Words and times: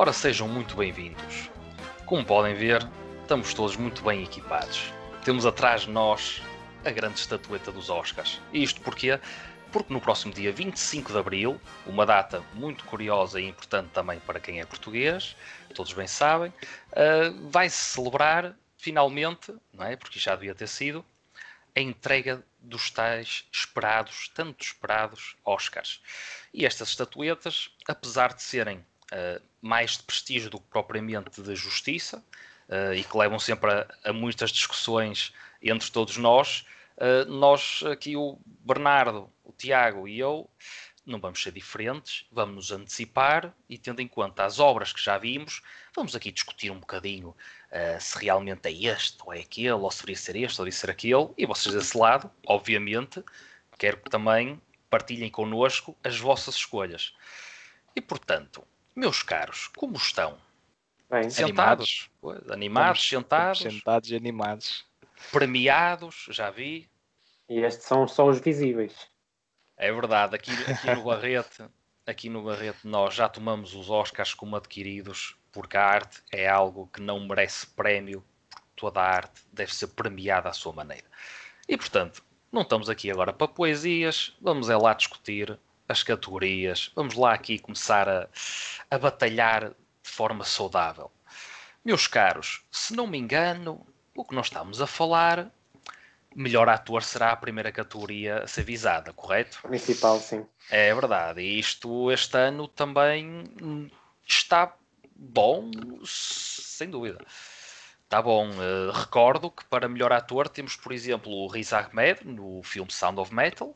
Ora, 0.00 0.12
sejam 0.12 0.46
muito 0.46 0.76
bem-vindos. 0.76 1.50
Como 2.06 2.24
podem 2.24 2.54
ver, 2.54 2.88
estamos 3.22 3.52
todos 3.52 3.74
muito 3.74 4.00
bem 4.00 4.22
equipados. 4.22 4.92
Temos 5.24 5.44
atrás 5.44 5.80
de 5.80 5.90
nós 5.90 6.40
a 6.84 6.90
grande 6.92 7.18
estatueta 7.18 7.72
dos 7.72 7.90
Oscars. 7.90 8.40
E 8.52 8.62
isto 8.62 8.80
porquê? 8.80 9.18
Porque 9.72 9.92
no 9.92 10.00
próximo 10.00 10.32
dia 10.32 10.52
25 10.52 11.10
de 11.10 11.18
Abril, 11.18 11.60
uma 11.84 12.06
data 12.06 12.44
muito 12.54 12.84
curiosa 12.84 13.40
e 13.40 13.48
importante 13.48 13.88
também 13.88 14.20
para 14.20 14.38
quem 14.38 14.60
é 14.60 14.64
português, 14.64 15.34
todos 15.74 15.92
bem 15.92 16.06
sabem, 16.06 16.50
uh, 16.92 17.50
vai-se 17.50 17.94
celebrar 17.94 18.54
finalmente, 18.76 19.52
não 19.72 19.84
é? 19.84 19.96
Porque 19.96 20.20
já 20.20 20.36
devia 20.36 20.54
ter 20.54 20.68
sido, 20.68 21.04
a 21.74 21.80
entrega 21.80 22.44
dos 22.60 22.88
tais 22.92 23.48
esperados, 23.50 24.30
tanto 24.32 24.62
esperados 24.62 25.34
Oscars. 25.44 26.00
E 26.54 26.64
estas 26.64 26.90
estatuetas, 26.90 27.72
apesar 27.88 28.32
de 28.32 28.44
serem 28.44 28.78
uh, 29.12 29.47
mais 29.60 29.96
de 29.96 30.02
prestígio 30.02 30.50
do 30.50 30.58
que 30.58 30.66
propriamente 30.68 31.42
de 31.42 31.54
justiça, 31.54 32.22
uh, 32.68 32.94
e 32.94 33.02
que 33.02 33.16
levam 33.16 33.38
sempre 33.38 33.70
a, 33.70 33.86
a, 34.04 34.12
muitas 34.12 34.50
discussões 34.50 35.32
entre 35.62 35.90
todos 35.90 36.16
nós, 36.16 36.64
uh, 36.96 37.30
nós 37.30 37.82
aqui, 37.90 38.16
o 38.16 38.38
Bernardo, 38.46 39.30
o 39.44 39.52
Tiago 39.52 40.06
e 40.06 40.18
eu, 40.18 40.48
não 41.04 41.18
vamos 41.18 41.42
ser 41.42 41.52
diferentes, 41.52 42.26
vamos 42.30 42.54
nos 42.54 42.72
antecipar 42.72 43.54
e, 43.68 43.78
tendo 43.78 44.00
em 44.00 44.06
conta 44.06 44.44
as 44.44 44.58
obras 44.58 44.92
que 44.92 45.02
já 45.02 45.16
vimos, 45.16 45.62
vamos 45.96 46.14
aqui 46.14 46.30
discutir 46.30 46.70
um 46.70 46.78
bocadinho 46.78 47.30
uh, 47.30 48.00
se 48.00 48.18
realmente 48.18 48.68
é 48.68 48.92
este 48.92 49.16
ou 49.24 49.32
é 49.32 49.40
aquele, 49.40 49.72
ou 49.72 49.90
se 49.90 50.00
deveria 50.00 50.18
ser 50.18 50.36
este 50.36 50.60
ou 50.60 50.64
deveria 50.64 50.80
ser 50.80 50.90
aquele, 50.90 51.30
e 51.36 51.46
vocês 51.46 51.74
desse 51.74 51.96
lado, 51.96 52.30
obviamente, 52.46 53.24
quero 53.78 53.96
que 53.98 54.10
também 54.10 54.60
partilhem 54.90 55.30
connosco 55.30 55.96
as 56.04 56.18
vossas 56.18 56.56
escolhas. 56.56 57.14
E 57.96 58.00
portanto, 58.00 58.66
meus 58.98 59.22
caros, 59.22 59.68
como 59.68 59.96
estão? 59.96 60.36
Bem, 61.08 61.30
sentados? 61.30 62.10
Animados, 62.22 62.50
animados 62.50 63.08
sentados. 63.08 63.58
Sentados 63.60 64.10
e 64.10 64.16
animados. 64.16 64.84
Premiados, 65.30 66.26
já 66.30 66.50
vi. 66.50 66.90
E 67.48 67.60
estes 67.60 67.86
são 67.86 68.06
só 68.06 68.26
os 68.28 68.40
visíveis. 68.40 69.08
É 69.76 69.92
verdade, 69.92 70.34
aqui, 70.34 70.50
aqui 70.50 70.94
no 70.94 71.04
Barrete, 71.04 71.64
aqui 72.04 72.28
no 72.28 72.42
Barrete 72.42 72.86
nós 72.86 73.14
já 73.14 73.28
tomamos 73.28 73.74
os 73.74 73.88
Oscars 73.88 74.34
como 74.34 74.56
adquiridos, 74.56 75.36
porque 75.52 75.76
a 75.76 75.84
arte 75.84 76.20
é 76.32 76.48
algo 76.48 76.88
que 76.92 77.00
não 77.00 77.20
merece 77.20 77.68
prémio, 77.68 78.24
porque 78.50 78.66
toda 78.74 79.00
a 79.00 79.08
arte 79.08 79.40
deve 79.52 79.72
ser 79.72 79.86
premiada 79.88 80.48
à 80.48 80.52
sua 80.52 80.72
maneira. 80.72 81.06
E 81.68 81.76
portanto, 81.76 82.22
não 82.50 82.62
estamos 82.62 82.90
aqui 82.90 83.10
agora 83.10 83.32
para 83.32 83.46
poesias, 83.46 84.36
vamos 84.40 84.68
é 84.68 84.76
lá 84.76 84.92
discutir 84.92 85.58
as 85.88 86.02
categorias. 86.02 86.90
Vamos 86.94 87.14
lá 87.14 87.32
aqui 87.32 87.58
começar 87.58 88.08
a, 88.08 88.28
a 88.90 88.98
batalhar 88.98 89.70
de 89.70 90.10
forma 90.10 90.44
saudável. 90.44 91.10
Meus 91.84 92.06
caros, 92.06 92.62
se 92.70 92.94
não 92.94 93.06
me 93.06 93.18
engano, 93.18 93.86
o 94.14 94.24
que 94.24 94.34
nós 94.34 94.46
estamos 94.46 94.82
a 94.82 94.86
falar, 94.86 95.50
melhor 96.34 96.68
ator 96.68 97.02
será 97.02 97.32
a 97.32 97.36
primeira 97.36 97.72
categoria 97.72 98.42
a 98.42 98.46
ser 98.46 98.64
visada, 98.64 99.12
correto? 99.12 99.60
Principal, 99.62 100.18
sim. 100.20 100.44
É 100.70 100.94
verdade. 100.94 101.40
E 101.40 101.58
isto 101.58 102.12
este 102.12 102.36
ano 102.36 102.68
também 102.68 103.44
está 104.26 104.74
bom, 105.16 105.70
sem 106.04 106.90
dúvida. 106.90 107.24
Está 108.04 108.22
bom. 108.22 108.48
Uh, 108.50 108.90
recordo 108.92 109.50
que 109.50 109.64
para 109.66 109.88
melhor 109.88 110.12
ator 110.12 110.48
temos, 110.48 110.76
por 110.76 110.92
exemplo, 110.92 111.30
o 111.30 111.46
Riz 111.46 111.72
Ahmed 111.72 112.24
no 112.24 112.62
filme 112.62 112.90
Sound 112.90 113.20
of 113.20 113.34
Metal, 113.34 113.74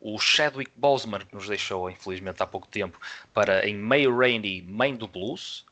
o 0.00 0.18
Chadwick 0.18 0.70
Boseman, 0.76 1.20
que 1.20 1.34
nos 1.34 1.48
deixou, 1.48 1.90
infelizmente, 1.90 2.42
há 2.42 2.46
pouco 2.46 2.68
tempo, 2.68 2.98
para 3.32 3.66
em 3.68 3.76
May 3.76 4.06
Rainey, 4.06 4.62
Mãe 4.62 4.94
do 4.94 5.08
Blues, 5.08 5.66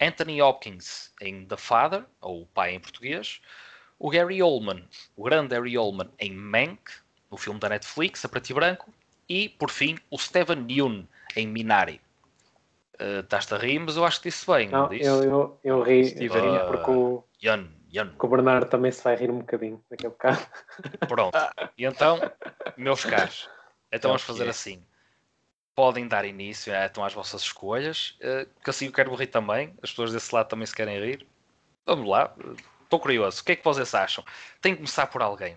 Anthony 0.00 0.40
Hopkins 0.40 1.12
em 1.20 1.44
The 1.44 1.56
Father, 1.56 2.04
ou 2.20 2.42
o 2.42 2.46
pai 2.46 2.74
em 2.74 2.80
português, 2.80 3.40
o 3.98 4.10
Gary 4.10 4.42
Oldman, 4.42 4.84
o 5.16 5.24
grande 5.24 5.54
Gary 5.54 5.76
Oldman 5.76 6.10
em 6.18 6.32
Mank, 6.32 6.80
no 7.30 7.36
filme 7.36 7.58
da 7.58 7.68
Netflix, 7.68 8.24
a 8.24 8.28
preto 8.28 8.50
e 8.50 8.54
branco, 8.54 8.92
e, 9.28 9.48
por 9.48 9.70
fim, 9.70 9.98
o 10.10 10.18
Steven 10.18 10.66
Yeun 10.68 11.06
em 11.36 11.46
Minari. 11.46 12.00
Uh, 13.00 13.20
Estás-te 13.20 13.54
a 13.54 13.58
rir, 13.58 13.78
mas 13.78 13.96
eu 13.96 14.04
acho 14.04 14.20
que 14.20 14.28
disse 14.28 14.46
bem, 14.46 14.68
não, 14.68 14.82
não 14.82 14.88
disse? 14.88 15.04
Eu, 15.04 15.22
eu, 15.22 15.58
eu 15.64 15.82
ri, 15.82 16.02
uh, 16.02 16.66
porque 16.66 16.90
o, 16.90 17.24
Yun, 17.42 17.68
Yun. 17.92 18.10
o 18.18 18.28
Bernardo 18.28 18.68
também 18.68 18.92
se 18.92 19.02
vai 19.02 19.16
rir 19.16 19.30
um 19.30 19.38
bocadinho 19.38 19.82
daqui 19.90 20.06
a 20.06 20.10
bocado. 20.10 20.46
Pronto. 21.08 21.38
E 21.76 21.84
então, 21.84 22.18
meus 22.76 23.04
caros, 23.04 23.48
então 23.92 24.10
vamos 24.10 24.22
fazer 24.22 24.48
assim. 24.48 24.82
Podem 25.74 26.06
dar 26.06 26.24
início 26.24 26.72
então, 26.74 27.04
às 27.04 27.14
vossas 27.14 27.42
escolhas, 27.42 28.16
eh, 28.20 28.46
que 28.62 28.70
assim 28.70 28.86
eu 28.86 28.92
quero 28.92 29.14
rir 29.14 29.28
também. 29.28 29.74
As 29.82 29.90
pessoas 29.90 30.12
desse 30.12 30.34
lado 30.34 30.48
também 30.48 30.66
se 30.66 30.74
querem 30.74 30.98
rir. 30.98 31.26
Vamos 31.86 32.08
lá. 32.08 32.34
Estou 32.82 33.00
curioso. 33.00 33.40
O 33.40 33.44
que 33.44 33.52
é 33.52 33.56
que 33.56 33.64
vocês 33.64 33.94
acham? 33.94 34.24
Tem 34.60 34.72
que 34.72 34.78
começar 34.78 35.06
por 35.06 35.22
alguém. 35.22 35.56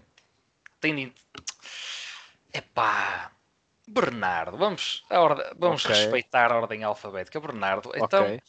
Tem 0.79 0.95
de... 0.95 1.13
Epá. 2.53 3.31
Bernardo, 3.87 4.57
vamos, 4.57 5.05
a 5.11 5.21
ordem, 5.21 5.45
vamos 5.59 5.85
okay. 5.85 5.95
respeitar 5.95 6.51
a 6.51 6.57
ordem 6.57 6.83
alfabética. 6.83 7.39
Bernardo, 7.39 7.91
então, 7.93 8.23
okay. 8.23 8.41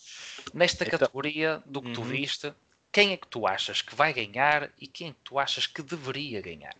nesta 0.54 0.84
então... 0.84 0.98
categoria 0.98 1.62
do 1.66 1.82
que 1.82 1.92
tu 1.92 2.00
uhum. 2.00 2.06
viste, 2.06 2.54
quem 2.90 3.12
é 3.12 3.16
que 3.18 3.26
tu 3.26 3.46
achas 3.46 3.82
que 3.82 3.94
vai 3.94 4.14
ganhar 4.14 4.70
e 4.80 4.86
quem 4.86 5.10
é 5.10 5.12
que 5.12 5.20
tu 5.22 5.38
achas 5.38 5.66
que 5.66 5.82
deveria 5.82 6.40
ganhar? 6.40 6.74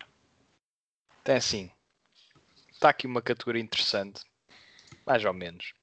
Tem 1.22 1.36
assim, 1.36 1.70
está 2.86 2.90
aqui 2.90 3.06
uma 3.06 3.20
categoria 3.20 3.62
interessante, 3.62 4.22
mais 5.04 5.24
ou 5.24 5.32
menos. 5.32 5.74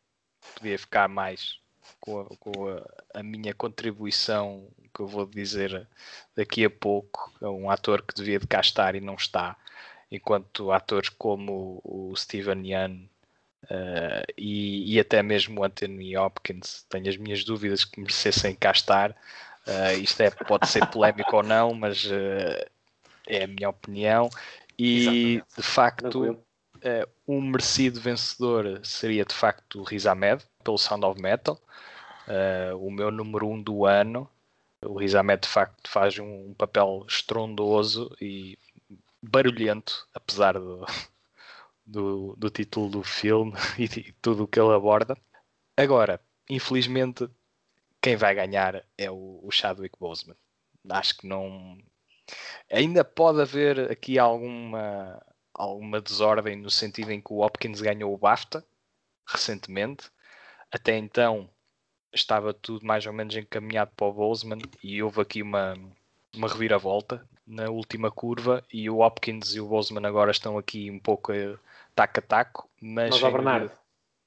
Podia 0.56 0.80
ficar 0.80 1.10
mais 1.10 1.60
com, 2.00 2.22
a, 2.22 2.26
com 2.38 2.70
a, 2.70 3.20
a, 3.20 3.24
minha 3.24 3.54
contribuição, 3.54 4.70
que 4.94 5.02
eu 5.02 5.08
vou 5.08 5.26
dizer 5.26 5.86
daqui 6.34 6.64
a 6.64 6.70
pouco, 6.70 7.34
a 7.42 7.50
um 7.50 7.70
ator 7.70 8.02
que 8.04 8.16
devia 8.16 8.40
de 8.40 8.48
cá 8.48 8.62
estar 8.62 8.96
e 8.96 9.02
não 9.02 9.16
está, 9.16 9.58
enquanto 10.10 10.72
atores 10.72 11.10
como 11.10 11.82
o 11.84 12.16
Steven 12.16 12.66
Yeun 12.66 13.10
uh, 13.66 14.24
e, 14.38 14.96
e, 14.96 15.00
até 15.00 15.22
mesmo 15.22 15.60
o 15.60 15.64
Anthony 15.66 16.16
Hopkins, 16.16 16.86
tenho 16.88 17.10
as 17.10 17.18
minhas 17.18 17.44
dúvidas 17.44 17.84
que 17.84 18.00
merecessem 18.00 18.56
cá 18.56 18.72
estar. 18.72 19.12
Uh, 19.68 20.00
isto 20.02 20.22
é, 20.22 20.30
pode 20.30 20.70
ser 20.70 20.86
polémico 20.88 21.36
ou 21.36 21.44
não, 21.44 21.74
mas 21.74 22.06
uh, 22.06 22.66
é 23.28 23.44
a 23.44 23.48
minha 23.48 23.70
opinião. 23.70 24.30
E 24.78 24.98
Exatamente. 25.00 25.46
de 25.58 25.64
facto, 25.64 26.46
uh, 26.84 27.10
um 27.28 27.42
merecido 27.42 28.00
vencedor 28.00 28.82
seria 28.84 29.26
de 29.26 29.34
facto 29.34 29.80
o 29.80 29.84
Riz 29.84 30.06
Ahmed, 30.06 30.44
pelo 30.64 30.78
Sound 30.78 31.06
of 31.06 31.22
Metal, 31.22 31.60
uh, 32.28 32.78
o 32.78 32.92
meu 32.92 33.12
número 33.12 33.48
um 33.48 33.62
do 33.62 33.86
ano. 33.86 34.30
O 34.82 34.98
Riz 35.00 35.16
Ahmed 35.16 35.42
de 35.42 35.48
facto 35.48 35.90
faz 35.90 36.20
um, 36.20 36.50
um 36.50 36.54
papel 36.54 37.06
estrondoso 37.08 38.16
e 38.20 38.58
barulhento, 39.22 40.08
apesar 40.14 40.54
do, 40.54 40.86
do, 41.86 42.36
do 42.38 42.50
título 42.50 42.90
do 42.90 43.04
filme 43.04 43.54
e, 43.80 43.86
e 43.86 44.12
tudo 44.22 44.44
o 44.44 44.48
que 44.48 44.60
ele 44.60 44.74
aborda. 44.74 45.18
Agora, 45.78 46.20
infelizmente, 46.50 47.28
quem 48.02 48.16
vai 48.18 48.36
ganhar 48.36 48.84
é 48.98 49.10
o, 49.10 49.40
o 49.42 49.50
Chadwick 49.50 49.98
Boseman. 49.98 50.36
Acho 50.90 51.18
que 51.18 51.28
não. 51.28 51.78
Ainda 52.70 53.04
pode 53.04 53.42
haver 53.42 53.92
aqui 53.92 54.20
alguma, 54.20 55.22
alguma 55.54 56.02
desordem 56.02 56.56
no 56.56 56.70
sentido 56.70 57.12
em 57.12 57.22
que 57.22 57.32
o 57.32 57.40
Hopkins 57.40 57.82
ganhou 57.82 58.14
o 58.14 58.18
BAFTA 58.18 58.64
recentemente. 59.26 60.10
Até 60.72 60.98
então 60.98 61.50
estava 62.12 62.54
tudo 62.54 62.86
mais 62.86 63.06
ou 63.06 63.14
menos 63.14 63.36
encaminhado 63.36 63.92
para 63.96 64.08
o 64.08 64.14
Boseman 64.14 64.62
e 64.84 65.02
houve 65.02 65.22
aqui 65.22 65.42
uma, 65.42 65.76
uma 66.36 66.48
reviravolta 66.48 67.28
na 67.46 67.70
última 67.70 68.10
curva 68.10 68.64
e 68.72 68.90
o 68.90 69.00
Hopkins 69.00 69.56
e 69.56 69.60
o 69.60 69.68
Boseman 69.68 70.06
agora 70.08 70.32
estão 70.32 70.58
aqui 70.58 70.90
um 70.90 71.00
pouco 71.00 71.32
taco 71.96 72.20
a 72.20 72.22
taco. 72.22 72.70
Mas, 72.82 73.22
mas 73.22 73.32
Bernardo, 73.32 73.72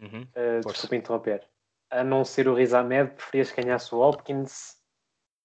uhum, 0.00 0.22
uh, 0.22 0.66
desculpa 0.66 0.96
interromper. 0.96 1.46
A 1.90 2.02
não 2.02 2.24
ser 2.24 2.48
o 2.48 2.54
Riz 2.54 2.74
Ahmed, 2.74 3.12
preferias 3.12 3.50
que 3.50 3.62
ganhasse 3.62 3.94
o 3.94 3.98
Hopkins 3.98 4.76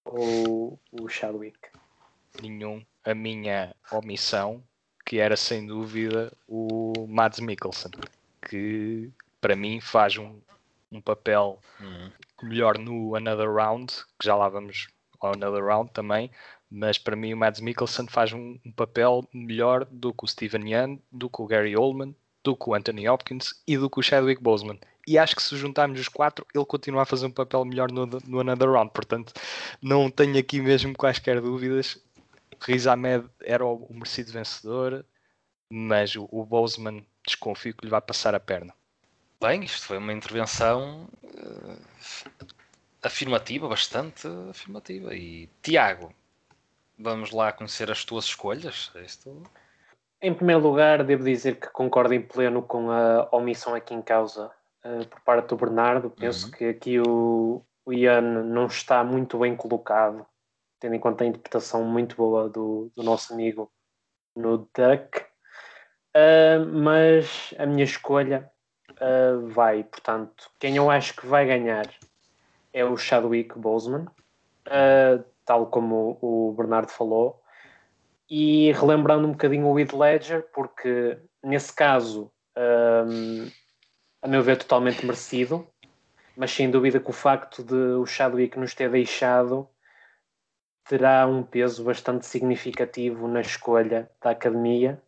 ou 0.05 0.79
o 0.91 1.07
Chadwick? 1.07 1.59
Nenhum. 2.41 2.83
A 3.03 3.13
minha 3.13 3.75
omissão 3.91 4.63
que 5.11 5.19
era 5.19 5.35
sem 5.35 5.67
dúvida 5.67 6.31
o 6.47 7.05
Mads 7.05 7.41
Mikkelsen, 7.41 7.91
que 8.47 9.09
para 9.41 9.57
mim 9.57 9.81
faz 9.81 10.15
um, 10.15 10.39
um 10.89 11.01
papel 11.01 11.59
uhum. 11.81 12.11
melhor 12.43 12.77
no 12.77 13.13
Another 13.13 13.51
Round, 13.51 13.93
que 14.17 14.25
já 14.25 14.37
lá 14.37 14.47
vamos 14.47 14.87
ao 15.19 15.33
Another 15.33 15.65
Round 15.65 15.91
também, 15.91 16.31
mas 16.69 16.97
para 16.97 17.17
mim 17.17 17.33
o 17.33 17.37
Mads 17.37 17.59
Mikkelsen 17.59 18.07
faz 18.07 18.31
um, 18.31 18.57
um 18.65 18.71
papel 18.71 19.27
melhor 19.33 19.83
do 19.91 20.13
que 20.13 20.23
o 20.23 20.27
Steven 20.29 20.71
Yeun, 20.71 20.97
do 21.11 21.29
que 21.29 21.41
o 21.41 21.45
Gary 21.45 21.75
Oldman, 21.75 22.15
do 22.41 22.55
que 22.55 22.69
o 22.69 22.73
Anthony 22.73 23.09
Hopkins 23.09 23.61
e 23.67 23.77
do 23.77 23.89
que 23.89 23.99
o 23.99 24.01
Chadwick 24.01 24.41
Boseman. 24.41 24.79
E 25.05 25.17
acho 25.17 25.35
que 25.35 25.43
se 25.43 25.57
juntarmos 25.57 25.99
os 25.99 26.07
quatro, 26.07 26.45
ele 26.55 26.65
continua 26.65 27.01
a 27.01 27.05
fazer 27.05 27.25
um 27.25 27.31
papel 27.31 27.65
melhor 27.65 27.91
no, 27.91 28.05
no 28.05 28.39
Another 28.39 28.71
Round. 28.71 28.91
Portanto, 28.93 29.33
não 29.81 30.09
tenho 30.09 30.37
aqui 30.37 30.61
mesmo 30.61 30.95
quaisquer 30.95 31.41
dúvidas. 31.41 31.99
Riz 32.59 32.87
Ahmed 32.87 33.27
era 33.41 33.65
o, 33.65 33.87
merecido 33.91 34.31
vencedor, 34.31 35.05
mas 35.69 36.15
o, 36.15 36.27
o 36.31 36.45
Boseman 36.45 37.05
desconfio 37.25 37.73
que 37.75 37.85
lhe 37.85 37.91
vai 37.91 38.01
passar 38.01 38.35
a 38.35 38.39
perna. 38.39 38.73
Bem, 39.39 39.63
isto 39.63 39.87
foi 39.87 39.97
uma 39.97 40.13
intervenção 40.13 41.07
uh, 41.23 41.77
afirmativa, 43.01 43.67
bastante 43.67 44.27
afirmativa. 44.49 45.15
E 45.15 45.49
Tiago, 45.61 46.13
vamos 46.97 47.31
lá 47.31 47.51
conhecer 47.51 47.89
as 47.89 48.05
tuas 48.05 48.25
escolhas. 48.25 48.91
Isto... 49.03 49.43
Em 50.21 50.33
primeiro 50.33 50.61
lugar, 50.61 51.03
devo 51.03 51.23
dizer 51.23 51.59
que 51.59 51.67
concordo 51.69 52.13
em 52.13 52.21
pleno 52.21 52.61
com 52.61 52.91
a 52.91 53.27
omissão 53.31 53.73
aqui 53.73 53.95
em 53.95 54.01
causa 54.01 54.51
uh, 54.85 55.05
por 55.07 55.19
parte 55.21 55.47
do 55.47 55.55
Bernardo. 55.55 56.11
Penso 56.11 56.45
uhum. 56.45 56.51
que 56.51 56.65
aqui 56.65 56.99
o, 56.99 57.63
o 57.83 57.93
Ian 57.93 58.21
não 58.21 58.67
está 58.67 59.03
muito 59.03 59.39
bem 59.39 59.55
colocado, 59.55 60.25
tendo 60.81 60.95
em 60.95 60.99
conta 60.99 61.23
a 61.23 61.27
interpretação 61.27 61.85
muito 61.85 62.15
boa 62.15 62.49
do, 62.49 62.91
do 62.95 63.03
nosso 63.03 63.31
amigo 63.31 63.71
no 64.35 64.57
Duck. 64.57 65.21
Uh, 66.13 66.65
mas 66.73 67.53
a 67.57 67.65
minha 67.65 67.85
escolha 67.85 68.51
uh, 68.93 69.47
vai, 69.47 69.83
portanto, 69.83 70.49
quem 70.59 70.75
eu 70.75 70.89
acho 70.89 71.15
que 71.15 71.25
vai 71.25 71.45
ganhar 71.45 71.87
é 72.73 72.83
o 72.83 72.97
Chadwick 72.97 73.57
Boseman, 73.57 74.07
uh, 74.67 75.23
tal 75.45 75.67
como 75.67 76.17
o 76.19 76.53
Bernardo 76.57 76.89
falou, 76.89 77.41
e 78.29 78.71
relembrando 78.71 79.27
um 79.27 79.31
bocadinho 79.31 79.67
o 79.67 79.79
Heath 79.79 79.93
Ledger, 79.93 80.47
porque 80.53 81.17
nesse 81.43 81.73
caso, 81.73 82.31
um, 82.57 83.49
a 84.21 84.27
meu 84.27 84.41
ver, 84.41 84.57
totalmente 84.57 85.05
merecido, 85.05 85.67
mas 86.35 86.51
sem 86.51 86.71
dúvida 86.71 86.99
que 86.99 87.09
o 87.09 87.13
facto 87.13 87.63
de 87.63 87.75
o 87.75 88.05
Chadwick 88.05 88.57
nos 88.57 88.73
ter 88.73 88.89
deixado 88.89 89.69
terá 90.91 91.25
um 91.25 91.41
peso 91.41 91.85
bastante 91.85 92.25
significativo 92.25 93.25
na 93.25 93.39
escolha 93.39 94.11
da 94.21 94.31
academia 94.31 95.01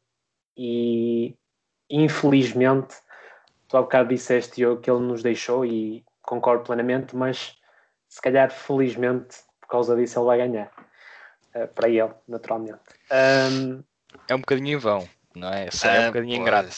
e 0.56 1.36
infelizmente 1.90 2.96
tu 3.68 3.76
há 3.76 3.82
bocado 3.82 4.08
disseste 4.08 4.62
eu 4.62 4.80
que 4.80 4.90
ele 4.90 5.02
nos 5.02 5.22
deixou 5.22 5.66
e 5.66 6.02
concordo 6.22 6.64
plenamente, 6.64 7.18
mas 7.18 7.58
se 8.08 8.22
calhar 8.22 8.50
felizmente 8.50 9.40
por 9.60 9.68
causa 9.68 9.94
disso 9.98 10.20
ele 10.20 10.26
vai 10.26 10.38
ganhar 10.38 10.72
uh, 11.54 11.68
para 11.76 11.90
ele, 11.90 12.14
naturalmente. 12.30 12.80
Um, 13.12 13.84
é 14.30 14.36
um 14.36 14.40
bocadinho 14.40 14.78
em 14.78 14.80
vão, 14.80 15.06
não 15.36 15.50
é? 15.50 15.66
é 15.66 16.00
um 16.00 16.06
bocadinho 16.06 16.36
ingrato. 16.38 16.70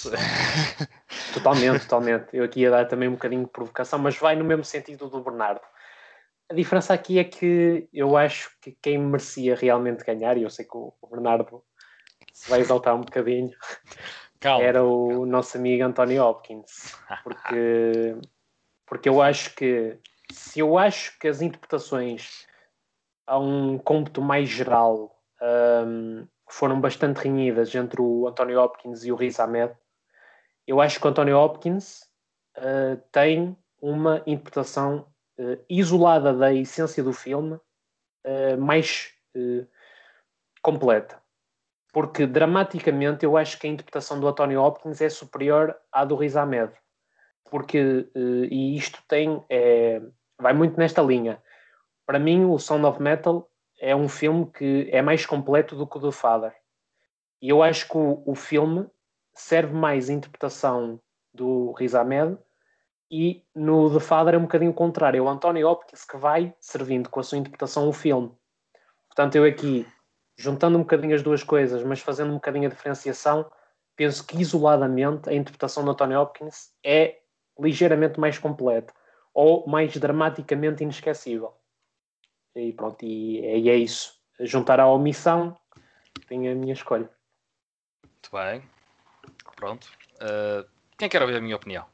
Totalmente, 1.32 1.82
totalmente. 1.82 2.30
Eu 2.34 2.44
aqui 2.44 2.62
ia 2.62 2.72
dar 2.72 2.88
também 2.88 3.08
um 3.08 3.14
bocadinho 3.14 3.44
de 3.44 3.52
provocação, 3.52 4.00
mas 4.00 4.18
vai 4.18 4.36
no 4.36 4.44
mesmo 4.44 4.66
sentido 4.66 5.08
do 5.08 5.22
Bernardo. 5.22 5.62
A 6.50 6.54
diferença 6.54 6.94
aqui 6.94 7.18
é 7.18 7.24
que 7.24 7.90
eu 7.92 8.16
acho 8.16 8.56
que 8.62 8.78
quem 8.82 8.98
merecia 9.00 9.56
realmente 9.56 10.04
ganhar, 10.04 10.38
e 10.38 10.44
eu 10.44 10.50
sei 10.50 10.66
que 10.66 10.78
o 10.78 10.94
Bernardo 11.10 11.64
se 12.32 12.50
vai 12.50 12.60
exaltar 12.60 12.96
um 12.96 13.02
bocadinho, 13.02 13.52
Calma. 14.40 14.64
era 14.64 14.84
o 14.84 15.26
nosso 15.26 15.58
amigo 15.58 15.84
Anthony 15.84 16.20
Hopkins. 16.20 16.96
Porque, 17.24 18.16
porque 18.86 19.10
eu 19.10 19.22
acho 19.22 19.56
que 19.56 19.98
se 20.32 20.60
eu 20.60 20.78
acho 20.78 21.18
que 21.18 21.28
as 21.28 21.42
interpretações 21.42 22.46
a 23.26 23.40
um 23.40 23.78
cômputo 23.78 24.22
mais 24.22 24.50
geral 24.50 25.18
um, 25.42 26.28
foram 26.50 26.80
bastante 26.80 27.18
renhidas 27.18 27.74
entre 27.74 28.02
o 28.02 28.28
Anthony 28.28 28.56
Hopkins 28.56 29.04
e 29.04 29.12
o 29.12 29.16
Riz 29.16 29.40
Ahmed, 29.40 29.74
eu 30.68 30.82
acho 30.82 31.00
que 31.00 31.06
o 31.06 31.10
Anthony 31.10 31.34
Hopkins 31.34 32.02
uh, 32.58 33.02
tem 33.12 33.58
uma 33.82 34.22
interpretação 34.28 35.08
isolada 35.70 36.34
da 36.34 36.54
essência 36.54 37.04
do 37.04 37.12
filme 37.12 37.56
uh, 37.56 38.58
mais 38.58 39.14
completa 40.62 41.22
porque 41.96 42.28
dramaticamente 42.28 43.24
eu 43.24 43.38
acho 43.38 43.58
que 43.58 43.66
a 43.66 43.70
interpretação 43.70 44.20
do 44.20 44.28
Anthony 44.28 44.58
Hopkins 44.58 45.00
é 45.00 45.08
superior 45.08 45.74
à 45.90 46.04
do 46.04 46.18
Riz 46.18 46.36
Ahmed. 46.36 46.74
Porque, 47.50 48.06
e 48.52 48.76
isto 48.76 49.02
tem, 49.08 49.42
é, 49.50 50.02
vai 50.38 50.52
muito 50.52 50.78
nesta 50.78 51.02
linha. 51.02 51.42
Para 52.06 52.20
mim, 52.20 52.44
o 52.44 52.60
Sound 52.60 52.86
of 52.86 53.02
Metal 53.02 53.50
é 53.80 53.96
um 53.96 54.10
filme 54.10 54.52
que 54.52 54.90
é 54.92 55.02
mais 55.02 55.26
completo 55.26 55.78
do 55.78 55.88
que 55.88 55.96
o 55.96 56.02
do 56.02 56.12
Father. 56.12 56.54
E 57.42 57.48
eu 57.48 57.64
acho 57.64 57.88
que 57.88 57.98
o, 57.98 58.22
o 58.26 58.36
filme 58.36 58.86
serve 59.34 59.74
mais 59.74 60.10
a 60.10 60.14
interpretação 60.14 61.00
do 61.34 61.72
Riz 61.80 61.96
Ahmed 61.96 62.38
e 63.10 63.44
no 63.54 63.92
The 63.94 64.00
Father 64.00 64.36
é 64.36 64.38
um 64.38 64.44
bocadinho 64.44 64.72
o 64.72 64.74
contrário. 64.74 65.18
É 65.18 65.22
o 65.22 65.30
Anthony 65.30 65.64
Hopkins 65.64 66.06
que 66.06 66.18
vai 66.18 66.54
servindo 66.60 67.10
com 67.10 67.20
a 67.20 67.24
sua 67.24 67.38
interpretação 67.38 67.88
o 67.88 67.94
filme. 67.94 68.32
Portanto, 69.08 69.36
eu 69.36 69.46
aqui 69.46 69.88
juntando 70.38 70.78
um 70.78 70.82
bocadinho 70.82 71.16
as 71.16 71.24
duas 71.24 71.44
coisas, 71.44 71.84
mas 71.84 72.02
fazendo 72.02 72.32
um 72.32 72.36
bocadinho 72.36 72.68
a 72.68 72.70
diferenciação, 72.70 73.50
penso 73.96 74.26
que 74.26 74.42
isoladamente 74.42 75.30
a 75.30 75.34
interpretação 75.34 75.86
do 75.86 75.96
Tony 75.96 76.16
Hopkins 76.16 76.74
é 76.84 77.20
ligeiramente 77.58 78.20
mais 78.20 78.38
completa 78.38 78.94
ou 79.34 79.66
mais 79.68 79.96
dramaticamente 79.96 80.84
inesquecível. 80.84 81.54
E 82.56 82.74
pronto, 82.74 83.04
e, 83.04 83.40
e 83.40 83.70
é 83.70 83.76
isso. 83.76 84.14
Juntar 84.40 84.80
à 84.80 84.88
omissão, 84.88 85.58
tem 86.28 86.50
a 86.50 86.56
minha 86.56 86.74
escolha. 86.74 87.10
Muito 88.04 88.32
bem. 88.32 88.64
Pronto. 89.56 89.90
Uh, 90.16 90.68
quem 90.98 91.08
quer 91.08 91.22
ouvir 91.22 91.38
a 91.38 91.42
minha 91.42 91.56
opinião? 91.56 91.86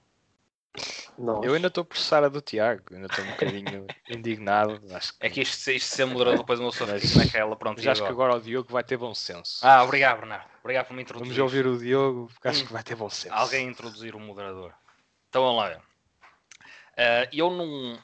Nós. 1.22 1.46
Eu 1.46 1.54
ainda 1.54 1.68
estou 1.68 1.84
a 1.84 1.86
processar 1.86 2.24
a 2.24 2.30
do 2.30 2.42
Tiago, 2.42 2.84
ainda 2.92 3.06
estou 3.06 3.24
um 3.24 3.30
bocadinho 3.30 3.88
indignado. 4.10 4.82
Acho 4.94 5.14
que... 5.14 5.26
É 5.26 5.30
que 5.30 5.42
isto, 5.42 5.70
isto 5.70 5.96
ser 5.96 6.06
moderador 6.06 6.40
depois 6.40 6.60
não 6.60 6.72
sou 6.72 6.88
mas, 6.88 7.16
naquela, 7.16 7.56
pronto. 7.56 7.78
Mas 7.78 7.88
acho 7.88 8.02
agora? 8.02 8.16
que 8.16 8.22
agora 8.22 8.36
o 8.38 8.42
Diogo 8.42 8.72
vai 8.72 8.84
ter 8.84 8.98
bom 8.98 9.14
senso. 9.14 9.66
Ah, 9.66 9.84
obrigado, 9.84 10.20
Bernardo. 10.20 10.50
Obrigado 10.62 10.88
por 10.88 10.94
me 10.96 11.04
introduzir. 11.04 11.36
Vamos 11.36 11.54
ouvir 11.54 11.68
o 11.68 11.78
Diogo, 11.78 12.28
porque 12.34 12.48
acho 12.48 12.66
que 12.66 12.74
vai 12.74 12.84
ter 12.84 12.96
bom 12.96 13.10
senso. 13.10 13.34
Alguém 13.34 13.68
introduzir 13.68 14.16
o 14.16 14.20
moderador. 14.20 14.74
Então 15.30 15.44
vamos 15.44 15.64
lá. 15.64 15.78
Uh, 15.78 17.30
eu 17.32 17.50
não, 17.50 18.00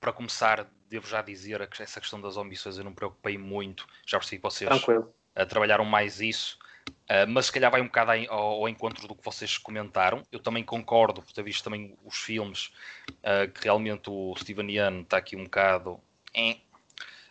para 0.00 0.12
começar, 0.12 0.66
devo 0.88 1.06
já 1.06 1.22
dizer 1.22 1.66
que 1.68 1.82
essa 1.82 2.00
questão 2.00 2.20
das 2.20 2.36
ambições 2.36 2.78
eu 2.78 2.84
não 2.84 2.90
me 2.90 2.96
preocupei 2.96 3.38
muito. 3.38 3.86
Já 4.06 4.18
percebi 4.18 4.38
que 4.38 4.42
vocês 4.42 4.70
uh, 4.70 5.46
trabalharam 5.46 5.84
mais 5.84 6.20
isso. 6.20 6.58
Uh, 6.90 7.28
mas 7.28 7.46
se 7.46 7.52
calhar 7.52 7.70
vai 7.70 7.82
um 7.82 7.86
bocado 7.86 8.12
ao, 8.30 8.62
ao, 8.62 8.68
encontro 8.68 9.06
do 9.06 9.14
que 9.14 9.24
vocês 9.24 9.58
comentaram. 9.58 10.22
Eu 10.32 10.38
também 10.38 10.64
concordo, 10.64 11.22
por 11.22 11.32
ter 11.32 11.42
visto 11.42 11.62
também 11.62 11.94
os 12.02 12.16
filmes, 12.16 12.72
uh, 13.08 13.50
que 13.52 13.64
realmente 13.64 14.08
o 14.08 14.34
Steven 14.36 14.70
Yeun 14.70 15.02
está 15.02 15.18
aqui 15.18 15.36
um 15.36 15.44
bocado. 15.44 16.00
Eh, 16.34 16.56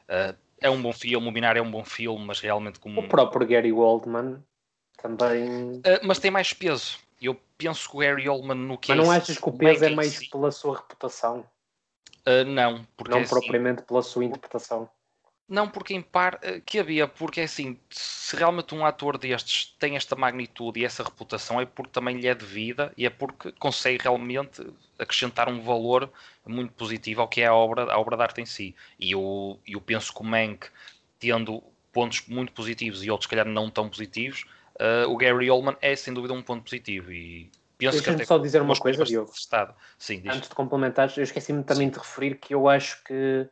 uh, 0.10 0.38
é 0.62 0.70
um 0.70 0.82
bom 0.82 0.94
filme, 0.94 1.28
o 1.28 1.32
Binário 1.32 1.60
é 1.60 1.62
um 1.62 1.72
bom 1.72 1.84
filme, 1.84 2.24
mas 2.24 2.40
realmente 2.40 2.80
como. 2.80 3.02
O 3.02 3.08
próprio 3.08 3.48
Gary 3.48 3.72
Oldman 3.72 4.44
também. 5.02 5.82
mas 6.04 6.20
tem 6.20 6.30
mais 6.30 6.54
peso. 6.54 7.00
Eu 7.20 7.36
penso 7.58 7.90
que 7.90 7.96
o 7.96 8.00
Gary 8.00 8.30
Oldman 8.30 8.56
no 8.56 8.78
que 8.78 8.94
Mas 8.94 8.98
não 9.06 9.12
achas 9.12 9.38
que 9.38 9.50
o 9.50 9.58
peso 9.58 9.86
é 9.86 9.90
mais 9.90 10.14
si? 10.14 10.30
pela 10.30 10.52
sua 10.52 10.78
reputação? 10.78 11.46
não, 12.48 12.86
porque 12.96 13.12
não 13.12 13.20
é 13.20 13.22
assim 13.24 13.30
propriamente 13.30 13.80
assim... 13.80 13.88
pela 13.88 14.02
sua 14.02 14.24
interpretação. 14.24 14.90
Não, 15.48 15.68
porque 15.68 15.94
em 15.94 16.02
par 16.02 16.40
eh, 16.42 16.62
que 16.66 16.80
havia, 16.80 17.08
porque 17.08 17.42
é 17.42 17.44
assim, 17.44 17.78
se 17.90 18.36
realmente 18.36 18.74
um 18.74 18.86
ator 18.86 19.18
destes 19.18 19.76
tem 19.78 19.96
esta 19.96 20.16
magnitude 20.16 20.80
e 20.80 20.86
essa 20.86 21.04
reputação 21.04 21.60
é 21.60 21.66
porque 21.66 21.92
também 21.92 22.18
lhe 22.18 22.28
é 22.28 22.34
devida 22.34 22.94
e 22.98 23.06
é 23.06 23.10
porque 23.10 23.52
consegue 23.54 24.02
realmente 24.02 24.66
acrescentar 24.98 25.50
um 25.50 25.62
valor 25.62 26.10
muito 26.46 26.72
positivo 26.74 27.22
ao 27.22 27.28
que 27.28 27.42
é 27.42 27.48
a 27.48 27.54
obra, 27.54 27.92
a 27.92 28.00
obra 28.00 28.16
de 28.16 28.24
arte 28.24 28.42
em 28.42 28.46
si. 28.46 28.74
E 28.98 29.12
eu, 29.12 29.60
eu 29.68 29.82
penso 29.82 30.14
que 30.14 30.22
o 30.22 30.24
Mank, 30.24 30.68
tendo 31.20 31.62
pontos 31.92 32.24
muito 32.28 32.52
positivos 32.54 33.04
e 33.04 33.12
outros, 33.12 33.26
se 33.26 33.30
calhar, 33.30 33.46
não 33.46 33.70
tão 33.70 33.90
positivos, 33.90 34.46
uh, 34.76 35.10
o 35.10 35.18
Gary 35.18 35.50
Oldman 35.52 35.76
é 35.82 35.96
sem 35.96 36.14
dúvida 36.14 36.34
um 36.34 36.42
ponto 36.42 36.64
positivo. 36.64 37.12
E 37.12 37.52
penso 37.78 37.98
Deixa-me 37.98 38.18
que 38.18 38.26
só 38.26 38.38
dizer 38.38 38.62
uma 38.62 38.76
coisa, 38.76 39.04
Diogo. 39.04 39.32
Sim, 39.98 40.24
Antes 40.26 40.50
de 40.50 40.56
complementares, 40.56 41.18
eu 41.18 41.24
esqueci-me 41.24 41.64
também 41.64 41.88
Sim. 41.88 41.94
de 41.94 42.00
referir 42.00 42.36
que 42.36 42.54
eu 42.56 42.68
acho 42.68 43.04
que 43.04 43.48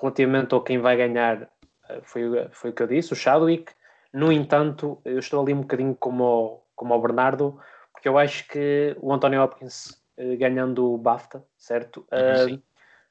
relativamente 0.00 0.54
ao 0.54 0.62
quem 0.62 0.78
vai 0.78 0.96
ganhar, 0.96 1.48
eh, 1.88 2.00
foi, 2.02 2.22
foi 2.52 2.70
o 2.70 2.72
que 2.72 2.82
eu 2.82 2.86
disse, 2.86 3.12
o 3.12 3.16
Chadwick. 3.16 3.72
No 4.12 4.32
entanto, 4.32 5.00
eu 5.04 5.18
estou 5.18 5.42
ali 5.42 5.52
um 5.52 5.60
bocadinho 5.60 5.94
como 5.94 6.24
o, 6.24 6.62
como 6.74 6.94
o 6.94 7.00
Bernardo, 7.00 7.58
porque 7.92 8.08
eu 8.08 8.16
acho 8.16 8.46
que 8.48 8.96
o 9.00 9.12
Anthony 9.12 9.36
Hopkins 9.38 10.00
eh, 10.16 10.36
ganhando 10.36 10.94
o 10.94 10.98
BAFTA, 10.98 11.44
certo? 11.56 12.06
Uh, 12.12 12.60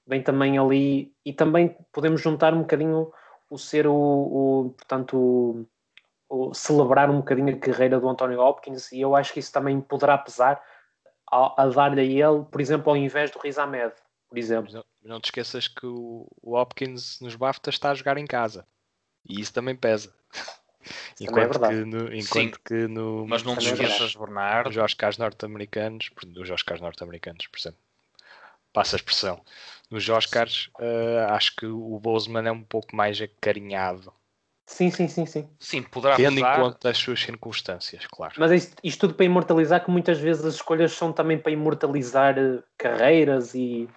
vem 0.05 0.21
também 0.21 0.57
ali, 0.57 1.13
e 1.25 1.33
também 1.33 1.77
podemos 1.91 2.21
juntar 2.21 2.53
um 2.53 2.61
bocadinho 2.61 3.11
o 3.49 3.57
ser 3.57 3.87
o, 3.87 3.93
o 3.93 4.73
portanto, 4.77 5.17
o, 5.17 5.65
o, 6.29 6.53
celebrar 6.53 7.09
um 7.09 7.17
bocadinho 7.17 7.55
a 7.55 7.59
carreira 7.59 7.99
do 7.99 8.09
Anthony 8.09 8.35
Hopkins, 8.35 8.91
e 8.91 9.01
eu 9.01 9.15
acho 9.15 9.33
que 9.33 9.39
isso 9.39 9.51
também 9.51 9.79
poderá 9.79 10.17
pesar 10.17 10.61
a, 11.31 11.63
a 11.63 11.67
dar-lhe 11.67 12.01
a 12.01 12.03
ele, 12.03 12.45
por 12.51 12.59
exemplo, 12.59 12.89
ao 12.89 12.97
invés 12.97 13.31
do 13.31 13.39
Riz 13.39 13.57
Ahmed, 13.57 13.93
por 14.29 14.37
exemplo. 14.37 14.73
Não, 14.73 14.83
não 15.07 15.19
te 15.19 15.25
esqueças 15.25 15.67
que 15.67 15.85
o, 15.85 16.27
o 16.41 16.55
Hopkins 16.57 17.19
nos 17.21 17.35
BAFTA 17.35 17.69
está 17.69 17.91
a 17.91 17.95
jogar 17.95 18.17
em 18.17 18.25
casa. 18.25 18.65
E 19.27 19.39
isso 19.39 19.53
também 19.53 19.75
pesa. 19.75 20.13
Isso 21.19 21.23
enquanto 21.23 21.59
também 21.59 21.69
é 21.69 21.83
que 21.83 21.85
no, 21.85 22.13
enquanto 22.13 22.59
que 22.63 22.87
no 22.87 23.25
mas 23.27 23.43
não 23.43 23.57
te 23.57 23.67
é 23.67 23.71
esqueças 23.71 24.15
Bernardo 24.15 24.69
os 24.69 24.77
Oscars 24.77 25.17
norte-americanos 25.17 26.09
os 26.37 26.49
Oscars 26.49 26.79
norte-americanos 26.79 27.47
por 27.47 27.57
exemplo. 27.57 27.79
Passa 28.71 28.95
a 28.95 28.97
expressão. 28.97 29.41
Nos 29.89 30.07
Oscars 30.07 30.69
uh, 30.79 31.31
acho 31.31 31.55
que 31.55 31.65
o 31.65 31.99
Boseman 31.99 32.47
é 32.47 32.51
um 32.51 32.61
pouco 32.61 32.95
mais 32.95 33.19
acarinhado. 33.19 34.13
Sim, 34.65 34.91
sim, 34.91 35.07
sim 35.07 35.25
sim, 35.25 35.49
sim 35.59 35.81
poderá 35.81 36.15
tendo 36.15 36.39
em 36.39 36.43
conta 36.43 36.89
as 36.89 36.97
suas 36.97 37.19
circunstâncias 37.19 38.05
claro. 38.05 38.35
Mas 38.37 38.51
isto, 38.51 38.75
isto 38.83 38.99
tudo 38.99 39.13
para 39.13 39.25
imortalizar 39.25 39.83
que 39.83 39.89
muitas 39.89 40.19
vezes 40.19 40.45
as 40.45 40.55
escolhas 40.55 40.91
são 40.91 41.11
também 41.11 41.37
para 41.39 41.51
imortalizar 41.51 42.37
eh, 42.37 42.61
carreiras 42.77 43.55
e 43.55 43.89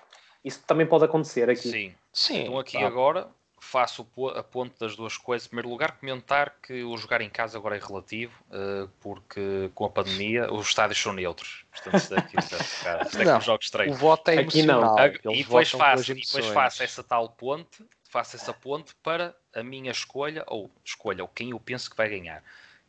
Isso 0.44 0.62
também 0.66 0.86
pode 0.86 1.04
acontecer 1.04 1.48
aqui. 1.50 1.68
Sim. 1.70 1.94
Sim. 2.12 2.42
Então 2.42 2.58
aqui 2.58 2.78
tá. 2.78 2.86
agora 2.86 3.28
faço 3.60 4.06
a 4.34 4.42
ponte 4.42 4.74
das 4.80 4.96
duas 4.96 5.16
coisas. 5.16 5.46
Em 5.46 5.50
primeiro 5.50 5.68
lugar, 5.68 5.92
comentar 5.92 6.56
que 6.62 6.82
o 6.82 6.96
jogar 6.96 7.20
em 7.20 7.28
casa 7.28 7.58
agora 7.58 7.76
é 7.76 7.78
relativo, 7.78 8.32
eh, 8.50 8.88
porque 9.00 9.70
com 9.74 9.84
a 9.84 9.90
pandemia 9.90 10.50
os 10.52 10.66
estádios 10.68 10.98
são 11.00 11.12
neutros. 11.12 11.64
Portanto, 11.70 11.96
isto 11.98 12.14
é, 12.16 12.22
que- 12.22 12.38
isto 12.38 12.54
é, 12.56 13.22
é 13.22 13.24
Não. 13.24 13.32
como 13.32 13.42
jogos. 13.42 13.70
O 13.88 13.94
voto 13.94 14.30
é 14.30 14.38
Aqui 14.38 14.62
não. 14.62 14.96
e 15.30 15.44
depois 15.44 15.70
faço, 15.70 16.10
e 16.12 16.14
depois 16.14 16.46
faço 16.46 16.82
essa 16.82 17.04
tal 17.04 17.28
ponte, 17.28 17.84
faço 18.08 18.34
essa 18.36 18.52
ponte 18.52 18.94
para 19.02 19.36
a 19.54 19.62
minha 19.62 19.90
escolha, 19.90 20.42
ou 20.46 20.70
escolha, 20.82 21.22
ou 21.22 21.28
quem 21.28 21.50
eu 21.50 21.60
penso 21.60 21.90
que 21.90 21.96
vai 21.96 22.08
ganhar. 22.08 22.42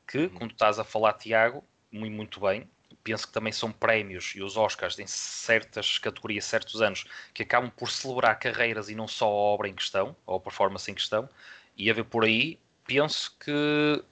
Que, 0.07 0.29
como 0.29 0.49
tu 0.49 0.53
estás 0.53 0.79
a 0.79 0.83
falar, 0.83 1.13
Tiago, 1.13 1.63
muito, 1.91 2.15
muito 2.15 2.39
bem, 2.39 2.67
penso 3.03 3.27
que 3.27 3.33
também 3.33 3.51
são 3.51 3.71
prémios 3.71 4.33
e 4.35 4.41
os 4.41 4.57
Oscars 4.57 4.99
em 4.99 5.07
certas 5.07 5.97
categorias, 5.97 6.45
certos 6.45 6.81
anos, 6.81 7.05
que 7.33 7.43
acabam 7.43 7.69
por 7.69 7.89
celebrar 7.89 8.37
carreiras 8.39 8.89
e 8.89 8.95
não 8.95 9.07
só 9.07 9.25
a 9.25 9.29
obra 9.29 9.67
em 9.67 9.73
questão, 9.73 10.15
ou 10.25 10.37
a 10.37 10.39
performance 10.39 10.89
em 10.89 10.93
questão, 10.93 11.29
e 11.77 11.89
a 11.89 11.93
ver 11.93 12.05
por 12.05 12.23
aí, 12.23 12.59
penso 12.85 13.35
que 13.39 14.03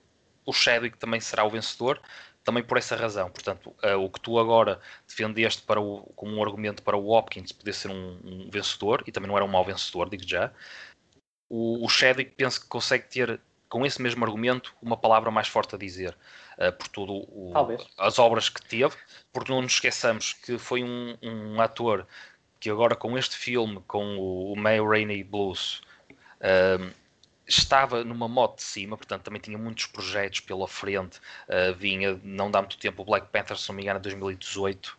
o 0.46 0.54
Chadwick 0.54 0.98
também 0.98 1.20
será 1.20 1.44
o 1.44 1.50
vencedor, 1.50 2.02
também 2.44 2.64
por 2.64 2.78
essa 2.78 2.96
razão. 2.96 3.30
Portanto, 3.30 3.76
eh, 3.84 3.96
o 3.96 4.10
que 4.10 4.20
tu 4.20 4.40
agora 4.40 4.80
defendeste 5.08 5.62
para 5.62 5.80
o, 5.80 6.02
como 6.16 6.36
um 6.36 6.44
argumento 6.44 6.82
para 6.82 6.98
o 6.98 7.10
Hopkins 7.10 7.52
poder 7.52 7.74
ser 7.74 7.90
um, 7.90 8.20
um 8.24 8.50
vencedor, 8.50 9.04
e 9.06 9.12
também 9.12 9.28
não 9.28 9.36
era 9.36 9.46
um 9.46 9.50
mau 9.50 9.64
vencedor, 9.64 10.10
digo 10.10 10.28
já, 10.28 10.52
o, 11.50 11.86
o 11.86 11.90
Chadwick 11.90 12.32
penso 12.36 12.62
que 12.62 12.68
consegue 12.68 13.08
ter, 13.08 13.40
com 13.70 13.86
esse 13.86 14.02
mesmo 14.02 14.26
argumento, 14.26 14.74
uma 14.82 14.98
palavra 14.98 15.32
mais 15.32 15.48
forte 15.48 15.76
a 15.76 15.78
dizer. 15.78 16.16
eh, 16.62 16.72
por 16.72 16.90
tudo 16.90 17.14
o- 17.14 17.78
as 17.98 18.20
obras 18.20 18.50
que 18.50 18.62
teve, 18.62 18.94
porque 19.32 19.50
não 19.52 19.62
nos 19.62 19.72
esqueçamos 19.74 20.34
que 20.34 20.58
foi 20.58 20.84
um, 20.84 21.18
um 21.24 21.62
ator 21.62 22.06
que 22.60 22.70
agora 22.70 22.96
com 22.96 23.18
este 23.18 23.36
filme, 23.38 23.82
com 23.88 24.18
o, 24.18 24.54
o 24.54 24.56
May 24.58 24.80
Rainey 24.82 25.24
Blues, 25.24 25.82
ehm, 26.42 26.92
estava 27.48 28.04
numa 28.04 28.28
moto 28.28 28.58
de 28.58 28.64
cima, 28.64 28.98
portanto 28.98 29.24
também 29.24 29.42
tinha 29.42 29.58
muitos 29.58 29.86
projetos 29.88 30.40
pela 30.42 30.68
frente, 30.68 31.20
eh, 31.48 31.72
vinha, 31.74 32.20
não 32.24 32.52
dá 32.52 32.62
muito 32.62 32.78
tempo, 32.78 33.02
o 33.02 33.06
Black 33.06 33.28
Panther, 33.32 33.58
se 33.58 33.68
não 33.70 33.76
me 33.76 33.84
engano, 33.84 34.00
em 34.00 34.02
2018, 34.04 34.98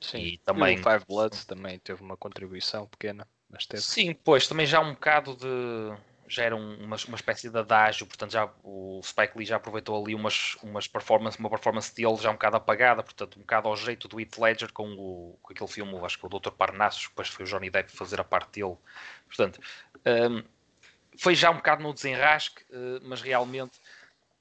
Sim. 0.00 0.18
e 0.18 0.32
E 0.32 0.38
também... 0.38 0.74
o 0.74 0.82
Five 0.82 1.04
Bloods 1.06 1.44
também 1.44 1.78
teve 1.78 2.02
uma 2.02 2.16
contribuição 2.16 2.86
pequena, 2.86 3.26
mas 3.48 3.66
teve. 3.66 3.82
Sim, 3.82 4.14
pois, 4.24 4.46
também 4.48 4.66
já 4.66 4.80
um 4.80 4.92
bocado 4.92 5.36
de. 5.36 5.46
Já 6.28 6.44
era 6.44 6.56
um- 6.56 6.76
uma, 6.84 6.96
uma 7.08 7.14
espécie 7.16 7.48
de 7.50 7.58
adágio, 7.58 8.06
portanto 8.06 8.32
já 8.32 8.50
o 8.64 9.00
Spike 9.02 9.36
Lee 9.38 9.46
já 9.46 9.56
aproveitou 9.56 10.02
ali 10.02 10.14
umas, 10.14 10.56
umas 10.62 10.88
performance, 10.88 11.38
uma 11.38 11.48
performance 11.50 11.94
dele 11.94 12.16
já 12.16 12.30
um 12.30 12.34
bocado 12.34 12.56
apagada, 12.56 13.02
portanto 13.02 13.36
um 13.36 13.40
bocado 13.40 13.68
ao 13.68 13.76
jeito 13.76 14.08
do 14.08 14.20
Heath 14.20 14.38
Ledger 14.38 14.72
com, 14.72 14.88
o, 14.94 15.38
com 15.42 15.52
aquele 15.52 15.70
filme, 15.70 15.96
acho 16.04 16.18
que 16.18 16.26
o 16.26 16.28
Dr. 16.28 16.50
Parnassus, 16.50 17.08
depois 17.08 17.28
foi 17.28 17.44
o 17.44 17.48
Johnny 17.48 17.70
Depp 17.70 17.90
fazer 17.92 18.20
a 18.20 18.24
parte 18.24 18.60
dele. 18.60 18.76
Portanto, 19.28 19.60
hum, 20.06 20.42
foi 21.18 21.34
já 21.34 21.50
um 21.50 21.56
bocado 21.56 21.82
no 21.82 21.94
desenrasque, 21.94 22.64
eh, 22.70 23.00
mas 23.02 23.22
realmente 23.22 23.80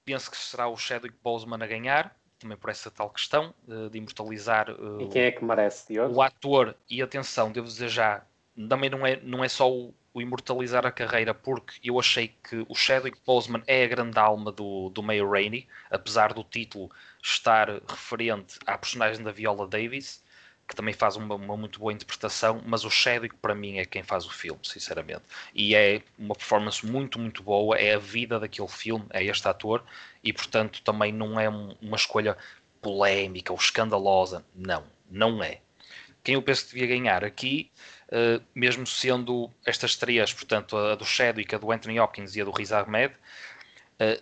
penso 0.03 0.29
que 0.29 0.37
será 0.37 0.67
o 0.67 0.75
Chadwick 0.77 1.15
Boseman 1.23 1.63
a 1.63 1.67
ganhar, 1.67 2.15
também 2.37 2.57
por 2.57 2.69
essa 2.69 2.91
tal 2.91 3.09
questão 3.09 3.53
eh, 3.69 3.89
de 3.89 3.97
imortalizar 3.97 4.69
eh, 4.69 5.03
E 5.03 5.07
quem 5.07 5.21
é 5.23 5.31
que 5.31 5.43
merece, 5.43 5.87
Diogo? 5.93 6.13
o 6.15 6.21
ator, 6.21 6.75
e 6.89 7.01
atenção, 7.01 7.51
devo 7.51 7.67
dizer 7.67 7.89
já, 7.89 8.23
também 8.69 8.89
não 8.89 9.05
é, 9.05 9.19
não 9.21 9.43
é 9.43 9.49
só 9.49 9.71
o, 9.71 9.93
o 10.13 10.21
imortalizar 10.21 10.85
a 10.85 10.91
carreira, 10.91 11.33
porque 11.33 11.75
eu 11.83 11.99
achei 11.99 12.29
que 12.43 12.65
o 12.69 12.75
Chadwick 12.75 13.17
Boseman 13.25 13.63
é 13.67 13.83
a 13.83 13.87
grande 13.87 14.17
alma 14.17 14.51
do, 14.51 14.89
do 14.89 15.03
May 15.03 15.21
Rainey, 15.21 15.67
apesar 15.89 16.33
do 16.33 16.43
título 16.43 16.89
estar 17.21 17.69
referente 17.87 18.57
à 18.65 18.77
personagem 18.77 19.23
da 19.23 19.31
Viola 19.31 19.67
Davis, 19.67 20.23
que 20.67 20.75
também 20.75 20.93
faz 20.93 21.15
uma, 21.15 21.35
uma 21.35 21.55
muito 21.57 21.79
boa 21.79 21.93
interpretação, 21.93 22.61
mas 22.65 22.83
o 22.85 22.89
Chadwick 22.89 23.35
para 23.35 23.53
mim 23.53 23.77
é 23.77 23.85
quem 23.85 24.01
faz 24.01 24.25
o 24.25 24.31
filme, 24.31 24.59
sinceramente. 24.63 25.21
E 25.53 25.75
é 25.75 26.01
uma 26.17 26.33
performance 26.33 26.83
muito, 26.85 27.19
muito 27.19 27.43
boa, 27.43 27.77
é 27.77 27.93
a 27.93 27.99
vida 27.99 28.39
daquele 28.39 28.67
filme, 28.67 29.05
é 29.11 29.23
este 29.23 29.47
ator, 29.47 29.83
e 30.23 30.33
portanto 30.33 30.81
também 30.81 31.11
não 31.11 31.39
é 31.39 31.47
um- 31.49 31.75
uma 31.81 31.97
escolha 31.97 32.37
polémica 32.81 33.51
ou 33.53 33.59
escandalosa, 33.59 34.43
não, 34.55 34.83
não 35.09 35.43
é 35.43 35.59
quem 36.23 36.33
eu 36.33 36.41
penso 36.41 36.65
que 36.65 36.73
devia 36.73 36.87
ganhar 36.87 37.23
aqui, 37.23 37.71
mesmo 38.53 38.85
sendo 38.85 39.49
estas 39.65 39.95
três, 39.95 40.33
portanto, 40.33 40.77
a 40.77 40.95
do 40.95 41.05
Chadwick, 41.05 41.53
a 41.55 41.57
do 41.57 41.71
Anthony 41.71 41.99
Hopkins 41.99 42.35
e 42.35 42.41
a 42.41 42.45
do 42.45 42.51
Riz 42.51 42.71
Ahmed, 42.71 43.13
eh, 43.99 44.21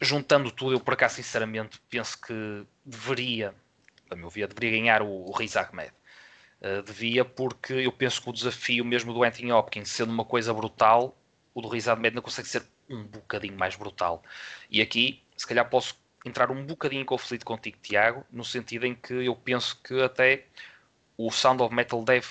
juntando 0.00 0.50
tudo, 0.50 0.72
eu 0.72 0.80
por 0.80 0.94
acaso 0.94 1.16
sinceramente 1.16 1.80
penso 1.90 2.20
que 2.20 2.64
deveria, 2.84 3.54
a 4.10 4.16
meu 4.16 4.30
ver, 4.30 4.48
deveria 4.48 4.78
ganhar 4.78 5.02
o, 5.02 5.28
o 5.28 5.32
Riz 5.32 5.56
Ahmed. 5.56 5.92
Eh, 6.60 6.82
devia, 6.82 7.24
porque 7.24 7.74
eu 7.74 7.92
penso 7.92 8.22
que 8.22 8.30
o 8.30 8.32
desafio 8.32 8.84
mesmo 8.84 9.12
do 9.12 9.22
Anthony 9.22 9.52
Hopkins, 9.52 9.90
sendo 9.90 10.12
uma 10.12 10.24
coisa 10.24 10.52
brutal, 10.54 11.16
o 11.54 11.60
do 11.60 11.68
Riz 11.68 11.88
Ahmed 11.88 12.14
não 12.14 12.22
consegue 12.22 12.48
ser 12.48 12.62
um 12.88 13.04
bocadinho 13.04 13.56
mais 13.56 13.76
brutal. 13.76 14.22
E 14.70 14.80
aqui, 14.80 15.22
se 15.36 15.46
calhar 15.46 15.68
posso 15.68 15.96
entrar 16.24 16.50
um 16.50 16.64
bocadinho 16.64 17.02
em 17.02 17.04
conflito 17.04 17.44
contigo, 17.44 17.78
Tiago, 17.82 18.24
no 18.30 18.44
sentido 18.44 18.86
em 18.86 18.94
que 18.94 19.12
eu 19.12 19.34
penso 19.34 19.80
que 19.82 20.00
até 20.02 20.46
o 21.16 21.30
Sound 21.30 21.62
of 21.62 21.74
Metal 21.74 22.02
deve 22.04 22.28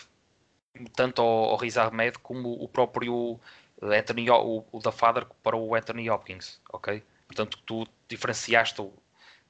tanto 0.96 1.22
ao, 1.22 1.28
ao 1.52 1.56
Riz 1.58 1.78
Ahmed 1.78 2.18
como 2.20 2.52
o 2.54 2.68
próprio 2.68 3.40
Anthony, 3.82 4.30
o, 4.30 4.64
o 4.72 4.80
da 4.80 4.92
Father 4.92 5.26
para 5.44 5.56
o 5.56 5.76
Anthony 5.76 6.10
Hopkins, 6.10 6.60
ok? 6.72 7.04
Portanto, 7.28 7.58
tu 7.66 7.88
diferenciaste, 8.08 8.86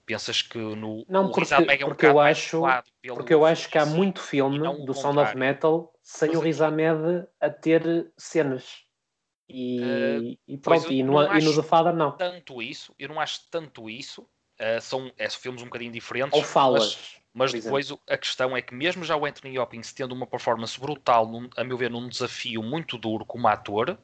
pensas 0.06 0.42
que 0.42 0.58
no 0.58 1.06
Não, 1.08 1.28
o 1.28 1.32
porque- 1.32 1.54
Ahmed 1.54 1.82
é 1.82 1.86
um 1.86 1.90
porque 1.90 2.06
eu 2.06 2.20
acho- 2.20 2.62
pelo- 3.02 3.16
Porque 3.18 3.34
eu 3.34 3.46
acho 3.46 3.70
que 3.70 3.78
há 3.78 3.86
muito 3.86 4.22
filme 4.22 4.58
E 4.60 4.86
do 4.86 4.94
Sound 4.94 5.20
of. 5.20 5.36
Metal 5.36 5.94
sem 6.02 6.30
Mas 6.30 6.38
o 6.38 6.42
Riz 6.42 6.62
Ahmed 6.62 7.28
a 7.40 7.50
ter 7.50 8.12
cenas. 8.18 8.84
E, 9.54 10.40
e 10.48 10.58
pois 10.58 10.82
pronto, 10.82 10.94
e 10.94 11.04
no, 11.04 11.22
e 11.38 11.42
no 11.44 11.54
The 11.54 11.64
Father 11.64 11.94
não. 11.94 12.12
tanto 12.14 12.62
isso, 12.62 12.96
eu 12.98 13.10
não 13.10 13.20
acho 13.20 13.42
tanto 13.50 13.90
isso. 13.90 14.26
eh, 14.58 14.80
são, 14.80 15.12
é, 15.18 15.28
são 15.28 15.42
filmes 15.42 15.62
um 15.62 15.66
bocadinho 15.66 15.92
diferentes. 15.92 16.38
Ou 16.38 16.44
falas. 16.44 17.18
Mas 17.34 17.52
por 17.52 17.62
depois 17.62 17.92
a 18.10 18.18
questão 18.18 18.56
é 18.56 18.62
que 18.62 18.74
mesmo 18.74 19.04
já 19.04 19.16
o 19.16 19.26
Anthony 19.26 19.58
Hopkins 19.58 19.94
tendo 19.94 20.14
uma 20.14 20.28
performance 20.28 20.80
brutal, 20.80 21.28
num- 21.28 21.50
a 21.56 21.64
meu 21.64 21.78
ver, 21.78 21.90
num 21.90 22.08
desafio 22.10 22.62
muito 22.62 22.98
duro 22.98 23.26
como 23.26 23.48
ator, 23.48 23.98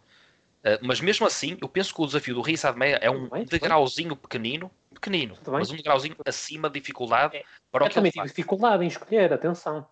eh, 0.64 0.80
mas 0.82 1.02
mesmo 1.02 1.26
assim, 1.28 1.58
eu 1.62 1.68
penso 1.68 1.94
que 1.94 2.02
o 2.02 2.06
desafio 2.06 2.36
do 2.36 2.42
Riz 2.42 2.64
Ahmed 2.64 2.98
é 3.02 3.12
um 3.12 3.22
bem, 3.22 3.30
tudo 3.30 3.34
bem. 3.34 3.46
degrauzinho 3.46 4.16
pequenino, 4.16 4.72
pequenino, 4.94 5.36
Tudo 5.36 5.52
bem. 5.52 5.60
mas 5.60 5.72
um 5.72 5.76
degrauzinho 5.76 6.16
acima 6.26 6.70
de 6.70 6.80
dificuldade 6.80 7.36
É, 7.38 7.44
para 7.72 7.84
o 7.84 7.88
Eu 7.88 7.90
que 7.90 7.96
também 7.96 8.08
ele 8.08 8.12
tive 8.14 8.22
faz. 8.24 8.32
dificuldade 8.32 8.84
em 8.84 8.88
escolher, 8.88 9.34
atenção. 9.34 9.88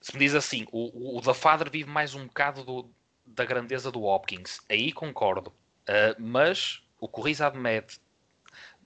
Se 0.00 0.12
me 0.14 0.20
diz 0.20 0.34
assim, 0.34 0.66
o, 0.72 1.16
o, 1.16 1.18
o 1.18 1.20
da 1.20 1.34
Father 1.34 1.70
vive 1.70 1.90
mais 1.90 2.14
um 2.14 2.26
bocado 2.26 2.64
do- 2.64 2.90
da 3.26 3.44
grandeza 3.44 3.90
do 3.92 4.04
Hopkins, 4.04 4.60
aí 4.68 4.92
concordo, 4.92 5.52
Eh, 5.90 6.14
mas 6.18 6.82
o 7.00 7.08
que 7.08 7.18
o 7.18 7.22
Riz 7.22 7.40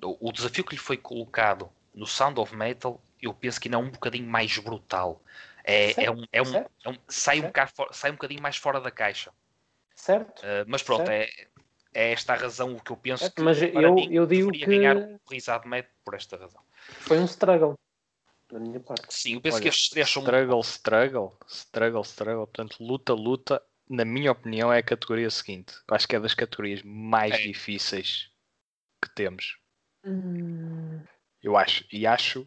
o 0.00 0.32
desafio 0.32 0.64
que 0.64 0.74
lhe 0.74 0.80
foi 0.80 0.96
colocado 0.96 1.70
no 1.94 2.06
Sound 2.06 2.38
of 2.40 2.54
Metal, 2.54 3.00
eu 3.22 3.32
penso 3.32 3.60
que 3.60 3.68
ainda 3.68 3.76
é 3.76 3.80
um 3.80 3.90
bocadinho 3.90 4.26
mais 4.28 4.58
brutal. 4.58 5.22
É, 5.64 5.90
é 5.90 5.92
Certo, 5.94 6.12
um, 6.20 6.24
é 6.32 6.42
um, 6.42 6.44
certo, 6.44 6.70
é 6.84 6.88
um- 6.90 6.98
sai, 7.08 7.36
um 7.38 7.40
certo. 7.42 7.52
bocado 7.52 7.94
sai 7.94 8.10
um 8.10 8.14
bocadinho 8.14 8.42
mais 8.42 8.56
fora 8.56 8.80
da 8.80 8.90
caixa. 8.90 9.32
Certo? 9.94 10.44
Eh, 10.44 10.64
mas 10.66 10.82
pronto, 10.82 11.08
é, 11.08 11.28
é 11.94 12.12
esta 12.12 12.32
a 12.32 12.36
razão 12.36 12.74
o 12.74 12.80
que 12.82 12.90
eu 12.90 12.96
penso 12.96 13.22
Certo, 13.22 13.36
que 13.36 13.42
mas 13.42 13.58
para 13.58 13.82
eu- 13.82 13.94
mim 13.94 14.12
eu 14.12 14.26
digo 14.26 14.50
deveria 14.50 14.66
que- 14.66 14.76
ganhar 14.78 14.96
o 14.96 15.20
Riz 15.30 15.48
Ahmed 15.48 15.88
por 16.04 16.14
esta 16.14 16.36
razão. 16.36 16.62
Foi 17.00 17.18
um 17.18 17.24
struggle. 17.24 17.74
Da 18.50 18.58
minha 18.58 18.80
parte. 18.80 19.06
Sim, 19.14 19.34
eu 19.34 19.40
penso 19.40 19.56
Olha, 19.56 19.62
que 19.62 19.68
estes 19.68 19.88
três 19.88 20.10
são 20.10 20.22
Struggle, 20.22 20.60
struggle, 20.60 21.38
struggle, 21.46 22.02
struggle. 22.02 22.46
Portanto, 22.46 22.76
luta, 22.80 23.14
luta, 23.14 23.62
na 23.88 24.04
minha 24.04 24.32
opinião, 24.32 24.70
é 24.72 24.78
a 24.78 24.82
categoria 24.82 25.30
seguinte. 25.30 25.74
Eu 25.88 25.94
acho 25.94 26.06
que 26.08 26.16
é 26.16 26.20
das 26.20 26.34
categorias 26.34 26.82
mais 26.82 27.34
É. 27.34 27.38
difíceis 27.38 28.30
que 29.00 29.08
temos. 29.14 29.58
Hum, 30.04 31.00
Eu 31.42 31.56
acho. 31.56 31.84
E 31.90 32.06
acho 32.06 32.46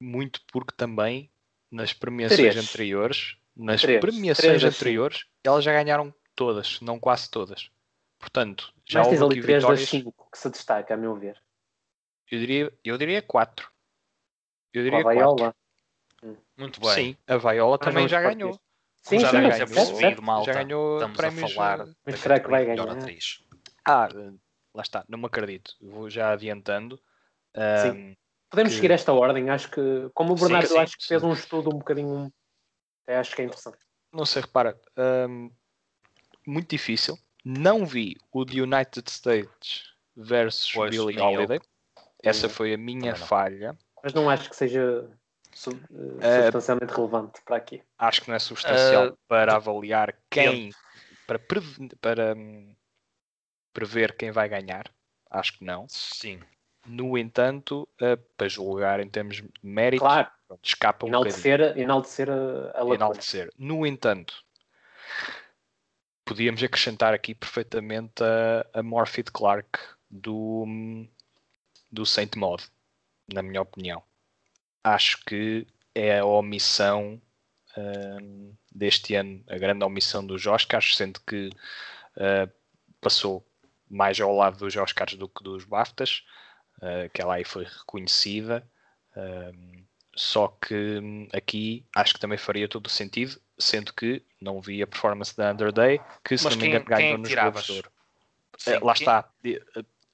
muito 0.00 0.40
porque 0.52 0.74
também 0.76 1.30
nas 1.70 1.92
premiações 1.92 2.38
Três. 2.38 2.56
anteriores, 2.56 3.36
nas 3.56 3.80
Três. 3.82 4.00
premiações 4.00 4.46
Três, 4.46 4.64
assim. 4.64 4.76
anteriores, 4.76 5.24
elas 5.44 5.64
já 5.64 5.72
ganharam 5.72 6.14
todas, 6.34 6.80
não 6.80 6.98
quase 6.98 7.30
todas. 7.30 7.70
Portanto, 8.18 8.72
já 8.86 9.00
mas 9.00 9.08
houve 9.20 9.24
ali 9.24 9.42
três 9.42 9.62
das 9.62 9.78
vitórias. 9.80 9.88
cinco 9.88 10.28
que 10.30 10.38
se 10.38 10.50
destaca, 10.50 10.94
a 10.94 10.96
meu 10.96 11.14
ver. 11.14 11.40
Eu 12.30 12.38
diria, 12.38 12.72
eu 12.84 12.98
diria 12.98 13.22
quatro. 13.22 13.70
Eu 14.72 14.82
diria 14.82 15.00
a 15.00 15.02
quatro. 15.02 15.18
Viola. 15.36 15.54
muito 16.56 16.80
bem. 16.80 16.90
Sim, 16.90 17.16
a 17.26 17.36
Viola 17.36 17.78
também 17.78 18.08
já 18.08 18.20
ganhou. 18.20 18.58
Sim, 19.02 19.20
já 19.20 19.30
sim, 19.30 19.36
ganhou, 19.36 19.52
certo, 19.52 19.72
percebido, 19.74 20.00
certo. 20.00 20.22
malta. 20.22 20.52
Já 20.52 20.62
ganhou 20.62 20.96
Estamos 20.96 21.16
prémios, 21.16 21.50
a 21.50 21.54
falar 21.54 21.80
eh, 21.80 22.10
da 22.10 22.16
será 22.16 22.40
que 22.40 22.48
vai 22.50 22.64
ganhar? 22.66 22.90
atriz. 22.90 23.42
Ah, 23.86 24.08
eh, 24.12 24.32
lá 24.74 24.82
está, 24.82 25.04
não 25.08 25.18
me 25.18 25.26
acredito. 25.26 25.74
Vou 25.80 26.10
já 26.10 26.32
adiantando. 26.32 27.00
Ahm, 27.54 28.14
Podemos 28.50 28.72
que- 28.72 28.76
seguir 28.76 28.90
esta 28.92 29.12
ordem. 29.12 29.50
Acho 29.50 29.70
que, 29.70 29.80
como 30.14 30.32
o 30.32 30.36
Sim, 30.36 30.44
Bernardo, 30.44 30.68
sim, 30.68 30.74
eu 30.74 30.80
acho 30.80 30.96
que 30.96 31.02
sim. 31.02 31.08
fez 31.08 31.22
um 31.22 31.32
estudo 31.32 31.70
um 31.70 31.78
bocadinho. 31.78 32.32
Até 33.04 33.18
acho 33.18 33.34
que 33.34 33.42
é 33.42 33.44
interessante. 33.44 33.78
não 34.12 34.24
sei, 34.24 34.42
repara. 34.42 34.78
ahm, 34.96 35.50
muito 36.46 36.70
difícil. 36.70 37.18
Não 37.44 37.84
vi 37.86 38.16
o 38.32 38.44
The 38.44 38.60
United 38.62 39.10
States 39.10 39.84
versus 40.16 40.72
Pois, 40.72 40.94
eu. 40.94 41.04
Holiday. 41.04 41.60
Essa 42.22 42.48
foi 42.48 42.74
a 42.74 42.78
minha 42.78 43.12
não. 43.12 43.26
falha. 43.26 43.78
Mas 44.02 44.12
não 44.12 44.28
acho 44.28 44.50
que 44.50 44.56
seja. 44.56 45.04
uh, 45.04 45.10
substancialmente 45.52 46.92
relevante 46.92 47.40
para 47.42 47.56
aqui. 47.56 47.82
Acho 47.98 48.22
que 48.22 48.28
não 48.28 48.34
é 48.34 48.38
substancial 48.38 49.08
uh, 49.08 49.18
para 49.28 49.56
avaliar 49.56 50.16
quem, 50.30 50.70
para, 51.26 51.38
para 52.00 52.34
um, 52.34 52.74
prever 53.72 54.16
quem 54.16 54.30
vai 54.30 54.48
ganhar. 54.48 54.90
Acho 55.30 55.58
que 55.58 55.64
não. 55.64 55.86
Sim. 55.88 56.40
No 56.88 57.18
entanto, 57.18 57.88
uh, 58.00 58.16
para 58.36 58.48
julgar 58.48 59.00
em 59.00 59.08
termos 59.08 59.36
de 59.36 59.50
mérito, 59.62 60.00
claro. 60.00 60.28
escapa 60.62 61.04
um 61.04 61.08
enaltecer, 61.08 61.58
bocadinho. 61.58 61.84
Enaltecer 61.84 62.30
a, 62.30 62.82
a 62.82 62.94
enaltecer. 62.94 63.50
No 63.58 63.86
entanto, 63.86 64.34
podíamos 66.24 66.62
acrescentar 66.62 67.14
aqui 67.14 67.34
perfeitamente 67.34 68.22
a, 68.22 68.80
a 68.80 68.82
Morphy 68.82 69.22
Clark 69.22 69.78
do, 70.10 70.66
do 71.90 72.06
Saint 72.06 72.34
Maud, 72.36 72.64
na 73.32 73.42
minha 73.42 73.62
opinião. 73.62 74.02
Acho 74.82 75.22
que 75.24 75.66
é 75.94 76.18
a 76.18 76.24
omissão 76.24 77.20
um, 77.76 78.54
deste 78.72 79.14
ano, 79.14 79.42
a 79.48 79.58
grande 79.58 79.84
omissão 79.84 80.24
dos 80.24 80.46
Oscars, 80.46 80.96
sendo 80.96 81.20
que 81.26 81.50
uh, 82.16 82.50
passou 83.00 83.46
mais 83.88 84.20
ao 84.20 84.34
lado 84.34 84.58
dos 84.58 84.76
Oscars 84.76 85.14
do 85.14 85.28
que 85.28 85.42
dos 85.42 85.64
BAFTAs, 85.64 86.24
uh, 86.78 87.08
que 87.12 87.20
ela 87.20 87.34
aí 87.34 87.44
foi 87.44 87.64
reconhecida. 87.64 88.66
Um, 89.16 89.84
só 90.14 90.48
que 90.48 90.98
hum, 90.98 91.28
aqui 91.32 91.84
acho 91.94 92.14
que 92.14 92.20
também 92.20 92.38
faria 92.38 92.68
todo 92.68 92.86
o 92.86 92.90
sentido, 92.90 93.40
sendo 93.56 93.92
que 93.92 94.22
não 94.40 94.60
vi 94.60 94.82
a 94.82 94.86
performance 94.86 95.36
da 95.36 95.52
Underday, 95.52 96.00
que 96.24 96.36
se 96.36 96.44
Mas 96.44 96.56
não 96.56 96.62
me 96.62 96.68
engano 96.68 96.84
ganhou 96.84 97.18
nos 97.18 97.32
Globos. 97.32 97.68
Uh, 97.68 98.84
lá 98.84 98.94
quem? 98.94 99.02
está. 99.02 99.30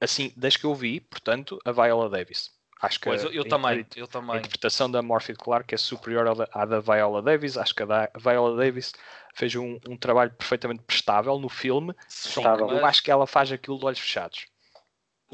Assim, 0.01 0.33
desde 0.37 0.59
que 0.59 0.67
eu 0.67 0.75
vi, 0.75 1.01
portanto, 1.01 1.59
a 1.65 1.73
Viola 1.73 2.11
Davis. 2.11 2.53
Acho 2.83 3.01
que 3.01 3.07
pois, 3.07 3.25
eu, 3.25 3.33
eu 3.33 3.49
também, 3.49 3.87
eu 3.97 4.07
também. 4.07 4.37
A 4.37 4.39
interpretação 4.39 4.91
da 4.91 5.01
Morphy 5.01 5.33
Clark 5.33 5.75
é 5.75 5.79
superior 5.79 6.47
à 6.53 6.65
da, 6.67 6.81
Viola 6.81 7.23
Davis. 7.23 7.57
Acho 7.57 7.75
que 7.75 7.83
a, 7.83 7.87
da, 7.87 8.11
a 8.13 8.19
Viola 8.19 8.57
Davis 8.57 8.93
fez 9.35 9.55
um, 9.55 9.79
um, 9.89 9.97
trabalho 9.97 10.33
perfeitamente 10.33 10.83
prestável 10.83 11.39
no 11.39 11.49
filme. 11.49 11.95
Sim, 12.07 12.43
eu 12.45 12.85
acho 12.85 13.03
que 13.03 13.11
ela 13.11 13.27
faz 13.27 13.51
aquilo 13.51 13.79
de 13.79 13.87
olhos 13.87 13.99
fechados. 13.99 14.47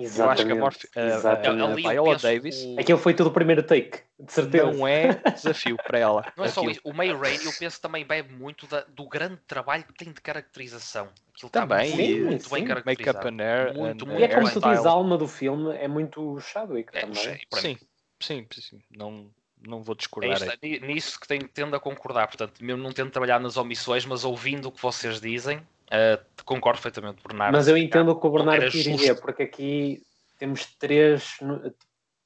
Exatamente. 0.03 0.51
Eu 0.59 0.67
acho 0.67 0.79
que 0.79 0.99
a, 0.99 1.05
Morph 1.05 1.25
a, 1.27 1.63
a 1.71 1.75
Viola 1.75 2.17
Davis. 2.17 2.63
O... 2.65 2.81
Aquilo 2.81 2.99
foi 2.99 3.15
tudo 3.15 3.29
o 3.29 3.33
primeiro 3.33 3.63
take, 3.63 4.01
de 4.19 4.33
certeza. 4.33 4.73
Não 4.73 4.87
é 4.87 5.15
desafio 5.35 5.77
para 5.77 5.99
ela. 5.99 6.33
Não 6.37 6.45
é 6.45 6.49
só 6.49 6.63
isso. 6.65 6.81
O 6.85 6.93
May 6.93 7.13
Rainey, 7.13 7.47
eu 7.47 7.53
penso 7.59 7.81
também 7.81 8.05
bebe 8.05 8.33
muito 8.33 8.67
da, 8.67 8.85
do 8.89 9.07
grande 9.09 9.39
trabalho 9.47 9.85
que 9.85 9.95
tem 9.95 10.13
de 10.13 10.21
caracterização. 10.21 11.09
Aquilo 11.35 11.51
também, 11.51 11.95
muito, 11.95 12.25
muito 12.25 12.45
sim. 12.45 12.55
bem 12.55 12.65
caracterizado. 12.65 13.19
Make-up 13.19 13.29
and 13.29 13.45
hair. 13.45 13.75
Muito, 13.75 14.05
and 14.05 14.09
muito 14.09 14.21
e 14.21 14.25
é 14.25 14.29
como 14.29 14.51
tu 14.51 14.61
diz, 14.61 14.87
a 14.87 14.91
alma 14.91 15.17
do 15.17 15.29
filme 15.29 15.77
é 15.77 15.89
muito 15.89 16.39
Chadwick 16.41 16.91
é, 16.97 17.01
também. 17.01 17.41
Sim, 17.55 17.79
sim, 18.21 18.47
sim. 18.51 18.81
Não, 18.91 19.31
não 19.67 19.83
vou 19.83 19.95
discordar. 19.95 20.43
É 20.43 20.67
isto, 20.67 20.87
nisso 20.87 21.21
que 21.21 21.29
tenho, 21.29 21.49
tendo 21.49 21.75
a 21.77 21.81
concordar. 21.81 22.27
Portanto, 22.27 22.63
mesmo 22.65 22.83
não 22.83 22.93
tendo 22.93 23.11
trabalhado 23.11 23.43
nas 23.43 23.57
omissões, 23.57 24.05
mas 24.05 24.25
ouvindo 24.25 24.69
o 24.69 24.73
que 24.73 24.81
vocês 24.81 25.21
dizem, 25.21 25.63
uh, 25.91 26.45
concordo 26.45 26.81
perfeitamente, 26.81 27.23
Bernardo. 27.27 27.57
Mas 27.57 27.69
eu 27.69 27.77
entendo 27.77 28.11
o 28.11 28.21
que 28.21 28.27
o 28.27 28.31
Bernardo 28.31 28.71
quis 28.71 28.85
dizer, 28.85 29.21
porque 29.21 29.43
aqui 29.43 30.03
temos 30.39 30.67
três, 30.77 31.39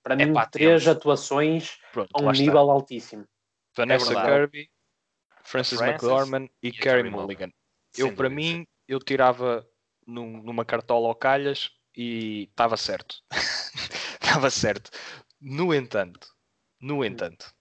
para 0.02 0.14
é 0.14 0.26
mim, 0.26 0.32
pá, 0.32 0.46
três 0.46 0.84
temos. 0.84 0.96
atuações 0.96 1.78
Pronto, 1.92 2.10
a 2.14 2.22
um 2.22 2.30
nível 2.30 2.60
está. 2.60 2.72
altíssimo. 2.72 3.26
Vanessa 3.76 4.12
é 4.12 4.24
Kirby, 4.24 4.70
Francis 5.42 5.80
McDormand 5.80 6.48
e, 6.62 6.68
e 6.68 6.72
Carey 6.72 7.10
Mulligan. 7.10 7.50
Eu, 7.96 8.14
para 8.14 8.28
mim, 8.28 8.66
eu 8.88 8.98
tirava 8.98 9.66
num, 10.06 10.42
numa 10.42 10.64
cartola 10.64 11.08
ao 11.08 11.14
calhas 11.14 11.70
e 11.96 12.48
estava 12.50 12.76
certo. 12.76 13.16
Estava 14.20 14.50
certo. 14.50 14.90
No 15.40 15.72
entanto, 15.72 16.26
no 16.80 17.00
hum. 17.00 17.04
entanto, 17.04 17.54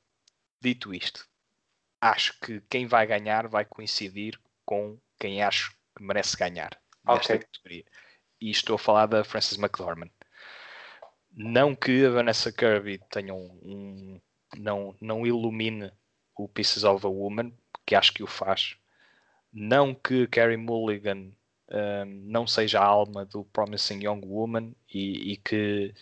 dito 0.59 0.93
isto, 0.93 1.27
acho 2.01 2.39
que 2.39 2.61
quem 2.61 2.87
vai 2.87 3.05
ganhar 3.05 3.47
vai 3.47 3.63
coincidir 3.63 4.39
com 4.65 4.97
quem 5.19 5.43
acho 5.43 5.75
que 5.95 6.03
merece 6.03 6.38
ganhar 6.38 6.77
nesta 7.06 7.34
okay. 7.34 7.39
categoria. 7.39 7.86
E 8.41 8.49
estou 8.49 8.75
a 8.75 8.79
falar 8.79 9.06
da 9.06 9.23
Frances 9.23 9.58
McDormand. 9.58 10.12
Não 11.36 11.75
que 11.75 12.06
a 12.06 12.10
Vanessa 12.10 12.51
Kirby 12.51 12.99
tenha 13.10 13.34
um, 13.34 13.60
um 13.63 14.21
não, 14.58 14.95
não 15.01 15.25
ilumine 15.25 15.91
o 16.36 16.47
Pieces 16.47 16.84
of 16.84 17.06
a 17.06 17.10
Woman, 17.10 17.51
que 17.86 17.95
acho 17.95 18.13
que 18.13 18.23
o 18.23 18.27
faz. 18.27 18.77
Não 19.51 19.93
que 19.93 20.27
Carrie 20.27 20.58
Mulligan 20.58 21.32
um, 21.69 22.06
não 22.06 22.45
seja 22.45 22.79
a 22.79 22.86
alma 22.86 23.25
do 23.25 23.43
Promising 23.45 24.03
Young 24.03 24.21
Woman 24.25 24.73
e, 24.93 25.34
e 25.34 25.38
que 25.38 25.93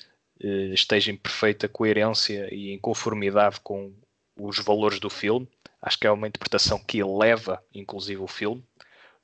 uh, 0.44 0.74
esteja 0.74 1.12
em 1.12 1.18
perfeita 1.18 1.68
coerência 1.68 2.54
e 2.54 2.72
em 2.72 2.80
conformidade 2.80 3.60
com 3.62 3.94
os 4.40 4.60
valores 4.60 5.00
do 5.00 5.10
filme. 5.10 5.48
Acho 5.82 5.98
que 5.98 6.08
é 6.08 6.12
uma 6.12 6.28
interpretação 6.28 6.80
que 6.80 7.00
eleva, 7.00 7.64
inclusive, 7.74 8.22
o 8.22 8.28
filme. 8.28 8.64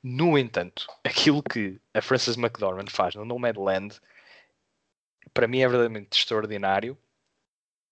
No 0.03 0.37
entanto, 0.37 0.87
aquilo 1.03 1.43
que 1.43 1.79
a 1.93 2.01
Frances 2.01 2.37
McDormand 2.37 2.89
faz 2.89 3.15
no 3.15 3.25
Nomadland 3.25 3.99
para 5.33 5.47
mim 5.47 5.59
é 5.59 5.67
verdadeiramente 5.67 6.17
extraordinário 6.17 6.97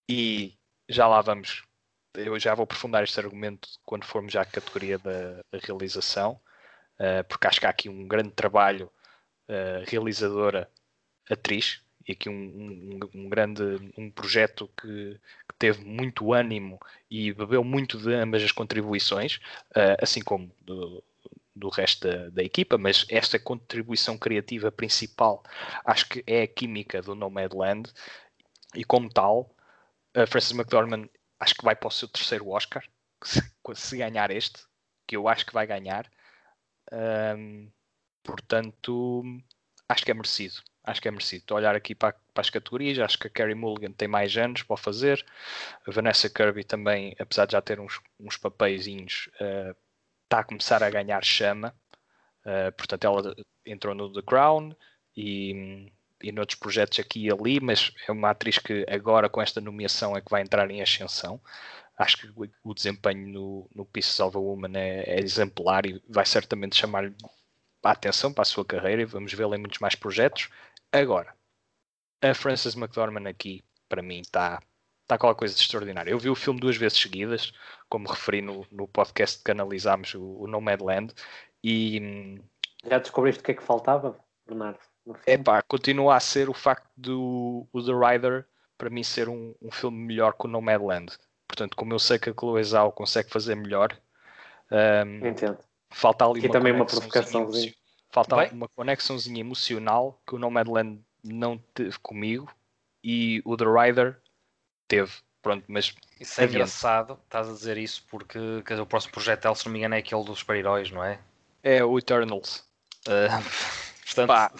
e 0.08 0.54
já 0.88 1.06
lá 1.06 1.20
vamos. 1.20 1.64
Eu 2.14 2.38
já 2.38 2.54
vou 2.54 2.64
aprofundar 2.64 3.04
este 3.04 3.20
argumento 3.20 3.68
quando 3.84 4.04
formos 4.04 4.34
à 4.36 4.44
categoria 4.44 4.98
da, 4.98 5.36
da 5.52 5.58
realização, 5.62 6.40
uh, 6.98 7.24
porque 7.28 7.46
acho 7.46 7.60
que 7.60 7.66
há 7.66 7.70
aqui 7.70 7.88
um 7.88 8.08
grande 8.08 8.30
trabalho 8.30 8.90
uh, 9.48 9.84
realizadora 9.86 10.70
atriz 11.30 11.82
e 12.08 12.12
aqui 12.12 12.28
um, 12.28 12.32
um, 12.32 13.00
um, 13.14 13.28
grande 13.28 13.62
um 13.98 14.10
projeto 14.10 14.68
que, 14.80 15.20
que, 15.48 15.56
teve 15.58 15.84
muito 15.84 16.32
ânimo 16.32 16.80
e 17.10 17.32
bebeu 17.32 17.64
muito 17.64 17.98
de 17.98 18.14
ambas 18.14 18.42
as 18.42 18.52
contribuições, 18.52 19.36
uh, 19.70 19.98
assim 20.00 20.22
como 20.22 20.50
do, 20.60 21.02
do 21.56 21.68
resto 21.70 22.06
da, 22.06 22.28
da, 22.28 22.42
equipa, 22.42 22.76
mas 22.76 23.06
esta 23.08 23.38
contribuição 23.38 24.18
criativa 24.18 24.70
principal 24.70 25.42
acho 25.84 26.08
que 26.08 26.22
é 26.26 26.42
a 26.42 26.46
química 26.46 27.00
do 27.00 27.14
Nomadland 27.14 27.90
e 28.74 28.84
como 28.84 29.08
tal, 29.08 29.50
a 30.14 30.26
Frances 30.26 30.52
McDormand 30.52 31.08
acho 31.40 31.54
que 31.54 31.64
vai 31.64 31.74
para 31.74 31.88
o 31.88 31.90
seu 31.90 32.08
terceiro 32.08 32.48
Oscar, 32.48 32.84
se, 33.74 33.96
ganhar 33.96 34.30
este, 34.30 34.60
que 35.06 35.16
eu 35.16 35.28
acho 35.28 35.46
que 35.46 35.52
vai 35.52 35.66
ganhar. 35.66 36.10
Um, 36.92 37.70
portanto, 38.22 39.22
acho 39.88 40.04
que 40.04 40.10
é 40.10 40.14
merecido. 40.14 40.62
Acho 40.84 41.02
que 41.02 41.08
é 41.08 41.10
merecido. 41.10 41.40
Estou 41.40 41.56
a 41.56 41.60
olhar 41.60 41.74
aqui 41.74 41.94
para, 41.94 42.12
para, 42.32 42.40
as 42.40 42.50
categorias. 42.50 42.98
Acho 42.98 43.18
que 43.18 43.26
a 43.26 43.30
Carrie 43.30 43.54
Mulligan 43.54 43.92
tem 43.92 44.06
mais 44.06 44.36
anos 44.36 44.62
para 44.62 44.76
fazer. 44.76 45.24
A 45.86 45.90
Vanessa 45.90 46.30
Kirby 46.30 46.64
também, 46.64 47.16
apesar 47.18 47.46
de 47.46 47.52
já 47.52 47.60
ter 47.60 47.80
uns, 47.80 48.00
uns 48.20 48.36
papeizinhos, 48.36 49.28
uh, 49.40 49.76
está 50.26 50.40
a 50.40 50.44
começar 50.44 50.82
a 50.82 50.90
ganhar 50.90 51.24
chama. 51.24 51.74
Uh, 52.44 52.70
portanto, 52.76 53.04
ela 53.04 53.36
entrou 53.64 53.94
no 53.94 54.12
The 54.12 54.22
Crown 54.22 54.74
e, 55.16 55.90
e 56.22 56.30
noutros 56.32 56.58
projetos 56.58 56.98
aqui 57.00 57.26
e 57.26 57.32
ali, 57.32 57.60
mas 57.60 57.92
é 58.06 58.12
uma 58.12 58.30
atriz 58.30 58.58
que 58.58 58.84
agora 58.88 59.28
com 59.28 59.40
esta 59.40 59.60
nomeação 59.60 60.16
é 60.16 60.20
que 60.20 60.30
vai 60.30 60.42
entrar 60.42 60.70
em 60.70 60.82
ascensão. 60.82 61.40
Acho 61.98 62.18
que 62.18 62.50
o, 62.62 62.74
desempenho 62.74 63.26
no, 63.26 63.70
no 63.74 63.86
Pieces 63.86 64.20
of 64.20 64.36
a 64.36 64.40
Woman 64.40 64.76
é, 64.76 65.14
é 65.14 65.20
exemplar 65.20 65.86
e 65.86 66.02
vai 66.08 66.26
certamente 66.26 66.76
chamar 66.76 67.10
a 67.82 67.90
atenção 67.90 68.32
para 68.32 68.42
a 68.42 68.44
sua 68.44 68.64
carreira 68.64 69.02
e 69.02 69.06
vamos 69.06 69.32
vê-la 69.32 69.56
em 69.56 69.60
muitos 69.60 69.78
mais 69.78 69.94
projetos. 69.94 70.50
Agora, 70.92 71.34
a 72.20 72.34
Frances 72.34 72.74
McDormand 72.74 73.26
aqui, 73.28 73.64
para 73.88 74.02
mim, 74.02 74.20
está 74.20 74.60
está 75.06 75.14
aquela 75.14 75.34
coisa 75.34 75.54
de 75.54 75.60
extraordinária. 75.60 76.10
Eu 76.10 76.18
vi 76.18 76.28
o 76.28 76.34
filme 76.34 76.60
duas 76.60 76.76
vezes 76.76 76.98
seguidas, 76.98 77.52
como 77.88 78.08
referi 78.08 78.42
no, 78.42 78.66
no 78.70 78.88
podcast 78.88 79.42
que 79.42 79.50
analisámos, 79.50 80.14
o, 80.14 80.42
o 80.42 80.46
Nomadland, 80.46 81.14
e... 81.62 82.40
Já 82.84 82.98
descobriste 82.98 83.40
o 83.40 83.44
que 83.44 83.52
é 83.52 83.54
que 83.54 83.62
faltava, 83.62 84.18
Bernardo? 84.46 84.78
É 85.24 85.38
pá, 85.38 85.62
continua 85.62 86.16
a 86.16 86.20
ser 86.20 86.48
o 86.48 86.54
facto 86.54 86.88
do 86.96 87.66
o 87.72 87.82
The 87.82 87.92
Rider, 87.92 88.46
para 88.76 88.90
mim, 88.90 89.02
ser 89.02 89.28
um, 89.28 89.54
um 89.62 89.70
filme 89.70 89.98
melhor 89.98 90.32
que 90.34 90.46
o 90.46 90.48
Nomadland. 90.48 91.16
Portanto, 91.46 91.76
como 91.76 91.92
eu 91.92 91.98
sei 91.98 92.18
que 92.18 92.30
a 92.30 92.34
Chloe 92.34 92.62
Zhao 92.62 92.92
consegue 92.92 93.30
fazer 93.30 93.54
melhor, 93.54 93.96
um, 94.70 95.26
Entendo. 95.26 95.58
falta 95.90 96.24
ali 96.24 96.40
Aqui 96.40 96.48
uma 96.48 96.52
também 96.52 96.72
uma 96.72 96.86
provocação. 96.86 97.48
Falta 98.10 98.36
Bem? 98.36 98.50
uma 98.52 98.68
conexãozinha 98.68 99.40
emocional 99.40 100.20
que 100.26 100.34
o 100.34 100.38
Nomadland 100.38 101.00
não 101.22 101.58
teve 101.74 101.98
comigo 101.98 102.50
e 103.02 103.42
o 103.44 103.56
The 103.56 103.64
Rider 103.64 104.20
teve. 104.88 105.12
Pronto, 105.46 105.64
mas 105.68 105.94
isso 106.18 106.40
é 106.40 106.42
adiante. 106.42 106.56
engraçado, 106.56 107.20
estás 107.22 107.48
a 107.48 107.52
dizer 107.52 107.78
isso 107.78 108.04
porque 108.10 108.36
dizer, 108.68 108.80
o 108.80 108.86
próximo 108.86 109.12
projeto 109.12 109.44
dela, 109.44 109.54
se 109.54 109.64
não 109.64 109.72
me 109.72 109.78
engano, 109.78 109.94
é 109.94 109.98
aquele 109.98 110.24
dos 110.24 110.40
super-heróis, 110.40 110.90
não 110.90 111.04
é? 111.04 111.20
É 111.62 111.84
o 111.84 111.96
Eternals. 111.96 112.68
Uh, 113.06 113.30
portanto, 114.04 114.26
Pá, 114.26 114.52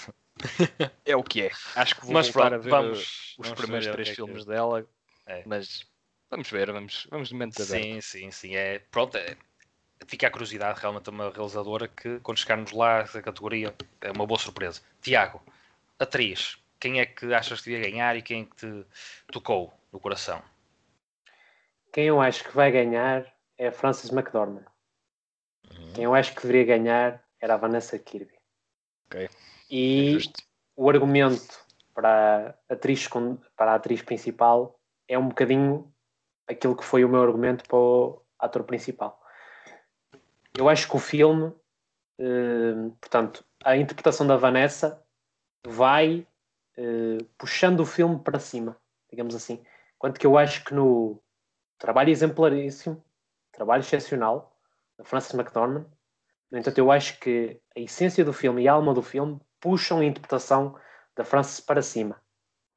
é 1.05 1.17
o 1.17 1.25
que 1.25 1.43
é. 1.43 1.51
Acho 1.75 1.97
que 1.97 2.03
vou 2.03 2.13
mas, 2.15 2.29
voltar 2.29 2.51
pronto, 2.51 2.55
a 2.55 2.59
ver 2.63 2.71
vamos, 2.71 3.35
os 3.37 3.49
vamos 3.49 3.61
primeiros 3.61 3.89
três 3.89 4.11
é 4.11 4.15
filmes 4.15 4.45
que... 4.45 4.49
dela, 4.49 4.87
é. 5.27 5.43
mas 5.45 5.85
vamos 6.31 6.49
ver, 6.49 6.71
vamos, 6.71 7.09
vamos 7.11 7.31
de 7.31 7.35
mente. 7.35 7.61
Sim, 7.61 8.01
sim, 8.01 8.31
sim. 8.31 8.55
É, 8.55 8.79
pronto, 8.79 9.17
é, 9.17 9.37
fica 10.07 10.29
a 10.29 10.31
curiosidade 10.31 10.79
realmente 10.81 11.11
uma 11.11 11.31
realizadora 11.31 11.89
que 11.89 12.21
quando 12.21 12.39
chegarmos 12.39 12.71
lá, 12.71 12.99
essa 12.99 13.21
categoria, 13.21 13.75
é 14.01 14.13
uma 14.13 14.25
boa 14.25 14.39
surpresa. 14.39 14.81
Tiago, 15.03 15.43
atriz, 15.99 16.57
quem 16.79 17.01
é 17.01 17.07
que 17.07 17.35
achas 17.35 17.61
que 17.61 17.71
devia 17.71 17.91
ganhar 17.91 18.15
e 18.17 18.23
quem 18.23 18.43
é 18.43 18.45
que 18.45 18.55
te 18.55 18.87
tocou 19.33 19.75
no 19.93 19.99
coração? 19.99 20.41
Quem 21.97 22.09
eu 22.09 22.21
acho 22.21 22.45
que 22.45 22.55
vai 22.55 22.71
ganhar 22.71 23.27
é 23.57 23.69
a 23.69 23.73
Frances 23.73 24.13
McDormand. 24.13 24.67
Uhum. 25.71 25.93
Quem 25.95 26.05
eu 26.05 26.15
acho 26.15 26.35
que 26.35 26.43
deveria 26.43 26.77
ganhar 26.77 27.25
era 27.41 27.55
a 27.55 27.57
Vanessa 27.57 27.99
Kirby. 27.99 28.35
Ok. 29.07 29.31
E 29.71 30.19
é 30.19 30.43
o 30.77 30.91
argumento 30.91 31.59
para 31.95 32.55
a, 32.69 32.75
atriz, 32.75 33.09
para 33.57 33.73
a 33.73 33.75
atriz 33.77 34.03
principal 34.03 34.79
é 35.09 35.19
um 35.19 35.29
bocadinho 35.29 35.91
aquilo 36.47 36.77
que 36.77 36.85
foi 36.85 37.03
o 37.03 37.09
meu 37.09 37.23
argumento 37.23 37.67
para 37.67 37.79
o 37.79 38.23
ator 38.39 38.65
principal. 38.65 39.19
Eu 40.55 40.69
acho 40.69 40.87
que 40.87 40.97
o 40.97 41.01
filme, 41.01 41.51
eh, 42.19 42.91
portanto, 43.01 43.43
a 43.65 43.75
interpretação 43.75 44.27
da 44.27 44.37
Vanessa 44.37 45.03
vai 45.67 46.27
eh, 46.77 47.25
puxando 47.39 47.81
o 47.81 47.87
filme 47.87 48.21
para 48.21 48.39
cima, 48.39 48.77
digamos 49.09 49.35
assim. 49.35 49.65
Quanto 49.99 50.21
que 50.21 50.27
eu 50.27 50.37
acho 50.37 50.63
que 50.63 50.75
no 50.75 51.23
trabalho 51.79 52.11
exemplaríssimo, 52.11 53.03
trabalho 53.53 53.81
excepcional, 53.81 54.57
da 54.99 55.05
Frances 55.05 55.35
McDormand, 55.35 55.87
no 56.51 56.59
entanto, 56.59 56.79
eu 56.79 56.91
acho 56.91 57.19
que 57.19 57.61
a 57.77 57.81
essência 57.81 58.25
do 58.25 58.33
filme 58.33 58.63
e 58.63 58.69
a 58.69 58.73
alma 58.73 58.95
do 58.95 59.03
filme 59.03 59.41
puxam 59.61 60.01
a 60.01 60.05
interpretação 60.05 60.77
da 61.17 61.25
Frances 61.25 61.61
para 61.61 61.83
cima. 61.83 62.21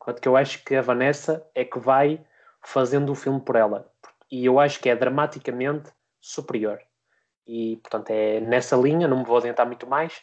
Enquanto 0.02 0.22
que 0.22 0.28
eu 0.28 0.36
acho 0.36 0.64
que 0.64 0.76
a 0.76 0.82
Vanessa 0.82 1.46
é 1.54 1.64
que 1.64 1.78
vai 1.78 2.26
fazendo 2.64 3.12
o 3.12 3.16
filme 3.16 3.40
por 3.40 3.56
ela. 3.56 3.92
E 4.32 4.46
eu 4.46 4.60
acho 4.60 4.80
que 4.80 4.90
é 4.90 4.96
dramaticamente 4.96 5.92
superior. 6.20 6.80
E, 7.48 7.78
portanto, 7.78 8.10
é 8.12 8.40
nessa 8.40 8.76
linha, 8.76 9.08
não 9.08 9.20
me 9.20 9.26
vou 9.26 9.38
adiantar 9.38 9.66
muito 9.66 9.88
mais. 9.88 10.22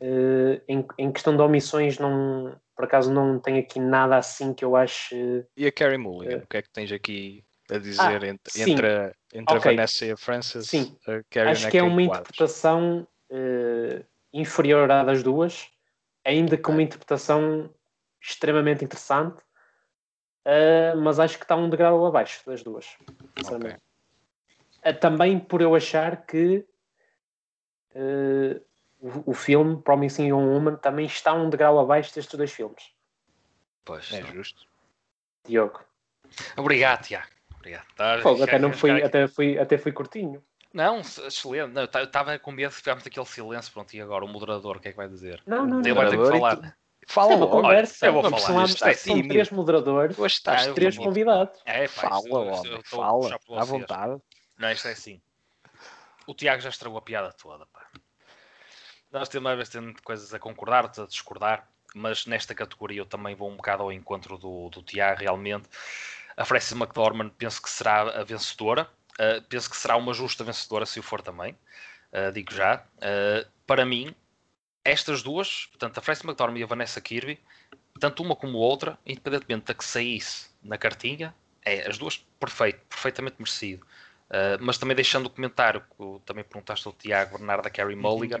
Uh, 0.00 0.60
em, 0.68 0.86
em, 0.96 1.12
questão 1.12 1.36
de 1.36 1.42
omissões, 1.42 1.98
não, 1.98 2.58
por 2.76 2.84
acaso 2.84 3.12
não 3.12 3.40
tenho 3.40 3.58
aqui 3.58 3.80
nada 3.80 4.16
assim 4.16 4.54
que 4.54 4.64
eu 4.64 4.76
acho. 4.76 5.14
E 5.56 5.66
a 5.66 5.72
Carrie 5.72 5.98
Mulligan, 5.98 6.38
uh, 6.38 6.44
o 6.44 6.46
que 6.46 6.56
é 6.56 6.62
que 6.62 6.70
tens 6.70 6.92
aqui 6.92 7.44
a 7.70 7.78
dizer 7.78 8.24
ah, 8.24 8.26
entre, 8.26 8.62
entre, 8.62 9.12
entre 9.32 9.56
okay. 9.56 9.72
a 9.72 9.74
Vanessa 9.74 10.06
e 10.06 10.10
a 10.12 10.16
Frances? 10.16 10.68
Sim, 10.68 10.96
a 11.06 11.50
acho 11.50 11.70
que 11.70 11.78
é 11.78 11.82
uma 11.82 12.02
interpretação 12.02 13.06
uh, 13.30 14.04
inferior 14.32 14.90
à 14.90 15.04
das 15.04 15.22
duas, 15.22 15.68
ainda 16.24 16.56
que 16.56 16.70
uma 16.70 16.82
interpretação 16.82 17.72
extremamente 18.20 18.84
interessante, 18.84 19.40
uh, 20.46 20.96
mas 20.96 21.18
acho 21.18 21.38
que 21.38 21.44
está 21.44 21.56
um 21.56 21.68
degrau 21.68 22.06
abaixo 22.06 22.44
das 22.46 22.62
duas. 22.62 22.96
Okay. 23.38 23.72
Uh, 23.72 24.98
também 25.00 25.38
por 25.38 25.60
eu 25.60 25.74
achar 25.74 26.24
que 26.26 26.66
uh, 27.94 28.60
o, 29.00 29.30
o, 29.30 29.34
filme 29.34 29.80
Promising 29.82 30.28
Young 30.28 30.48
Woman 30.48 30.76
também 30.76 31.06
está 31.06 31.32
um 31.32 31.48
degrau 31.48 31.78
abaixo 31.78 32.14
destes 32.14 32.36
dois 32.36 32.52
filmes. 32.52 32.92
Pois, 33.84 34.12
é 34.12 34.22
justo. 34.22 34.66
Diogo. 35.46 35.80
Obrigado, 36.56 37.04
Tiago. 37.04 37.37
Obrigado. 37.68 37.86
Tá, 37.94 38.18
Pô, 38.22 38.42
até, 38.42 38.58
não 38.58 38.72
fui, 38.72 39.02
até, 39.02 39.28
fui, 39.28 39.58
até 39.58 39.76
fui 39.76 39.92
curtinho. 39.92 40.42
Não, 40.72 41.00
excelente. 41.00 41.72
Não, 41.72 41.82
eu 41.82 42.04
estava 42.04 42.38
com 42.38 42.50
medo 42.50 42.70
de 42.70 42.76
ficarmos 42.76 43.06
aquele 43.06 43.26
silêncio. 43.26 43.72
Pronto, 43.72 43.94
e 43.94 44.00
agora 44.00 44.24
o 44.24 44.28
moderador, 44.28 44.76
o 44.76 44.80
que 44.80 44.88
é 44.88 44.90
que 44.90 44.96
vai 44.96 45.08
dizer? 45.08 45.42
Não, 45.46 45.66
não, 45.66 45.80
Ele 45.80 45.92
vai 45.92 46.08
ter 46.08 46.18
que 46.18 46.26
falar. 46.26 46.76
Fala 47.06 47.36
logo. 47.36 47.62
Conversa, 47.62 48.06
eu 48.06 48.12
vou 48.12 48.22
falar. 48.22 48.40
São, 48.40 48.64
está 48.64 48.94
são 48.94 49.22
três 49.26 49.50
moderadores, 49.50 50.18
Hoje 50.18 50.34
está, 50.34 50.56
os 50.56 50.74
três 50.74 50.96
convidados. 50.98 51.58
É, 51.64 51.88
pá, 51.88 52.02
Fala, 52.02 52.22
eu, 52.26 52.34
homem. 52.34 52.72
Eu 52.72 52.82
Fala, 52.84 53.38
à 53.56 53.64
vontade. 53.64 54.20
Não, 54.58 54.70
isto 54.70 54.88
é 54.88 54.92
assim. 54.92 55.20
O 56.26 56.34
Tiago 56.34 56.60
já 56.60 56.68
estragou 56.68 56.98
a 56.98 57.02
piada 57.02 57.32
toda, 57.32 57.64
pá. 57.66 57.86
Nós 59.10 59.30
temos, 59.30 59.50
às 59.50 59.56
vezes, 59.56 60.00
coisas 60.04 60.34
a 60.34 60.38
concordar, 60.38 60.84
a 60.84 61.06
discordar, 61.06 61.66
mas 61.94 62.26
nesta 62.26 62.54
categoria 62.54 63.00
eu 63.00 63.06
também 63.06 63.34
vou 63.34 63.50
um 63.50 63.56
bocado 63.56 63.82
ao 63.82 63.90
encontro 63.90 64.36
do, 64.36 64.68
do 64.68 64.82
Tiago, 64.82 65.20
realmente. 65.20 65.66
A 66.38 66.44
Frances 66.44 66.72
McDormand 66.72 67.30
penso 67.30 67.60
que 67.60 67.68
será 67.68 68.02
a 68.02 68.22
vencedora. 68.22 68.88
Uh, 69.14 69.42
penso 69.48 69.68
que 69.68 69.76
será 69.76 69.96
uma 69.96 70.14
justa 70.14 70.44
vencedora 70.44 70.86
se 70.86 71.00
o 71.00 71.02
for 71.02 71.20
também. 71.20 71.52
Uh, 72.12 72.30
digo 72.32 72.54
já. 72.54 72.84
Uh, 72.96 73.50
para 73.66 73.84
mim, 73.84 74.14
estas 74.84 75.20
duas, 75.20 75.66
portanto, 75.66 75.98
a 75.98 76.00
Frances 76.00 76.24
McDormand 76.24 76.60
e 76.60 76.62
a 76.62 76.66
Vanessa 76.66 77.00
Kirby, 77.00 77.40
tanto 77.98 78.22
uma 78.22 78.36
como 78.36 78.56
outra, 78.56 78.96
independentemente 79.04 79.66
da 79.66 79.74
que 79.74 79.84
saísse 79.84 80.48
na 80.62 80.78
cartinha, 80.78 81.34
é 81.64 81.88
as 81.88 81.98
duas 81.98 82.16
perfeito, 82.38 82.80
perfeitamente 82.88 83.36
merecido. 83.40 83.84
Uh, 84.28 84.60
mas 84.60 84.78
também 84.78 84.94
deixando 84.94 85.26
o 85.26 85.30
comentário 85.30 85.80
que 85.80 86.20
também 86.24 86.44
perguntaste 86.44 86.86
ao 86.86 86.92
Tiago 86.92 87.36
Bernardo 87.38 87.64
da 87.64 87.70
Carrie 87.70 87.96
Mulligan, 87.96 88.40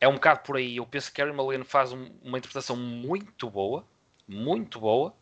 é 0.00 0.08
um 0.08 0.14
bocado 0.14 0.40
por 0.40 0.56
aí. 0.56 0.78
Eu 0.78 0.86
penso 0.86 1.12
que 1.12 1.22
Carrie 1.22 1.32
Mulligan 1.32 1.62
faz 1.62 1.92
um, 1.92 2.10
uma 2.22 2.38
interpretação 2.38 2.74
muito 2.74 3.48
boa, 3.48 3.86
muito 4.26 4.80
boa, 4.80 5.14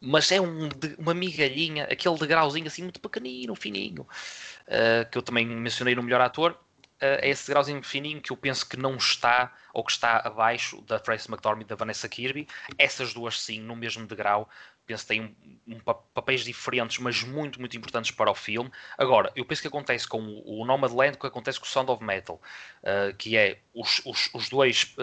mas 0.00 0.30
é 0.30 0.40
um, 0.40 0.68
uma 0.98 1.14
migalhinha, 1.14 1.84
aquele 1.84 2.16
degrauzinho 2.16 2.66
assim 2.66 2.82
muito 2.82 3.00
pequenino, 3.00 3.54
fininho, 3.54 4.02
uh, 4.02 5.10
que 5.10 5.18
eu 5.18 5.22
também 5.22 5.46
mencionei 5.46 5.94
no 5.94 6.02
melhor 6.02 6.20
ator 6.20 6.52
uh, 6.52 7.18
é 7.20 7.28
esse 7.28 7.46
degrauzinho 7.46 7.82
fininho 7.82 8.20
que 8.20 8.32
eu 8.32 8.36
penso 8.36 8.68
que 8.68 8.76
não 8.76 8.96
está 8.96 9.52
ou 9.72 9.84
que 9.84 9.92
está 9.92 10.18
abaixo 10.18 10.80
da 10.82 10.98
Tracy 10.98 11.28
McDormand 11.28 11.62
e 11.62 11.66
da 11.66 11.76
Vanessa 11.76 12.08
Kirby. 12.08 12.46
Essas 12.76 13.14
duas, 13.14 13.40
sim, 13.40 13.60
no 13.60 13.76
mesmo 13.76 14.06
degrau. 14.06 14.48
Penso 14.86 15.02
que 15.04 15.08
têm 15.08 15.36
um, 15.66 15.74
um, 15.74 15.80
papéis 15.80 16.42
diferentes, 16.42 16.98
mas 16.98 17.22
muito, 17.22 17.60
muito 17.60 17.76
importantes 17.76 18.10
para 18.10 18.30
o 18.30 18.34
filme. 18.34 18.70
Agora, 18.96 19.30
eu 19.36 19.44
penso 19.44 19.60
que 19.60 19.68
acontece 19.68 20.08
com 20.08 20.18
o, 20.18 20.62
o 20.62 20.64
Nomadland, 20.64 21.18
que 21.18 21.26
acontece 21.26 21.60
com 21.60 21.66
o 21.66 21.68
Sound 21.68 21.90
of 21.90 22.02
Metal, 22.02 22.40
uh, 22.82 23.14
que 23.16 23.36
é 23.36 23.58
os, 23.74 24.00
os, 24.06 24.30
os 24.32 24.48
dois, 24.48 24.96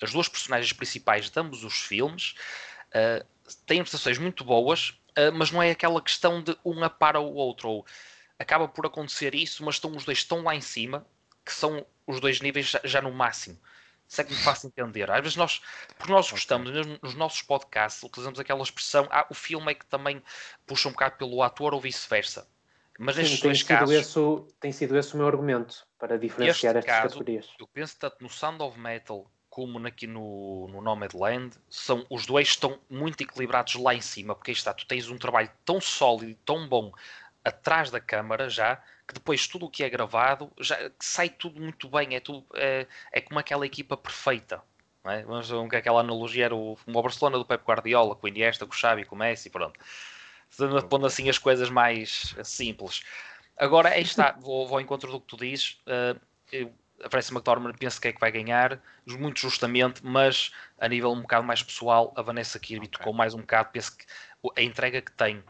as 0.00 0.12
duas 0.12 0.28
personagens 0.28 0.72
principais 0.72 1.28
de 1.28 1.40
ambos 1.40 1.64
os 1.64 1.82
filmes 1.82 2.34
uh, 2.88 3.26
têm 3.66 3.80
prestações 3.80 4.18
muito 4.18 4.44
boas, 4.44 4.98
mas 5.34 5.50
não 5.50 5.62
é 5.62 5.70
aquela 5.70 6.00
questão 6.00 6.42
de 6.42 6.56
um 6.64 6.82
a 6.84 6.90
para 6.90 7.20
o 7.20 7.34
outro. 7.34 7.68
Ou 7.68 7.86
acaba 8.38 8.68
por 8.68 8.86
acontecer 8.86 9.34
isso, 9.34 9.64
mas 9.64 9.76
estão 9.76 9.94
os 9.96 10.04
dois 10.04 10.22
tão 10.24 10.42
lá 10.42 10.54
em 10.54 10.60
cima 10.60 11.06
que 11.44 11.52
são 11.52 11.84
os 12.06 12.20
dois 12.20 12.40
níveis 12.40 12.66
já, 12.66 12.80
já 12.84 13.02
no 13.02 13.10
máximo. 13.10 13.58
Se 14.06 14.22
é 14.22 14.24
que 14.24 14.32
me 14.32 14.38
faço 14.38 14.66
entender. 14.66 15.10
Às 15.10 15.20
vezes 15.20 15.36
nós, 15.36 15.60
porque 15.96 16.12
nós 16.12 16.30
gostamos, 16.30 16.70
mesmo 16.70 16.98
nos 17.02 17.14
nossos 17.14 17.42
podcasts, 17.42 18.02
utilizamos 18.02 18.40
aquela 18.40 18.62
expressão, 18.62 19.06
ah, 19.10 19.26
o 19.28 19.34
filme 19.34 19.70
é 19.70 19.74
que 19.74 19.84
também 19.84 20.22
puxa 20.66 20.88
um 20.88 20.92
bocado 20.92 21.16
pelo 21.16 21.42
ator 21.42 21.74
ou 21.74 21.80
vice-versa. 21.80 22.48
Mas 22.98 23.14
Sim, 23.14 23.22
nestes 23.22 23.40
dois 23.40 23.62
casos. 23.62 23.94
Esse, 23.94 24.18
tem 24.58 24.72
sido 24.72 24.96
esse 24.96 25.14
o 25.14 25.18
meu 25.18 25.26
argumento 25.26 25.86
para 25.98 26.18
diferenciar 26.18 26.76
estas 26.76 26.84
caso, 26.90 27.08
categorias. 27.08 27.48
Eu 27.58 27.66
penso 27.66 27.96
tanto 27.98 28.16
no 28.20 28.30
Sound 28.30 28.62
of 28.62 28.78
Metal 28.78 29.30
como 29.58 29.84
aqui 29.88 30.06
no, 30.06 30.68
no 30.68 30.80
Nomadland, 30.80 31.56
são, 31.68 32.06
os 32.08 32.24
dois 32.26 32.46
estão 32.46 32.78
muito 32.88 33.20
equilibrados 33.20 33.74
lá 33.74 33.92
em 33.92 34.00
cima, 34.00 34.32
porque 34.32 34.52
aí 34.52 34.56
está, 34.56 34.72
tu 34.72 34.86
tens 34.86 35.10
um 35.10 35.18
trabalho 35.18 35.50
tão 35.64 35.80
sólido 35.80 36.30
e 36.30 36.34
tão 36.36 36.68
bom 36.68 36.92
atrás 37.44 37.90
da 37.90 37.98
câmara 37.98 38.48
já, 38.48 38.76
que 38.76 39.14
depois 39.14 39.48
tudo 39.48 39.66
o 39.66 39.68
que 39.68 39.82
é 39.82 39.90
gravado 39.90 40.48
já 40.60 40.92
sai 41.00 41.28
tudo 41.28 41.60
muito 41.60 41.88
bem, 41.88 42.14
é, 42.14 42.20
tudo, 42.20 42.46
é, 42.54 42.86
é 43.10 43.20
como 43.20 43.40
aquela 43.40 43.66
equipa 43.66 43.96
perfeita. 43.96 44.62
Não 45.02 45.10
é? 45.10 45.24
Vamos 45.24 45.50
ver 45.50 45.68
que 45.68 45.74
aquela 45.74 46.02
analogia 46.02 46.44
era 46.44 46.54
o, 46.54 46.78
o 46.86 47.02
Barcelona 47.02 47.36
do 47.36 47.44
Pep 47.44 47.64
Guardiola, 47.64 48.14
com 48.14 48.26
o 48.26 48.28
Iniesta, 48.28 48.64
com 48.64 48.72
o 48.72 48.76
Xavi, 48.76 49.06
com 49.06 49.16
o 49.16 49.18
Messi, 49.18 49.50
pronto. 49.50 49.80
Pondo 50.88 51.04
assim 51.04 51.28
as 51.28 51.38
coisas 51.38 51.68
mais 51.68 52.32
simples. 52.44 53.02
Agora, 53.56 53.88
aí 53.88 54.02
está, 54.02 54.36
vou, 54.38 54.68
vou 54.68 54.76
ao 54.76 54.80
encontro 54.80 55.10
do 55.10 55.20
que 55.20 55.26
tu 55.26 55.36
dizes. 55.36 55.80
Uh, 55.84 56.20
eu, 56.52 56.72
a 57.04 57.10
França 57.10 57.32
McDormand 57.32 57.74
penso 57.78 58.00
que 58.00 58.08
é 58.08 58.12
que 58.12 58.20
vai 58.20 58.30
ganhar, 58.30 58.80
muito 59.06 59.40
justamente, 59.40 60.04
mas 60.04 60.50
a 60.78 60.88
nível 60.88 61.12
um 61.12 61.22
bocado 61.22 61.46
mais 61.46 61.62
pessoal, 61.62 62.12
a 62.16 62.22
Vanessa 62.22 62.58
Kirby 62.58 62.86
okay. 62.86 62.98
tocou 62.98 63.12
mais 63.12 63.34
um 63.34 63.40
bocado. 63.40 63.70
Penso 63.72 63.96
que 63.96 64.04
a 64.56 64.62
entrega 64.62 65.00
que 65.00 65.12
tem 65.12 65.42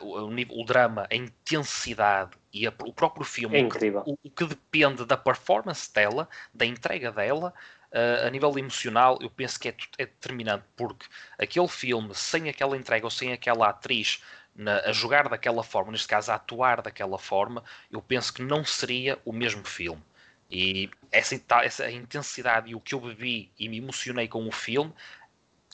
o, 0.00 0.18
o, 0.20 0.62
o, 0.62 0.64
drama, 0.64 1.06
a 1.10 1.14
intensidade 1.14 2.32
e 2.52 2.66
a, 2.66 2.72
o 2.82 2.92
próprio 2.92 3.24
filme, 3.24 3.58
é. 3.58 3.62
O, 4.06 4.18
o, 4.22 4.30
que 4.30 4.44
depende 4.46 5.04
da 5.04 5.16
performance 5.16 5.92
dela, 5.92 6.28
da 6.52 6.64
entrega 6.64 7.12
dela, 7.12 7.52
uh, 7.92 8.26
a 8.26 8.30
nível 8.30 8.58
emocional, 8.58 9.18
eu 9.20 9.28
penso 9.28 9.60
que 9.60 9.68
é, 9.68 9.74
é, 9.98 10.06
determinante, 10.06 10.64
porque 10.76 11.06
aquele 11.38 11.68
filme, 11.68 12.14
sem 12.14 12.48
aquela 12.48 12.76
entrega 12.76 13.04
ou 13.04 13.10
sem 13.10 13.32
aquela 13.32 13.68
atriz 13.68 14.22
na, 14.54 14.78
a 14.80 14.92
jogar 14.92 15.28
daquela 15.28 15.62
forma, 15.62 15.92
neste 15.92 16.08
caso 16.08 16.32
a 16.32 16.36
atuar 16.36 16.80
daquela 16.80 17.18
forma, 17.18 17.62
eu 17.90 18.00
penso 18.00 18.32
que 18.32 18.42
não 18.42 18.64
seria 18.64 19.18
o 19.24 19.32
mesmo 19.32 19.64
filme. 19.64 20.02
E 20.50 20.90
essa, 21.10 21.40
essa 21.62 21.90
intensidade 21.90 22.70
e 22.70 22.74
o 22.74 22.80
que 22.80 22.94
eu 22.94 23.00
bebi 23.00 23.50
e 23.58 23.68
me 23.68 23.78
emocionei 23.78 24.28
com 24.28 24.46
o 24.46 24.52
filme 24.52 24.92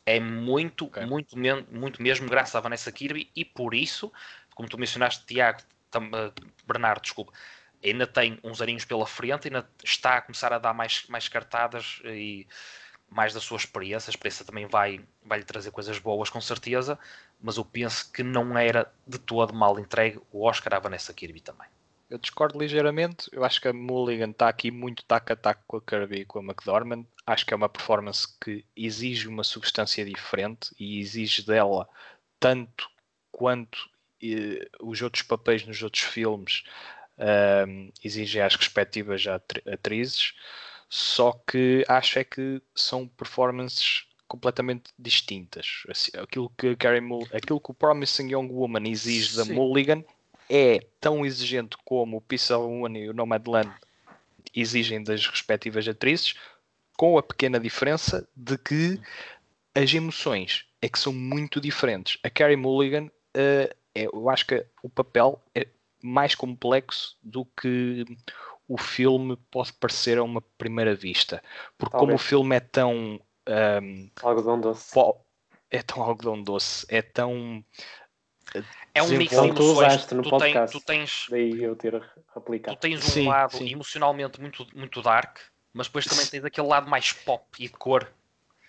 é 0.06 0.18
muito, 0.18 0.86
okay. 0.86 1.04
muito, 1.04 1.36
muito 1.70 2.02
mesmo 2.02 2.28
graças 2.28 2.54
à 2.54 2.60
Vanessa 2.60 2.90
Kirby 2.90 3.30
e 3.34 3.44
por 3.44 3.74
isso, 3.74 4.12
como 4.54 4.68
tu 4.68 4.78
mencionaste, 4.78 5.24
Tiago, 5.26 5.60
uh, 5.96 6.32
Bernardo, 6.66 7.02
desculpa, 7.02 7.32
ainda 7.84 8.06
tem 8.06 8.38
uns 8.42 8.60
aninhos 8.60 8.84
pela 8.84 9.06
frente, 9.06 9.48
ainda 9.48 9.68
está 9.84 10.16
a 10.16 10.22
começar 10.22 10.52
a 10.52 10.58
dar 10.58 10.74
mais, 10.74 11.04
mais 11.08 11.28
cartadas 11.28 12.00
e 12.04 12.46
mais 13.08 13.34
da 13.34 13.40
sua 13.40 13.56
experiência. 13.56 14.10
A 14.10 14.12
experiência 14.12 14.44
também 14.44 14.66
vai, 14.66 15.00
vai 15.24 15.38
lhe 15.38 15.44
trazer 15.44 15.70
coisas 15.70 15.98
boas, 15.98 16.30
com 16.30 16.40
certeza, 16.40 16.98
mas 17.40 17.56
eu 17.56 17.64
penso 17.64 18.10
que 18.12 18.22
não 18.22 18.56
era 18.56 18.92
de 19.06 19.18
todo 19.18 19.54
mal 19.54 19.78
entregue 19.78 20.20
o 20.30 20.44
Oscar 20.44 20.74
à 20.74 20.78
Vanessa 20.78 21.12
Kirby 21.12 21.40
também. 21.40 21.68
Eu 22.10 22.18
discordo 22.18 22.58
ligeiramente. 22.58 23.30
Eu 23.32 23.44
acho 23.44 23.60
que 23.60 23.68
a 23.68 23.72
Mulligan 23.72 24.30
está 24.30 24.48
aqui 24.48 24.70
muito 24.70 25.04
tac 25.04 25.32
a 25.32 25.36
tac 25.36 25.62
com 25.66 25.76
a 25.76 25.80
Kirby 25.80 26.22
e 26.22 26.24
com 26.24 26.40
a 26.40 26.42
McDormand. 26.42 27.04
Acho 27.24 27.46
que 27.46 27.54
é 27.54 27.56
uma 27.56 27.68
performance 27.68 28.26
que 28.42 28.64
exige 28.76 29.28
uma 29.28 29.44
substância 29.44 30.04
diferente 30.04 30.74
e 30.78 30.98
exige 30.98 31.46
dela 31.46 31.88
tanto 32.40 32.90
quanto 33.30 33.88
e, 34.20 34.68
os 34.80 35.00
outros 35.00 35.22
papéis 35.22 35.64
nos 35.64 35.80
outros 35.82 36.02
filmes 36.02 36.64
um, 37.68 37.90
exigem 38.02 38.42
as 38.42 38.56
respectivas 38.56 39.24
atrizes, 39.66 40.34
só 40.88 41.32
que 41.46 41.84
acho 41.86 42.18
é 42.18 42.24
que 42.24 42.60
são 42.74 43.06
performances 43.06 44.06
completamente 44.26 44.90
distintas. 44.98 45.84
Assim, 45.88 46.10
aquilo 46.18 46.50
que 46.56 46.74
Carrie 46.76 47.00
aquilo 47.32 47.60
que 47.60 47.70
o 47.70 47.74
Promising 47.74 48.32
Young 48.32 48.48
Woman 48.50 48.88
exige 48.88 49.32
Sim. 49.32 49.36
da 49.36 49.54
Mulligan 49.54 50.04
é 50.50 50.80
tão 51.00 51.24
exigente 51.24 51.76
como 51.84 52.16
o 52.16 52.34
of 52.34 52.52
Woman 52.52 52.98
e 52.98 53.08
o 53.08 53.14
Nomadland 53.14 53.70
exigem 54.54 55.02
das 55.02 55.26
respectivas 55.26 55.86
atrizes, 55.86 56.34
com 56.96 57.16
a 57.16 57.22
pequena 57.22 57.58
diferença 57.58 58.28
de 58.36 58.58
que 58.58 59.00
as 59.74 59.94
emoções 59.94 60.66
é 60.82 60.88
que 60.88 60.98
são 60.98 61.12
muito 61.12 61.60
diferentes. 61.60 62.18
A 62.22 62.28
Carrie 62.28 62.56
Mulligan, 62.56 63.06
uh, 63.06 63.74
é, 63.94 64.06
eu 64.12 64.28
acho 64.28 64.46
que 64.46 64.66
o 64.82 64.88
papel 64.88 65.40
é 65.54 65.66
mais 66.02 66.34
complexo 66.34 67.16
do 67.22 67.44
que 67.44 68.04
o 68.68 68.78
filme 68.78 69.36
pode 69.50 69.72
parecer 69.74 70.18
a 70.18 70.22
uma 70.22 70.40
primeira 70.56 70.94
vista. 70.94 71.42
Porque 71.76 71.92
Talvez. 71.92 72.06
como 72.06 72.14
o 72.14 72.18
filme 72.18 72.56
é 72.56 72.60
tão. 72.60 72.94
Um, 72.94 73.18
ehm, 73.46 74.10
algodão 74.22 74.60
doce. 74.60 74.92
É 75.70 75.82
tão 75.82 76.02
algodão 76.02 76.42
doce, 76.42 76.86
é 76.88 77.02
tão. 77.02 77.64
É 78.94 79.02
um 79.02 79.08
mix 79.08 79.30
de 79.30 79.48
emoções. 79.48 80.06
Tu, 80.06 80.22
tu, 80.22 80.38
tem, 80.38 80.66
tu 80.66 80.80
tens. 80.80 81.26
Daí 81.30 81.62
eu 81.62 81.76
ter 81.76 82.02
aplicado. 82.34 82.76
Tu 82.76 82.80
tens 82.80 82.98
um 83.04 83.08
sim, 83.08 83.28
lado 83.28 83.56
sim. 83.56 83.70
emocionalmente 83.70 84.40
muito, 84.40 84.66
muito 84.74 85.00
dark, 85.02 85.38
mas 85.72 85.86
depois 85.86 86.04
também 86.04 86.26
tens 86.26 86.44
aquele 86.44 86.66
lado 86.66 86.88
mais 86.88 87.12
pop 87.12 87.44
e 87.58 87.68
de 87.68 87.74
cor. 87.74 88.10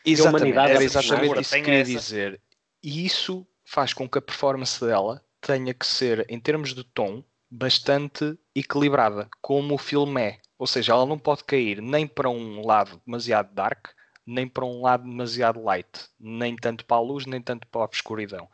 Exatamente, 0.05 0.57
era 0.57 0.83
exatamente 0.83 1.41
isso 1.41 1.55
que 1.55 1.61
queria 1.61 1.81
essa. 1.81 1.91
dizer. 1.91 2.41
E 2.83 3.05
isso 3.05 3.45
faz 3.63 3.93
com 3.93 4.07
que 4.07 4.17
a 4.17 4.21
performance 4.21 4.83
dela 4.83 5.23
tenha 5.39 5.73
que 5.73 5.85
ser, 5.85 6.25
em 6.29 6.39
termos 6.39 6.73
de 6.73 6.83
tom, 6.83 7.23
bastante 7.49 8.37
equilibrada, 8.55 9.29
como 9.41 9.75
o 9.75 9.77
filme 9.77 10.21
é. 10.21 10.39
Ou 10.57 10.67
seja, 10.67 10.93
ela 10.93 11.05
não 11.05 11.17
pode 11.17 11.43
cair 11.43 11.81
nem 11.81 12.07
para 12.07 12.29
um 12.29 12.65
lado 12.65 13.01
demasiado 13.05 13.53
dark, 13.53 13.87
nem 14.25 14.47
para 14.47 14.65
um 14.65 14.81
lado 14.81 15.03
demasiado 15.03 15.61
light, 15.63 16.07
nem 16.19 16.55
tanto 16.55 16.85
para 16.85 16.97
a 16.97 17.01
luz, 17.01 17.25
nem 17.25 17.41
tanto 17.41 17.67
para 17.67 17.81
a 17.81 17.89
escuridão. 17.91 18.47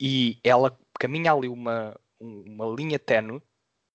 E 0.00 0.38
ela 0.42 0.76
caminha 0.98 1.32
ali 1.32 1.48
uma, 1.48 1.94
uma 2.18 2.66
linha 2.74 2.98
tenue 2.98 3.42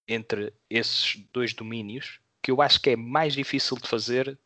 entre 0.07 0.53
esses 0.69 1.15
dois 1.33 1.53
domínios 1.53 2.19
que 2.41 2.51
eu 2.51 2.61
acho 2.61 2.79
que 2.79 2.91
é 2.91 2.95
mais 2.95 3.33
difícil 3.33 3.75
de 3.75 3.87
fazer 3.87 4.37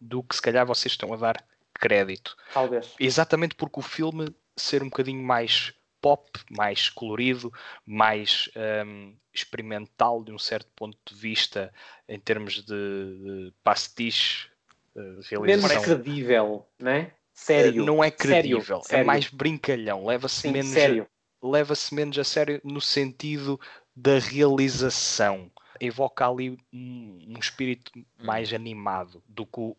do 0.00 0.22
que 0.22 0.36
se 0.36 0.40
calhar 0.40 0.64
vocês 0.64 0.92
estão 0.92 1.12
a 1.12 1.16
dar 1.16 1.44
crédito. 1.74 2.36
Talvez. 2.54 2.94
Exatamente 3.00 3.56
porque 3.56 3.80
o 3.80 3.82
filme 3.82 4.32
ser 4.56 4.80
um 4.80 4.88
bocadinho 4.88 5.22
mais 5.22 5.74
pop, 6.00 6.30
mais 6.50 6.88
colorido, 6.88 7.52
mais 7.84 8.48
um, 8.86 9.16
experimental 9.34 10.22
de 10.22 10.32
um 10.32 10.38
certo 10.38 10.70
ponto 10.76 10.96
de 11.04 11.14
vista 11.14 11.72
em 12.08 12.18
termos 12.18 12.62
de, 12.62 12.64
de 12.64 13.52
pastiche, 13.64 14.48
uh, 14.94 15.20
realização. 15.28 15.68
Menos 15.68 15.84
credível, 15.84 16.66
não 16.78 16.90
é? 16.90 17.12
Sério. 17.40 17.84
Não 17.84 18.02
é 18.02 18.10
credível, 18.10 18.62
sério, 18.62 18.80
é 18.80 18.88
sério. 18.88 19.06
mais 19.06 19.28
brincalhão, 19.28 20.04
leva-se 20.04 20.48
menos, 20.48 21.08
leva-se 21.42 21.94
menos 21.94 22.18
a 22.18 22.24
sério 22.24 22.60
no 22.64 22.80
sentido 22.80 23.58
da 23.94 24.18
realização. 24.18 25.50
Evoca 25.80 26.28
ali 26.28 26.58
um, 26.72 27.24
um 27.28 27.38
espírito 27.38 27.92
mais 28.18 28.52
animado 28.52 29.22
do 29.26 29.46
que 29.46 29.60
o, 29.60 29.76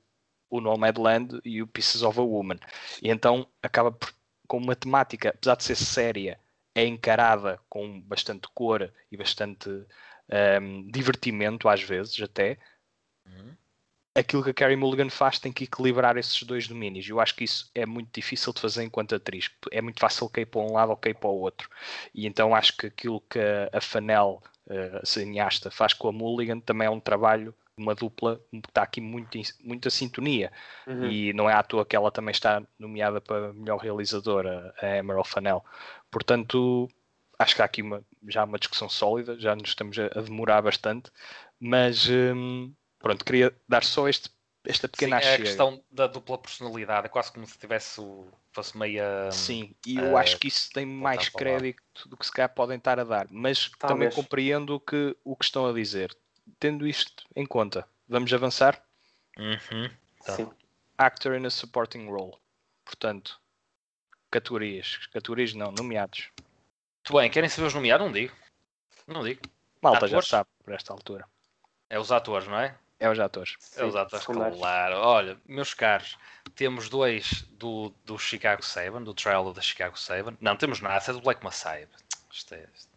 o 0.50 0.62
Nomadland 0.62 1.40
e 1.44 1.62
o 1.62 1.68
Pieces 1.68 2.02
of 2.02 2.18
a 2.18 2.24
Woman. 2.24 2.60
E 3.02 3.10
então 3.10 3.46
acaba 3.62 3.92
por 3.92 4.14
com 4.50 4.58
uma 4.58 4.76
temática, 4.76 5.30
apesar 5.30 5.56
de 5.56 5.64
ser 5.64 5.76
séria, 5.76 6.40
é 6.74 6.84
encarada 6.84 7.60
com 7.70 8.02
bastante 8.02 8.48
cor 8.54 8.92
e 9.12 9.16
bastante 9.16 9.70
um, 9.70 10.90
divertimento, 10.92 11.70
às 11.70 11.84
vezes 11.84 12.20
até. 12.20 12.58
Uhum. 13.28 13.56
Aquilo 14.20 14.44
que 14.44 14.50
a 14.50 14.54
Carrie 14.54 14.76
Mulligan 14.76 15.10
faz 15.10 15.40
tem 15.40 15.52
que 15.52 15.64
equilibrar 15.64 16.18
esses 16.18 16.44
dois 16.44 16.68
domínios. 16.68 17.08
Eu 17.08 17.20
acho 17.20 17.36
que 17.36 17.44
isso 17.44 17.70
é 17.74 17.86
muito 17.86 18.10
difícil 18.14 18.52
de 18.54 18.60
fazer 18.60 18.84
enquanto 18.84 19.16
atriz. 19.16 19.50
É 19.72 19.82
muito 19.82 20.00
fácil 20.00 20.30
cair 20.30 20.46
para 20.46 20.62
um 20.62 20.74
lado 20.74 20.90
ou 20.90 20.98
cair 20.98 21.16
para 21.16 21.30
o 21.30 21.40
outro. 21.40 21.70
E 22.14 22.28
então 22.28 22.54
acho 22.54 22.76
que 22.76 22.88
aquilo 22.88 23.22
que 23.22 23.40
a 23.72 23.80
Fanel, 23.82 24.42
a 25.02 25.06
cineasta, 25.06 25.72
faz 25.72 25.94
com 25.94 26.08
a 26.10 26.12
Mulligan 26.12 26.60
também 26.60 26.88
é 26.88 26.90
um 26.90 27.00
trabalho 27.00 27.54
uma 27.80 27.96
dupla 27.96 28.40
que 28.52 28.58
está 28.68 28.84
aqui 28.84 29.02
muito, 29.02 29.40
muita 29.64 29.90
sintonia 29.90 30.52
uhum. 30.86 31.06
e 31.06 31.34
não 31.34 31.50
é 31.50 31.54
à 31.54 31.64
toa 31.64 31.86
que 31.86 31.96
ela 31.96 32.12
também 32.12 32.32
está 32.32 32.62
nomeada 32.78 33.22
para 33.22 33.54
melhor 33.54 33.78
realizadora, 33.78 34.74
a 34.82 34.98
Emerald 34.98 35.30
Fanel. 35.30 35.64
Portanto, 36.12 36.90
acho 37.40 37.56
que 37.56 37.62
há 37.62 37.66
aqui 37.66 37.82
uma, 37.82 38.04
já 38.28 38.44
uma 38.44 38.60
discussão 38.60 38.90
sólida, 38.90 39.40
já 39.40 39.56
nos 39.56 39.70
estamos 39.70 39.98
a, 39.98 40.08
a 40.08 40.22
demorar 40.22 40.62
bastante, 40.62 41.10
mas 41.60 42.08
hum, 42.10 42.74
pronto, 43.00 43.26
queria 43.26 43.56
dar 43.68 43.84
só 43.84 44.08
este, 44.08 44.30
esta 44.66 44.88
pequena 44.88 45.22
Sim, 45.22 45.28
é 45.28 45.34
a 45.34 45.38
questão 45.38 45.84
da 45.90 46.08
dupla 46.08 46.38
personalidade, 46.38 47.08
é 47.08 47.10
quase 47.10 47.32
como 47.32 47.48
se 47.48 47.58
tivesse 47.58 48.00
o, 48.00 48.28
fosse 48.52 48.78
meia. 48.78 49.32
Sim, 49.32 49.74
e 49.86 49.98
eu 49.98 50.12
uh, 50.12 50.18
acho 50.18 50.38
que 50.38 50.48
isso 50.48 50.70
tem 50.72 50.86
mais 50.86 51.30
crédito 51.30 52.08
do 52.08 52.18
que 52.18 52.26
se 52.26 52.32
calhar 52.32 52.54
podem 52.54 52.78
estar 52.78 53.00
a 53.00 53.04
dar, 53.04 53.28
mas 53.32 53.72
Talvez. 53.80 54.14
também 54.14 54.24
compreendo 54.24 54.80
que, 54.80 55.16
o 55.24 55.36
que 55.36 55.46
estão 55.46 55.66
a 55.66 55.74
dizer 55.74 56.16
tendo 56.60 56.88
isto 56.88 57.26
em 57.36 57.46
conta, 57.46 57.88
vamos 58.08 58.34
avançar? 58.34 58.82
Uhum. 59.38 59.90
Tá. 60.26 60.36
Sim. 60.36 60.50
Actor 60.98 61.36
in 61.36 61.46
a 61.46 61.50
supporting 61.50 62.08
role. 62.08 62.34
Portanto, 62.84 63.40
categorias. 64.32 65.08
Categorias 65.08 65.54
não, 65.54 65.72
nomeados. 65.72 66.30
Muito 66.38 67.14
bem, 67.14 67.30
querem 67.30 67.50
saber 67.50 67.68
os 67.68 67.74
nomeados? 67.74 68.06
Não 68.06 68.14
digo. 68.14 68.36
Não 69.08 69.24
digo. 69.24 69.42
Malta 69.82 70.06
atores? 70.06 70.26
já 70.26 70.38
sabe 70.38 70.50
por 70.64 70.74
esta 70.74 70.94
altura. 70.94 71.26
É 71.90 72.00
os 72.00 72.12
atores, 72.12 72.48
não 72.48 72.60
é? 72.60 72.78
É 73.00 73.10
os 73.10 73.20
atores. 73.20 73.56
Sim, 73.60 73.82
é 73.82 73.86
os 73.86 73.96
atores, 73.96 74.26
claro. 74.26 74.96
Olha, 74.98 75.38
meus 75.46 75.74
caros, 75.74 76.18
temos 76.56 76.90
dois 76.90 77.44
do, 77.52 77.94
do 78.06 78.18
Chicago 78.18 78.64
7, 78.64 79.00
do 79.00 79.14
Trial 79.14 79.54
da 79.54 79.62
Chicago 79.62 79.98
7. 79.98 80.38
Não, 80.42 80.56
temos 80.56 80.82
nada, 80.82 81.04
é 81.08 81.14
do 81.14 81.22
Black 81.22 81.44
Messiah. 81.44 81.88
Isto 82.32 82.56
é, 82.56 82.68
isto 82.76 82.90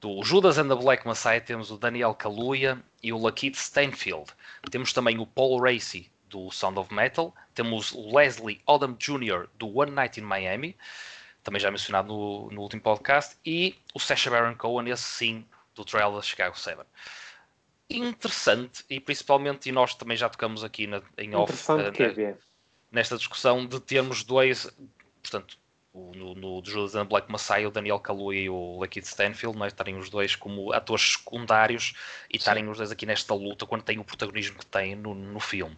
do 0.00 0.22
Judas 0.22 0.58
and 0.58 0.68
the 0.68 0.74
Black 0.74 1.06
Messiah 1.06 1.40
temos 1.40 1.70
o 1.70 1.78
Daniel 1.78 2.14
Kaluuya 2.14 2.78
e 3.02 3.12
o 3.12 3.18
Lakeith 3.18 3.56
Stanfield. 3.56 4.30
Temos 4.70 4.92
também 4.92 5.18
o 5.18 5.26
Paul 5.26 5.60
Racy 5.60 6.10
do 6.28 6.50
Sound 6.50 6.78
of 6.78 6.92
Metal. 6.92 7.34
Temos 7.54 7.92
o 7.92 8.16
Leslie 8.16 8.60
Odom 8.66 8.94
Jr. 8.98 9.48
do 9.54 9.78
One 9.78 9.92
Night 9.92 10.20
in 10.20 10.24
Miami, 10.24 10.76
também 11.42 11.60
já 11.60 11.70
mencionado 11.70 12.08
no, 12.08 12.50
no 12.50 12.60
último 12.60 12.82
podcast. 12.82 13.36
E 13.44 13.74
o 13.94 13.98
Sacha 13.98 14.30
Baron 14.30 14.54
Cohen, 14.54 14.90
esse 14.90 15.02
sim, 15.02 15.46
do 15.74 15.84
Trail 15.84 16.14
da 16.14 16.22
Chicago 16.22 16.58
7. 16.58 16.82
Interessante, 17.88 18.84
e 18.90 18.98
principalmente, 18.98 19.68
e 19.68 19.72
nós 19.72 19.94
também 19.94 20.16
já 20.16 20.28
tocamos 20.28 20.64
aqui 20.64 20.86
na, 20.86 21.00
em 21.16 21.34
off, 21.34 21.52
uh, 21.72 22.38
nesta 22.90 23.16
discussão, 23.16 23.64
de 23.64 23.78
termos 23.80 24.24
dois, 24.24 24.68
portanto, 25.22 25.56
no, 25.94 26.34
no 26.34 26.62
Judas 26.64 26.94
and 26.94 27.06
Black 27.06 27.30
Messiah, 27.30 27.68
o 27.68 27.70
Daniel 27.70 27.98
Kaluuya 27.98 28.40
e 28.40 28.50
o 28.50 28.78
Lakeith 28.78 29.06
Stanfield, 29.06 29.62
é? 29.62 29.66
estarem 29.66 29.96
os 29.96 30.10
dois 30.10 30.36
como 30.36 30.72
atores 30.72 31.12
secundários 31.12 31.94
e 32.30 32.36
estarem 32.36 32.68
os 32.68 32.76
dois 32.76 32.90
aqui 32.90 33.06
nesta 33.06 33.34
luta 33.34 33.64
quando 33.66 33.82
têm 33.82 33.98
o 33.98 34.04
protagonismo 34.04 34.58
que 34.58 34.66
têm 34.66 34.94
no, 34.94 35.14
no 35.14 35.40
filme. 35.40 35.76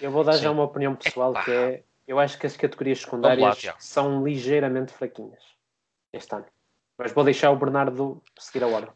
Eu 0.00 0.10
vou 0.10 0.22
dar 0.22 0.34
Sim. 0.34 0.42
já 0.44 0.50
uma 0.50 0.64
opinião 0.64 0.94
pessoal 0.94 1.34
que 1.42 1.50
é, 1.50 1.82
eu 2.06 2.18
acho 2.18 2.38
que 2.38 2.46
as 2.46 2.56
categorias 2.56 3.00
secundárias 3.00 3.64
lá, 3.64 3.74
são 3.78 4.24
ligeiramente 4.24 4.92
fraquinhas 4.92 5.42
este 6.12 6.34
ano. 6.34 6.46
Mas 6.96 7.12
vou 7.12 7.24
deixar 7.24 7.50
o 7.50 7.56
Bernardo 7.56 8.22
seguir 8.38 8.64
a 8.64 8.68
ordem. 8.68 8.92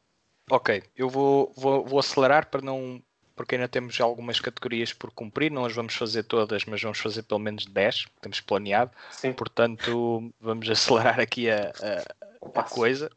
Ok, 0.50 0.82
eu 0.96 1.08
vou, 1.08 1.52
vou, 1.56 1.84
vou 1.84 1.98
acelerar 1.98 2.46
para 2.46 2.60
não 2.60 3.02
porque 3.40 3.54
ainda 3.54 3.68
temos 3.68 3.98
algumas 3.98 4.38
categorias 4.38 4.92
por 4.92 5.10
cumprir, 5.10 5.50
não 5.50 5.64
as 5.64 5.74
vamos 5.74 5.94
fazer 5.94 6.24
todas, 6.24 6.66
mas 6.66 6.82
vamos 6.82 6.98
fazer 6.98 7.22
pelo 7.22 7.40
menos 7.40 7.64
10, 7.64 8.06
temos 8.20 8.38
planeado. 8.40 8.90
Sim. 9.10 9.32
Portanto, 9.32 10.30
vamos 10.38 10.68
acelerar 10.68 11.18
aqui 11.18 11.48
a, 11.48 11.72
a, 11.80 12.60
a 12.60 12.62
coisa. 12.64 13.10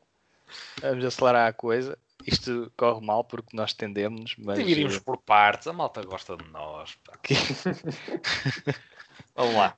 Vamos 0.79 1.03
acelerar 1.03 1.49
a 1.49 1.51
coisa. 1.51 1.97
Isto 2.25 2.71
corre 2.77 3.05
mal 3.05 3.25
porque 3.25 3.55
nós 3.55 3.73
tendemos, 3.73 4.33
mas. 4.37 4.57
Dividimos 4.57 4.97
por 4.97 5.17
partes, 5.17 5.67
a 5.67 5.73
malta 5.73 6.01
gosta 6.03 6.37
de 6.37 6.47
nós. 6.51 6.97
Vamos 9.35 9.55
lá. 9.55 9.77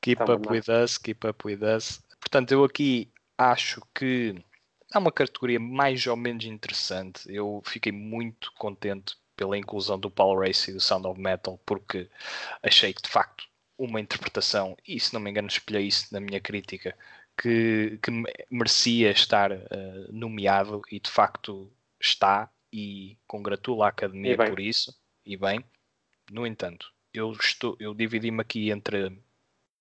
Keep 0.00 0.24
tá 0.24 0.32
up 0.32 0.48
with 0.48 0.70
us, 0.70 0.96
keep 0.96 1.26
up 1.26 1.46
with 1.46 1.62
us. 1.62 2.02
Portanto, 2.20 2.52
eu 2.52 2.64
aqui 2.64 3.12
acho 3.36 3.82
que 3.94 4.42
há 4.92 4.98
uma 4.98 5.12
categoria 5.12 5.60
mais 5.60 6.06
ou 6.06 6.16
menos 6.16 6.44
interessante. 6.44 7.22
Eu 7.26 7.62
fiquei 7.64 7.92
muito 7.92 8.52
contente 8.52 9.16
pela 9.36 9.56
inclusão 9.56 9.98
do 9.98 10.10
Paul 10.10 10.40
Racy 10.40 10.72
do 10.72 10.80
Sound 10.80 11.06
of 11.06 11.20
Metal, 11.20 11.58
porque 11.64 12.08
achei 12.62 12.92
que 12.92 13.02
de 13.02 13.08
facto 13.08 13.44
uma 13.78 14.00
interpretação, 14.00 14.76
e 14.86 15.00
se 15.00 15.14
não 15.14 15.20
me 15.20 15.30
engano 15.30 15.48
espelhei 15.48 15.86
isso 15.86 16.12
na 16.12 16.20
minha 16.20 16.40
crítica, 16.40 16.94
que, 17.40 17.98
que 18.02 18.10
merecia 18.50 19.10
estar 19.10 19.50
uh, 19.52 20.12
nomeado 20.12 20.82
e 20.90 21.00
de 21.00 21.10
facto 21.10 21.72
está 21.98 22.50
e 22.70 23.16
congratulo 23.26 23.82
a 23.82 23.88
Academia 23.88 24.36
por 24.36 24.60
isso, 24.60 24.94
e 25.24 25.36
bem. 25.36 25.64
No 26.30 26.46
entanto, 26.46 26.92
eu, 27.12 27.32
estou, 27.32 27.76
eu 27.80 27.94
dividi-me 27.94 28.42
aqui 28.42 28.70
entre 28.70 29.18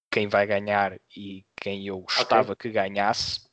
quem 0.10 0.28
vai 0.28 0.48
ganhar 0.48 0.98
e 1.16 1.46
quem 1.58 1.86
eu 1.86 2.00
gostava 2.00 2.54
okay. 2.54 2.72
que 2.72 2.76
ganhasse 2.76 3.49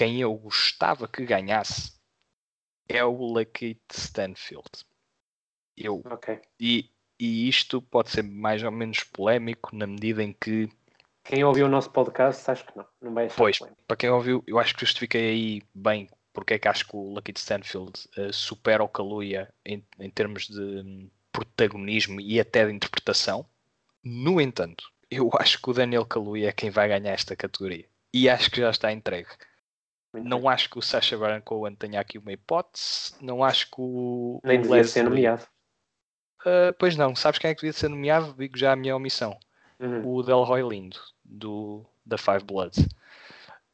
quem 0.00 0.18
eu 0.18 0.34
gostava 0.34 1.06
que 1.06 1.26
ganhasse 1.26 1.92
é 2.88 3.04
o 3.04 3.34
Lakeith 3.34 3.82
Stanfield. 3.92 4.70
Eu, 5.76 6.00
Ok. 6.06 6.40
e, 6.58 6.90
e 7.18 7.46
isto 7.46 7.82
pode 7.82 8.08
ser 8.08 8.22
mais 8.22 8.62
ou 8.62 8.70
menos 8.70 9.04
polémico 9.04 9.76
na 9.76 9.86
medida 9.86 10.22
em 10.22 10.32
que, 10.32 10.70
Quem 11.22 11.44
ouviu 11.44 11.66
o 11.66 11.68
nosso 11.68 11.90
podcast, 11.90 12.50
acho 12.50 12.64
que 12.64 12.78
não. 12.78 12.86
Não 13.02 13.12
vai 13.12 13.28
pois, 13.28 13.58
polémico. 13.58 13.82
para 13.86 13.96
quem 13.98 14.08
ouviu, 14.08 14.42
eu 14.46 14.58
acho 14.58 14.72
que 14.74 14.80
justifiquei 14.80 15.28
aí 15.32 15.62
bem 15.74 16.08
porque 16.32 16.54
é 16.54 16.58
que 16.58 16.68
acho 16.68 16.88
que 16.88 16.96
o 16.96 17.12
Lakeith 17.12 17.36
Stanfield 17.36 17.92
eh, 18.16 18.32
supera 18.32 18.82
o 18.82 18.88
Kaluuya 18.88 19.52
em, 19.66 19.84
em 19.98 20.08
termos 20.08 20.48
de 20.48 20.62
hum, 20.62 21.10
protagonismo 21.30 22.22
e 22.22 22.40
até 22.40 22.64
de 22.64 22.72
interpretação. 22.72 23.44
No 24.02 24.40
entanto, 24.40 24.90
eu 25.10 25.28
acho 25.38 25.60
que 25.60 25.68
o 25.68 25.74
Daniel 25.74 26.06
Kaluuya 26.06 26.48
é 26.48 26.52
quem 26.52 26.70
vai 26.70 26.88
ganhar 26.88 27.12
esta 27.12 27.36
categoria. 27.36 27.84
E 28.14 28.30
acho 28.30 28.50
que 28.50 28.60
já 28.62 28.70
está 28.70 28.90
entregue. 28.90 29.28
Não 30.12 30.48
acho 30.48 30.68
que 30.70 30.78
o 30.78 30.82
Sacha 30.82 31.16
Baron 31.16 31.40
Cohen 31.40 31.74
tenha 31.74 32.00
aqui 32.00 32.18
uma 32.18 32.32
hipótese. 32.32 33.14
Não 33.20 33.44
acho 33.44 33.66
que 33.70 33.76
o. 33.78 34.40
Nem 34.42 34.60
devia 34.60 34.82
ser 34.84 35.00
Leslie- 35.02 35.04
nomeado. 35.04 35.46
Ah, 36.44 36.74
pois 36.78 36.96
não, 36.96 37.14
sabes 37.14 37.38
quem 37.38 37.50
é 37.50 37.54
que 37.54 37.60
devia 37.60 37.72
ser 37.72 37.88
nomeado? 37.88 38.34
Digo 38.36 38.56
já 38.58 38.72
a 38.72 38.76
minha 38.76 38.96
omissão. 38.96 39.38
Uhum, 39.78 40.16
O 40.16 40.22
Delroy 40.22 40.62
Lindo, 40.68 40.98
do, 41.24 41.84
da 42.04 42.18
Five 42.18 42.44
Bloods. 42.44 42.86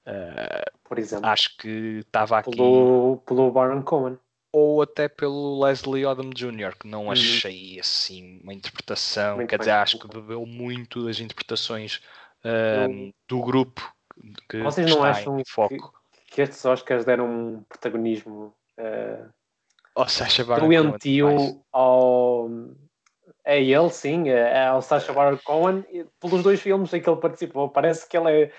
Ah, 0.04 0.64
Por 0.84 0.98
exemplo. 0.98 1.26
acho 1.26 1.56
que 1.56 1.98
estava 2.06 2.38
aqui. 2.38 2.50
Pelo, 2.56 3.22
pelo 3.26 3.50
Baron 3.50 3.82
Cohen. 3.82 4.18
Ou 4.52 4.80
até 4.80 5.08
pelo 5.08 5.62
Leslie 5.64 6.06
Odom 6.06 6.30
Jr., 6.30 6.76
que 6.78 6.86
não 6.88 7.06
Uhum. 7.06 7.10
achei 7.12 7.78
assim 7.80 8.40
uma 8.42 8.54
interpretação. 8.54 9.36
Muito 9.36 9.48
Quer 9.50 9.58
dizer, 9.58 9.72
bem. 9.72 9.80
acho 9.80 9.98
que 9.98 10.08
bebeu 10.08 10.46
muito 10.46 11.04
das 11.04 11.18
interpretações 11.20 12.00
Eu- 12.44 13.12
do 13.28 13.40
grupo 13.42 13.92
que 14.48 14.62
Vocês 14.62 14.88
não 14.88 15.02
acham 15.02 15.42
foco. 15.46 15.74
Que 15.76 15.95
estes 16.42 16.64
Oscars 16.64 17.04
deram 17.04 17.26
um 17.26 17.62
protagonismo 17.68 18.54
uh, 18.78 19.28
Ou 19.94 20.08
Sacha 20.08 20.44
doentio 20.44 21.62
ao. 21.72 22.48
É 23.44 23.62
ele, 23.62 23.90
sim, 23.90 24.28
é 24.28 24.66
ao 24.66 24.82
Sacha 24.82 25.12
Baron 25.12 25.38
Cohen, 25.38 25.84
pelos 26.20 26.42
dois 26.42 26.60
filmes 26.60 26.92
em 26.92 27.00
que 27.00 27.08
ele 27.08 27.20
participou. 27.20 27.68
Parece 27.68 28.08
que 28.08 28.16
ele 28.16 28.30
é 28.30 28.52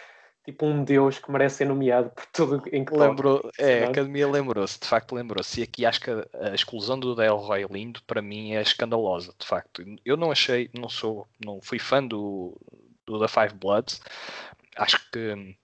tipo 0.45 0.65
um 0.65 0.81
deus 0.81 1.19
que 1.19 1.29
merece 1.29 1.57
ser 1.57 1.65
nomeado 1.65 2.09
por 2.09 2.25
tudo 2.27 2.63
em 2.71 2.85
que. 2.85 2.95
Lembrou, 2.95 3.51
é, 3.59 3.83
a 3.83 3.89
academia 3.89 4.29
lembrou-se, 4.29 4.79
de 4.79 4.87
facto 4.87 5.13
lembrou-se. 5.13 5.59
E 5.59 5.63
aqui 5.63 5.85
acho 5.85 5.99
que 5.99 6.09
a, 6.09 6.25
a 6.51 6.55
exclusão 6.55 6.97
do 6.97 7.13
Delroy 7.13 7.65
Lindo 7.69 8.01
para 8.07 8.21
mim 8.21 8.53
é 8.53 8.61
escandalosa, 8.61 9.33
de 9.37 9.45
facto. 9.45 9.83
Eu 10.05 10.15
não 10.15 10.31
achei, 10.31 10.69
não 10.73 10.87
sou, 10.87 11.27
não 11.43 11.59
fui 11.61 11.79
fã 11.79 12.01
do, 12.01 12.57
do 13.05 13.19
The 13.19 13.27
Five 13.27 13.55
Bloods. 13.55 14.01
Acho 14.77 15.11
que 15.11 15.55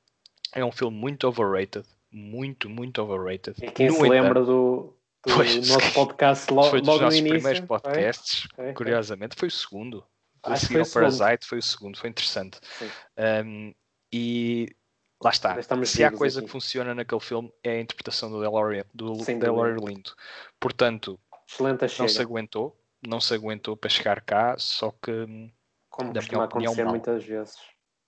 é 0.54 0.65
um 0.65 0.71
filme 0.71 0.97
muito 0.97 1.28
overrated, 1.28 1.86
muito, 2.13 2.69
muito 2.69 3.02
overrated. 3.02 3.58
E 3.63 3.71
quem 3.71 3.88
No 3.88 3.93
se 3.93 3.99
entanto, 3.99 4.12
lembra 4.12 4.43
do, 4.43 4.95
do 5.26 5.34
Pois, 5.36 5.67
nosso 5.67 5.93
podcast 5.93 6.54
lo- 6.54 6.63
foi 6.69 6.80
dos 6.80 6.88
logo 6.88 6.99
no 6.99 7.06
nossos 7.06 7.19
início? 7.19 7.36
primeiros 7.39 7.60
foi? 7.60 7.80
podcasts, 7.80 8.47
Foi, 8.56 8.65
foi. 8.65 8.73
curiosamente, 8.73 9.36
foi 9.38 9.47
o 9.47 9.52
segundo. 9.52 10.06
Acho 10.43 10.67
foi 10.67 10.82
o. 10.82 10.91
Parasite 10.91 11.45
foi 11.47 11.58
o 11.60 11.63
segundo, 11.63 11.97
foi 11.97 12.10
interessante. 12.10 12.60
Um, 13.45 13.73
e 14.12 14.67
lá 15.21 15.30
está. 15.32 15.62
Se 15.86 16.04
há 16.04 16.12
coisa 16.12 16.39
aqui. 16.39 16.45
que 16.47 16.52
funciona 16.52 16.93
naquele 16.93 17.21
filme 17.21 17.49
é 17.63 17.71
a 17.78 17.80
interpretação 17.80 18.30
do 18.30 18.41
Delroy, 18.41 18.84
do 18.93 19.13
dúvida. 19.13 19.49
Lindo. 19.88 20.12
Portanto, 20.60 21.17
Excelente 21.47 21.99
não 21.99 22.08
se 22.08 22.21
aguentou, 22.21 22.78
não 23.08 23.21
se 23.21 23.34
aguentou 23.34 23.78
para 23.78 23.89
chegar 23.89 24.19
cá, 24.21 24.56
só 24.58 24.91
que 24.91 25.49
como 25.89 26.12
da 26.12 26.19
costuma 26.19 26.43
opinião, 26.45 26.71
acontecer 26.73 26.84
mal. 26.84 26.93
muitas 26.93 27.23
vezes. 27.23 27.56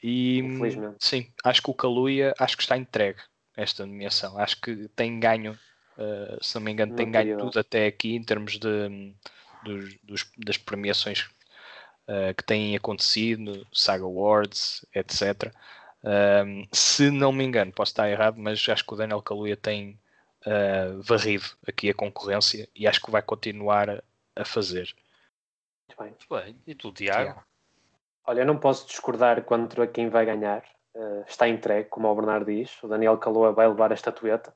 e 0.03 0.39
Infelizmente. 0.39 0.97
sim, 0.99 1.31
acho 1.43 1.61
que 1.61 1.69
o 1.69 1.73
Kaluuya 1.73 2.33
acho 2.37 2.57
que 2.57 2.63
está 2.63 2.77
entregue 2.77 3.19
esta 3.55 3.85
nomeação. 3.85 4.37
Acho 4.37 4.59
que 4.61 4.87
tem 4.89 5.19
ganho, 5.19 5.53
uh, 5.97 6.43
se 6.43 6.55
não 6.55 6.61
me 6.61 6.71
engano, 6.71 6.93
tem 6.93 7.09
ganho 7.11 7.37
tudo 7.37 7.59
até 7.59 7.87
aqui 7.87 8.15
em 8.15 8.23
termos 8.23 8.57
de, 8.57 9.13
dos- 9.63 9.95
dos- 10.03 10.31
das 10.37 10.57
premiações 10.57 11.21
uh, 12.07 12.33
que 12.35 12.43
têm 12.43 12.75
acontecido, 12.75 13.65
Saga 13.73 14.03
Awards, 14.03 14.85
etc. 14.93 15.51
Um, 16.03 16.67
se 16.71 17.09
não 17.09 17.31
me 17.31 17.43
engano, 17.43 17.71
posso 17.71 17.91
estar 17.91 18.09
errado, 18.09 18.37
mas 18.37 18.63
acho 18.69 18.85
que 18.85 18.93
o 18.93 18.97
Daniel 18.97 19.21
Kaluuya 19.21 19.57
tem 19.57 19.99
uh, 20.45 21.01
varrido 21.01 21.45
aqui 21.67 21.89
a 21.89 21.93
concorrência 21.95 22.69
e 22.75 22.87
acho 22.87 23.01
que 23.01 23.09
vai 23.11 23.21
continuar 23.23 23.89
a- 23.89 24.03
a 24.35 24.45
fazer. 24.45 24.93
Muito 25.87 25.97
bem. 25.99 26.09
Muito 26.09 26.27
bem. 26.29 26.61
E 26.67 26.75
tu, 26.75 26.91
Tiago? 26.91 27.31
Tiago. 27.31 27.43
Olha, 28.27 28.41
eu 28.41 28.45
não 28.45 28.57
posso 28.59 28.87
discordar 28.87 29.43
contra 29.43 29.87
quem 29.87 30.09
vai 30.09 30.25
ganhar. 30.25 30.63
Eh, 30.95 31.23
está 31.27 31.47
entregue, 31.47 31.89
como 31.89 32.07
o 32.07 32.15
Bernardo 32.15 32.45
diz. 32.45 32.81
O 32.81 32.87
Daniel 32.87 33.17
Caloa 33.17 33.51
vai 33.51 33.67
levar 33.67 33.91
a 33.91 33.95
estatueta. 33.95 34.55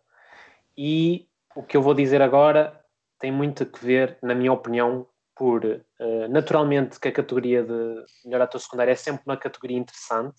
E 0.77 1.27
o 1.55 1.61
que 1.61 1.75
eu 1.75 1.81
vou 1.81 1.93
dizer 1.93 2.21
agora 2.21 2.79
tem 3.19 3.31
muito 3.31 3.63
a 3.63 3.85
ver, 3.85 4.17
na 4.21 4.33
minha 4.33 4.53
opinião, 4.53 5.05
por 5.35 5.65
eh, 5.65 6.27
naturalmente 6.29 6.99
que 6.99 7.09
a 7.09 7.11
categoria 7.11 7.63
de 7.63 8.05
melhor 8.25 8.41
ator 8.41 8.61
secundário 8.61 8.91
é 8.91 8.95
sempre 8.95 9.23
uma 9.25 9.37
categoria 9.37 9.77
interessante, 9.77 10.35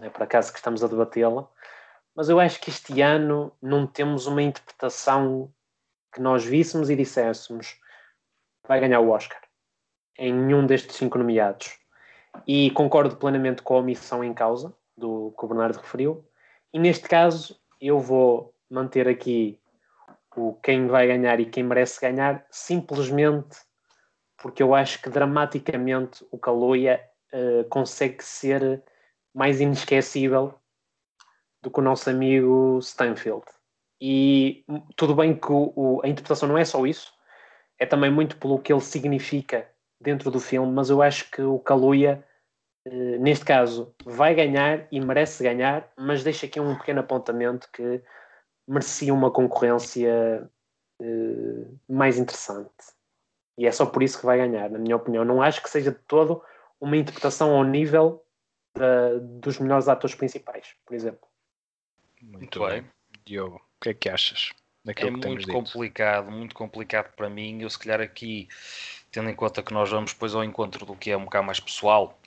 é 0.00 0.10
por 0.10 0.22
acaso 0.22 0.52
que 0.52 0.58
estamos 0.58 0.84
a 0.84 0.86
debatê-la, 0.86 1.48
mas 2.14 2.28
eu 2.28 2.38
acho 2.38 2.60
que 2.60 2.70
este 2.70 3.00
ano 3.00 3.52
não 3.60 3.86
temos 3.86 4.26
uma 4.26 4.42
interpretação 4.42 5.52
que 6.12 6.20
nós 6.20 6.44
víssemos 6.44 6.90
e 6.90 6.96
disséssemos 6.96 7.78
vai 8.66 8.80
ganhar 8.80 9.00
o 9.00 9.10
Oscar 9.10 9.40
em 10.18 10.32
nenhum 10.32 10.66
destes 10.66 10.96
cinco 10.96 11.16
nomeados. 11.16 11.78
E 12.46 12.70
concordo 12.72 13.16
plenamente 13.16 13.62
com 13.62 13.74
a 13.76 13.78
omissão 13.78 14.22
em 14.22 14.34
causa, 14.34 14.74
do 14.98 15.34
que 15.38 15.44
o 15.44 15.48
Bernardo 15.48 15.78
referiu. 15.78 16.24
E 16.72 16.78
neste 16.78 17.08
caso, 17.08 17.58
eu 17.80 17.98
vou 17.98 18.54
manter 18.70 19.08
aqui 19.08 19.58
o 20.36 20.54
quem 20.54 20.86
vai 20.86 21.06
ganhar 21.06 21.40
e 21.40 21.46
quem 21.46 21.64
merece 21.64 22.00
ganhar, 22.00 22.46
simplesmente 22.50 23.56
porque 24.40 24.62
eu 24.62 24.74
acho 24.74 25.02
que 25.02 25.10
dramaticamente 25.10 26.24
o 26.30 26.38
Caloia 26.38 27.00
uh, 27.32 27.64
consegue 27.68 28.22
ser 28.22 28.82
mais 29.34 29.60
inesquecível 29.60 30.54
do 31.60 31.70
que 31.70 31.80
o 31.80 31.82
nosso 31.82 32.08
amigo 32.08 32.78
Stanfield. 32.80 33.44
E 34.00 34.64
tudo 34.94 35.14
bem 35.14 35.34
que 35.34 35.50
o, 35.50 35.72
o, 35.74 36.00
a 36.04 36.08
interpretação 36.08 36.48
não 36.48 36.56
é 36.56 36.64
só 36.64 36.86
isso, 36.86 37.12
é 37.78 37.84
também 37.84 38.10
muito 38.10 38.36
pelo 38.36 38.60
que 38.60 38.72
ele 38.72 38.80
significa 38.80 39.68
dentro 40.00 40.30
do 40.30 40.38
filme, 40.38 40.72
mas 40.72 40.88
eu 40.90 41.02
acho 41.02 41.28
que 41.30 41.42
o 41.42 41.58
Kaluuya, 41.58 42.24
eh, 42.24 42.27
neste 43.18 43.44
caso, 43.44 43.94
vai 44.04 44.34
ganhar 44.34 44.86
e 44.90 45.00
merece 45.00 45.42
ganhar, 45.42 45.90
mas 45.96 46.22
deixa 46.22 46.46
aqui 46.46 46.60
um 46.60 46.76
pequeno 46.76 47.00
apontamento 47.00 47.68
que 47.72 48.02
merecia 48.66 49.12
uma 49.12 49.30
concorrência 49.30 50.48
eh, 51.00 51.66
mais 51.88 52.18
interessante. 52.18 52.70
E 53.56 53.66
é 53.66 53.72
só 53.72 53.86
por 53.86 54.02
isso 54.02 54.20
que 54.20 54.26
vai 54.26 54.38
ganhar, 54.38 54.70
na 54.70 54.78
minha 54.78 54.96
opinião. 54.96 55.24
Não 55.24 55.42
acho 55.42 55.62
que 55.62 55.70
seja 55.70 55.90
de 55.90 55.98
todo 56.06 56.42
uma 56.80 56.96
interpretação 56.96 57.56
ao 57.56 57.64
nível 57.64 58.24
da, 58.76 59.18
dos 59.18 59.58
melhores 59.58 59.88
atores 59.88 60.14
principais, 60.14 60.76
por 60.86 60.94
exemplo. 60.94 61.28
Muito, 62.22 62.60
bem. 62.60 62.82
bem. 62.82 62.90
Diogo, 63.24 63.56
o 63.56 63.80
que 63.80 63.90
é 63.90 63.94
que 63.94 64.08
achas? 64.08 64.50
É 64.86 64.94
que 64.94 65.10
muito 65.10 65.36
dito? 65.36 65.52
complicado, 65.52 66.30
muito 66.30 66.54
complicado 66.54 67.12
para 67.14 67.28
mim. 67.28 67.60
Eu, 67.60 67.68
se 67.68 67.78
calhar, 67.78 68.00
aqui, 68.00 68.48
tendo 69.10 69.30
em 69.30 69.34
conta 69.34 69.62
que 69.62 69.72
nós 69.72 69.90
vamos 69.90 70.12
depois 70.12 70.34
ao 70.34 70.44
encontro 70.44 70.84
do 70.86 70.96
que 70.96 71.10
é 71.10 71.16
um 71.16 71.24
bocado 71.24 71.44
mais 71.46 71.60
pessoal, 71.60 72.18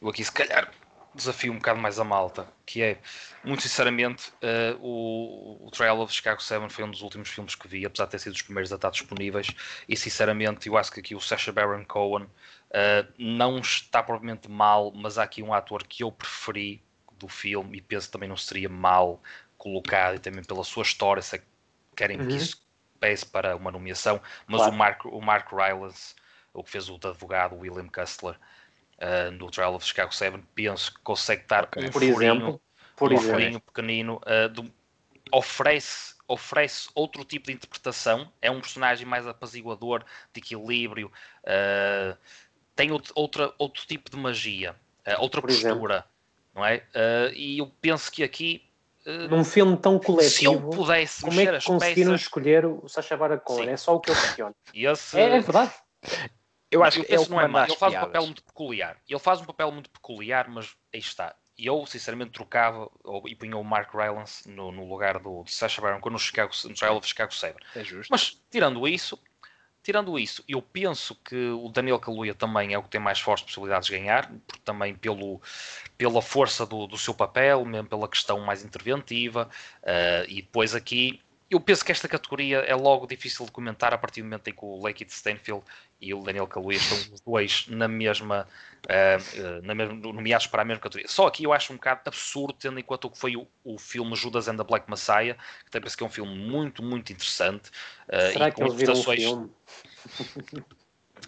eu 0.00 0.08
aqui, 0.08 0.24
se 0.24 0.32
calhar, 0.32 0.70
desafio 1.14 1.52
um 1.52 1.56
bocado 1.56 1.80
mais 1.80 1.98
a 1.98 2.04
malta, 2.04 2.48
que 2.64 2.82
é, 2.82 3.00
muito 3.42 3.62
sinceramente, 3.62 4.30
uh, 4.42 4.78
o, 4.80 5.66
o 5.66 5.70
Trial 5.70 5.98
of 6.00 6.12
Chicago 6.12 6.40
7 6.42 6.72
foi 6.72 6.84
um 6.84 6.90
dos 6.90 7.02
últimos 7.02 7.28
filmes 7.28 7.54
que 7.54 7.66
vi, 7.66 7.84
apesar 7.84 8.04
de 8.04 8.12
ter 8.12 8.18
sido 8.20 8.34
os 8.34 8.42
primeiros 8.42 8.72
a 8.72 8.76
estar 8.76 8.90
disponíveis, 8.90 9.48
e 9.88 9.96
sinceramente, 9.96 10.68
eu 10.68 10.76
acho 10.76 10.92
que 10.92 11.00
aqui 11.00 11.14
o 11.14 11.20
Sacha 11.20 11.52
Baron 11.52 11.84
Cohen 11.84 12.24
uh, 12.24 13.12
não 13.18 13.58
está 13.58 14.02
propriamente 14.02 14.48
mal, 14.48 14.92
mas 14.92 15.18
há 15.18 15.24
aqui 15.24 15.42
um 15.42 15.52
ator 15.52 15.84
que 15.86 16.04
eu 16.04 16.12
preferi 16.12 16.82
do 17.18 17.28
filme 17.28 17.78
e 17.78 17.80
penso 17.82 18.10
também 18.10 18.28
não 18.28 18.36
seria 18.36 18.68
mal 18.68 19.20
colocado, 19.58 20.14
e 20.16 20.18
também 20.18 20.44
pela 20.44 20.64
sua 20.64 20.82
história, 20.82 21.22
que 21.22 21.42
querem 21.96 22.18
Uhum. 22.18 22.28
que 22.28 22.36
isso 22.36 22.56
pese 23.00 23.26
para 23.26 23.56
uma 23.56 23.70
nomeação, 23.70 24.20
mas 24.46 24.60
Claro. 24.60 24.72
o 24.74 24.76
Mark, 24.76 25.04
o 25.06 25.20
Mark 25.20 25.52
Rylance, 25.52 26.14
o 26.52 26.62
que 26.64 26.70
fez 26.70 26.88
o 26.88 26.94
advogado 26.96 27.56
William 27.56 27.88
Custler 27.88 28.34
uh, 28.98 29.30
no 29.32 29.50
Trial 29.50 29.74
of 29.74 29.84
Chicago 29.86 30.14
7, 30.14 30.38
penso 30.54 30.94
que 30.94 31.00
consegue 31.00 31.42
estar 31.42 31.64
Ok. 31.64 31.82
um 31.82 31.92
Por 31.92 32.02
furinho, 32.02 32.32
exemplo, 32.32 32.62
por 32.96 33.12
um 33.12 33.16
exemplo. 33.16 33.30
furinho 33.30 33.60
pequenino, 33.60 34.20
uh, 34.26 34.48
do- 34.48 34.72
oferece, 35.32 36.14
oferece 36.26 36.88
outro 36.94 37.24
tipo 37.24 37.46
de 37.46 37.52
interpretação, 37.52 38.32
é 38.42 38.50
um 38.50 38.60
personagem 38.60 39.06
mais 39.06 39.26
apaziguador, 39.26 40.04
de 40.32 40.40
equilíbrio, 40.40 41.10
uh, 41.44 42.16
tem 42.74 42.90
outro, 42.90 43.12
outra, 43.14 43.54
outro 43.58 43.86
tipo 43.86 44.10
de 44.10 44.16
magia, 44.16 44.74
uh, 45.06 45.20
outra 45.20 45.40
Por 45.40 45.50
postura, 45.50 46.04
não 46.54 46.64
é? 46.64 46.78
Uh, 46.94 47.32
e 47.34 47.58
eu 47.58 47.66
penso 47.80 48.10
que 48.10 48.22
aqui, 48.22 48.64
Num 49.30 49.42
filme 49.44 49.78
tão 49.78 49.94
se 49.94 50.04
eu 50.04 50.12
coletivo, 50.14 50.76
pudesse 50.76 51.22
como 51.22 51.36
mexer 51.36 51.48
é 51.48 51.52
que 51.52 51.56
as 51.56 51.64
conseguiram 51.64 52.10
peças, 52.10 52.20
escolher 52.20 52.66
o 52.66 52.86
Sacha 52.86 53.16
Baron 53.16 53.38
Cohen? 53.38 53.64
Sim. 53.68 53.72
É 53.72 53.76
só 53.78 53.94
o 53.96 54.00
que 54.00 54.10
eu 54.10 54.14
questiono. 54.14 54.54
esse, 54.74 55.18
É, 55.18 55.36
é 55.36 55.40
verdade. 55.40 55.72
Eu 56.70 56.84
acho 56.84 57.00
que 57.00 57.06
é 57.06 57.16
penso 57.16 57.24
que 57.24 57.30
não 57.30 57.40
é 57.40 57.62
as 57.62 57.68
Ele 57.70 57.78
faz 57.78 57.92
um 57.92 57.96
piadas. 57.96 58.08
papel 58.08 58.22
muito 58.22 58.42
peculiar. 58.44 58.96
Ele 59.08 59.18
faz 59.18 59.40
um 59.40 59.44
papel 59.44 59.72
muito 59.72 59.90
peculiar, 59.90 60.48
mas 60.48 60.76
aí 60.92 61.00
está. 61.00 61.34
eu 61.58 61.84
sinceramente 61.84 62.30
trocava 62.30 62.88
ou, 63.02 63.28
e 63.28 63.34
punha 63.34 63.56
o 63.56 63.64
Mark 63.64 63.92
Rylance 63.92 64.48
no, 64.48 64.70
no 64.70 64.88
lugar 64.88 65.18
do, 65.18 65.44
Sacha 65.46 65.82
Baron 65.82 66.00
Cohen 66.00 66.12
no, 66.12 66.18
Chicago, 66.18 66.52
no 66.64 66.74
Trial 66.74 66.96
of 66.96 67.06
Chicago 67.06 67.34
7. 67.34 67.56
É 67.74 67.84
justo. 67.84 68.08
Mas 68.10 68.40
tirando 68.50 68.86
isso, 68.86 69.18
tirando 69.82 70.18
isso, 70.18 70.44
eu 70.48 70.62
penso 70.62 71.14
que 71.16 71.50
o 71.50 71.68
Daniel 71.68 71.98
Kaluuya 71.98 72.34
também 72.34 72.72
é 72.72 72.78
o 72.78 72.82
que 72.82 72.90
tem 72.90 73.00
mais 73.00 73.18
fortes 73.18 73.44
possibilidades 73.44 73.88
de 73.88 73.98
ganhar, 73.98 74.30
porque 74.46 74.62
também 74.64 74.94
pelo, 74.94 75.40
pela 75.98 76.22
força 76.22 76.64
do, 76.64 76.86
do 76.86 76.96
seu 76.96 77.14
papel, 77.14 77.64
mesmo 77.64 77.88
pela 77.88 78.08
questão 78.08 78.38
mais 78.40 78.64
interventiva, 78.64 79.50
uh, 79.82 80.24
e 80.28 80.42
depois 80.42 80.74
aqui 80.74 81.20
eu 81.50 81.60
penso 81.60 81.84
que 81.84 81.90
esta 81.90 82.06
categoria 82.06 82.58
é 82.58 82.74
logo 82.76 83.08
difícil 83.08 83.44
de 83.44 83.50
comentar 83.50 83.92
a 83.92 83.98
partir 83.98 84.20
do 84.22 84.26
momento 84.26 84.46
em 84.46 84.52
que 84.52 84.64
o 84.64 84.80
Lakeith 84.80 85.10
Stanfield 85.10 85.64
e 86.00 86.14
o 86.14 86.22
Daniel 86.22 86.46
Kaluuya 86.46 86.78
estão 86.78 86.96
os 87.14 87.20
dois 87.20 87.66
na 87.68 87.86
mesma, 87.86 88.46
uh, 88.86 89.62
na 89.62 89.74
mesma, 89.74 89.94
nomeados 89.94 90.46
para 90.46 90.62
a 90.62 90.64
mesma 90.64 90.80
categoria. 90.80 91.08
Só 91.08 91.26
aqui 91.26 91.44
eu 91.44 91.52
acho 91.52 91.72
um 91.72 91.76
bocado 91.76 92.02
absurdo, 92.06 92.54
tendo 92.58 92.78
em 92.78 92.82
conta 92.82 93.06
o 93.06 93.10
que 93.10 93.18
foi 93.18 93.36
o, 93.36 93.46
o 93.64 93.78
filme 93.78 94.14
Judas 94.16 94.48
and 94.48 94.56
the 94.56 94.64
Black 94.64 94.88
Messiah, 94.88 95.36
que 95.64 95.70
também 95.70 95.84
penso 95.84 95.96
que 95.96 96.02
é 96.02 96.06
um 96.06 96.10
filme 96.10 96.34
muito, 96.34 96.82
muito 96.82 97.12
interessante. 97.12 97.70
Uh, 98.08 98.32
Será 98.32 98.50
que 98.50 98.62
eles 98.62 98.74
viram 98.74 98.94
o 98.94 99.02
filme? 99.02 99.50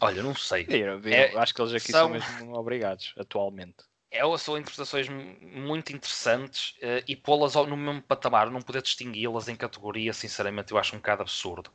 Olha, 0.01 0.23
não 0.23 0.35
sei. 0.35 0.67
Eu, 0.69 1.01
eu, 1.01 1.13
é, 1.13 1.37
acho 1.37 1.55
que 1.55 1.61
eles 1.61 1.75
aqui 1.75 1.93
são... 1.93 2.01
são 2.01 2.09
mesmo 2.09 2.57
obrigados, 2.57 3.15
atualmente 3.17 3.85
é, 4.13 4.21
são 4.37 4.59
interpretações 4.59 5.09
muito 5.09 5.93
interessantes 5.93 6.77
uh, 6.83 7.03
e 7.09 7.17
pô-las 7.17 7.55
no 7.55 7.77
mesmo 7.77 8.03
patamar, 8.03 8.51
não 8.51 8.61
poder 8.61 8.83
distingui-las 8.83 9.49
em 9.49 9.57
categoria, 9.57 10.13
sinceramente, 10.13 10.71
eu 10.71 10.79
acho 10.79 10.95
um 10.95 10.99
bocado 10.99 11.23
absurdo. 11.23 11.71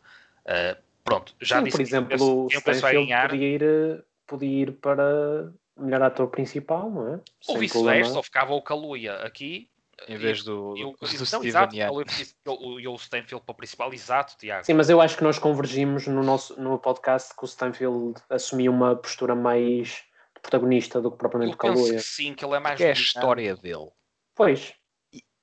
Uh, 0.46 0.80
pronto, 1.08 1.34
já 1.42 1.60
Sim, 1.60 1.64
disse 1.64 1.78
por 1.78 1.82
exemplo, 1.82 2.46
o 2.46 2.48
Stanfield 2.48 3.14
podia 3.30 3.48
ir, 3.48 4.06
podia 4.28 4.62
ir 4.64 4.72
para 4.74 5.54
melhor 5.78 6.02
ator 6.02 6.28
principal, 6.28 6.92
não 6.92 7.14
é? 7.16 7.20
Ou 7.48 7.58
vice-versa, 7.58 8.18
ou 8.18 8.24
ficava 8.24 8.54
o 8.54 8.62
Kaluuya 8.62 9.16
aqui. 9.22 9.70
Em 10.08 10.18
vez 10.18 10.44
do, 10.44 10.76
eu, 10.78 10.92
do 10.92 10.98
não, 11.02 11.26
Steven 11.26 11.48
exato, 11.48 11.76
eu, 11.76 12.92
o 12.94 12.96
Stanfield 12.98 13.44
para 13.44 13.54
o 13.54 13.56
principal, 13.56 13.92
exato, 13.94 14.38
Tiago. 14.38 14.66
Sim, 14.66 14.74
mas 14.74 14.90
eu 14.90 15.02
acho 15.02 15.18
que 15.18 15.24
nós 15.24 15.40
convergimos 15.40 16.06
no 16.06 16.22
nosso 16.22 16.60
no 16.62 16.78
podcast 16.78 17.34
que 17.36 17.44
o 17.44 17.48
Stanfield 17.48 18.22
assumiu 18.30 18.72
uma 18.72 18.96
postura 18.96 19.34
mais 19.34 20.04
protagonista 20.42 21.02
do 21.02 21.10
que 21.10 21.18
propriamente 21.18 21.56
o 21.56 21.58
Kaluuya. 21.58 22.00
sim, 22.00 22.34
que 22.34 22.46
ele 22.46 22.56
é 22.56 22.60
mais. 22.60 22.78
Que 22.78 22.84
é 22.84 22.90
a 22.90 22.94
história 22.94 23.56
dele. 23.56 23.90
Pois. 24.36 24.74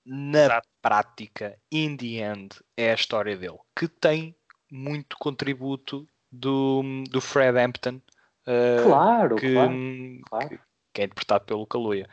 Na 0.07 0.45
Exato. 0.45 0.69
prática, 0.83 1.59
in 1.73 1.97
the 1.97 2.31
end, 2.31 2.51
é 2.77 2.93
a 2.93 2.95
história 2.95 3.37
dele. 3.37 3.59
Que 3.75 3.89
tem 3.89 4.37
muito 4.71 5.17
contributo 5.19 6.07
do, 6.31 6.83
do 7.11 7.21
Fred 7.21 7.59
Hampton. 7.59 8.01
Uh, 8.47 8.83
claro, 8.85 9.37
que, 9.37 9.53
claro, 9.53 9.75
claro. 10.29 10.49
Que, 10.49 10.61
que, 10.93 11.03
é 11.03 11.05
interpretado 11.05 11.45
pelo 11.45 11.67
Kaluuya. 11.67 12.09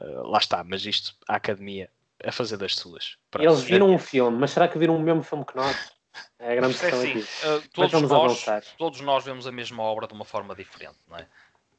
Uh, 0.00 0.26
lá 0.28 0.38
está, 0.38 0.64
mas 0.64 0.86
isto, 0.86 1.14
a 1.28 1.36
academia 1.36 1.90
a 2.24 2.32
fazer 2.32 2.56
das 2.56 2.76
suas. 2.76 3.16
Eles 3.38 3.62
viram 3.62 3.90
um 3.90 3.98
filme, 3.98 4.36
mas 4.38 4.50
será 4.50 4.68
que 4.68 4.78
viram 4.78 4.96
o 4.96 5.00
mesmo 5.00 5.22
filme 5.22 5.44
que 5.44 5.56
nós? 5.56 5.92
É 6.38 6.52
a 6.52 6.56
grande 6.56 6.76
é 6.76 6.78
questão 6.78 7.02
é 7.02 7.08
aqui. 7.08 7.18
Uh, 7.18 7.68
todos, 7.72 8.02
nós, 8.02 8.46
todos 8.76 9.00
nós 9.00 9.24
vemos 9.24 9.46
a 9.46 9.52
mesma 9.52 9.82
obra 9.82 10.06
de 10.06 10.14
uma 10.14 10.24
forma 10.24 10.54
diferente, 10.54 10.98
não 11.08 11.16
é? 11.16 11.26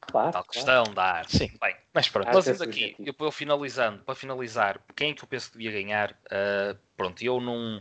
Claro, 0.00 0.32
tal 0.32 0.44
questão 0.44 0.84
claro. 0.84 0.94
da 0.94 1.04
arte. 1.04 1.38
Sim, 1.38 1.50
bem. 1.60 1.76
Mas 1.94 2.08
pronto. 2.08 2.28
Mas 2.32 2.60
aqui, 2.60 2.96
eu, 2.98 3.14
eu, 3.18 3.30
finalizando, 3.30 4.02
para 4.02 4.14
finalizar, 4.16 4.80
quem 4.96 5.12
é 5.12 5.14
que 5.14 5.22
eu 5.22 5.28
penso 5.28 5.52
que 5.52 5.58
devia 5.58 5.70
ganhar? 5.80 6.10
Uh, 6.26 6.76
pronto, 6.96 7.22
eu 7.22 7.40
não. 7.40 7.80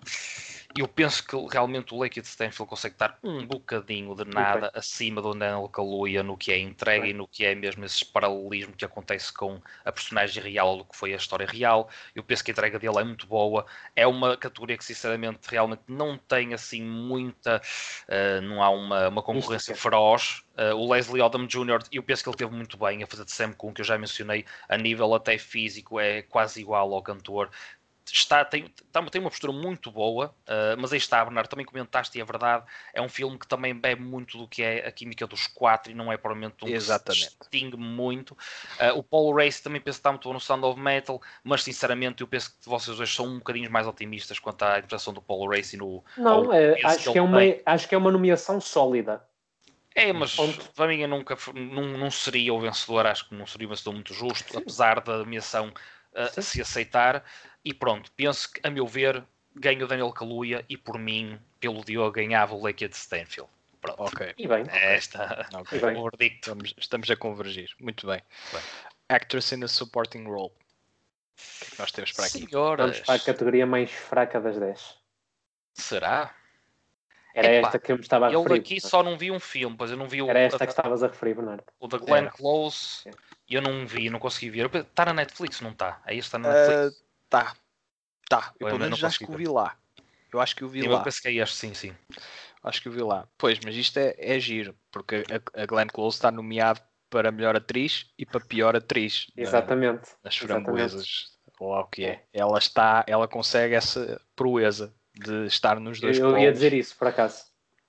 Eu 0.78 0.88
penso 0.88 1.26
que 1.26 1.36
realmente 1.52 1.94
o 1.94 2.00
Lake 2.00 2.22
de 2.22 2.28
Stanfield 2.28 2.70
consegue 2.70 2.96
estar 2.96 3.18
um 3.24 3.46
bocadinho 3.46 4.16
de 4.16 4.24
nada 4.26 4.68
okay. 4.68 4.80
acima 4.80 5.22
do 5.22 5.34
Daniel 5.34 5.68
Kaluuya 5.68 6.24
no 6.24 6.38
que 6.38 6.52
é 6.52 6.58
entrega 6.58 7.06
e 7.08 7.14
no 7.14 7.28
que 7.28 7.46
é 7.46 7.54
mesmo 7.54 7.84
esse 7.84 8.06
paralelismo 8.06 8.74
que 8.74 8.86
acontece 8.86 9.34
com 9.34 9.60
a 9.84 9.92
personagem 9.92 10.42
real 10.42 10.78
do 10.78 10.86
que 10.86 10.96
foi 10.96 11.14
a 11.14 11.18
história 11.18 11.46
real. 11.46 11.90
Eu 12.16 12.24
penso 12.24 12.44
que 12.44 12.52
a 12.52 12.54
entrega 12.54 12.80
dele 12.80 13.00
é 13.00 13.04
muito 13.04 13.28
boa. 13.28 13.66
É 13.96 14.08
uma 14.08 14.38
categoria 14.38 14.78
que 14.78 14.86
sinceramente 14.86 15.40
realmente 15.50 15.84
não 15.88 16.18
tem 16.18 16.54
assim 16.54 16.82
muita. 16.82 17.62
Uh, 18.08 18.42
não 18.42 18.64
há 18.64 18.70
uma, 18.70 19.10
uma 19.10 19.22
concorrência 19.22 19.76
feroz. 19.76 20.44
Uh, 20.58 20.76
o 20.76 20.92
Leslie 20.92 21.22
Odom 21.22 21.48
Jr., 21.48 21.80
eu 21.92 22.04
penso 22.04 22.24
que 22.24 22.30
ele 22.30 22.38
teve 22.38 22.54
muito 22.54 22.78
bem 22.78 23.04
a 23.04 23.08
fazer 23.08 23.26
de 23.26 23.32
Sam 23.32 23.54
Coon, 23.54 23.74
que 23.74 23.82
eu 23.82 23.86
já 23.86 23.98
mencionei, 23.98 24.46
a 24.70 24.78
nível 24.78 25.14
até 25.16 25.38
físico, 25.38 26.00
é 26.00 26.22
quase 26.22 26.62
igual 26.62 26.94
ao 26.94 27.02
cantor 27.02 27.50
está, 28.14 28.44
tem, 28.44 28.68
tá, 28.92 29.02
tem 29.04 29.22
uma 29.22 29.30
postura 29.30 29.54
muito 29.54 29.92
boa, 29.92 30.36
uh, 30.48 30.80
mas 30.80 30.92
aí 30.92 30.98
está, 30.98 31.24
Bernardo, 31.24 31.48
também 31.48 31.66
comentaste, 31.66 32.18
e 32.18 32.22
é 32.22 32.26
verdade, 32.26 32.66
é 32.94 33.02
um 33.02 33.10
filme 33.10 33.38
que 33.38 33.48
também 33.48 33.74
bebe 33.74 34.02
muito 34.02 34.38
do 34.38 34.48
que 34.48 34.64
é 34.64 34.88
a 34.88 34.92
química 34.92 35.26
dos 35.28 35.48
quatro 35.48 35.92
e 35.92 35.96
não 35.96 36.12
é 36.12 36.18
provavelmente 36.18 36.64
um 36.64 36.68
Exatamente. 36.68 37.26
que 37.26 37.32
se 37.32 37.38
distingue 37.40 37.78
muito. 37.78 38.32
Uh, 38.32 38.98
o 38.98 39.04
Paul 39.04 39.36
Race 39.36 39.62
também 39.62 39.82
penso 39.82 39.98
que 39.98 40.00
está 40.00 40.12
muito 40.12 40.28
bom 40.28 40.34
no 40.34 40.40
Sound 40.40 40.66
of 40.66 40.80
Metal, 40.80 41.22
mas 41.44 41.64
sinceramente 41.64 42.22
eu 42.22 42.28
penso 42.28 42.52
que 42.52 42.68
vocês 42.68 43.00
hoje 43.00 43.14
são 43.14 43.26
um 43.26 43.38
bocadinho 43.38 43.72
mais 43.72 43.88
otimistas 43.88 44.40
quanto 44.40 44.64
à 44.64 44.72
interpretação 44.72 45.14
do 45.14 45.22
Paul 45.22 45.50
Race 45.50 45.76
no. 45.78 46.04
Não, 46.18 46.54
é, 46.54 46.80
acho, 46.84 47.12
que 47.12 47.18
é 47.18 47.22
uma, 47.22 47.40
acho 47.66 47.88
que 47.88 47.96
é 47.96 47.98
uma 47.98 48.12
nomeação 48.12 48.60
sólida. 48.60 49.24
É, 49.94 50.14
mas 50.14 50.36
Ponto. 50.36 50.72
para 50.74 50.88
mim 50.88 51.02
eu 51.02 51.08
nunca 51.08 51.38
não, 51.54 51.98
não 51.98 52.10
seria 52.10 52.54
o 52.54 52.60
vencedor, 52.60 53.06
acho 53.06 53.28
que 53.28 53.36
não 53.36 53.46
seria 53.46 53.68
um 53.68 53.72
vencedor 53.72 53.94
muito 53.94 54.14
justo, 54.14 54.54
Sim. 54.54 54.58
apesar 54.58 55.02
da 55.02 55.18
nomeação 55.18 55.68
uh, 55.68 56.42
se 56.42 56.62
aceitar. 56.62 57.24
E 57.64 57.74
pronto, 57.74 58.12
penso 58.14 58.52
que, 58.52 58.60
a 58.64 58.70
meu 58.70 58.88
ver, 58.88 59.24
ganha 59.56 59.84
o 59.84 59.88
Daniel 59.88 60.12
Kaluuya 60.12 60.66
e 60.68 60.78
por 60.78 60.98
mim, 60.98 61.40
pelo 61.60 61.84
Diogo, 61.84 62.12
ganhava 62.12 62.56
o 62.56 62.64
Lake 62.64 62.88
de 62.88 62.96
Stanfield. 62.96 63.50
Pronto. 63.80 64.04
Ok. 64.04 64.34
E 64.38 64.48
bem. 64.48 64.64
É 64.70 64.96
esta 64.96 65.48
okay. 65.60 65.80
bem. 65.80 65.98
o 65.98 66.04
verdicto. 66.04 66.50
Estamos, 66.52 66.74
estamos, 66.78 67.10
a 67.10 67.16
convergir. 67.16 67.70
Muito 67.80 68.06
bem. 68.06 68.22
bem. 68.54 68.62
Actress 69.10 69.54
in 69.54 69.64
a 69.64 69.68
supporting 69.68 70.24
role. 70.26 70.52
O 70.52 71.60
que 71.60 71.66
é 71.66 71.70
que 71.72 71.80
nós 71.80 71.92
temos 71.92 72.12
para 72.12 72.26
aqui? 72.26 72.48
Senhoras. 72.48 72.92
Vamos 72.92 73.00
para 73.02 73.16
a 73.16 73.20
categoria 73.20 73.66
mais 73.66 73.90
fraca 73.90 74.40
das 74.40 74.60
10. 74.60 74.98
Será? 75.74 76.36
Era 77.34 77.48
Epa, 77.48 77.68
esta 77.68 77.80
que 77.80 77.92
eu 77.92 77.96
me 77.96 78.02
estava 78.02 78.28
a 78.28 78.30
referir. 78.30 78.50
Eu 78.50 78.56
aqui 78.56 78.82
só 78.82 79.02
não 79.02 79.18
vi 79.18 79.32
um 79.32 79.40
filme, 79.40 79.76
pois 79.76 79.90
eu 79.90 79.98
não 79.98 80.08
vi 80.08 80.22
o. 80.22 80.30
Era 80.30 80.40
esta 80.40 80.66
que 80.66 80.72
estavas 80.72 81.02
a 81.02 81.08
referir, 81.08 81.34
Bernardo. 81.34 81.64
O 81.80 81.88
da 81.88 81.98
Glenn. 81.98 82.30
Close. 82.30 83.10
E 83.50 83.56
eu 83.56 83.62
não 83.62 83.88
vi, 83.88 84.10
não 84.10 84.20
consegui 84.20 84.50
ver. 84.50 84.70
Está 84.76 85.06
na 85.06 85.14
Netflix, 85.14 85.62
não 85.62 85.72
está? 85.72 86.02
Aí 86.06 86.20
está 86.20 86.38
na 86.38 86.54
Netflix. 86.54 86.98
Uh, 86.98 87.11
Tá. 87.32 87.56
Tá. 88.30 88.54
Eu, 88.60 88.68
pelo 88.68 88.80
menos 88.80 89.02
acho 89.04 89.20
que 89.20 89.32
o 89.32 89.36
vi 89.36 89.48
lá. 89.48 89.76
Eu 90.32 90.42
acho 90.42 90.54
que 90.54 90.66
o 90.66 90.70
vi 90.70 90.86
eu 90.86 90.92
lá. 90.92 91.00
Eu 91.00 91.04
penso 91.04 91.22
que 91.22 91.30
é 91.30 91.34
este, 91.34 91.56
sim, 91.56 91.74
sim. 91.74 91.96
Acho 92.62 92.82
que 92.82 92.90
o 92.90 92.92
vi 92.92 93.02
lá. 93.02 93.28
Pois, 93.38 93.58
mas 93.64 93.74
isto 93.76 93.98
é, 93.98 94.14
é 94.18 94.40
giro, 94.40 94.76
porque 94.92 95.24
a, 95.32 95.64
a 95.64 95.66
Glenn 95.66 95.88
Close 95.88 96.18
está 96.18 96.30
nomeada 96.30 96.82
para 97.10 97.32
melhor 97.32 97.56
atriz 97.56 98.12
e 98.18 98.26
para 98.26 98.42
pior 98.42 98.76
atriz. 98.76 99.28
Exatamente. 99.36 100.12
Na, 100.12 100.18
nas 100.26 100.38
framboesas, 100.38 101.38
ou 101.58 101.72
lá 101.72 101.82
o 101.82 101.88
que 101.88 102.04
é. 102.04 102.26
Ela 102.34 102.60
está, 102.60 103.04
ela 103.08 103.28
consegue 103.28 103.76
essa 103.76 104.22
proeza 104.36 104.94
de 105.16 105.46
estar 105.46 105.80
nos 105.80 106.00
dois 106.00 106.20
Eu 106.20 106.38
ia 106.38 106.52
dizer 106.52 106.74
isso, 106.74 106.96
por 106.98 107.08
acaso. 107.08 107.46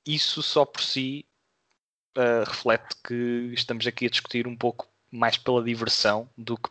Isso 0.07 0.43
só 0.43 0.65
por 0.65 0.83
si 0.83 1.27
uh, 2.17 2.49
reflete 2.49 2.97
que 3.05 3.51
estamos 3.53 3.87
aqui 3.87 4.07
a 4.07 4.11
discutir 4.11 4.47
um 4.47 4.57
pouco 4.57 4.89
mais 5.11 5.37
pela 5.37 5.63
diversão 5.63 6.31
do 6.37 6.57
que 6.57 6.71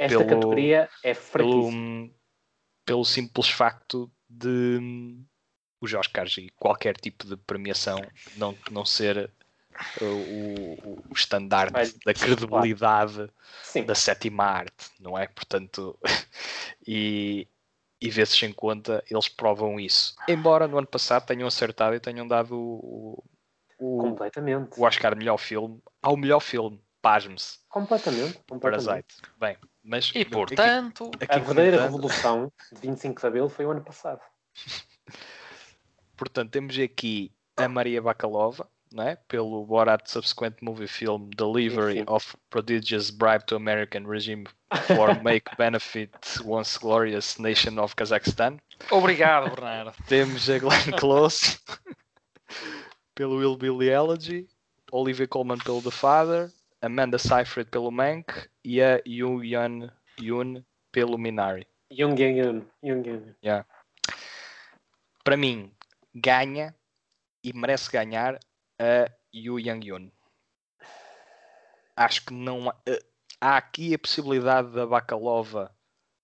esta 0.00 0.18
pelo, 0.18 0.30
categoria 0.30 0.88
é 1.04 1.12
fraquíssima. 1.12 1.70
Pelo, 1.70 2.14
pelo 2.86 3.04
simples 3.04 3.50
facto 3.50 4.10
de 4.28 5.20
os 5.80 5.92
Oscars 5.92 6.36
e 6.38 6.48
qualquer 6.56 6.96
tipo 6.96 7.26
de 7.26 7.36
premiação 7.36 7.98
não, 8.36 8.56
não 8.70 8.84
ser 8.84 9.30
uh, 10.00 10.04
o, 10.04 11.04
o 11.10 11.14
estandarte 11.14 11.72
Mas, 11.72 11.92
da 12.04 12.14
credibilidade 12.14 13.14
claro. 13.72 13.86
da 13.86 13.94
sétima 13.94 14.44
arte, 14.44 14.90
não 14.98 15.18
é? 15.18 15.26
Portanto, 15.26 15.98
e, 16.86 17.46
e 18.00 18.10
vê-se 18.10 18.44
em 18.46 18.52
conta, 18.52 19.04
eles 19.10 19.28
provam 19.28 19.78
isso. 19.78 20.14
Embora 20.26 20.66
no 20.66 20.78
ano 20.78 20.86
passado 20.86 21.26
tenham 21.26 21.46
acertado 21.46 21.94
e 21.94 22.00
tenham 22.00 22.26
dado 22.26 22.56
o, 22.56 23.22
o, 23.78 23.98
Completamente. 23.98 24.78
o 24.78 24.84
Oscar 24.84 25.14
melhor 25.14 25.36
filme 25.36 25.78
ao 26.02 26.16
melhor 26.16 26.40
filme. 26.40 26.80
Pasme-se. 27.02 27.58
Completamente. 27.70 28.38
completamente. 28.46 28.60
Parasite. 28.60 29.14
Bem, 29.38 29.56
mas, 29.82 30.12
e 30.14 30.24
portanto, 30.24 31.10
aqui, 31.14 31.24
aqui 31.24 31.34
a 31.34 31.38
verdadeira 31.38 31.82
revolução 31.82 32.52
de 32.72 32.80
25 32.80 33.20
de 33.20 33.26
Abril 33.26 33.48
foi 33.48 33.66
o 33.66 33.70
ano 33.70 33.82
passado. 33.82 34.20
portanto, 36.16 36.50
temos 36.50 36.78
aqui 36.78 37.32
a 37.56 37.68
Maria 37.68 38.02
Bakalova, 38.02 38.68
não 38.92 39.04
é? 39.04 39.16
pelo 39.28 39.64
Borat 39.64 40.06
subsequent 40.08 40.56
movie 40.60 40.88
film 40.88 41.30
Delivery 41.36 42.04
of 42.06 42.36
Prodigious 42.50 43.10
Bribe 43.10 43.44
to 43.46 43.56
American 43.56 44.04
Regime 44.06 44.44
for 44.86 45.14
Make 45.22 45.56
Benefit 45.56 46.12
Once 46.44 46.78
Glorious 46.78 47.38
Nation 47.38 47.78
of 47.78 47.94
Kazakhstan. 47.94 48.58
Obrigado, 48.90 49.50
Bernardo. 49.50 49.92
Temos 50.08 50.48
a 50.50 50.58
Glenn 50.58 50.92
Close 50.98 51.58
pelo 53.14 53.36
Will 53.36 53.56
Billy 53.56 53.90
Elegy, 53.90 54.48
Olivia 54.92 55.26
Colman 55.26 55.58
pelo 55.58 55.82
The 55.82 55.90
Father, 55.90 56.50
Amanda 56.82 57.18
Seyfried 57.18 57.70
pelo 57.70 57.90
Mank 57.90 58.48
e 58.64 58.80
a 58.80 59.00
Yu 59.06 59.44
Yun 59.44 59.90
Yun 60.18 60.64
pelo 60.92 61.18
Minari. 61.18 61.66
Jung 61.90 62.18
Yun 62.18 62.64
Yun. 62.82 63.34
Yeah. 63.42 63.66
Para 65.24 65.36
mim, 65.36 65.70
ganha 66.14 66.74
e 67.44 67.52
merece 67.52 67.90
ganhar 67.90 68.38
a 68.78 69.10
Yu 69.32 69.58
Yang 69.58 69.86
Yun. 69.88 70.12
Acho 71.96 72.24
que 72.24 72.32
não. 72.32 72.68
Uh, 72.68 73.04
há 73.40 73.56
aqui 73.56 73.94
a 73.94 73.98
possibilidade 73.98 74.72
da 74.72 74.86
Bacalova 74.86 75.70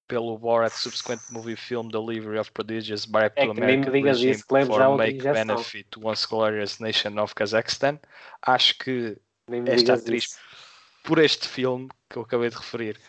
pelo 0.09 0.39
Borat 0.39 0.73
subsequent 0.73 1.21
movie 1.31 1.57
film 1.57 1.89
Delivery 1.89 2.39
of 2.39 2.51
Prodigious 2.53 3.05
Bribe 3.05 3.33
É 3.37 3.45
American 3.45 3.91
regime 3.91 4.39
for 4.67 4.97
make 4.97 5.23
benefit 5.23 5.87
to 5.91 6.01
once 6.01 6.25
glorious 6.25 6.81
nation 6.81 7.19
of 7.19 7.35
Kazakhstan. 7.35 7.99
Acho 8.43 8.79
que 8.79 9.21
Esta 9.67 9.95
atriz-. 9.95 10.39
Por 11.07 11.19
este 11.19 11.49
filme 11.49 11.89
que 12.11 12.17
eu 12.19 12.23
acabei 12.23 12.51
de 12.51 12.57
referir, 12.57 13.01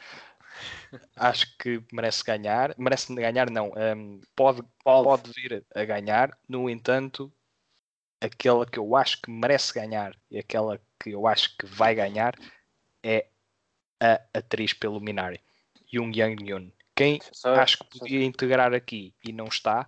acho 1.16 1.58
que 1.58 1.84
merece 1.92 2.24
ganhar. 2.24 2.74
Merece 2.78 3.14
ganhar, 3.14 3.50
não. 3.50 3.72
hum, 3.96 4.22
pode, 4.36 4.62
Pode. 4.84 5.32
vir 5.36 5.66
a 5.76 5.84
ganhar. 5.84 6.38
No 6.48 6.70
entanto, 6.70 7.32
aquela 8.22 8.66
que 8.66 8.80
eu 8.80 8.96
acho 8.96 9.22
que 9.22 9.30
merece 9.32 9.74
ganhar 9.74 10.16
e 10.32 10.38
aquela 10.40 10.80
que 11.00 11.12
eu 11.12 11.28
acho 11.28 11.56
que 11.58 11.66
vai 11.66 11.94
ganhar 11.94 12.36
é 13.04 13.28
a 14.00 14.22
atriz 14.38 14.74
pelo 14.74 15.00
Minari, 15.02 15.42
Jung 15.92 16.16
Yang 16.18 16.50
Yoon. 16.50 16.72
Quem 16.96 17.20
Só- 17.32 17.56
acho 17.56 17.78
que 17.80 17.98
só- 17.98 18.00
podia 18.00 18.24
integrar 18.24 18.74
aqui 18.74 19.14
e 19.24 19.32
não 19.32 19.46
está 19.46 19.88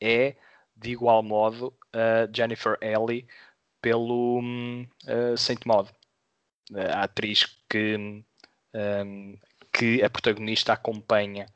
é, 0.00 0.36
de 0.76 0.90
igual 0.90 1.22
modo, 1.22 1.76
a 1.92 2.28
Jennifer 2.34 2.76
Ellie 2.80 3.26
pelo 3.80 4.40
uh, 4.40 5.36
Saint 5.36 5.64
Maud, 5.64 5.88
a 6.74 7.02
atriz 7.02 7.44
que, 7.68 7.96
hum, 8.74 9.38
que 9.72 10.02
a 10.02 10.10
protagonista 10.10 10.72
acompanha 10.72 11.46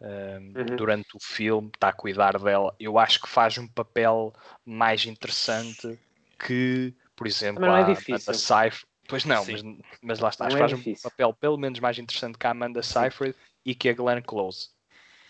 hum, 0.00 0.52
Uhum. 0.56 0.76
durante 0.76 1.16
o 1.16 1.20
filme, 1.20 1.70
está 1.74 1.88
a 1.88 1.92
cuidar 1.92 2.38
dela. 2.38 2.74
Eu 2.78 2.98
acho 2.98 3.20
que 3.20 3.28
faz 3.28 3.56
um 3.58 3.68
papel 3.68 4.32
mais 4.64 5.06
interessante 5.06 5.98
que, 6.38 6.94
por 7.14 7.26
exemplo, 7.26 7.64
é 7.64 7.68
a 7.68 7.82
difícil. 7.82 8.14
Amanda 8.14 8.34
Seyfried. 8.34 8.86
Pois 9.08 9.24
não, 9.24 9.44
mas, 9.44 9.62
mas 10.00 10.20
lá 10.20 10.28
está. 10.28 10.48
Não 10.48 10.56
Acho 10.56 10.56
é 10.56 10.68
que 10.68 10.74
faz 10.74 10.86
um 10.86 11.10
papel 11.10 11.34
pelo 11.34 11.56
menos 11.58 11.80
mais 11.80 11.98
interessante 11.98 12.38
que 12.38 12.46
a 12.46 12.50
Amanda 12.50 12.82
Seyfried 12.82 13.34
e 13.64 13.74
que 13.74 13.88
a 13.88 13.92
Glenn 13.92 14.22
Close. 14.22 14.70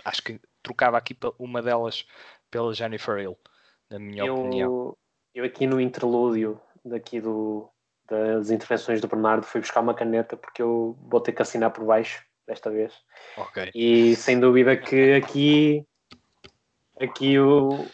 Acho 0.04 0.22
que 0.22 0.40
trocava 0.62 0.96
aqui 0.96 1.16
uma 1.38 1.62
delas 1.62 2.06
pela 2.50 2.72
Jennifer 2.74 3.18
Hill, 3.18 3.36
na 3.90 3.98
minha 3.98 4.24
opinião. 4.24 4.70
eu, 4.70 4.98
eu 5.34 5.44
aqui 5.44 5.66
no 5.66 5.80
interlúdio 5.80 6.60
daqui 6.84 7.20
do, 7.20 7.68
das 8.08 8.50
intervenções 8.50 9.00
do 9.00 9.08
Bernardo 9.08 9.44
fui 9.44 9.60
buscar 9.60 9.80
uma 9.80 9.94
caneta 9.94 10.36
porque 10.36 10.62
eu 10.62 10.96
vou 11.02 11.20
ter 11.20 11.32
que 11.32 11.42
assinar 11.42 11.70
por 11.70 11.84
baixo 11.84 12.22
desta 12.46 12.70
vez. 12.70 12.92
E 13.74 14.16
sem 14.16 14.38
dúvida 14.38 14.76
que 14.76 15.14
aqui, 15.14 15.86
aqui 17.00 17.38
o, 17.38 17.86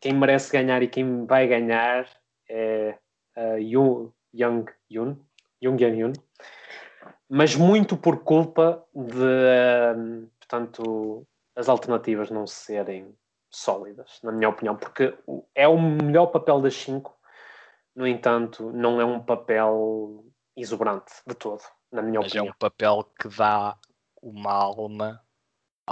quem 0.00 0.14
merece 0.14 0.52
ganhar 0.52 0.82
e 0.82 0.88
quem 0.88 1.26
vai 1.26 1.46
ganhar 1.46 2.08
é 2.48 2.96
a 3.36 3.54
Young, 3.56 4.10
Young 4.34 4.66
Yun, 4.90 5.16
Yan 5.62 5.76
Yun, 5.94 6.12
mas 7.28 7.54
muito 7.54 7.96
por 7.96 8.24
culpa 8.24 8.84
de, 8.94 9.96
hum, 9.96 10.28
portanto, 10.38 11.26
as 11.54 11.68
alternativas 11.68 12.30
não 12.30 12.46
serem 12.46 13.14
sólidas, 13.50 14.20
na 14.22 14.32
minha 14.32 14.48
opinião, 14.48 14.76
porque 14.76 15.14
é 15.54 15.68
o 15.68 15.78
melhor 15.78 16.26
papel 16.26 16.60
das 16.60 16.74
cinco, 16.74 17.16
no 18.00 18.06
entanto, 18.06 18.72
não 18.72 19.00
é 19.00 19.04
um 19.04 19.20
papel 19.20 20.24
exuberante 20.56 21.12
de 21.26 21.34
todo, 21.34 21.60
na 21.92 22.02
minha 22.02 22.20
Mas 22.20 22.34
é 22.34 22.38
opinião. 22.40 22.54
um 22.54 22.58
papel 22.58 23.04
que 23.20 23.28
dá 23.28 23.76
uma 24.22 24.52
alma 24.52 25.20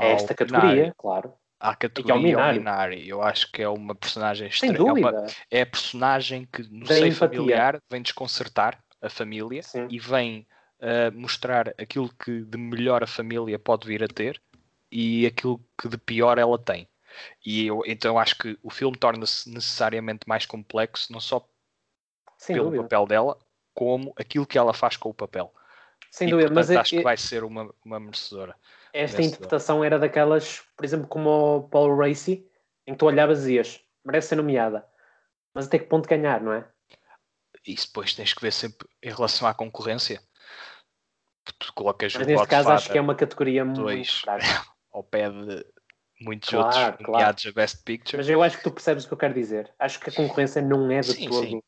É 0.00 0.04
ao 0.06 0.11
esta 0.12 0.34
categoria, 0.34 0.94
claro. 0.96 1.32
à 1.61 1.74
categoria 1.76 2.14
ao 2.14 2.20
Minari. 2.22 2.59
Minari. 2.59 3.09
Eu 3.09 3.22
acho 3.22 3.50
que 3.52 3.62
é 3.62 3.68
uma 3.68 3.94
personagem 3.94 4.50
Sem 4.50 4.70
extra- 4.70 4.82
é, 4.88 4.92
uma- 4.92 5.12
dúvida. 5.12 5.32
é 5.50 5.61
a 5.62 5.66
personagem 5.66 6.46
que 6.52 6.62
no 6.62 6.80
Da 6.86 6.94
seio 6.94 7.06
empatia. 7.09 7.28
familiar 7.38 7.78
vem 7.90 8.02
desconcertar 8.02 8.82
a 9.02 9.09
família 9.11 9.62
Sim. 9.62 9.86
e 9.90 9.98
vem 9.98 10.46
uh, 10.80 11.12
mostrar 11.18 11.68
aquilo 11.78 12.09
que 12.14 12.42
de 12.44 12.56
melhor 12.59 13.02
a 13.02 13.06
família 13.06 13.59
pode 13.59 13.86
vir 13.86 14.02
a 14.02 14.09
ter 14.09 14.40
e 14.90 15.26
aquilo 15.26 15.62
que 15.80 15.88
de 15.88 15.98
pior 15.98 16.38
ela 16.38 16.59
tem. 16.59 16.88
E 17.44 17.66
eu 17.66 17.82
então 17.86 18.18
acho 18.18 18.36
que 18.38 18.59
o 18.62 18.70
filme 18.70 18.96
torna-se 18.96 19.48
necessariamente 19.50 20.28
mais 20.28 20.46
complexo, 20.46 21.12
não 21.12 21.20
só 21.20 21.46
Sem 22.39 22.55
pelo 22.55 22.66
dúvida. 22.66 22.84
papel 22.84 23.07
dela, 23.07 23.39
como 23.74 24.14
aquilo 24.16 24.47
que 24.47 24.57
ela 24.57 24.72
faz 24.72 24.97
com 24.97 25.11
o 25.11 25.14
papel. 25.14 25.53
Sem 26.11 26.28
e, 26.28 26.30
dúvida. 26.30 26.49
portanto, 26.49 26.64
Mas 26.66 26.70
é- 26.70 26.76
acho 26.78 26.91
que 26.91 26.99
é- 27.01 27.03
vai 27.03 27.16
ser 27.16 27.45
uma, 27.45 27.74
uma 27.84 28.01
merecedora. 28.01 28.57
esta 28.93 29.20
interpretação 29.20 29.84
era 29.84 29.99
daquelas, 29.99 30.61
por 30.76 30.84
exemplo, 30.84 31.07
como 31.09 31.28
o 31.59 31.68
Paul 31.68 31.95
Racy, 31.97 32.49
em 32.86 32.93
que 32.93 32.99
tu 32.99 33.07
olhavas 33.07 33.39
e 33.39 33.43
dizias, 33.43 33.80
merece 34.05 34.28
ser 34.28 34.36
nomeada. 34.36 34.86
Mas 35.53 35.66
até 35.66 35.78
que 35.78 35.86
ponto 35.86 36.09
ganhar, 36.09 36.41
não 36.41 36.53
é? 36.53 36.66
Isso 37.66 37.89
depois 37.89 38.14
tens 38.14 38.32
que 38.32 38.41
ver 38.41 38.53
sempre 38.53 38.89
em 39.03 39.11
relação 39.11 39.47
à 39.47 39.53
concorrência. 39.53 40.22
Tu 41.59 41.72
colocas 41.74 42.14
Mas 42.14 42.26
neste 42.26 42.47
caso 42.47 42.70
acho 42.70 42.91
que 42.91 42.97
é 42.97 43.01
uma 43.01 43.14
categoria 43.14 43.64
muito 43.64 43.80
dois. 43.80 44.20
fraca. 44.20 44.39
ao 44.93 45.03
pé 45.03 45.28
de 45.30 45.64
muitos 46.20 46.49
Claro, 46.49 46.64
outros 46.66 46.82
claro. 46.84 47.03
nomeados 47.03 47.47
a 47.47 47.53
Best 47.53 47.84
Picture. 47.84 48.16
Mas 48.16 48.28
eu 48.28 48.43
acho 48.43 48.57
que 48.57 48.62
tu 48.64 48.70
percebes 48.70 49.05
o 49.05 49.09
que 49.09 49.14
eu 49.14 49.18
quero 49.18 49.34
dizer. 49.34 49.72
Acho 49.78 50.01
que 50.01 50.11
a 50.11 50.12
concorrência 50.12 50.62
não 50.62 50.91
é 50.91 51.01
de 51.01 51.12
Sim, 51.12 51.28
todo 51.28 51.47
sim. 51.47 51.62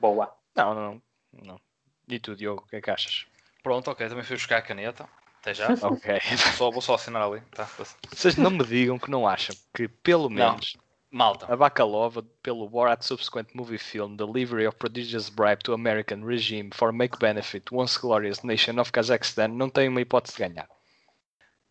Boa. 0.00 0.34
Não, 0.56 0.74
não, 0.74 1.02
não, 1.32 1.44
não. 1.44 1.60
E 2.08 2.18
tu, 2.18 2.34
Diogo, 2.34 2.62
o 2.64 2.66
que 2.68 2.76
é 2.76 2.80
que 2.80 2.90
achas? 2.90 3.26
Pronto, 3.62 3.90
ok, 3.90 4.08
também 4.08 4.24
fui 4.24 4.36
buscar 4.36 4.58
a 4.58 4.62
caneta. 4.62 5.08
Até 5.40 5.54
já. 5.54 5.68
Ok. 5.82 6.20
Só, 6.56 6.70
vou 6.70 6.80
só 6.82 6.94
assinar 6.94 7.22
ali. 7.22 7.40
Tá? 7.52 7.68
Vocês 8.10 8.36
não 8.36 8.50
me 8.50 8.64
digam 8.64 8.98
que 8.98 9.10
não 9.10 9.26
acham 9.28 9.54
que, 9.74 9.86
pelo 9.88 10.28
Não. 10.28 10.50
menos, 10.52 10.76
Malta. 11.10 11.52
a 11.52 11.56
Bacalova, 11.56 12.22
pelo 12.42 12.68
Borat 12.68 13.02
subsequent 13.02 13.48
movie 13.54 13.78
film 13.78 14.16
Delivery 14.16 14.66
of 14.66 14.76
Prodigious 14.78 15.28
Bribe 15.28 15.62
to 15.62 15.72
American 15.74 16.24
Regime 16.24 16.70
for 16.74 16.92
Make 16.92 17.18
Benefit 17.18 17.72
Once 17.72 17.98
Glorious 17.98 18.42
Nation 18.42 18.80
of 18.80 18.90
Kazakhstan, 18.90 19.48
não 19.48 19.70
tem 19.70 19.88
uma 19.88 20.00
hipótese 20.00 20.36
de 20.36 20.48
ganhar. 20.48 20.68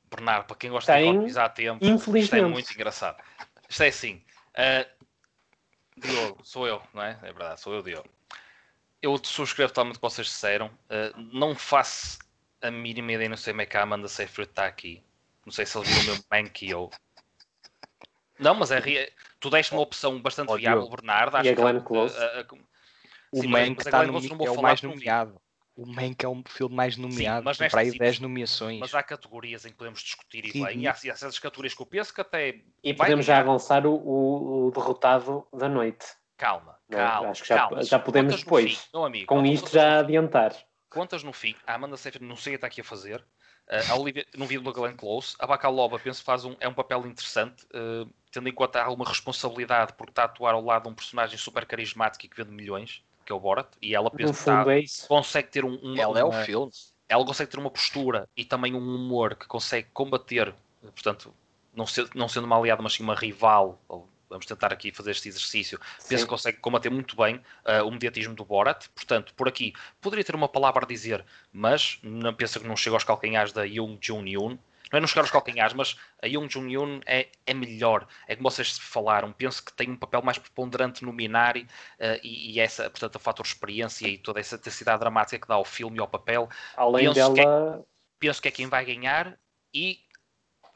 Bernardo, 0.09 0.45
para 0.47 0.55
quem 0.55 0.69
gosta 0.71 0.93
Tem, 0.93 1.03
de 1.03 1.09
economizar 1.09 1.53
tempo, 1.53 1.83
isto 2.17 2.35
é 2.35 2.41
muito 2.41 2.71
engraçado. 2.71 3.21
Isto 3.67 3.83
é 3.83 3.87
assim. 3.87 4.23
ah, 4.55 4.85
Diogo, 5.97 6.39
sou 6.43 6.67
eu, 6.67 6.81
não 6.93 7.01
é? 7.03 7.19
É 7.21 7.33
verdade, 7.33 7.59
sou 7.59 7.73
eu, 7.73 7.81
Diogo. 7.81 8.07
Eu 9.01 9.17
subscrevo 9.23 9.69
totalmente 9.71 9.95
o 9.95 9.99
que 9.99 10.01
vocês 10.09 10.27
disseram. 10.27 10.71
ah, 10.89 11.11
não 11.31 11.55
faço 11.55 12.17
a 12.61 12.71
mínima 12.71 13.11
ideia, 13.11 13.29
não 13.29 13.37
sei 13.37 13.53
como 13.53 13.61
é 13.61 13.65
que 13.65 13.77
a 13.77 13.83
Amanda 13.83 14.07
Seyfried 14.07 14.49
está 14.49 14.65
aqui. 14.65 15.03
Não 15.45 15.51
sei 15.53 15.65
se 15.65 15.77
ele 15.77 15.85
viu 15.87 16.01
o 16.01 16.03
mesmo 16.05 16.23
bem 16.29 16.45
que 16.47 16.69
eu. 16.69 16.89
Não, 18.39 18.53
mas 18.55 18.71
é, 18.71 19.09
tu 19.39 19.49
deste 19.49 19.71
uma 19.73 19.81
opção 19.81 20.19
bastante 20.21 20.51
Ó, 20.51 20.57
viável. 20.57 20.89
Bernardo. 20.89 21.37
E 21.37 21.39
a 21.39 21.43
que- 21.43 21.55
Glenn 21.55 21.79
Close? 21.81 22.15
ah, 22.17 22.21
ah, 22.39 22.45
ah, 22.51 22.55
O 23.31 23.41
Sim, 23.41 23.47
mas- 23.47 23.67
Mank 23.67 23.77
mas 23.77 23.85
está 23.87 23.97
vocês 24.05 24.29
não 24.29 24.37
vou 24.37 24.47
é 24.47 24.51
o 24.51 24.61
mais 24.61 24.81
nomeado. 24.81 25.41
O 25.75 25.85
Mank 25.85 26.23
é 26.25 26.27
o 26.27 26.43
filme 26.47 26.75
mais 26.75 26.97
nomeado. 26.97 27.43
mas 27.45 27.57
tem 27.57 27.65
nesta 27.65 27.75
para 27.77 27.85
aí 27.85 27.91
sim- 27.91 27.97
10 27.99 28.19
nomeações. 28.19 28.79
Mas 28.79 28.95
há 28.95 29.03
categorias 29.03 29.63
em 29.65 29.69
que 29.69 29.75
podemos 29.75 30.01
discutir 30.01 30.45
e 30.45 30.51
Sim. 30.51 30.63
bem. 30.65 30.79
E 30.79 30.87
há, 30.87 30.95
e 31.03 31.11
há 31.11 31.15
certas 31.15 31.37
categorias 31.39 31.73
que 31.75 31.81
eu 31.81 31.85
penso 31.85 32.13
que 32.13 32.21
até. 32.21 32.61
E 32.83 32.93
vai 32.93 33.07
podemos 33.07 33.25
já 33.25 33.35
ganhar. 33.41 33.51
lançar 33.51 33.85
o, 33.85 33.93
o- 33.93 34.67
o 34.67 34.71
derrotado 34.71 35.45
da 35.53 35.69
noite. 35.69 36.05
Calma? 36.35 36.76
Calma. 36.89 37.29
Acho 37.31 37.41
que 37.43 37.49
já- 37.49 37.55
calma. 37.57 37.83
já 37.83 37.99
podemos 37.99 38.31
Contas 38.33 38.43
depois. 38.43 38.73
fim, 38.77 38.89
meu 38.93 39.05
amigo, 39.05 39.25
Com 39.27 39.35
contas- 39.37 39.51
isto 39.53 39.69
já 39.71 39.99
adiantar. 39.99 40.55
Contas 40.89 41.23
no 41.23 41.33
fim. 41.33 41.55
A 41.65 41.73
Amanda 41.75 41.97
Seyfried 41.97 42.25
não 42.25 42.35
sei 42.37 42.51
o 42.51 42.53
que 42.53 42.57
está 42.57 42.67
aqui 42.67 42.81
a 42.81 42.83
fazer. 42.83 43.19
Uh, 43.69 43.91
a 43.91 43.95
Olivia, 43.97 44.25
não 44.37 44.47
vi 44.47 44.57
do 44.57 44.71
Glenn 44.71 44.95
Close. 44.95 45.35
A 45.39 45.45
Bacalova, 45.45 45.99
penso 45.99 46.19
que 46.21 46.25
faz 46.25 46.45
um, 46.45 46.55
é 46.61 46.67
um 46.69 46.73
papel 46.73 47.05
interessante, 47.05 47.65
uh, 47.75 48.09
tendo 48.31 48.47
em 48.47 48.53
conta 48.53 48.81
alguma 48.81 49.03
responsabilidade, 49.05 49.91
porque 49.97 50.11
está 50.11 50.21
a 50.21 50.25
atuar 50.25 50.53
ao 50.53 50.63
lado 50.63 50.83
de 50.83 50.89
um 50.89 50.93
personagem 50.93 51.37
super 51.37 51.65
carismático 51.65 52.25
e 52.25 52.29
que 52.29 52.37
vende 52.37 52.51
milhões, 52.51 53.03
que 53.25 53.31
é 53.33 53.35
o 53.35 53.39
Borat, 53.41 53.67
e 53.81 53.93
ela 53.93 54.09
penso 54.09 54.31
que 54.31 54.39
está- 54.39 54.63
é 54.73 55.07
consegue 55.09 55.49
ter 55.49 55.65
um, 55.65 55.75
uma, 55.75 56.01
Ela 56.01 56.19
é 56.19 56.23
o 56.23 56.31
filme. 56.31 56.71
ela 57.09 57.25
consegue 57.25 57.51
ter 57.51 57.59
uma 57.59 57.69
postura 57.69 58.29
e 58.37 58.45
também 58.45 58.73
um 58.73 58.77
humor 58.95 59.35
que 59.35 59.45
consegue 59.47 59.89
combater, 59.93 60.55
portanto, 60.81 61.33
não, 61.75 61.85
ser- 61.85 62.09
não 62.15 62.29
sendo 62.29 62.45
uma 62.45 62.57
aliada, 62.57 62.81
mas 62.81 62.93
sim 62.93 63.03
uma 63.03 63.15
rival. 63.15 63.81
ou 63.89 64.07
Vamos 64.29 64.45
tentar 64.45 64.73
aqui 64.73 64.91
fazer 64.91 65.11
este 65.11 65.29
exercício. 65.29 65.79
Penso 65.79 66.07
Sim. 66.07 66.17
que 66.17 66.25
consegue 66.25 66.57
combater 66.57 66.89
muito 66.89 67.15
bem 67.15 67.41
ah, 67.65 67.83
o 67.83 67.91
mediatismo 67.91 68.35
do 68.35 68.45
Borat. 68.45 68.87
Portanto, 68.89 69.33
por 69.35 69.47
aqui 69.47 69.73
poderia 70.01 70.23
ter 70.23 70.35
uma 70.35 70.47
palavra 70.49 70.85
a 70.85 70.87
dizer, 70.87 71.23
mas 71.51 71.99
não 72.03 72.33
penso 72.33 72.59
que 72.59 72.67
não 72.67 72.75
chega 72.75 72.95
aos 72.95 73.03
calcanhares 73.03 73.51
da 73.51 73.63
Young 73.63 73.97
Jun 74.01 74.25
Yoon. 74.25 74.57
Não 74.91 74.97
é 74.97 75.01
não 75.01 75.07
chegar 75.07 75.21
aos 75.21 75.31
calcanhares, 75.31 75.73
mas 75.73 75.97
a 76.21 76.27
Young 76.27 76.49
Jun 76.49 76.67
Yoon 76.69 77.01
é, 77.05 77.27
é 77.45 77.53
melhor. 77.53 78.07
É 78.25 78.35
como 78.35 78.49
vocês 78.49 78.77
falaram. 78.77 79.33
Penso 79.33 79.63
que 79.63 79.73
tem 79.73 79.89
um 79.89 79.97
papel 79.97 80.21
mais 80.21 80.37
preponderante 80.37 81.03
no 81.03 81.11
Minari 81.11 81.67
ah, 81.99 82.19
e, 82.23 82.53
e 82.53 82.59
essa, 82.59 82.89
portanto, 82.89 83.15
o 83.15 83.19
fator 83.19 83.45
experiência 83.45 84.07
e 84.07 84.17
toda 84.17 84.39
essa 84.39 84.55
intensidade 84.55 84.99
dramática 84.99 85.39
que 85.39 85.47
dá 85.47 85.55
ao 85.55 85.65
filme 85.65 85.97
e 85.97 85.99
ao 85.99 86.07
papel 86.07 86.49
Além 86.75 87.13
penso 87.13 87.33
que 87.33 87.39
é- 87.41 87.43
dela, 87.43 87.85
penso 88.19 88.41
que 88.41 88.47
é 88.47 88.51
quem 88.51 88.67
vai 88.67 88.85
ganhar 88.85 89.37
e, 89.73 89.99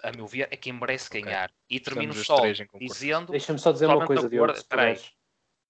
a 0.03 0.11
meu 0.11 0.27
ver, 0.27 0.47
é 0.51 0.57
quem 0.57 0.73
merece 0.73 1.09
ganhar. 1.09 1.51
E 1.69 1.79
termino 1.79 2.13
só 2.13 2.41
dizendo, 2.79 3.31
deixa-me 3.31 3.59
só 3.59 3.71
dizer 3.71 3.87
uma 3.87 4.05
coisa. 4.05 4.29
Diogo. 4.29 4.51
Espera 4.51 4.95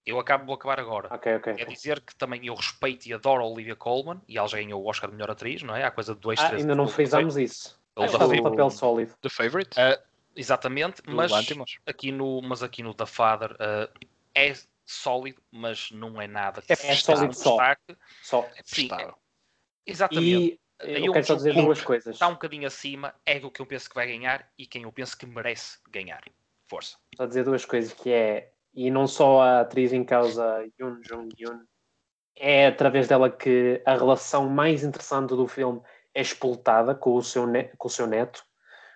eu 0.05 0.19
acabo 0.19 0.45
de 0.45 0.53
acabar 0.53 0.79
agora. 0.79 1.13
Ok, 1.13 1.35
ok. 1.35 1.53
É 1.57 1.65
dizer 1.65 2.01
que 2.01 2.15
também 2.15 2.45
eu 2.45 2.55
respeito 2.55 3.05
e 3.05 3.13
adoro 3.13 3.43
a 3.43 3.47
Olivia 3.47 3.75
Colman 3.75 4.19
e 4.27 4.37
ela 4.37 4.47
já 4.47 4.57
ganhou 4.57 4.81
o 4.81 4.89
Oscar 4.89 5.09
de 5.09 5.15
melhor 5.15 5.29
atriz, 5.29 5.61
não 5.61 5.75
é? 5.75 5.83
Há 5.83 5.91
coisa 5.91 6.15
de 6.15 6.19
dois, 6.19 6.39
Ah, 6.39 6.47
três 6.47 6.61
ainda 6.61 6.75
não 6.75 6.87
frisámos 6.87 7.37
isso. 7.37 7.79
Ele 7.95 8.09
faz 8.09 8.31
um 8.31 8.41
papel 8.41 8.69
sólido. 8.71 9.15
The 9.21 9.29
Favorite? 9.29 9.79
Ah, 9.79 10.01
Exatamente, 10.35 11.01
do 11.01 11.13
mas 11.13 11.29
Lantimos. 11.29 11.77
aqui 11.85 12.11
no, 12.11 12.41
mas 12.41 12.63
aqui 12.63 12.81
no 12.81 12.93
The 12.93 13.05
Father 13.05 13.55
ah, 13.59 13.89
é 14.33 14.53
sólido, 14.85 15.41
mas 15.51 15.91
não 15.91 16.21
é 16.21 16.27
nada. 16.27 16.63
É 16.67 16.73
É 16.73 16.95
sólido 16.95 17.33
só. 17.33 17.57
destaque. 17.57 17.97
Só. 18.21 18.49
É 18.55 18.61
Sim, 18.63 18.87
prestável. 18.87 19.15
Exatamente. 19.85 20.53
E 20.53 20.59
eu 20.83 21.11
um 21.11 21.13
quero 21.13 21.25
só 21.25 21.35
dizer 21.35 21.53
duas 21.53 21.81
coisas. 21.81 22.15
Está 22.15 22.27
um 22.27 22.33
bocadinho 22.33 22.67
acima, 22.67 23.13
é 23.25 23.39
do 23.39 23.51
que 23.51 23.61
eu 23.61 23.65
penso 23.65 23.89
que 23.89 23.95
vai 23.95 24.07
ganhar 24.07 24.47
e 24.57 24.65
quem 24.65 24.83
eu 24.83 24.91
penso 24.91 25.17
que 25.17 25.25
merece 25.25 25.77
ganhar. 25.89 26.21
Força. 26.67 26.97
Só 27.15 27.25
dizer 27.25 27.43
duas 27.43 27.65
coisas, 27.65 27.93
que 27.93 28.11
é, 28.11 28.51
e 28.73 28.89
não 28.89 29.07
só 29.07 29.41
a 29.41 29.61
atriz 29.61 29.91
em 29.93 30.03
causa, 30.03 30.65
Yoon 30.79 31.01
Jung 31.03 31.29
Yoon, 31.39 31.59
é 32.35 32.67
através 32.67 33.07
dela 33.07 33.29
que 33.29 33.81
a 33.85 33.95
relação 33.95 34.49
mais 34.49 34.83
interessante 34.83 35.29
do 35.29 35.47
filme 35.47 35.81
é 36.13 36.21
explotada 36.21 36.95
com 36.95 37.15
o 37.15 37.23
seu, 37.23 37.45
ne 37.45 37.65
com 37.77 37.87
o 37.87 37.91
seu 37.91 38.07
neto 38.07 38.43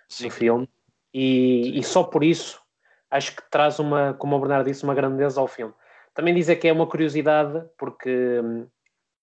Sim. 0.09 0.25
no 0.25 0.31
filme. 0.31 0.69
E, 1.13 1.77
e 1.79 1.83
só 1.83 2.03
por 2.03 2.23
isso 2.23 2.61
acho 3.09 3.35
que 3.35 3.43
traz 3.49 3.79
uma, 3.79 4.13
como 4.13 4.35
o 4.35 4.39
Bernardo 4.39 4.65
disse, 4.65 4.83
uma 4.83 4.95
grandeza 4.95 5.39
ao 5.39 5.47
filme. 5.47 5.73
Também 6.13 6.33
dizer 6.33 6.57
que 6.57 6.67
é 6.67 6.73
uma 6.73 6.87
curiosidade, 6.87 7.63
porque 7.77 8.39
hum, 8.41 8.67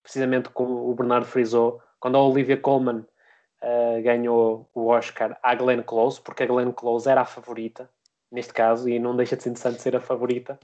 precisamente 0.01 0.49
como 0.49 0.89
o 0.89 0.95
Bernardo 0.95 1.25
frisou, 1.25 1.81
quando 2.03 2.17
a 2.17 2.21
Olivia 2.21 2.57
Colman 2.57 2.97
uh, 3.61 4.03
ganhou 4.03 4.69
o 4.73 4.87
Oscar 4.87 5.39
à 5.41 5.55
Glenn 5.55 5.83
Close, 5.83 6.19
porque 6.19 6.43
a 6.43 6.45
Glenn 6.45 6.73
Close 6.73 7.09
era 7.09 7.21
a 7.21 7.25
favorita, 7.25 7.89
neste 8.29 8.51
caso, 8.51 8.89
e 8.89 8.99
não 8.99 9.15
deixa 9.15 9.37
de 9.37 9.43
ser 9.43 9.51
interessante 9.51 9.81
ser 9.81 9.95
a 9.95 10.01
favorita, 10.01 10.59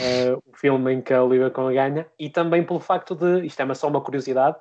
uh, 0.00 0.42
o 0.46 0.56
filme 0.56 0.94
em 0.94 1.02
que 1.02 1.12
a 1.12 1.22
Olivia 1.22 1.50
Colman 1.50 1.74
ganha, 1.74 2.06
e 2.18 2.30
também 2.30 2.64
pelo 2.64 2.80
facto 2.80 3.14
de, 3.14 3.44
isto 3.44 3.60
é 3.60 3.74
só 3.74 3.86
uma 3.86 4.00
curiosidade, 4.00 4.56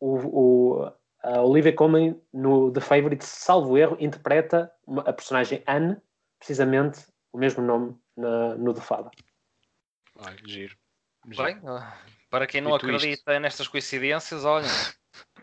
o, 0.00 0.16
o, 0.16 0.92
a 1.22 1.42
Olivia 1.42 1.74
Colman 1.74 2.18
no 2.32 2.72
The 2.72 2.80
Favourite, 2.80 3.22
salvo 3.22 3.76
erro, 3.76 3.98
interpreta 4.00 4.72
uma, 4.86 5.02
a 5.02 5.12
personagem 5.12 5.62
Anne, 5.66 5.98
precisamente 6.38 7.04
o 7.30 7.36
mesmo 7.36 7.62
nome 7.62 7.94
na, 8.16 8.54
no 8.54 8.72
The 8.72 8.80
Fada. 8.80 9.10
Olha, 10.16 10.38
giro. 10.46 10.74
Bem, 11.26 11.60
ah, 11.66 11.94
para 12.30 12.46
quem 12.46 12.62
não 12.62 12.74
acredita 12.74 13.38
nestas 13.38 13.68
coincidências, 13.68 14.46
olha, 14.46 14.66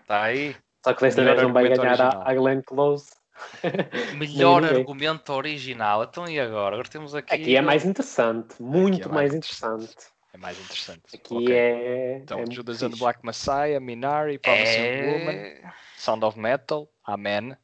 está 0.01 0.23
aí. 0.23 0.55
Só 0.83 0.93
que 0.93 1.01
desta 1.01 1.23
vez 1.23 1.41
não 1.41 1.53
vai 1.53 1.67
ganhar 1.67 1.79
original. 1.99 2.21
a, 2.25 2.29
a 2.29 2.33
Glenn 2.33 2.61
Close. 2.61 3.11
Melhor 4.17 4.63
argumento 4.65 5.31
original. 5.33 6.03
Então 6.03 6.27
e 6.27 6.39
agora? 6.39 6.75
Agora 6.75 6.89
temos 6.89 7.15
aqui. 7.15 7.33
Aqui 7.33 7.55
é 7.55 7.61
mais 7.61 7.85
interessante, 7.85 8.61
muito 8.61 9.07
mais 9.09 9.31
mais 9.31 9.33
interessante. 9.33 9.95
É 10.33 10.37
mais 10.37 10.59
interessante. 10.59 11.15
Aqui 11.15 11.33
Ok. 11.35 11.55
é. 11.55 12.17
Então, 12.17 12.39
é 12.39 12.51
Judas 12.51 12.83
and 12.83 12.91
the. 12.91 12.97
Black 12.97 13.25
Messiah, 13.25 13.79
Minari, 13.79 14.37
Promising 14.37 15.05
Woman, 15.07 15.33
É... 15.33 15.73
Sound 15.97 16.23
of 16.25 16.37
Metal, 16.39 16.87
Amen, 17.05 17.57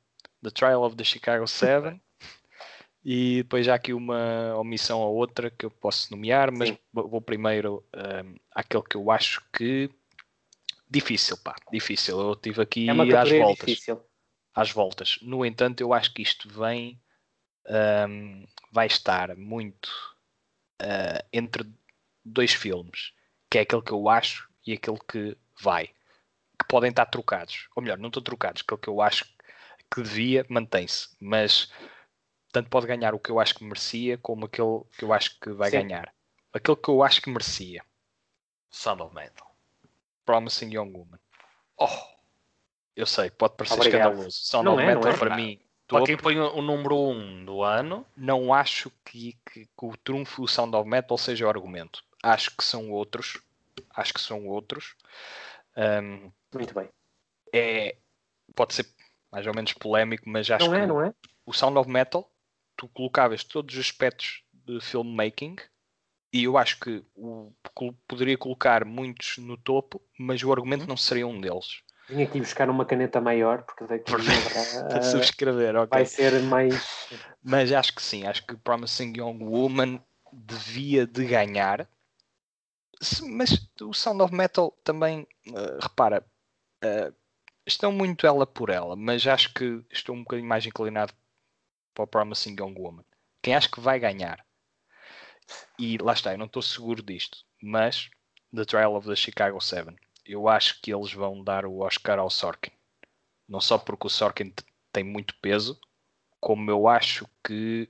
The 0.43 0.49
Trial 0.51 0.84
of 0.84 0.95
the 0.95 1.03
Chicago 1.03 1.47
Seven. 1.47 2.01
E 3.08 3.43
depois 3.43 3.64
já 3.64 3.76
aqui 3.76 3.93
uma 3.93 4.56
omissão 4.58 4.99
ou 4.99 5.16
outra 5.16 5.51
que 5.51 5.64
eu 5.64 5.70
posso 5.70 6.10
nomear, 6.10 6.51
mas 6.51 6.70
Sim. 6.70 6.78
vou 6.91 7.08
vou 7.08 7.22
primeiro 7.22 7.86
um, 7.95 8.36
àquele 8.51 8.82
que 8.82 8.97
eu 8.97 9.12
acho 9.12 9.43
que. 9.53 9.91
Difícil, 10.90 11.38
pá, 11.38 11.56
difícil. 11.72 12.20
Eu 12.20 12.34
estive 12.34 12.62
aqui 12.62 12.90
É 12.90 12.94
uma 12.94 13.04
às 13.04 13.32
voltas. 13.32 13.70
difícil. 13.70 14.02
às 14.54 14.72
voltas. 14.72 15.20
No 15.22 15.46
entanto, 15.46 15.82
eu 15.82 15.94
acho 15.94 16.14
que 16.14 16.22
isto 16.22 16.50
vem 16.50 17.02
ahm, 17.68 18.46
vai 18.72 18.88
estar 18.88 19.36
muito 19.36 19.90
ah, 20.80 21.24
entre 21.34 21.70
dois 22.24 22.54
filmes, 22.54 23.14
que 23.50 23.58
é 23.58 23.62
aquele 23.62 23.82
que 23.82 23.92
eu 23.92 24.10
acho 24.10 24.50
e 24.66 24.74
aquele 24.74 25.00
que 25.08 25.38
vai, 25.62 25.88
que 25.88 26.68
podem 26.68 26.90
estar 26.90 27.06
trocados, 27.06 27.68
ou 27.76 27.84
melhor, 27.84 27.98
não 27.98 28.08
estão 28.08 28.22
trocados, 28.24 28.62
aquele 28.62 28.82
que 28.82 28.88
eu 28.90 29.02
acho 29.02 29.26
que 29.94 30.02
devia 30.02 30.46
mantém-se, 30.50 31.16
mas 31.20 31.72
tanto 32.52 32.70
pode 32.70 32.88
ganhar 32.88 33.14
o 33.14 33.20
que 33.20 33.30
eu 33.30 33.40
acho 33.40 33.56
que 33.56 33.64
merecia 33.64 34.18
como 34.18 34.46
aquele 34.46 34.84
que 34.98 35.04
eu 35.04 35.14
acho 35.14 35.40
que 35.40 35.52
vai 35.52 35.70
Sim. 35.70 35.78
ganhar. 35.78 36.14
Aquele 36.54 36.78
que 36.78 36.90
eu 36.90 37.04
acho 37.04 37.22
que 37.22 37.30
merecia, 37.30 37.84
Sound 38.70 39.02
of 39.04 39.14
Metal. 39.14 39.55
Promising 40.26 40.74
Young 40.74 40.92
Woman. 40.92 41.20
Oh, 41.78 41.88
Eu 42.96 43.06
sei, 43.06 43.30
pode 43.30 43.56
parecer 43.58 43.76
Obrigado. 43.76 44.02
escandaloso. 44.12 44.38
Sound 44.46 44.66
Não 44.66 44.74
of 44.76 44.84
é, 44.84 44.88
Metal 44.96 45.12
é. 45.12 45.18
para 45.18 45.36
mim 45.36 45.60
para 45.88 46.04
quem 46.06 46.18
põe 46.18 46.40
o 46.40 46.62
número 46.64 46.96
1 46.98 47.12
um 47.12 47.46
do 47.46 47.62
ano, 47.62 48.04
não 48.18 48.52
acho 48.52 48.90
que, 49.06 49.38
que- 49.46 49.66
que 49.66 49.86
o 49.86 49.96
trunfo 49.98 50.42
do 50.42 50.48
Sound 50.48 50.76
of 50.76 50.90
Metal 50.90 51.16
seja 51.16 51.46
o 51.46 51.50
argumento. 51.50 52.04
Acho 52.24 52.56
que 52.58 52.64
são 52.64 52.90
outros. 52.92 53.40
Acho 53.92 54.14
que 54.14 54.20
são 54.22 54.48
outros. 54.48 54.96
Ahm, 55.76 56.32
Muito 56.54 56.74
bem. 56.74 56.90
é, 57.54 57.98
pode 58.56 58.74
ser 58.74 58.88
mais 59.32 59.46
ou 59.46 59.54
menos 59.54 59.74
polémico, 59.74 60.28
mas 60.28 60.50
acho 60.50 60.66
Não 60.66 60.72
que 60.74 60.80
é, 60.80 60.88
não 60.88 61.02
é? 61.04 61.14
o 61.46 61.54
Sound 61.54 61.78
of 61.78 61.88
Metal, 61.90 62.28
tu 62.76 62.88
colocavas 62.88 63.44
todos 63.44 63.76
os 63.76 63.82
aspectos 63.82 64.42
de 64.54 64.80
filmmaking 64.82 65.56
e 66.36 66.44
eu 66.44 66.58
acho 66.58 66.78
que 66.82 67.02
o, 67.16 67.54
poderia 68.06 68.38
colocar 68.38 68.84
muitos 68.84 69.38
no 69.38 69.56
topo, 69.56 70.02
mas 70.20 70.44
o 70.44 70.52
argumento 70.52 70.86
não 70.86 70.98
seria 70.98 71.26
um 71.26 71.40
deles. 71.40 71.82
Vim 72.10 72.24
aqui 72.24 72.42
buscar 72.42 72.70
uma 72.70 72.86
caneta 72.86 73.22
maior, 73.22 73.64
porque 73.64 73.86
daqui 73.86 74.12
Para 74.12 74.98
ah, 74.98 75.02
subscrever, 75.02 75.78
ok. 75.78 75.88
vai 75.90 76.06
ser 76.06 76.42
mais. 76.42 77.08
Mas 77.42 77.72
acho 77.72 77.96
que 77.96 78.02
sim, 78.02 78.28
acho 78.28 78.46
que 78.46 78.58
Promising 78.58 79.14
Young 79.16 79.46
Woman 79.46 80.04
devia 80.34 81.08
de 81.08 81.26
ganhar. 81.26 81.88
Mas 83.30 83.70
o 83.82 83.94
Sound 83.94 84.22
of 84.22 84.36
Metal 84.36 84.78
também, 84.84 85.26
eh, 85.48 85.78
repara, 85.82 86.22
eh, 86.84 87.14
estão 87.66 87.94
muito 87.94 88.28
ela 88.28 88.46
por 88.46 88.70
ela, 88.70 88.98
mas 88.98 89.26
acho 89.26 89.54
que 89.54 89.82
estou 89.90 90.14
um 90.14 90.20
bocadinho 90.20 90.50
mais 90.50 90.66
inclinado 90.66 91.14
para 91.94 92.04
o 92.04 92.08
Promising 92.08 92.58
Young 92.60 92.76
Woman. 92.78 93.06
Quem 93.42 93.56
acho 93.56 93.72
que 93.72 93.80
vai 93.80 94.00
ganhar, 94.00 94.45
e 95.80 95.98
lá 95.98 96.14
está, 96.14 96.34
eu 96.34 96.38
não 96.38 96.46
estou 96.46 96.62
seguro 96.62 97.02
disto, 97.04 97.39
mas 97.62 98.10
The 98.54 98.66
Trial 98.66 98.96
of 98.96 99.08
the 99.08 99.16
Chicago 99.16 99.60
7, 99.62 99.96
eu 100.26 100.48
acho 100.48 100.82
que 100.82 100.93
eles 100.93 101.14
vão 101.14 101.43
dar 101.43 101.66
o 101.66 101.80
Oscar 101.80 102.20
ao 102.20 102.30
Sorkin. 102.30 102.72
Não 103.48 103.62
só 103.62 103.78
porque 103.78 104.08
o 104.08 104.10
Sorkin 104.10 104.54
tem 104.91 105.04
muito 105.04 105.36
peso, 105.41 105.80
como 106.39 106.70
eu 106.72 106.88
acho 106.88 107.28
que 107.43 107.89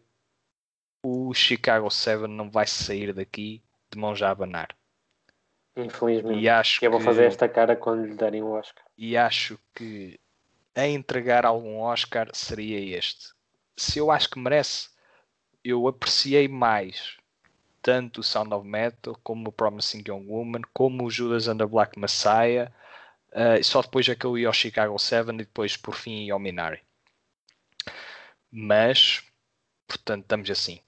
o 1.03 1.33
Chicago 1.33 1.89
7 1.89 2.27
não 2.27 2.49
vai 2.49 2.65
sair 2.67 3.13
daqui 3.13 3.63
de 3.91 3.97
mão 3.99 4.15
já 4.15 4.29
a 4.29 4.31
abanar. 4.31 4.75
Infelizmente. 5.77 6.39
E 6.39 6.49
acho 6.49 6.83
Eu 6.83 6.89
vou 6.89 6.99
que, 6.99 7.05
fazer 7.05 7.25
esta 7.25 7.47
cara 7.49 7.75
quando 7.75 8.05
lhe 8.05 8.15
derem 8.15 8.41
o 8.41 8.51
Oscar. 8.51 8.83
e 8.97 9.15
acho 9.17 9.59
que 9.73 10.19
a 10.73 10.87
entregar 10.87 11.45
algum 11.45 11.79
Oscar 11.79 12.29
seria 12.33 12.97
este. 12.97 13.33
Se 13.77 13.99
eu 13.99 14.09
acho 14.11 14.29
que 14.29 14.39
merece, 14.39 14.89
eu 15.63 15.87
apreciei 15.87 16.47
mais 16.47 17.17
tanto 17.85 18.21
o 18.21 18.23
Sound 18.23 18.51
of 18.51 18.67
Metal 18.67 19.15
como 19.23 19.49
o 19.49 19.51
Promising 19.51 20.03
Young 20.07 20.25
Woman, 20.25 20.61
como 20.73 21.05
o 21.05 21.11
Judas 21.11 21.47
and 21.47 21.57
the 21.57 21.67
Black 21.67 21.99
Messiah. 21.99 22.73
eh, 23.31 23.61
só 23.61 23.81
depois 23.81 24.09
é 24.09 24.15
que 24.15 24.25
eu 24.25 24.37
ia 24.37 24.47
ao 24.47 24.53
Chicago 24.53 24.97
7 24.97 25.29
e 25.29 25.37
depois 25.37 25.77
por 25.77 25.93
fim 25.95 26.25
ia 26.25 26.33
ao 26.33 26.39
Minari. 26.39 26.81
Mas, 28.51 29.23
portanto, 29.87 30.23
estamos 30.23 30.49
assim. 30.49 30.81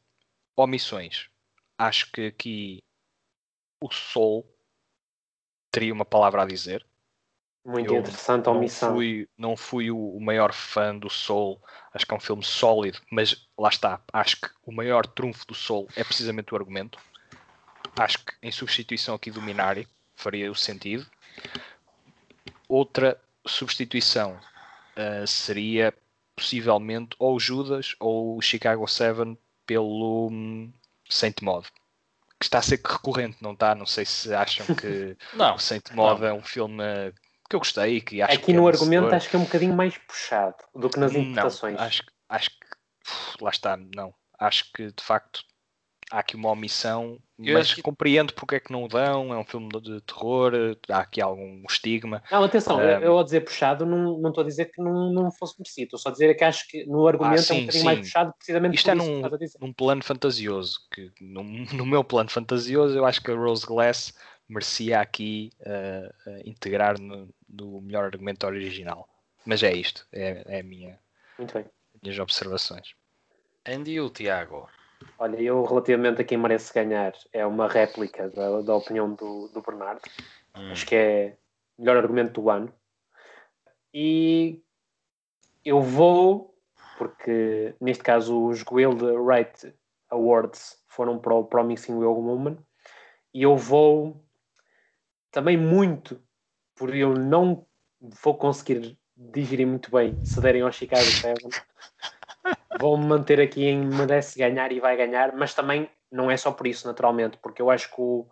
Omissões. 0.55 1.29
Acho 1.77 2.11
que 2.11 2.27
aqui 2.27 2.83
o 3.79 3.91
Soul 3.91 4.43
teria 5.71 5.93
uma 5.93 6.05
palavra 6.05 6.41
a 6.43 6.47
dizer. 6.47 6.86
Muito 7.67 7.93
Eu 7.93 7.99
interessante 7.99 8.47
a 8.47 8.51
não 8.51 8.59
omissão. 8.59 8.93
fui, 8.93 9.29
não 9.37 9.57
fui 9.57 9.91
o, 9.91 10.17
maior 10.21 10.53
fã 10.53 10.97
do 10.97 11.09
Soul. 11.09 11.61
Acho 11.93 12.05
que 12.05 12.13
é 12.13 12.17
um 12.17 12.19
filme 12.21 12.41
sólido, 12.41 13.01
mas 13.11 13.45
lá 13.57 13.67
está. 13.67 13.99
Acho 14.13 14.39
que 14.39 14.47
o 14.65 14.71
maior 14.71 15.05
trunfo 15.05 15.45
do 15.45 15.53
Soul 15.53 15.85
é 15.93 16.01
precisamente 16.01 16.53
o 16.53 16.57
argumento. 16.57 16.97
Acho 17.97 18.19
que 18.19 18.33
em 18.41 18.51
substituição 18.53 19.15
aqui 19.15 19.29
do 19.29 19.41
Minari 19.41 19.85
faria 20.15 20.49
o 20.49 20.55
sentido. 20.55 21.05
Outra 22.69 23.19
substituição 23.45 24.39
ah, 24.95 25.27
seria 25.27 25.93
possivelmente 26.37 27.17
ou 27.19 27.35
o 27.35 27.39
Judas 27.39 27.97
ou 27.99 28.37
o 28.37 28.41
Chicago 28.41 28.87
7 28.87 29.37
pelo 29.65 30.29
hum, 30.31 30.71
Saint 31.09 31.41
Maud. 31.41 31.67
Que 32.39 32.45
está 32.45 32.59
a 32.59 32.61
ser 32.61 32.77
recorrente, 32.77 33.37
não 33.41 33.51
está? 33.51 33.75
Não 33.75 33.85
sei 33.85 34.05
se 34.05 34.33
acham 34.33 34.65
que 34.73 35.17
não. 35.35 35.55
o 35.55 35.59
Saint 35.59 35.91
Maud 35.91 36.23
é 36.23 36.31
um 36.31 36.41
filme 36.41 36.81
uh, 36.81 37.13
que 37.49 37.55
eu 37.55 37.59
gostei 37.59 37.97
e 37.97 38.01
que 38.01 38.21
acho 38.21 38.33
Aqui 38.35 38.45
que 38.45 38.51
é 38.51 38.55
no 38.55 38.67
argumento 38.67 38.89
merecedor. 39.03 39.15
acho 39.15 39.29
que 39.29 39.35
é 39.35 39.39
um 39.39 39.43
bocadinho 39.43 39.73
mais 39.75 39.97
puxado 39.97 40.55
do 40.75 40.89
que 40.89 40.99
nas 40.99 41.13
interpretações. 41.15 41.75
Não, 41.77 41.83
acho, 41.85 42.03
acho 42.29 42.49
que 42.49 42.67
uf, 43.07 43.37
lá 43.43 43.49
está, 43.49 43.77
não. 43.95 44.13
Acho 44.39 44.71
que 44.73 44.87
de 44.91 45.03
facto 45.03 45.41
há 46.11 46.19
aqui 46.19 46.35
uma 46.35 46.49
omissão, 46.51 47.19
Eu 47.39 47.53
mas 47.55 47.73
que- 47.73 47.81
compreendo 47.81 48.33
porque 48.33 48.55
é 48.55 48.59
que 48.59 48.71
não 48.71 48.83
o 48.83 48.87
dão. 48.87 49.33
É 49.33 49.37
um 49.37 49.43
filme 49.43 49.67
de, 49.81 49.99
terror, 50.01 50.53
há 50.89 50.99
aqui 50.99 51.21
algum 51.21 51.63
estigma. 51.69 52.23
Não, 52.31 52.43
atenção, 52.43 52.77
Um, 52.77 52.81
eu, 52.81 52.99
eu 53.01 53.17
ao 53.17 53.23
dizer 53.23 53.41
puxado 53.41 53.85
não, 53.85 54.17
não 54.19 54.29
estou 54.29 54.43
a 54.43 54.47
dizer 54.47 54.65
que 54.65 54.81
não, 54.81 55.11
não 55.11 55.31
fosse 55.31 55.55
merecido. 55.59 55.85
Estou 55.85 55.99
só 55.99 56.09
a 56.09 56.11
dizer 56.11 56.33
que 56.35 56.43
acho 56.43 56.67
que 56.67 56.85
no 56.85 57.07
argumento 57.07 57.39
é 57.39 57.41
sim, 57.41 57.53
um 57.55 57.59
bocadinho 57.61 57.79
sim. 57.81 57.85
mais 57.85 57.99
puxado 57.99 58.33
precisamente 58.37 58.75
Isto 58.75 58.85
por 58.85 58.91
é 58.91 58.95
isso 58.95 59.05
que 59.05 59.09
num- 59.11 59.15
estás 59.17 59.33
a 59.33 59.37
dizer. 59.37 59.57
Num 59.59 59.73
plano 59.73 60.03
fantasioso, 60.03 60.79
que 60.93 61.11
no, 61.21 61.43
no 61.73 61.85
meu 61.85 62.03
plano 62.03 62.29
fantasioso, 62.29 62.95
eu 62.97 63.05
acho 63.05 63.21
que 63.21 63.31
a 63.31 63.35
Rose 63.35 63.65
Glass 63.65 64.13
merecia 64.47 64.99
aqui 65.01 65.51
uh, 65.61 66.29
uh, 66.29 66.41
integrar 66.45 66.99
no, 66.99 67.29
no 67.47 67.81
melhor 67.81 68.05
argumento 68.05 68.45
original. 68.45 69.07
Mas 69.45 69.63
é 69.63 69.71
isto, 69.73 70.05
é, 70.11 70.43
é 70.47 70.59
a 70.59 70.63
minha, 70.63 70.99
Muito 71.37 71.53
bem. 71.53 71.65
minhas 72.01 72.19
observações. 72.19 72.95
And 73.65 73.83
you, 73.87 74.09
Tiago? 74.09 74.69
Olha, 75.19 75.39
eu 75.39 75.63
relativamente 75.63 76.21
a 76.21 76.23
quem 76.25 76.37
merece 76.37 76.73
ganhar 76.73 77.13
é 77.31 77.45
uma 77.45 77.67
réplica 77.67 78.29
da, 78.29 78.61
da 78.61 78.75
opinião 78.75 79.13
do, 79.13 79.47
do 79.49 79.61
Bernardo. 79.61 80.01
Hum, 80.55 80.71
Acho 80.71 80.85
que 80.85 80.95
é 80.95 81.37
o 81.77 81.81
melhor 81.81 81.97
argumento 81.97 82.41
do 82.41 82.49
ano. 82.49 82.73
e 83.93 84.61
eu 85.63 85.81
vou, 85.81 86.57
porque 86.97 87.75
neste 87.81 88.01
caso 88.03 88.47
os 88.47 88.63
Guild 88.63 89.01
Right 89.03 89.73
Awards 90.09 90.81
foram 90.87 91.19
para 91.19 91.33
o 91.35 91.43
Promising 91.43 91.99
Young 91.99 92.21
Woman, 92.25 92.57
e 93.33 93.43
eu 93.43 93.57
vou 93.57 94.25
também 95.37 95.55
muito 95.55 96.19
por 96.75 96.95
eu 96.95 97.13
não 97.13 97.63
vou 98.23 98.35
conseguir 98.35 98.97
digerir 99.15 99.67
muito 99.67 99.91
bem 99.91 100.17
se 100.23 100.41
derem 100.41 100.63
ao 100.63 100.71
Chicago 100.71 101.05
Seven. 101.11 101.51
Vou-me 102.79 103.05
manter 103.05 103.39
aqui 103.39 103.65
em 103.65 103.85
merece 103.85 104.39
ganhar 104.39 104.71
e 104.71 104.79
vai 104.79 104.97
ganhar, 104.97 105.35
mas 105.35 105.53
também 105.53 105.91
não 106.11 106.31
é 106.31 106.35
só 106.37 106.51
por 106.51 106.65
isso, 106.65 106.87
naturalmente, 106.87 107.37
porque 107.37 107.61
eu 107.61 107.69
acho 107.69 107.87
que 107.87 108.01
o 108.01 108.27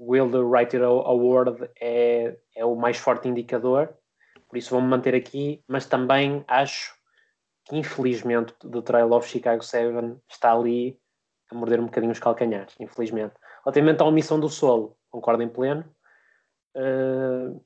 Wilder 0.00 0.42
Writer 0.42 0.84
Award 0.84 1.70
é, 1.78 2.38
é 2.56 2.64
o 2.64 2.74
mais 2.74 2.96
forte 2.96 3.28
indicador, 3.28 3.94
por 4.48 4.56
isso 4.56 4.70
vou-me 4.70 4.88
manter 4.88 5.14
aqui, 5.14 5.62
mas 5.68 5.84
também 5.84 6.42
acho 6.48 6.94
que 7.66 7.76
infelizmente 7.76 8.54
The 8.60 8.80
Trail 8.80 9.12
of 9.12 9.28
Chicago 9.28 9.62
7 9.62 10.16
está 10.26 10.54
ali 10.54 10.98
a 11.50 11.54
morder 11.54 11.78
um 11.78 11.86
bocadinho 11.86 12.12
os 12.12 12.18
calcanhares, 12.18 12.74
infelizmente. 12.80 13.34
Relativamente 13.66 14.00
à 14.00 14.06
omissão 14.06 14.40
do 14.40 14.48
solo, 14.48 14.96
concordo 15.10 15.42
em 15.42 15.48
pleno. 15.48 15.84
Uh, 16.78 17.60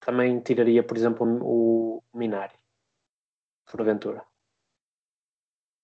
também 0.00 0.40
tiraria, 0.40 0.82
por 0.82 0.96
exemplo, 0.96 1.26
o 1.42 2.02
Minari, 2.14 2.54
porventura. 3.70 4.24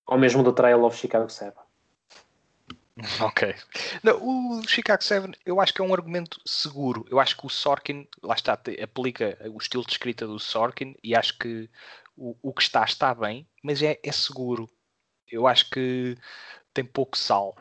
Ou 0.07 0.18
mesmo 0.18 0.43
do 0.43 0.53
Trail 0.53 0.83
of 0.83 0.97
Chicago 0.97 1.28
7. 1.28 1.57
Ok. 3.20 3.55
Não, 4.03 4.59
o 4.59 4.62
Chicago 4.68 5.03
7 5.03 5.39
eu 5.47 5.61
acho 5.61 5.72
que 5.72 5.81
é 5.81 5.85
um 5.85 5.95
argumento 5.95 6.41
seguro. 6.45 7.07
Eu 7.11 7.18
acho 7.18 7.37
que 7.37 7.47
o 7.47 7.51
Sorkin, 7.51 8.07
lá 8.22 8.35
está, 8.35 8.53
aplica 8.83 9.39
o 9.51 9.59
estilo 9.59 9.85
de 9.85 9.93
escrita 9.93 10.26
do 10.26 10.39
Sorkin 10.39 10.95
e 11.03 11.14
acho 11.14 11.39
que 11.39 11.70
o, 12.16 12.37
o 12.43 12.53
que 12.53 12.62
está 12.62 12.85
está 12.85 13.14
bem, 13.14 13.49
mas 13.62 13.83
é, 13.83 13.99
é 14.03 14.12
seguro. 14.12 14.68
Eu 15.31 15.47
acho 15.47 15.70
que 15.70 16.16
tem 16.74 16.85
pouco 16.85 17.16
sal. 17.16 17.57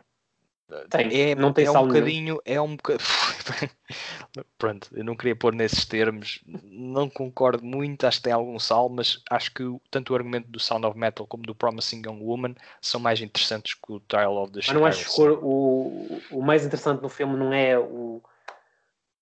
Tem, 0.89 1.31
é, 1.31 1.35
não 1.35 1.51
tem 1.51 1.65
é 1.65 1.71
um 1.71 1.87
bocadinho, 1.87 2.41
é 2.45 2.61
um 2.61 2.75
bocadinho. 2.75 3.07
Pronto, 4.57 4.89
eu 4.93 5.03
não 5.03 5.15
queria 5.15 5.35
pôr 5.35 5.53
nesses 5.53 5.83
termos, 5.83 6.41
não 6.45 7.09
concordo 7.09 7.65
muito, 7.65 8.05
acho 8.05 8.17
que 8.17 8.23
tem 8.23 8.33
algum 8.33 8.59
sal, 8.59 8.87
mas 8.87 9.19
acho 9.31 9.51
que 9.51 9.63
tanto 9.89 10.13
o 10.13 10.15
argumento 10.15 10.47
do 10.47 10.59
Sound 10.59 10.85
of 10.85 10.97
Metal 10.97 11.25
como 11.25 11.43
do 11.43 11.55
Promising 11.55 12.03
Young 12.05 12.23
Woman 12.23 12.55
são 12.79 12.99
mais 12.99 13.19
interessantes 13.19 13.73
que 13.73 13.91
o 13.91 13.99
Trial 13.99 14.35
of 14.37 14.53
the 14.53 14.61
Chicago. 14.61 14.83
Mas 14.83 14.95
não 14.95 15.03
acho 15.03 15.15
que 15.15 15.21
o, 15.21 16.21
o 16.31 16.41
mais 16.43 16.63
interessante 16.63 17.01
no 17.01 17.09
filme 17.09 17.35
não 17.35 17.51
é 17.51 17.77
o. 17.77 18.21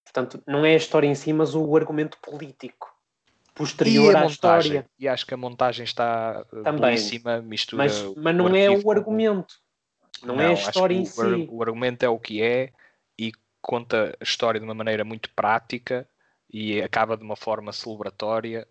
Portanto, 0.03 0.43
não 0.45 0.65
é 0.65 0.73
a 0.73 0.77
história 0.77 1.07
em 1.07 1.15
si, 1.15 1.31
mas 1.31 1.55
o 1.55 1.75
argumento 1.77 2.17
político 2.17 2.93
posterior 3.57 4.15
à 4.15 4.25
história. 4.25 4.85
E 4.99 5.07
acho 5.07 5.25
que 5.25 5.33
a 5.33 5.37
montagem 5.37 5.83
está 5.83 6.45
eh, 6.53 6.61
Também. 6.63 6.81
belíssima, 6.81 7.41
mistura. 7.41 7.83
Mas, 7.83 8.03
mas 8.15 8.35
não 8.35 8.55
é 8.55 8.69
o 8.69 8.91
argumento. 8.91 9.55
Não, 10.23 10.35
não, 10.35 10.43
é 10.43 10.47
a 10.47 10.53
história 10.53 10.95
em 10.95 11.01
o, 11.01 11.05
si. 11.05 11.47
O 11.49 11.61
argumento 11.61 12.03
é 12.03 12.09
o 12.09 12.19
que 12.19 12.41
é 12.41 12.71
e 13.17 13.31
conta 13.61 14.15
a 14.19 14.23
história 14.23 14.59
de 14.59 14.65
uma 14.65 14.73
maneira 14.73 15.03
muito 15.03 15.29
prática 15.31 16.07
e 16.49 16.81
acaba 16.81 17.17
de 17.17 17.23
uma 17.23 17.35
forma 17.35 17.71
celebratória. 17.73 18.67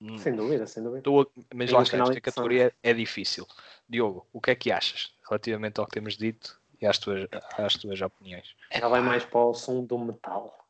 Hum, 0.00 0.18
sem 0.18 0.34
dúvida, 0.34 0.66
sem 0.66 0.82
dúvida. 0.82 1.08
Mas 1.54 1.70
lá 1.70 1.82
está, 1.82 1.98
esta 1.98 2.20
categoria 2.20 2.72
é 2.82 2.92
difícil. 2.92 3.46
Diogo, 3.88 4.26
o 4.32 4.40
que 4.40 4.50
é 4.50 4.54
que 4.54 4.70
achas 4.70 5.12
relativamente 5.28 5.80
ao 5.80 5.86
que 5.86 5.92
temos 5.92 6.16
dito 6.16 6.58
e 6.80 6.86
às 6.86 6.98
tuas, 6.98 7.26
às 7.56 7.74
tuas 7.74 8.00
opiniões? 8.00 8.54
Ela 8.70 8.88
vai 8.88 9.00
mais 9.00 9.24
para 9.24 9.40
o 9.40 9.54
som 9.54 9.84
do 9.84 9.98
metal. 9.98 10.64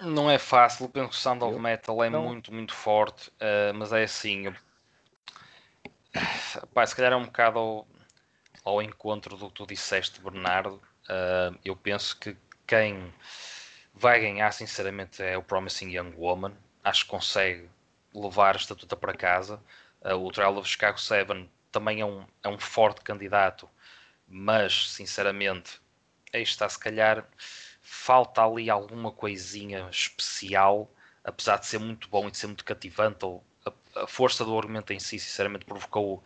Não 0.00 0.30
é 0.30 0.38
fácil, 0.38 0.88
penso 0.88 1.08
que 1.08 1.14
o 1.14 1.18
Sound 1.18 1.42
of 1.42 1.58
Metal 1.58 2.04
é 2.04 2.10
não. 2.10 2.22
muito, 2.22 2.52
muito 2.52 2.74
forte, 2.74 3.30
uh, 3.30 3.72
mas 3.74 3.92
é 3.92 4.02
assim. 4.02 4.46
Eu... 4.46 4.54
Pá, 6.74 6.86
se 6.86 6.94
calhar 6.94 7.12
é 7.12 7.16
um 7.16 7.24
bocado 7.24 7.86
ao, 8.66 8.82
encontro 8.82 9.36
do 9.36 9.48
que 9.48 9.54
tu 9.54 9.66
disseste, 9.66 10.20
Bernardo. 10.20 10.82
Uh, 11.08 11.56
eu 11.64 11.76
penso 11.76 12.18
que 12.18 12.36
quem 12.66 13.12
vai 13.94 14.20
ganhar, 14.20 14.52
sinceramente, 14.52 15.22
é 15.22 15.38
o 15.38 15.42
Promising 15.42 15.90
Young 15.90 16.14
Woman. 16.16 16.52
Acho 16.82 17.04
que 17.04 17.10
consegue 17.10 17.68
levar 18.12 18.56
a 18.56 18.58
estatuta 18.58 18.96
para 18.96 19.14
casa. 19.14 19.62
Uh, 20.02 20.14
o 20.14 20.30
Trial 20.32 20.56
of 20.56 20.68
Chicago 20.68 20.98
7 20.98 21.48
também 21.70 22.00
é 22.00 22.04
um, 22.04 22.24
é 22.42 22.48
um 22.48 22.58
forte 22.58 23.02
candidato, 23.02 23.68
mas, 24.26 24.90
sinceramente, 24.90 25.80
aí 26.32 26.42
está, 26.42 26.68
se 26.68 26.78
calhar 26.78 27.26
falta 27.82 28.44
ali 28.44 28.68
alguma 28.68 29.12
coisinha 29.12 29.88
especial, 29.90 30.90
apesar 31.22 31.58
de 31.58 31.66
ser 31.66 31.78
muito 31.78 32.08
bom 32.08 32.26
e 32.26 32.30
de 32.30 32.38
ser 32.38 32.46
muito 32.48 32.64
cativante, 32.64 33.24
ou 33.24 33.44
a, 33.64 34.02
a 34.02 34.06
força 34.06 34.44
do 34.44 34.56
argumento 34.58 34.92
em 34.92 34.98
si, 34.98 35.18
sinceramente, 35.18 35.64
provocou 35.64 36.16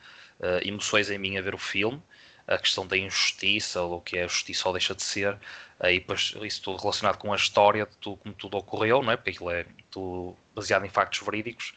uh, 0.41 0.67
emoções 0.67 1.11
em 1.11 1.19
mim 1.19 1.37
a 1.37 1.43
ver 1.43 1.55
o 1.55 1.59
filme. 1.59 2.03
A 2.51 2.59
questão 2.59 2.87
da 2.87 2.97
injustiça, 2.97 3.81
ou 3.81 3.99
o 3.99 4.01
que 4.01 4.19
é 4.19 4.25
a 4.25 4.27
justiça 4.27 4.69
ou 4.69 4.75
deixa 4.75 4.95
de 4.95 5.03
ser, 5.03 5.39
aí 5.79 6.01
depois 6.01 6.35
isso 6.43 6.63
tudo 6.63 6.79
relacionado 6.79 7.17
com 7.17 7.33
a 7.33 7.37
história 7.37 7.87
de 7.87 7.97
tudo, 7.97 8.17
como 8.19 8.35
tudo 8.35 8.57
ocorreu, 8.59 9.03
não 9.03 9.13
é? 9.13 9.17
Porque 9.17 9.31
aquilo 9.31 9.51
é 9.51 9.65
tudo 9.91 10.37
baseado 10.55 10.85
em 10.85 10.91
factos 10.91 11.21
verídicos. 11.21 11.75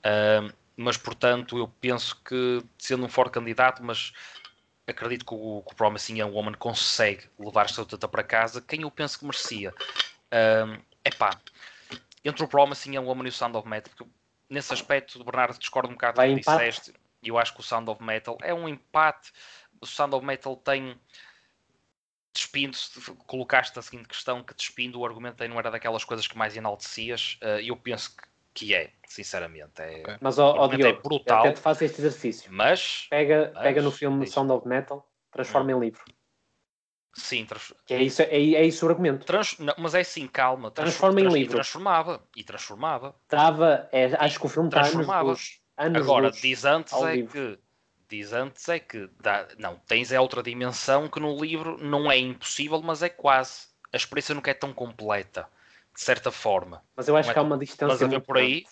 Uh, 0.00 0.52
mas 0.76 0.96
portanto, 0.96 1.56
eu 1.56 1.68
penso 1.80 2.20
que 2.24 2.62
sendo 2.76 3.06
um 3.06 3.08
forte 3.08 3.32
candidato, 3.32 3.82
mas 3.82 4.12
acredito 4.86 5.24
que 5.24 5.34
o, 5.34 5.62
que 5.66 5.72
o 5.72 5.76
Promising 5.76 6.20
Young 6.20 6.32
Woman 6.32 6.54
consegue 6.54 7.24
levar 7.38 7.66
esta 7.66 7.82
luta 7.82 8.08
para 8.08 8.22
casa. 8.22 8.60
Quem 8.60 8.82
eu 8.82 8.90
penso 8.90 9.18
que 9.18 9.24
merecia? 9.24 9.72
É 10.30 11.10
pá, 11.10 11.30
entre 12.24 12.44
o 12.44 12.48
Promising 12.48 12.96
Young 12.96 13.06
Woman 13.06 13.24
e 13.26 13.28
o 13.28 13.32
Sound 13.32 13.56
of 13.56 13.68
Metal, 13.68 13.92
porque 13.94 14.10
nesse 14.48 14.72
aspecto, 14.72 15.22
Bernardo, 15.24 15.58
discordo 15.58 15.88
um 15.88 15.92
bocado 15.92 16.20
do 16.20 16.34
que 16.34 16.40
disseste. 16.40 16.92
E 17.22 17.28
eu 17.28 17.38
acho 17.38 17.52
que 17.52 17.60
o 17.60 17.62
Sound 17.62 17.90
of 17.90 18.02
Metal 18.02 18.38
é 18.42 18.54
um 18.54 18.68
empate. 18.68 19.32
O 19.80 19.86
Sound 19.86 20.14
of 20.14 20.24
Metal 20.24 20.56
tem 20.56 20.98
despindo, 22.32 22.76
colocaste 23.26 23.78
a 23.78 23.82
seguinte 23.82 24.08
questão 24.08 24.42
que 24.42 24.54
despindo 24.54 25.00
o 25.00 25.04
argumento 25.04 25.42
aí 25.42 25.48
não 25.48 25.58
era 25.58 25.70
daquelas 25.70 26.04
coisas 26.04 26.26
que 26.26 26.38
mais 26.38 26.56
enaltecias, 26.56 27.38
uh, 27.42 27.60
eu 27.60 27.76
penso 27.76 28.16
que 28.16 28.28
que 28.58 28.74
é, 28.74 28.90
sinceramente. 29.06 29.80
É, 29.80 30.00
okay. 30.00 30.16
Mas, 30.20 30.36
ó, 30.36 30.52
ó 30.58 30.66
é 30.66 30.76
Diogo, 30.76 30.98
é 30.98 31.00
brutal. 31.00 31.40
Até 31.40 31.52
te 31.52 31.60
faço 31.60 31.84
este 31.84 32.00
exercício. 32.00 32.50
Mas. 32.52 33.06
Pega, 33.08 33.52
mas, 33.54 33.62
pega 33.62 33.82
no 33.82 33.92
filme 33.92 34.24
é 34.24 34.26
Sound 34.26 34.50
of 34.50 34.66
Metal, 34.66 35.08
transforma 35.30 35.72
hum. 35.72 35.76
em 35.76 35.80
livro. 35.86 36.02
Sim, 37.14 37.44
trans... 37.46 37.72
que 37.86 37.94
é 37.94 38.02
isso, 38.02 38.22
é, 38.22 38.26
é 38.26 38.64
isso 38.64 38.84
o 38.84 38.88
argumento. 38.88 39.24
Trans... 39.24 39.58
Não, 39.58 39.74
mas 39.78 39.94
é 39.94 40.00
assim, 40.00 40.26
calma. 40.26 40.70
Trans... 40.70 40.90
Transforma 40.90 41.20
em 41.20 41.28
livro. 41.28 41.54
transformava. 41.54 42.22
E 42.36 42.42
transformava. 42.42 43.14
Estava, 43.24 43.88
é, 43.92 44.06
acho 44.16 44.40
que 44.40 44.46
o 44.46 44.48
filme 44.48 44.70
transformava. 44.70 45.30
Anos, 45.30 45.60
anos 45.76 46.02
Agora, 46.02 46.30
diz 46.30 46.64
antes 46.64 46.92
é 46.92 47.14
livro. 47.14 47.32
que. 47.32 47.58
Diz 48.08 48.32
antes 48.32 48.68
é 48.68 48.78
que. 48.78 49.08
Dá... 49.20 49.46
Não, 49.58 49.76
tens 49.86 50.12
é 50.12 50.20
outra 50.20 50.42
dimensão 50.42 51.08
que 51.08 51.20
no 51.20 51.38
livro 51.38 51.76
não 51.78 52.10
é 52.10 52.16
impossível, 52.16 52.80
mas 52.82 53.02
é 53.02 53.08
quase. 53.08 53.68
A 53.92 53.96
experiência 53.96 54.34
nunca 54.34 54.50
é 54.50 54.54
tão 54.54 54.72
completa 54.72 55.48
de 55.98 56.04
certa 56.04 56.30
forma. 56.30 56.82
Mas 56.94 57.08
eu 57.08 57.16
acho 57.16 57.30
é 57.30 57.32
que 57.32 57.38
há 57.38 57.42
uma 57.42 57.58
distância. 57.58 57.88
Mas 57.88 58.02
a 58.02 58.06
ver 58.06 58.20
por 58.20 58.38
aí, 58.38 58.64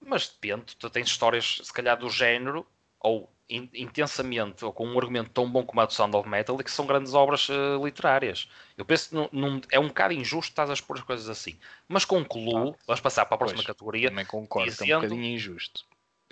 mas 0.00 0.28
depende, 0.28 0.76
tu 0.76 0.88
tens 0.88 1.08
histórias, 1.08 1.60
se 1.62 1.72
calhar, 1.72 1.98
do 1.98 2.08
género, 2.08 2.64
ou 3.00 3.28
in, 3.50 3.68
intensamente, 3.74 4.64
ou 4.64 4.72
com 4.72 4.86
um 4.86 4.96
argumento 4.96 5.30
tão 5.30 5.50
bom 5.50 5.64
como 5.64 5.80
a 5.80 5.86
do 5.86 5.92
Sound 5.92 6.16
of 6.16 6.28
Metal, 6.28 6.56
e 6.60 6.62
que 6.62 6.70
são 6.70 6.86
grandes 6.86 7.14
obras 7.14 7.48
uh, 7.48 7.84
literárias. 7.84 8.48
Eu 8.76 8.84
penso 8.84 9.08
que 9.08 9.14
não, 9.16 9.28
não, 9.32 9.60
é 9.72 9.80
um 9.80 9.88
bocado 9.88 10.14
injusto 10.14 10.50
estás 10.50 10.70
a 10.70 10.72
expor 10.72 10.98
as 10.98 11.02
coisas 11.02 11.28
assim. 11.28 11.58
Mas 11.88 12.04
concluo, 12.04 12.70
ah, 12.70 12.84
vamos 12.86 13.00
passar 13.00 13.26
para 13.26 13.34
a 13.34 13.38
próxima 13.38 13.58
pois, 13.58 13.66
categoria. 13.66 14.10
Também 14.10 14.26
concordo 14.26 14.70
dizendo, 14.70 14.92
é 14.92 14.96
um 14.96 15.00
bocadinho 15.00 15.24
injusto. 15.24 15.84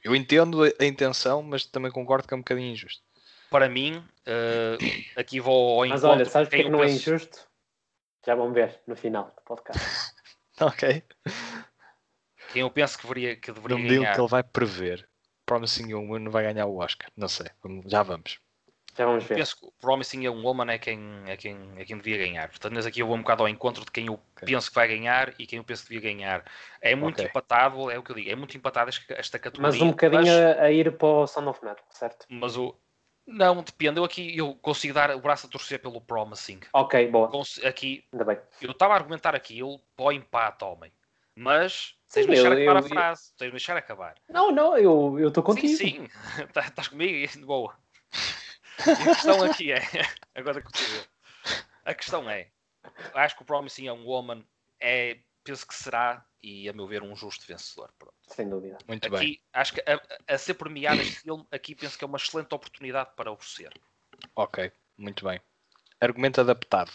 Eu 0.06 0.14
entendo 0.14 0.62
a 0.62 0.84
intenção, 0.84 1.42
mas 1.42 1.66
também 1.66 1.90
concordo 1.90 2.28
que 2.28 2.32
é 2.32 2.36
um 2.36 2.40
bocadinho 2.40 2.70
injusto. 2.70 3.02
Para 3.50 3.68
mim, 3.68 3.96
uh, 3.96 5.18
aqui 5.20 5.40
vou 5.40 5.80
ao 5.80 5.84
encontro... 5.84 6.08
Mas 6.08 6.16
olha, 6.16 6.24
sabes 6.24 6.48
porque 6.48 6.62
é 6.62 6.64
que 6.64 6.70
não 6.70 6.78
é 6.80 6.86
penso... 6.86 7.10
é 7.10 7.14
injusto? 7.14 7.48
Já 8.24 8.36
vão 8.36 8.52
ver 8.52 8.80
no 8.86 8.94
final 8.94 9.34
do 9.36 9.42
podcast. 9.42 10.12
ok. 10.62 11.02
Quem 12.52 12.62
eu 12.62 12.70
penso 12.70 12.96
que 12.96 13.02
deveria, 13.02 13.34
que 13.34 13.50
deveria 13.50 13.78
não 13.78 13.84
ganhar. 13.84 14.14
que 14.14 14.20
ele 14.20 14.28
vai 14.28 14.44
prever. 14.44 15.08
Promising 15.44 15.90
Young 15.90 16.06
Woman 16.06 16.30
vai 16.30 16.44
ganhar 16.44 16.66
o 16.66 16.76
Oscar. 16.76 17.10
Não 17.16 17.26
sei. 17.26 17.48
Já 17.86 18.04
vamos. 18.04 18.38
Já 18.96 19.04
vamos 19.04 19.24
ver. 19.24 19.34
Penso 19.34 19.60
que 19.60 19.66
Promising 19.80 20.24
Young 20.24 20.42
Woman 20.42 20.72
é 20.72 20.78
quem, 20.78 21.22
é 21.26 21.36
quem, 21.36 21.56
é 21.76 21.84
quem 21.84 21.96
devia 21.98 22.16
ganhar. 22.16 22.48
Portanto, 22.48 22.72
nesse 22.72 22.88
aqui 22.88 23.00
eu 23.00 23.06
vou 23.06 23.16
um 23.16 23.20
bocado 23.20 23.42
ao 23.42 23.48
encontro 23.48 23.84
de 23.84 23.90
quem 23.90 24.06
eu 24.06 24.14
okay. 24.14 24.54
penso 24.54 24.70
que 24.70 24.74
vai 24.74 24.88
ganhar 24.88 25.34
e 25.38 25.46
quem 25.46 25.58
eu 25.58 25.64
penso 25.64 25.82
que 25.82 25.92
devia 25.92 26.12
ganhar. 26.12 26.44
É 26.80 26.94
muito 26.94 27.16
okay. 27.16 27.26
empatado, 27.26 27.90
é 27.90 27.98
o 27.98 28.02
que 28.02 28.12
eu 28.12 28.16
digo, 28.16 28.30
é 28.30 28.34
muito 28.34 28.56
empatado 28.56 28.90
esta 28.90 29.38
categoria. 29.38 29.70
Mas 29.70 29.80
um 29.80 29.90
bocadinho 29.90 30.22
mas, 30.22 30.58
a 30.58 30.70
ir 30.70 30.96
para 30.96 31.06
o 31.06 31.26
Sound 31.26 31.50
of 31.50 31.62
Metal, 31.62 31.84
certo? 31.90 32.26
Mas 32.28 32.56
o. 32.56 32.74
Não, 33.26 33.62
depende. 33.62 33.98
Eu 33.98 34.04
aqui 34.04 34.38
eu 34.38 34.54
consigo 34.54 34.94
dar 34.94 35.14
o 35.14 35.20
braço 35.20 35.46
a 35.46 35.50
torcer 35.50 35.80
pelo 35.80 36.00
Promising. 36.00 36.60
Ok, 36.72 37.08
boa. 37.08 37.30
aqui, 37.64 38.04
Ainda 38.12 38.24
bem. 38.24 38.38
Eu 38.62 38.70
estava 38.70 38.94
a 38.94 38.96
argumentar 38.96 39.34
aquilo 39.34 39.80
para 39.96 40.06
o 40.06 40.12
empate, 40.12 40.64
homem. 40.64 40.92
Mas 41.34 41.94
Tens 42.12 42.24
de 42.24 42.32
deixar 42.32 42.56
eu, 42.56 42.62
acabar 42.62 42.80
eu, 42.80 42.86
a 42.86 42.88
frase. 42.88 43.34
Tens 43.36 43.48
de 43.48 43.50
deixar 43.50 43.76
acabar. 43.76 44.14
Não, 44.28 44.50
não, 44.50 44.78
eu 44.78 45.28
estou 45.28 45.42
contigo. 45.42 45.68
Sim, 45.68 45.76
sim. 45.76 46.08
Estás 46.48 46.70
tá 46.70 46.88
comigo 46.88 47.12
e 47.36 47.44
boa. 47.44 47.74
E 48.86 48.90
a 48.90 49.14
questão 49.14 49.42
aqui 49.44 49.72
é. 49.72 49.80
Agora 50.34 50.60
que 50.60 50.68
A 51.84 51.94
questão 51.94 52.28
é. 52.28 52.50
Acho 53.14 53.36
que 53.36 53.42
o 53.42 53.46
Promising 53.46 53.86
Young 53.86 54.04
Woman 54.04 54.44
é 54.80 55.18
penso 55.46 55.66
que 55.66 55.74
será, 55.74 56.26
e 56.42 56.68
a 56.68 56.72
meu 56.72 56.88
ver, 56.88 57.02
um 57.04 57.14
justo 57.14 57.46
vencedor. 57.46 57.92
Pronto. 57.96 58.14
Sem 58.26 58.48
dúvida. 58.48 58.78
Muito 58.88 59.06
aqui, 59.06 59.24
bem. 59.24 59.42
acho 59.52 59.74
que 59.74 59.80
a, 59.80 60.34
a 60.34 60.36
ser 60.36 60.54
premiado 60.54 61.00
este 61.00 61.20
filme, 61.20 61.46
aqui 61.52 61.74
penso 61.74 61.96
que 61.96 62.04
é 62.04 62.06
uma 62.08 62.18
excelente 62.18 62.52
oportunidade 62.52 63.10
para 63.14 63.30
o 63.30 63.40
ser. 63.40 63.72
Ok, 64.34 64.72
muito 64.98 65.24
bem. 65.24 65.40
Argumento 66.00 66.40
adaptado. 66.40 66.90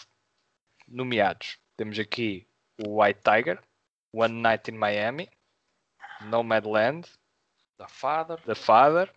Nomeados. 0.85 1.57
Temos 1.77 1.97
aqui 1.97 2.45
o 2.85 3.01
White 3.01 3.21
Tiger, 3.23 3.63
One 4.13 4.41
Night 4.41 4.69
in 4.69 4.75
Miami, 4.75 5.29
Nomadland, 6.25 7.07
Da 7.77 7.87
Father, 7.87 8.39
The 8.43 8.55
Father 8.55 9.11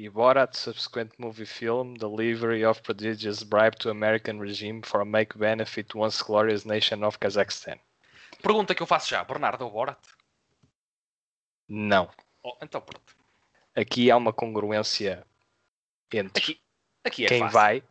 e 0.00 0.08
Borat 0.08 0.56
subsequent 0.56 1.12
movie 1.18 1.44
film 1.44 1.92
Delivery 1.92 2.64
of 2.64 2.80
Prodigious 2.80 3.42
Bribe 3.42 3.76
to 3.76 3.90
American 3.90 4.38
Regime 4.40 4.80
for 4.82 5.04
Make 5.04 5.36
Benefit 5.36 5.94
Once 5.94 6.22
Glorious 6.22 6.64
Nation 6.64 7.04
of 7.04 7.18
Kazakhstan. 7.18 7.78
pergunta 8.42 8.74
que 8.74 8.82
eu 8.82 8.86
faço 8.86 9.10
já: 9.10 9.22
Bernardo 9.22 9.62
ou 9.62 9.70
Borat? 9.70 9.98
Não. 11.68 12.10
Oh, 12.42 12.56
então 12.62 12.80
pronto. 12.80 13.14
Aqui 13.76 14.10
há 14.10 14.16
uma 14.16 14.32
congruência 14.32 15.22
entre 16.10 16.42
Aqui, 16.42 16.60
aqui 17.04 17.24
é 17.26 17.28
quem 17.28 17.40
fácil. 17.40 17.52
vai 17.52 17.82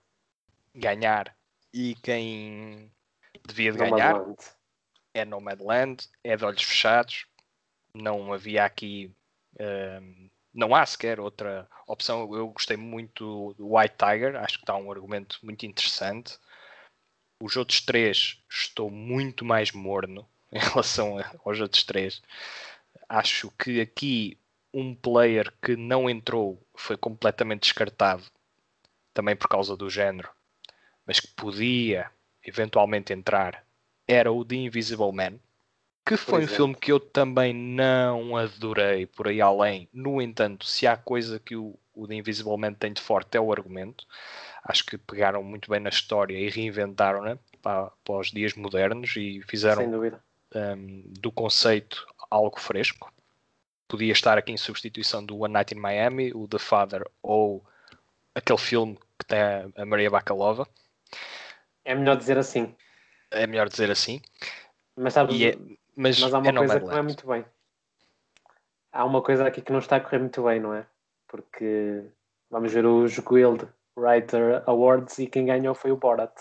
ganhar 0.74 1.38
e 1.72 1.93
quem 2.01 2.91
devia 3.45 3.72
de 3.72 3.78
ganhar. 3.78 4.14
Nomadland. 4.14 4.45
é 5.14 5.26
Nomadland, 5.26 6.10
é 6.24 6.36
de 6.36 6.43
olhos 6.43 6.64
fechados. 6.64 7.28
Não 7.93 8.34
havia 8.34 8.66
aqui, 8.66 9.14
ehm, 9.60 10.28
não 10.54 10.76
há 10.76 10.86
sequer 10.86 11.20
outra 11.20 11.68
opção. 11.88 12.22
Eu 12.36 12.50
gostei 12.50 12.78
muito 12.78 13.54
do 13.58 13.76
White 13.76 13.95
Tiger, 13.97 14.36
acho 14.38 14.58
que 14.58 14.64
está 14.64 14.76
um 14.76 14.91
argumento 14.91 15.39
muito 15.43 15.66
interessante. 15.66 16.38
Os 17.41 17.56
outros 17.56 17.82
três, 17.82 18.41
estou 18.50 18.89
muito 18.89 19.45
mais 19.45 19.72
morno 19.72 20.28
em 20.52 20.60
relação 20.60 21.18
aos 21.45 21.60
outros 21.60 21.84
três. 21.84 22.22
Acho 23.08 23.52
que 23.52 23.82
aqui 23.82 24.38
um 24.74 24.93
player 24.93 25.52
que 25.62 25.76
não 25.76 26.10
entrou 26.10 26.62
foi 26.76 26.95
completamente 26.95 27.64
descartado, 27.64 28.24
também 29.14 29.36
por 29.36 29.47
causa 29.47 29.76
do 29.76 29.89
género, 29.89 30.30
mas 31.06 31.20
que 31.20 31.28
podia 31.30 32.12
eventualmente 32.43 33.12
entrar 33.12 33.66
era 34.08 34.32
o 34.32 34.43
The 34.43 34.56
Invisible 34.56 35.12
Man, 35.12 35.39
que 36.10 36.18
foi 36.18 36.39
um 36.43 36.47
filme 36.55 36.76
que 36.76 36.91
eu 36.91 36.99
também 36.99 37.53
não 37.53 38.36
adorei 38.36 39.05
por 39.05 39.28
aí 39.28 39.39
além. 39.39 39.88
No 39.93 40.22
entanto, 40.22 40.66
se 40.66 40.88
há 40.88 40.97
coisa 40.97 41.39
que 41.39 41.55
o, 41.55 41.78
o 41.93 42.07
The 42.07 42.16
Invisible 42.16 42.57
Man 42.57 42.74
tem 42.74 42.91
de 42.91 43.01
forte 43.01 43.38
é 43.38 43.39
o 43.39 43.51
argumento. 43.51 44.05
Acho 44.64 44.84
que 44.86 44.97
pegaram 44.97 45.43
muito 45.43 45.70
bem 45.70 45.80
na 45.80 45.89
história 45.89 46.36
e 46.38 46.49
reinventaram-na 46.49 47.38
para, 47.62 47.91
para 48.03 48.18
os 48.20 48.32
dias 48.32 48.53
modernos 48.55 49.16
e 49.16 49.41
fizeram 49.47 49.84
um, 50.55 51.03
do 51.20 51.32
conceito 51.32 52.05
algo 52.30 52.60
fresco. 52.60 53.14
Podia 53.88 54.12
estar 54.12 54.38
aqui 54.38 54.51
em 54.51 54.57
substituição 54.57 55.24
do 55.24 55.38
One 55.39 55.53
Night 55.53 55.74
in 55.76 55.80
Miami, 55.80 56.32
o 56.34 56.47
The 56.47 56.60
Father 56.60 57.05
ou 57.22 57.64
aquele 58.34 58.60
filme 58.60 58.97
que 59.18 59.26
tem 59.26 59.39
a- 59.39 59.86
Maria 59.86 60.10
Bakalova. 60.10 60.68
É 61.86 61.95
melhor 61.95 62.18
dizer 62.18 62.38
assim. 62.38 62.76
É 63.32 63.45
melhor 63.45 63.70
dizer 63.70 63.91
assim. 63.91 64.22
Mas 64.95 65.14
sabes, 65.14 65.39
é- 65.41 65.57
mas, 66.00 66.20
mas 66.20 66.34
há 66.34 66.39
uma 66.39 66.50
é 66.50 66.54
coisa 66.54 66.80
que 66.80 66.86
não 66.86 66.97
é 66.97 67.02
muito 67.02 67.28
bem. 67.28 67.45
Há 68.91 69.06
uma 69.06 69.22
coisa 69.22 69.45
aqui 69.45 69.62
que 69.62 69.72
não 69.72 69.80
está 69.80 69.97
a 69.97 70.00
correr 70.00 70.20
muito 70.20 70.43
bem, 70.43 70.60
não 70.60 70.74
é? 70.74 70.86
Porque 71.28 72.04
vamos 72.50 72.72
ver 72.74 72.86
os 72.86 73.20
Guild 73.20 73.68
Writer 73.95 74.64
Awards 74.66 75.20
e 75.20 75.28
quem 75.28 75.45
ganhou 75.45 75.76
foi 75.76 75.91
o 75.91 75.97
Borat. 75.97 76.32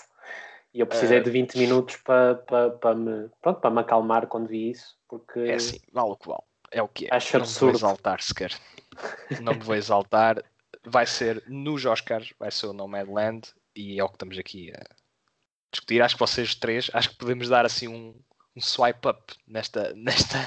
E 0.72 0.80
eu 0.80 0.86
precisei 0.86 1.18
Eh, 1.18 1.20
de 1.20 1.30
20 1.30 1.58
minutos 1.58 1.96
para 1.96 2.36
para 2.36 2.70
para 2.70 2.94
me, 2.94 3.28
pronto, 3.42 3.60
para 3.60 3.70
me 3.70 3.80
acalmar 3.80 4.26
quando 4.28 4.46
vi 4.48 4.70
isso, 4.70 4.96
porque 5.08 5.40
É 5.40 5.54
assim, 5.54 5.78
vale 5.92 6.10
o 6.12 6.16
que 6.16 6.28
vale. 6.28 6.42
É 6.70 6.82
o 6.82 6.88
que 6.88 7.06
é. 7.06 7.14
Acho 7.14 7.38
não 7.38 7.46
me 7.46 7.52
vou 7.52 7.70
absurdo. 7.70 7.76
exaltar 7.78 8.22
sequer. 8.22 8.52
Não 9.40 9.54
me 9.54 9.60
vou 9.60 9.74
exaltar. 9.74 10.42
Vai 10.84 11.06
ser 11.06 11.42
nos 11.46 11.84
Oscars, 11.84 12.32
vai 12.38 12.50
ser 12.50 12.66
o 12.66 12.72
Nomadland 12.72 13.48
e 13.74 13.98
é 13.98 14.04
o 14.04 14.08
que 14.08 14.14
estamos 14.14 14.38
aqui 14.38 14.72
a 14.72 14.82
discutir. 15.72 16.00
Acho 16.02 16.14
que 16.14 16.20
vocês 16.20 16.54
três, 16.54 16.90
acho 16.94 17.10
que 17.10 17.16
podemos 17.16 17.48
dar 17.48 17.64
assim 17.66 17.88
um, 17.88 18.14
um 18.56 18.60
swipe 18.60 19.08
up 19.08 19.34
nesta, 19.46 19.92
nesta 19.96 20.38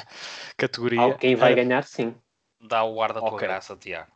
categoria. 0.57 1.01
ao 1.01 1.17
quem 1.17 1.35
vai 1.35 1.55
ganhar, 1.55 1.83
sim. 1.83 2.15
Dá 2.59 2.83
o 2.83 3.01
ar 3.01 3.13
da 3.13 3.19
tua 3.19 3.29
Ok. 3.29 3.47
graça, 3.47 3.75
Tiago. 3.75 4.11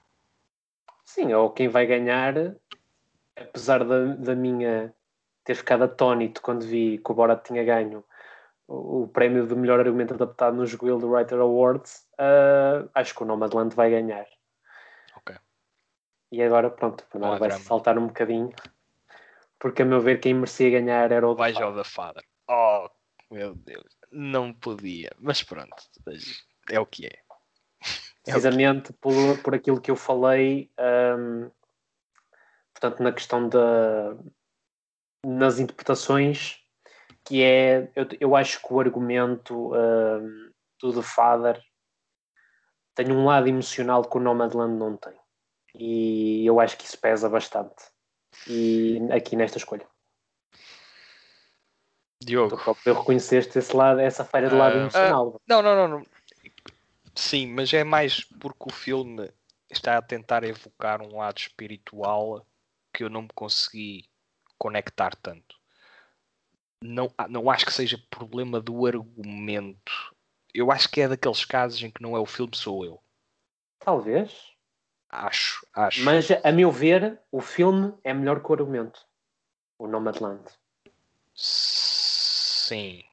Sim, 1.03 1.33
ou 1.33 1.49
quem 1.51 1.67
vai 1.67 1.85
ganhar, 1.85 2.33
apesar 3.35 3.83
da, 3.83 4.05
da 4.15 4.35
minha 4.35 4.93
ter 5.43 5.55
ficado 5.55 5.83
atónito 5.83 6.41
quando 6.41 6.65
vi 6.65 6.97
que 6.97 7.11
o 7.11 7.15
Borat 7.15 7.43
tinha 7.45 7.63
ganho 7.63 8.03
o, 8.67 9.03
o 9.03 9.07
prémio 9.07 9.45
de 9.47 9.55
melhor 9.55 9.79
argumento 9.79 10.13
adaptado 10.13 10.55
nos 10.55 10.73
Guild 10.73 11.05
Writer 11.05 11.39
Awards, 11.39 12.07
ah, 12.17 12.87
acho 12.93 13.15
que 13.15 13.23
o 13.23 13.25
Nomadland 13.25 13.75
vai 13.75 13.89
ganhar. 13.89 14.25
Ok. 15.15 15.35
E 16.31 16.41
agora, 16.41 16.69
pronto, 16.69 17.01
o 17.01 17.13
Bernardo 17.13 17.39
vai 17.39 17.49
drama. 17.49 17.63
saltar 17.63 17.97
um 17.97 18.07
bocadinho, 18.07 18.51
porque 19.59 19.81
a 19.83 19.85
meu 19.85 20.01
ver 20.01 20.19
quem 20.19 20.33
merecia 20.33 20.69
ganhar 20.69 21.11
era 21.11 21.27
o 21.27 21.35
Vai 21.35 21.53
The 21.53 21.59
já 21.59 21.67
o 21.67 21.75
The 21.75 21.83
Father. 21.83 22.23
Oh, 22.47 22.89
meu 23.35 23.53
Deus. 23.53 23.97
Não 24.09 24.53
podia. 24.53 25.11
Mas 25.19 25.43
pronto. 25.43 25.75
É 26.69 26.79
o 26.79 26.85
que 26.85 27.05
é. 27.05 27.09
É 28.27 28.31
o 28.31 28.39
precisamente 28.39 28.93
por, 28.93 29.13
por 29.43 29.53
aquilo 29.53 29.81
que 29.81 29.91
eu 29.91 29.95
falei, 29.95 30.71
hum, 30.79 31.51
portanto, 32.73 33.03
na 33.03 33.11
questão 33.11 33.47
da 33.47 34.17
nas 35.23 35.59
interpretações, 35.59 36.59
que 37.25 37.43
é 37.43 37.91
eu, 37.95 38.07
eu 38.19 38.35
acho 38.35 38.61
que 38.61 38.73
o 38.73 38.79
argumento 38.79 39.73
hum, 39.73 40.51
do 40.81 40.93
The 40.93 41.01
Father 41.01 41.61
tem 42.95 43.11
um 43.11 43.25
lado 43.25 43.49
emocional 43.49 44.03
que 44.03 44.17
o 44.17 44.21
Nomadland 44.21 44.75
não 44.75 44.95
tem. 44.95 45.13
E 45.77 46.45
eu 46.45 46.59
acho 46.61 46.77
que 46.77 46.85
isso 46.85 46.97
pesa 46.97 47.27
bastante. 47.27 47.75
E 48.47 48.99
aqui 49.11 49.35
nesta 49.35 49.57
escolha. 49.57 49.85
Diogo. 52.25 52.57
Tu 52.57 52.63
próprio 52.63 52.93
reconheceste 52.93 53.59
esse 53.59 53.75
lado, 53.75 53.99
essa 53.99 54.25
feira 54.25 54.49
de 54.49 54.55
lado 54.55 54.75
Ah, 54.75 54.79
emocional. 54.79 55.41
Não, 55.47 55.61
não, 55.61 55.75
não, 55.75 55.87
não. 55.87 56.05
Sim, 57.13 57.47
mas 57.47 57.73
é 57.73 57.83
mais 57.83 58.21
porque 58.23 58.65
o 58.67 58.73
filme 58.73 59.31
está 59.69 59.97
a 59.97 60.01
tentar 60.01 60.43
evocar 60.43 61.01
um 61.01 61.17
lado 61.17 61.37
espiritual 61.37 62.45
que 62.93 63.03
eu 63.03 63.09
não 63.09 63.23
me 63.23 63.29
consegui 63.33 64.09
conectar 64.57 65.15
tanto. 65.15 65.55
Não, 66.81 67.11
ah, 67.17 67.27
não 67.27 67.49
acho 67.49 67.65
que 67.65 67.73
seja 67.73 68.01
problema 68.09 68.59
do 68.59 68.85
argumento. 68.85 70.13
Eu 70.53 70.71
acho 70.71 70.89
que 70.89 71.01
é 71.01 71.07
daqueles 71.07 71.43
casos 71.45 71.81
em 71.81 71.91
que 71.91 72.01
não 72.01 72.15
é 72.15 72.19
o 72.19 72.25
filme, 72.25 72.55
sou 72.55 72.85
eu. 72.85 73.01
Talvez. 73.79 74.53
Acho, 75.09 75.65
acho. 75.73 76.03
Mas, 76.03 76.29
a 76.31 76.51
meu 76.51 76.71
ver, 76.71 77.19
o 77.31 77.41
filme 77.41 77.93
é 78.03 78.13
melhor 78.13 78.41
que 78.41 78.49
o 78.49 78.53
argumento. 78.53 79.05
O 79.77 79.87
Nomadland. 79.87 80.43
Sim. 82.67 83.03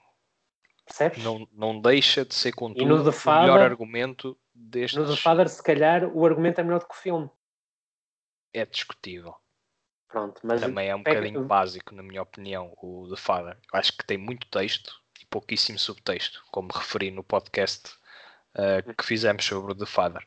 Percebes? 0.86 1.22
Não, 1.22 1.46
não 1.52 1.80
deixa 1.80 2.24
de 2.24 2.34
ser, 2.34 2.52
contudo, 2.52 2.84
no 2.86 2.96
The 2.96 3.00
o 3.00 3.04
melhor 3.04 3.12
Father- 3.12 3.62
argumento 3.70 4.38
destes. 4.54 4.98
No 4.98 5.06
The 5.08 5.16
Father, 5.16 5.48
se 5.48 5.62
calhar, 5.62 6.04
o 6.04 6.24
argumento 6.26 6.60
é 6.60 6.64
melhor 6.64 6.80
do 6.80 6.86
que 6.86 6.94
o 6.94 6.98
filme. 6.98 7.30
É 8.52 8.66
discutível. 8.66 9.34
Pronto, 10.08 10.40
mas 10.44 10.60
Também 10.60 10.88
é 10.88 10.94
um 10.94 11.02
pega- 11.02 11.20
bocadinho 11.20 11.44
básico, 11.44 11.94
na 11.94 12.02
minha 12.02 12.20
opinião, 12.22 12.74
o 12.82 13.08
The 13.08 13.16
Father. 13.16 13.56
Eu 13.72 13.78
acho 13.78 13.96
que 13.96 14.04
tem 14.04 14.18
muito 14.18 14.46
texto 14.48 15.00
e 15.20 15.24
pouquíssimo 15.26 15.78
subtexto, 15.78 16.44
como 16.50 16.68
referi 16.72 17.10
no 17.10 17.22
podcast 17.24 17.94
uh, 18.54 18.94
que 18.94 19.04
fizemos 19.06 19.44
sobre 19.44 19.72
o 19.72 19.74
The 19.74 19.86
Father. 19.86 20.26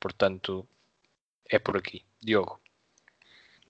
Portanto, 0.00 0.66
é 1.50 1.58
por 1.58 1.76
aqui. 1.76 2.04
Diogo, 2.22 2.58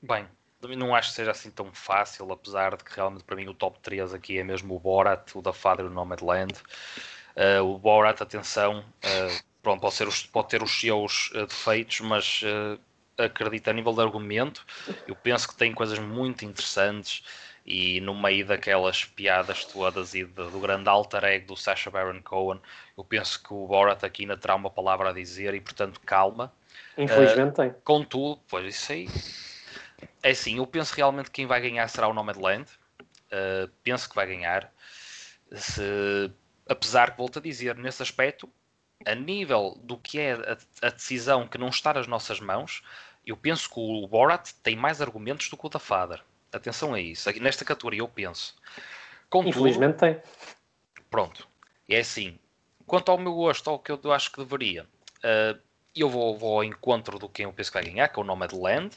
Bem, 0.02 0.28
também 0.66 0.76
não 0.76 0.94
acho 0.94 1.10
que 1.10 1.14
seja 1.14 1.30
assim 1.30 1.50
tão 1.50 1.72
fácil, 1.72 2.30
apesar 2.32 2.76
de 2.76 2.82
que 2.84 2.94
realmente 2.94 3.22
para 3.24 3.36
mim 3.36 3.46
o 3.48 3.54
top 3.54 3.78
3 3.80 4.12
aqui 4.12 4.38
é 4.38 4.42
mesmo 4.42 4.74
o 4.74 4.80
Borat, 4.80 5.34
o 5.36 5.40
da 5.40 5.52
Father 5.52 5.84
e 5.86 5.88
o 5.88 5.92
Nomadland. 5.92 6.52
Uh, 7.36 7.62
o 7.62 7.78
Borat, 7.78 8.20
atenção, 8.20 8.80
uh, 8.80 9.44
pronto, 9.62 9.80
pode, 9.80 9.94
ser 9.94 10.08
os- 10.08 10.24
pode 10.26 10.48
ter 10.48 10.62
os 10.62 10.80
seus 10.80 11.30
uh, 11.32 11.46
defeitos, 11.46 12.00
mas 12.00 12.42
uh, 12.42 12.80
acredito 13.22 13.68
a 13.68 13.72
nível 13.72 13.92
de 13.92 14.00
argumento, 14.00 14.64
eu 15.06 15.14
penso 15.14 15.46
que 15.48 15.54
tem 15.56 15.72
coisas 15.72 15.98
muito 16.00 16.44
interessantes 16.44 17.22
e 17.64 18.00
no 18.00 18.14
meio 18.20 18.44
daquelas 18.46 19.04
piadas 19.04 19.64
todas 19.64 20.14
e 20.14 20.24
de- 20.24 20.32
do 20.32 20.60
grande 20.60 20.88
alter 20.88 21.24
ego 21.24 21.48
do 21.48 21.56
Sacha 21.56 21.90
Baron 21.90 22.20
Cohen, 22.22 22.60
eu 22.96 23.04
penso 23.04 23.40
que 23.42 23.52
o 23.52 23.66
Borat 23.68 24.02
aqui 24.04 24.22
ainda 24.22 24.36
terá 24.36 24.54
uma 24.56 24.70
palavra 24.70 25.10
a 25.10 25.12
dizer 25.12 25.54
e 25.54 25.60
portanto 25.60 26.00
calma. 26.04 26.52
infelizmente 26.98 27.54
tem. 27.54 27.74
Contudo, 27.84 28.40
pois 28.48 28.66
isso 28.74 28.92
aí. 28.92 29.08
É 30.22 30.30
assim, 30.30 30.58
eu 30.58 30.66
penso 30.66 30.94
realmente 30.94 31.26
que 31.26 31.32
quem 31.32 31.46
vai 31.46 31.60
ganhar 31.60 31.88
será 31.88 32.08
o 32.08 32.14
Nomadland. 32.14 32.70
Uh, 33.26 33.70
penso 33.82 34.08
que 34.08 34.14
vai 34.14 34.26
ganhar. 34.26 34.72
Se, 35.52 36.30
apesar 36.68 37.12
que, 37.12 37.18
volto 37.18 37.38
a 37.38 37.42
dizer, 37.42 37.76
nesse 37.76 38.02
aspecto, 38.02 38.48
a 39.04 39.14
nível 39.14 39.78
do 39.82 39.96
que 39.96 40.18
é 40.18 40.32
a, 40.32 40.86
a 40.86 40.90
decisão 40.90 41.46
que 41.46 41.58
não 41.58 41.68
está 41.68 41.94
nas 41.94 42.06
nossas 42.06 42.40
mãos, 42.40 42.82
eu 43.24 43.36
penso 43.36 43.68
que 43.68 43.78
o 43.80 44.06
Borat 44.06 44.52
tem 44.62 44.76
mais 44.76 45.02
argumentos 45.02 45.48
do 45.48 45.56
que 45.56 45.66
o 45.66 45.68
da 45.68 45.78
Father. 45.78 46.22
Atenção 46.52 46.94
a 46.94 47.00
isso. 47.00 47.28
Nesta 47.40 47.64
categoria 47.64 48.00
eu 48.00 48.08
penso. 48.08 48.54
Contudo, 49.28 49.50
Infelizmente 49.50 49.98
tem. 49.98 50.20
Pronto. 51.10 51.48
é 51.88 51.98
assim, 51.98 52.38
quanto 52.86 53.10
ao 53.10 53.18
meu 53.18 53.34
gosto, 53.34 53.68
ao 53.68 53.78
que 53.78 53.90
eu 53.90 54.12
acho 54.12 54.30
que 54.30 54.38
deveria, 54.38 54.84
uh, 55.18 55.60
eu 56.00 56.10
vou, 56.10 56.36
vou, 56.36 56.56
ao 56.56 56.64
encontro 56.64 57.18
do 57.18 57.28
quem 57.28 57.44
eu 57.44 57.52
penso 57.52 57.70
que 57.70 57.78
vai 57.78 57.84
ganhar, 57.88 58.08
que 58.08 58.18
é 58.18 58.22
o 58.22 58.26
Nomadland, 58.26 58.94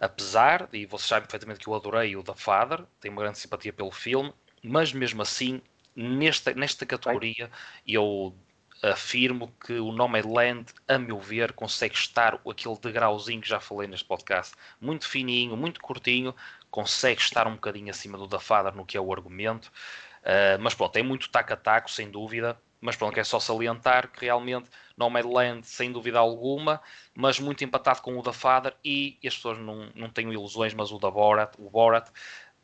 apesar, 0.00 0.68
e 0.72 0.86
vocês 0.86 1.08
sabem 1.08 1.22
perfeitamente 1.22 1.60
que 1.60 1.68
eu 1.68 1.74
adorei 1.74 2.16
o 2.16 2.22
The 2.22 2.34
Father, 2.34 2.84
tenho 3.00 3.14
uma 3.14 3.22
grande 3.22 3.38
simpatia 3.38 3.72
pelo 3.72 3.90
filme, 3.90 4.32
mas 4.62 4.92
mesmo 4.92 5.22
assim, 5.22 5.60
nesta, 5.94 6.52
nesta 6.54 6.86
categoria, 6.86 7.50
eu 7.86 8.34
afirmo 8.82 9.52
que 9.64 9.74
o 9.74 9.92
Nomadland, 9.92 10.66
a 10.88 10.98
meu 10.98 11.20
ver, 11.20 11.52
consegue 11.52 11.94
estar 11.94 12.40
aquele 12.48 12.78
degrauzinho 12.78 13.40
que 13.40 13.48
já 13.48 13.60
falei 13.60 13.86
neste 13.86 14.04
podcast, 14.04 14.54
muito 14.80 15.08
fininho, 15.08 15.56
muito 15.56 15.80
curtinho, 15.80 16.34
consegue 16.70 17.20
estar 17.20 17.46
um 17.46 17.54
bocadinho 17.54 17.90
acima 17.90 18.18
do 18.18 18.26
The 18.26 18.40
Father 18.40 18.74
no 18.74 18.84
que 18.84 18.96
é 18.96 19.00
o 19.00 19.12
argumento, 19.12 19.66
uh, 19.66 20.60
mas 20.60 20.74
pronto, 20.74 20.92
tem 20.92 21.02
muito 21.04 21.30
taco 21.30 21.52
a 21.52 21.56
taco, 21.56 21.90
sem 21.90 22.10
dúvida, 22.10 22.58
mas 22.82 22.96
pronto, 22.96 23.16
é 23.18 23.22
só 23.22 23.38
salientar 23.38 24.10
que 24.10 24.24
realmente 24.24 24.68
Nomadland, 24.96 25.64
sem 25.64 25.92
dúvida 25.92 26.18
alguma, 26.18 26.82
mas 27.14 27.38
muito 27.38 27.62
empatado 27.62 28.02
com 28.02 28.18
o 28.18 28.22
da 28.22 28.32
Father 28.32 28.74
e, 28.84 29.16
e 29.22 29.28
as 29.28 29.36
pessoas 29.36 29.56
não, 29.58 29.88
não 29.94 30.10
têm 30.10 30.30
ilusões, 30.32 30.74
mas 30.74 30.90
o 30.90 30.98
da 30.98 31.08
Borat, 31.08 31.54
o 31.58 31.70
Borat 31.70 32.08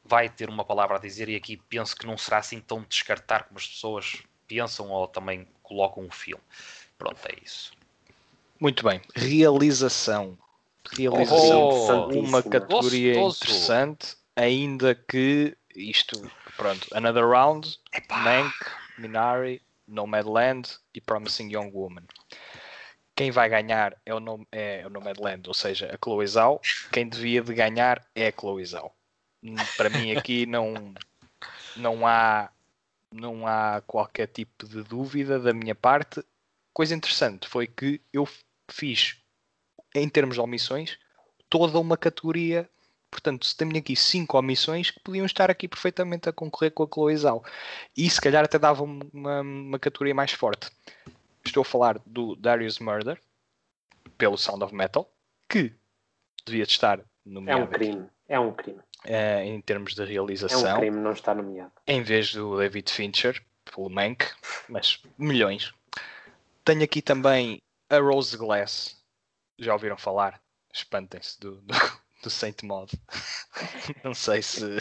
vai 0.05 0.29
ter 0.29 0.49
uma 0.49 0.65
palavra 0.65 0.97
a 0.97 1.01
dizer 1.01 1.29
e 1.29 1.37
aqui 1.37 1.57
penso 1.57 1.95
que 1.95 2.05
não 2.05 2.19
será 2.19 2.39
assim 2.39 2.61
tão 2.61 2.85
descartar 2.89 3.45
como 3.45 3.59
as 3.59 3.67
pessoas 3.69 4.21
pensam 4.49 4.91
ou 4.91 5.07
também 5.07 5.47
colocam 5.63 6.05
o 6.05 6.11
filme. 6.11 6.43
Pronto, 6.99 7.21
é 7.25 7.37
isso. 7.45 7.73
Muito 8.59 8.83
bem. 8.83 9.01
Realização. 9.15 10.37
Realização. 10.91 11.69
Oh, 11.69 12.19
uma 12.19 12.43
categoria 12.43 13.15
gostoso. 13.15 13.45
interessante, 13.45 14.17
ainda 14.35 14.97
que 14.97 15.57
isto, 15.77 16.29
pronto, 16.57 16.89
Another 16.93 17.29
Round, 17.29 17.79
Epá. 17.93 18.19
Mank, 18.19 18.55
Minari, 18.99 19.63
Nomadland 19.89 20.79
e 20.95 21.01
Promising 21.01 21.51
Young 21.51 21.71
Woman. 21.73 22.05
Quem 23.17 23.33
vai 23.33 23.49
ganhar 23.49 23.97
é 24.07 24.15
o, 24.15 24.21
Nom 24.21 24.45
é 24.53 24.87
o 24.87 24.91
Nomadland, 24.91 25.49
ou 25.49 25.55
seja, 25.55 25.93
a 25.93 25.99
Chloe 26.03 26.27
Zhao. 26.27 26.61
Quem 26.93 27.09
devia 27.09 27.43
de 27.43 27.53
ganhar 27.53 28.07
é 28.15 28.29
a 28.29 28.33
Chloe 28.33 28.65
Zhao. 28.65 28.95
Para 29.77 29.91
mim 29.91 30.13
aqui 30.13 30.47
não, 30.47 30.95
não, 31.77 32.07
há, 32.07 32.51
não 33.13 33.47
há 33.47 33.83
qualquer 33.87 34.29
tipo 34.29 34.67
de 34.67 34.85
dúvida 34.85 35.41
da 35.41 35.53
minha 35.53 35.75
parte. 35.75 36.23
Coisa 36.73 36.95
interessante 36.95 37.49
foi 37.49 37.67
que 37.67 38.01
eu 38.13 38.29
fiz, 38.71 39.17
em 39.95 40.09
termos 40.09 40.37
de 40.37 40.41
omissões, 40.41 40.97
toda 41.49 41.81
uma 41.81 41.97
categoria 41.97 42.71
Portanto, 43.11 43.47
se 43.47 43.57
tenho 43.57 43.77
aqui 43.77 43.97
cinco 43.97 44.39
omissões 44.39 44.91
que 44.91 45.01
podiam 45.01 45.25
estar 45.25 45.51
aqui 45.51 45.67
perfeitamente 45.67 46.29
a 46.29 46.33
concorrer 46.33 46.73
com 46.73 46.83
a 46.83 46.89
Chloe 46.93 47.17
Zhao. 47.17 47.45
E 47.97 48.09
se 48.09 48.21
calhar 48.21 48.45
até 48.45 48.59
dava 48.59 48.83
uma, 48.83 49.41
uma 49.41 49.79
categoria 49.79 50.15
mais 50.15 50.33
forte. 50.33 50.71
Estou 51.45 51.63
a 51.63 51.65
falar 51.65 51.99
do 52.05 52.37
Darius 52.37 52.79
Murder, 52.79 53.19
pelo 54.19 54.37
Sound 54.37 54.63
of 54.63 54.75
Metal, 54.75 55.11
que 55.49 55.73
devia 56.45 56.65
estar 56.65 57.01
nomeado. 57.25 57.63
É 57.63 57.65
um 57.65 57.67
crime. 57.67 58.07
É 58.29 58.41
um 58.41 58.53
crime. 58.53 58.81
É, 59.05 59.45
em 59.45 59.61
termos 59.61 59.95
de 59.95 60.05
realização. 60.05 60.67
É 60.67 60.75
um 60.75 60.79
crime 60.79 60.99
não 60.99 61.13
estar 61.13 61.35
nomeado. 61.35 61.73
Em 61.87 62.03
vez 62.03 62.33
do 62.33 62.59
David 62.59 62.93
Fincher, 62.93 63.43
pelo 63.65 63.89
Mank, 63.89 64.27
mas 64.69 65.03
milhões. 65.17 65.73
Tenho 66.65 66.83
aqui 66.83 67.01
também 67.01 67.63
a 67.89 67.99
Rose 67.99 68.37
Glass. 68.37 69.03
Já 69.59 69.73
ouviram 69.73 69.97
falar? 69.97 70.41
Espantem-se 70.73 71.41
do, 71.41 71.63
do 71.63 71.75
do 72.23 72.31
Saint 72.31 72.63
Mod. 72.63 72.93
não 74.05 74.15
sei 74.15 74.43
se, 74.43 74.79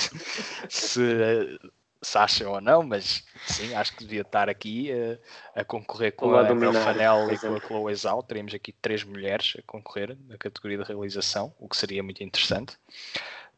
se, 0.69 1.59
se 2.01 2.17
acham 2.17 2.53
ou 2.53 2.61
não, 2.61 2.83
mas 2.83 3.23
sim, 3.47 3.73
acho 3.73 3.95
que 3.95 4.03
devia 4.03 4.21
estar 4.21 4.49
aqui 4.49 4.91
uh, 4.91 5.19
a 5.55 5.63
concorrer 5.63 6.15
com 6.15 6.35
a 6.35 6.49
Emel 6.49 6.73
Fanel 6.73 7.31
e 7.31 7.37
com 7.37 7.55
a 7.55 7.59
Chloe 7.59 7.95
Zhao. 7.95 8.23
Teríamos 8.23 8.53
aqui 8.53 8.71
três 8.71 9.03
mulheres 9.03 9.55
a 9.57 9.61
concorrer 9.63 10.17
na 10.27 10.37
categoria 10.37 10.77
de 10.77 10.83
realização, 10.83 11.53
o 11.59 11.67
que 11.67 11.77
seria 11.77 12.03
muito 12.03 12.23
interessante. 12.23 12.77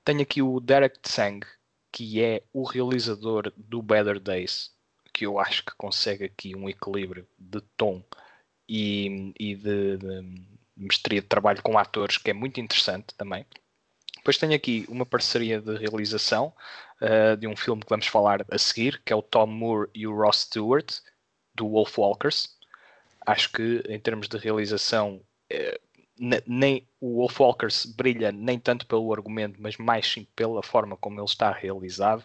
Tenho 0.04 0.22
aqui 0.22 0.42
o 0.42 0.60
Derek 0.60 1.00
Tsang, 1.00 1.46
que 1.92 2.24
é 2.24 2.44
o 2.54 2.64
realizador 2.64 3.52
do 3.56 3.82
Better 3.82 4.20
Days, 4.20 4.72
que 5.14 5.26
eu 5.26 5.40
acho 5.40 5.66
que 5.66 5.76
consegue 5.76 6.26
aqui 6.26 6.56
um 6.56 6.70
equilíbrio 6.70 7.28
de 7.38 7.62
tom 7.76 8.04
e, 8.68 9.34
e 9.40 9.56
de, 9.56 9.98
de 9.98 10.46
mestria 10.78 11.22
de 11.22 11.28
trabalho 11.28 11.62
com 11.62 11.78
atores 11.78 12.18
que 12.18 12.30
é 12.30 12.34
muito 12.34 12.60
interessante 12.60 13.14
também. 13.16 13.46
Depois 14.30 14.38
tenho 14.38 14.54
aqui 14.54 14.86
uma 14.88 15.08
parceria 15.08 15.60
de 15.60 15.76
realização 15.76 16.54
uh, 17.02 17.36
de 17.36 17.48
um 17.48 17.56
filme 17.56 17.82
que 17.82 17.90
vamos 17.90 18.06
falar 18.06 18.46
a 18.52 18.60
seguir, 18.60 19.02
que 19.04 19.12
é 19.12 19.16
o 19.16 19.24
Tom 19.24 19.48
Moore 19.48 19.90
e 19.92 20.06
o 20.06 20.16
Ross 20.16 20.42
Stewart, 20.42 21.00
do 21.56 21.68
Wolf 21.68 21.98
Walkers. 21.98 22.56
Acho 23.26 23.52
que 23.52 23.82
em 23.90 24.00
termos 24.00 24.28
de 24.28 24.38
realização, 24.38 25.20
uh, 25.52 25.80
nem 26.46 26.88
o 27.02 27.16
Wolf 27.16 27.40
Walkers 27.40 27.88
brilha 27.88 28.32
nem 28.32 28.60
tanto 28.60 28.86
pelo 28.86 29.12
argumento, 29.12 29.60
mas 29.60 29.78
mais 29.78 30.06
sim 30.06 30.28
pela 30.36 30.62
forma 30.62 30.96
como 30.96 31.20
ele 31.20 31.26
está 31.26 31.52
realizado. 31.52 32.24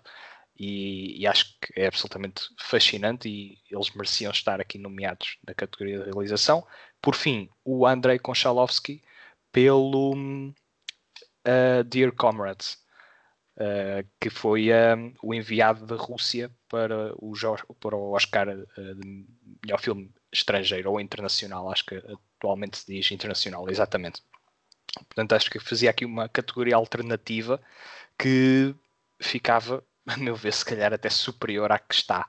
E, 0.59 1.23
e, 1.23 1.27
acho 1.27 1.57
que 1.59 1.81
é 1.81 1.87
absolutamente 1.87 2.51
fascinante 2.61 3.31
e 3.31 3.59
eles 3.71 3.91
mereciam 3.95 4.31
estar 4.31 4.61
aqui 4.61 4.77
nomeados 4.77 5.39
na 5.47 5.55
categoria 5.55 6.01
de 6.01 6.05
realização. 6.05 6.67
Por 7.01 7.15
fim, 7.15 7.49
o 7.65 7.87
Andrei 7.87 8.19
Konchalovsky 8.19 9.01
pelo 9.51 10.15
uh, 11.47 11.85
Dear 11.85 12.13
Comrades, 12.13 12.79
uh, 13.57 14.07
que 14.21 14.31
foi 14.31 14.69
um, 14.73 15.15
o 15.23 15.35
enviado 15.35 15.87
da 15.87 15.97
Rússia 15.97 16.51
para 16.69 17.15
o, 17.17 17.35
para 17.81 17.97
o 17.97 18.13
Oscar 18.13 18.49
uh, 18.49 18.95
de 18.95 19.27
melhor 19.63 19.81
filme 19.81 20.13
estrangeiro 20.33 20.91
ou 20.91 21.01
internacional, 21.01 21.71
acho 21.71 21.87
que 21.87 21.97
atualmente 22.39 22.79
se 22.79 22.87
diz 22.87 23.11
internacional, 23.11 23.69
exatamente. 23.69 24.23
Portanto, 25.09 25.35
acho 25.35 25.51
que 25.51 25.59
fazia 25.59 25.91
aqui 25.91 26.05
uma 26.05 26.29
categoria 26.29 26.77
alternativa 26.77 27.61
que 28.19 28.75
ficava, 29.21 29.85
a 30.07 30.17
meu 30.17 30.37
ver, 30.37 30.53
se 30.53 30.65
calhar 30.65 30.93
até 30.93 31.09
superior 31.09 31.71
à 31.73 31.79
que 31.79 31.95
está. 31.95 32.29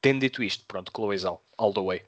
Tendo 0.00 0.20
dito 0.20 0.42
isto, 0.42 0.64
pronto, 0.66 0.92
Chloezal, 0.92 1.44
all 1.56 1.72
the 1.72 1.80
way. 1.80 2.02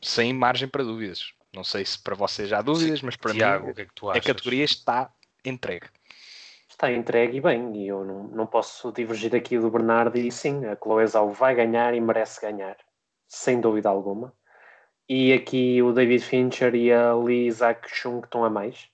Sem 0.00 0.32
margem 0.32 0.68
para 0.68 0.84
dúvidas. 0.84 1.32
Não 1.56 1.64
sei 1.64 1.86
se 1.86 1.98
para 1.98 2.14
vocês 2.14 2.52
há 2.52 2.60
dúvidas, 2.60 3.00
mas 3.00 3.16
para 3.16 3.32
Tiago, 3.32 3.68
mim 3.68 3.72
que 3.72 3.80
é 3.80 3.86
que 3.86 4.08
a 4.10 4.20
categoria 4.20 4.62
está 4.62 5.10
entregue. 5.42 5.86
Está 6.68 6.92
entregue 6.92 7.38
e 7.38 7.40
bem, 7.40 7.74
e 7.74 7.88
eu 7.88 8.04
não, 8.04 8.24
não 8.24 8.46
posso 8.46 8.92
divergir 8.92 9.34
aqui 9.34 9.58
do 9.58 9.70
Bernardo 9.70 10.18
e 10.18 10.30
sim, 10.30 10.66
a 10.66 10.76
Chloe 10.76 11.06
Zhao 11.06 11.30
vai 11.30 11.54
ganhar 11.54 11.94
e 11.94 12.00
merece 12.00 12.42
ganhar, 12.42 12.76
sem 13.26 13.58
dúvida 13.58 13.88
alguma. 13.88 14.34
E 15.08 15.32
aqui 15.32 15.80
o 15.82 15.94
David 15.94 16.22
Fincher 16.22 16.74
e 16.74 16.92
a 16.92 17.14
Lee 17.14 17.46
Isaac 17.46 17.88
Chung 17.88 18.20
estão 18.22 18.44
a 18.44 18.50
mais, 18.50 18.90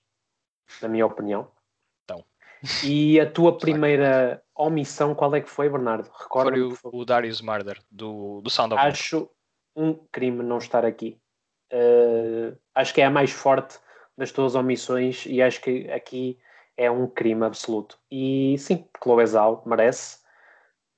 na 0.81 0.87
minha 0.87 1.05
opinião. 1.05 1.51
Então. 2.05 2.23
E 2.85 3.19
a 3.19 3.29
tua 3.29 3.57
primeira 3.57 4.41
omissão, 4.55 5.13
qual 5.13 5.35
é 5.35 5.41
que 5.41 5.49
foi, 5.49 5.67
Bernardo? 5.69 6.09
Recorda 6.17 6.51
foi 6.51 6.93
o, 6.93 7.01
o 7.01 7.03
Darius 7.03 7.41
Murder, 7.41 7.77
do, 7.91 8.39
do 8.39 8.49
Sound 8.49 8.73
of 8.73 8.81
Acho 8.81 9.29
um 9.75 9.93
crime 10.09 10.41
não 10.41 10.59
estar 10.59 10.85
aqui. 10.85 11.19
Uh, 11.71 12.57
acho 12.75 12.93
que 12.93 13.01
é 13.01 13.05
a 13.05 13.09
mais 13.09 13.31
forte 13.31 13.79
das 14.17 14.31
tuas 14.31 14.55
omissões 14.55 15.25
e 15.25 15.41
acho 15.41 15.61
que 15.61 15.89
aqui 15.89 16.37
é 16.77 16.89
um 16.89 17.07
crime 17.07 17.45
absoluto. 17.45 17.97
E 18.11 18.55
sim, 18.57 18.85
Chloe 19.01 19.25
Zhao 19.25 19.63
merece, 19.65 20.19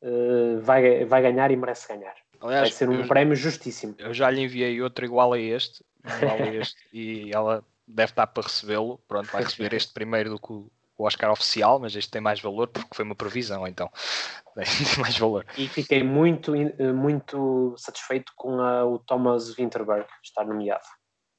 uh, 0.01 0.59
vai, 0.61 1.05
vai 1.05 1.21
ganhar 1.21 1.51
e 1.51 1.55
merece 1.55 1.87
ganhar. 1.87 2.15
Aliás, 2.41 2.61
vai 2.61 2.71
ser 2.71 2.89
um 2.89 3.01
eu, 3.01 3.07
prémio 3.07 3.35
justíssimo. 3.35 3.95
Eu 3.97 4.13
já 4.13 4.29
lhe 4.29 4.41
enviei 4.41 4.81
outro 4.81 5.05
igual 5.05 5.33
a 5.33 5.39
este, 5.39 5.83
igual 6.17 6.37
a 6.37 6.47
este 6.47 6.75
e 6.93 7.31
ela 7.33 7.63
deve 7.87 8.11
estar 8.11 8.27
para 8.27 8.43
recebê-lo. 8.43 8.99
Pronto, 9.07 9.31
vai 9.31 9.43
receber 9.43 9.73
este 9.73 9.93
primeiro 9.93 10.29
do 10.29 10.39
que 10.39 10.53
o 10.53 10.71
Oscar 10.97 11.31
oficial, 11.31 11.79
mas 11.79 11.95
este 11.95 12.11
tem 12.11 12.21
mais 12.21 12.39
valor 12.39 12.67
porque 12.67 12.95
foi 12.95 13.03
uma 13.03 13.15
previsão, 13.15 13.67
então 13.67 13.89
tem 14.55 15.01
mais 15.01 15.17
valor. 15.17 15.45
E 15.57 15.67
fiquei 15.67 16.03
muito, 16.03 16.53
muito 16.93 17.75
satisfeito 17.77 18.31
com 18.35 18.59
a, 18.61 18.85
o 18.85 18.99
Thomas 18.99 19.53
Winterberg 19.55 20.07
estar 20.23 20.45
nomeado. 20.45 20.85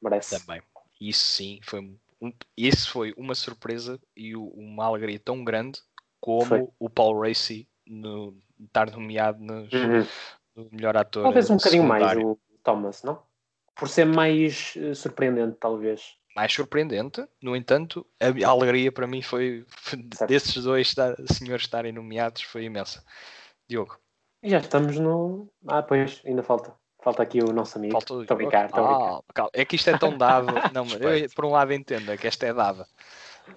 Merece. 0.02 0.38
Também. 0.38 0.62
Isso 1.00 1.24
sim, 1.24 1.60
foi 1.62 1.80
um, 2.20 2.32
isso 2.56 2.90
foi 2.90 3.14
uma 3.16 3.34
surpresa 3.34 4.00
e 4.16 4.34
uma 4.34 4.84
alegria 4.84 5.18
tão 5.18 5.44
grande 5.44 5.80
como 6.20 6.46
foi. 6.46 6.68
o 6.78 6.88
Paul 6.88 7.20
Racy 7.20 7.68
no, 7.86 8.36
estar 8.64 8.90
nomeado 8.90 9.42
nos, 9.42 9.72
uhum. 9.72 10.06
no 10.54 10.68
melhor 10.72 10.96
ator. 10.96 11.24
Talvez 11.24 11.50
um 11.50 11.56
bocadinho 11.56 11.84
mais 11.84 12.16
o 12.18 12.38
Thomas, 12.62 13.02
não? 13.02 13.22
Por 13.74 13.88
ser 13.88 14.06
mais 14.06 14.74
uh, 14.76 14.94
surpreendente, 14.94 15.56
talvez 15.60 16.16
mais 16.36 16.52
surpreendente. 16.52 17.26
No 17.42 17.56
entanto, 17.56 18.06
a 18.20 18.48
alegria 18.48 18.92
para 18.92 19.06
mim 19.06 19.22
foi, 19.22 19.64
desses 20.28 20.62
dois 20.62 20.94
senhores 21.32 21.64
estarem 21.64 21.92
nomeados 21.92 22.42
foi 22.42 22.64
imensa. 22.64 23.02
Diogo. 23.68 23.98
E 24.42 24.50
já 24.50 24.58
estamos 24.58 24.98
no. 24.98 25.50
Ah, 25.66 25.82
pois, 25.82 26.20
ainda 26.26 26.42
falta. 26.42 26.74
Falta 27.02 27.22
aqui 27.22 27.40
o 27.40 27.52
nosso 27.52 27.78
amigo. 27.78 27.92
Falta 27.92 28.14
o 28.14 28.22
estou 28.22 28.34
a 28.34 28.38
brincar, 28.38 28.66
estou 28.66 28.84
ah, 28.84 29.48
É 29.52 29.64
que 29.64 29.76
isto 29.76 29.88
é 29.88 29.96
tão 29.96 30.16
dado. 30.18 30.46
Não, 30.74 30.86
eu, 30.86 31.28
por 31.34 31.46
um 31.46 31.50
lado 31.50 31.72
entendo, 31.72 32.12
é 32.12 32.16
que 32.16 32.26
esta 32.26 32.46
é 32.46 32.52
dada. 32.52 32.86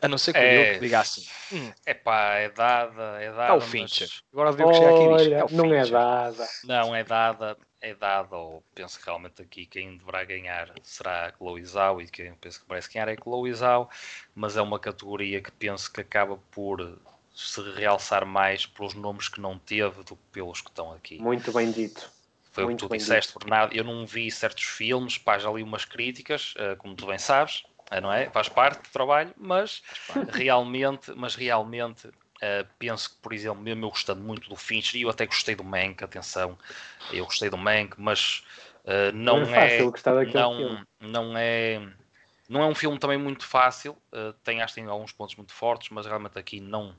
A 0.04 0.08
não 0.08 0.20
ser 0.20 0.34
que 0.34 0.40
é... 0.40 0.76
eu 0.76 0.80
diga 0.80 1.00
assim. 1.00 1.26
Hum. 1.52 1.72
É 1.84 1.96
pá, 1.96 2.36
é 2.36 2.50
dada, 2.50 3.20
é 3.20 3.32
dada. 3.32 3.54
É 3.54 3.54
o 3.54 3.60
Fincher. 3.60 4.08
Mas... 4.08 4.22
Agora 4.32 4.54
devo 4.54 4.74
chegar 4.74 4.94
aqui 4.94 5.04
e 5.04 5.18
diz, 5.18 5.32
é 5.32 5.44
o 5.44 5.52
Não 5.52 5.74
é 5.74 5.86
dada. 5.88 6.48
Não, 6.64 6.96
é 6.96 7.04
dada, 7.04 7.58
é 7.82 7.94
dada. 7.94 8.36
Ou 8.36 8.64
penso 8.74 9.00
que 9.00 9.06
realmente 9.06 9.42
aqui 9.42 9.66
quem 9.66 9.98
deverá 9.98 10.24
ganhar 10.24 10.72
será 10.84 11.28
a 11.28 11.32
Chloe 11.32 11.66
Zhao 11.66 12.02
e 12.02 12.08
quem 12.08 12.34
penso 12.36 12.60
que 12.62 12.66
parece 12.66 12.92
ganhar 12.92 13.08
é 13.08 13.14
a 13.14 13.22
Chloe 13.22 13.54
Zhao, 13.54 13.90
mas 14.36 14.58
é 14.58 14.62
uma 14.62 14.80
categoria 14.80 15.42
que 15.42 15.52
penso 15.52 15.92
que 15.92 16.02
acaba 16.02 16.38
por 16.52 17.00
se 17.34 17.62
realçar 17.72 18.26
mais 18.26 18.66
pelos 18.66 18.94
nomes 18.94 19.30
que 19.30 19.40
não 19.40 19.58
teve 19.58 20.04
do 20.04 20.16
que 20.16 20.24
pelos 20.32 20.62
que 20.62 20.70
estão 20.70 20.92
aqui. 20.92 21.20
Muito 21.20 21.52
bem 21.54 21.72
dito. 21.72 22.12
Foi 22.52 22.66
Muito 22.66 22.86
o 22.86 22.90
que 22.90 22.96
tu 22.96 22.98
disseste, 22.98 23.34
dito. 23.34 23.40
Bernardo. 23.40 23.76
Eu 23.76 23.84
não 23.84 24.06
vi 24.06 24.30
certos 24.30 24.64
filmes, 24.64 25.18
pá, 25.18 25.38
já 25.38 25.50
li 25.52 25.64
umas 25.64 25.86
críticas, 25.86 26.54
eh, 26.58 26.76
como 26.76 26.96
tu 26.96 27.06
bem 27.06 27.18
sabes, 27.18 27.64
eh, 27.92 28.02
não 28.02 28.12
é? 28.12 28.30
Faz 28.30 28.50
parte 28.50 28.82
do 28.82 28.90
trabalho, 28.92 29.34
mas 29.38 29.82
realmente, 30.30 31.14
mas 31.16 31.36
realmente 31.36 32.10
uh, 32.42 32.68
penso 32.78 33.12
que, 33.12 33.16
por 33.22 33.34
exemplo, 33.34 33.62
mesmo 33.62 33.86
eu 33.86 33.90
gostando 33.90 34.22
muito 34.22 34.50
do 34.50 34.56
Fincher, 34.56 35.00
e 35.00 35.04
eu 35.04 35.10
até 35.10 35.26
gostei 35.26 35.56
do 35.56 35.64
Mank, 35.64 36.04
atenção, 36.04 36.58
eu 37.12 37.26
gostei 37.26 37.50
do 37.50 37.58
Mank, 37.58 37.96
mas 37.98 38.44
uh, 38.86 39.14
não, 39.14 39.42
não, 39.42 39.56
é, 39.56 39.78
é 39.78 40.34
não, 40.34 40.86
não 41.00 41.38
é 41.38 41.82
não 42.48 42.64
é 42.64 42.66
um 42.66 42.74
filme 42.74 42.98
também 42.98 43.18
muito 43.18 43.46
fácil, 43.46 43.96
uh, 44.12 44.34
tem 44.44 44.62
acho 44.62 44.74
que 44.74 44.82
tem 44.82 44.90
alguns 44.90 45.12
pontos 45.12 45.36
muito 45.36 45.54
fortes, 45.54 45.90
mas 45.92 46.06
realmente 46.06 46.38
aqui 46.38 46.60
não 46.60 46.96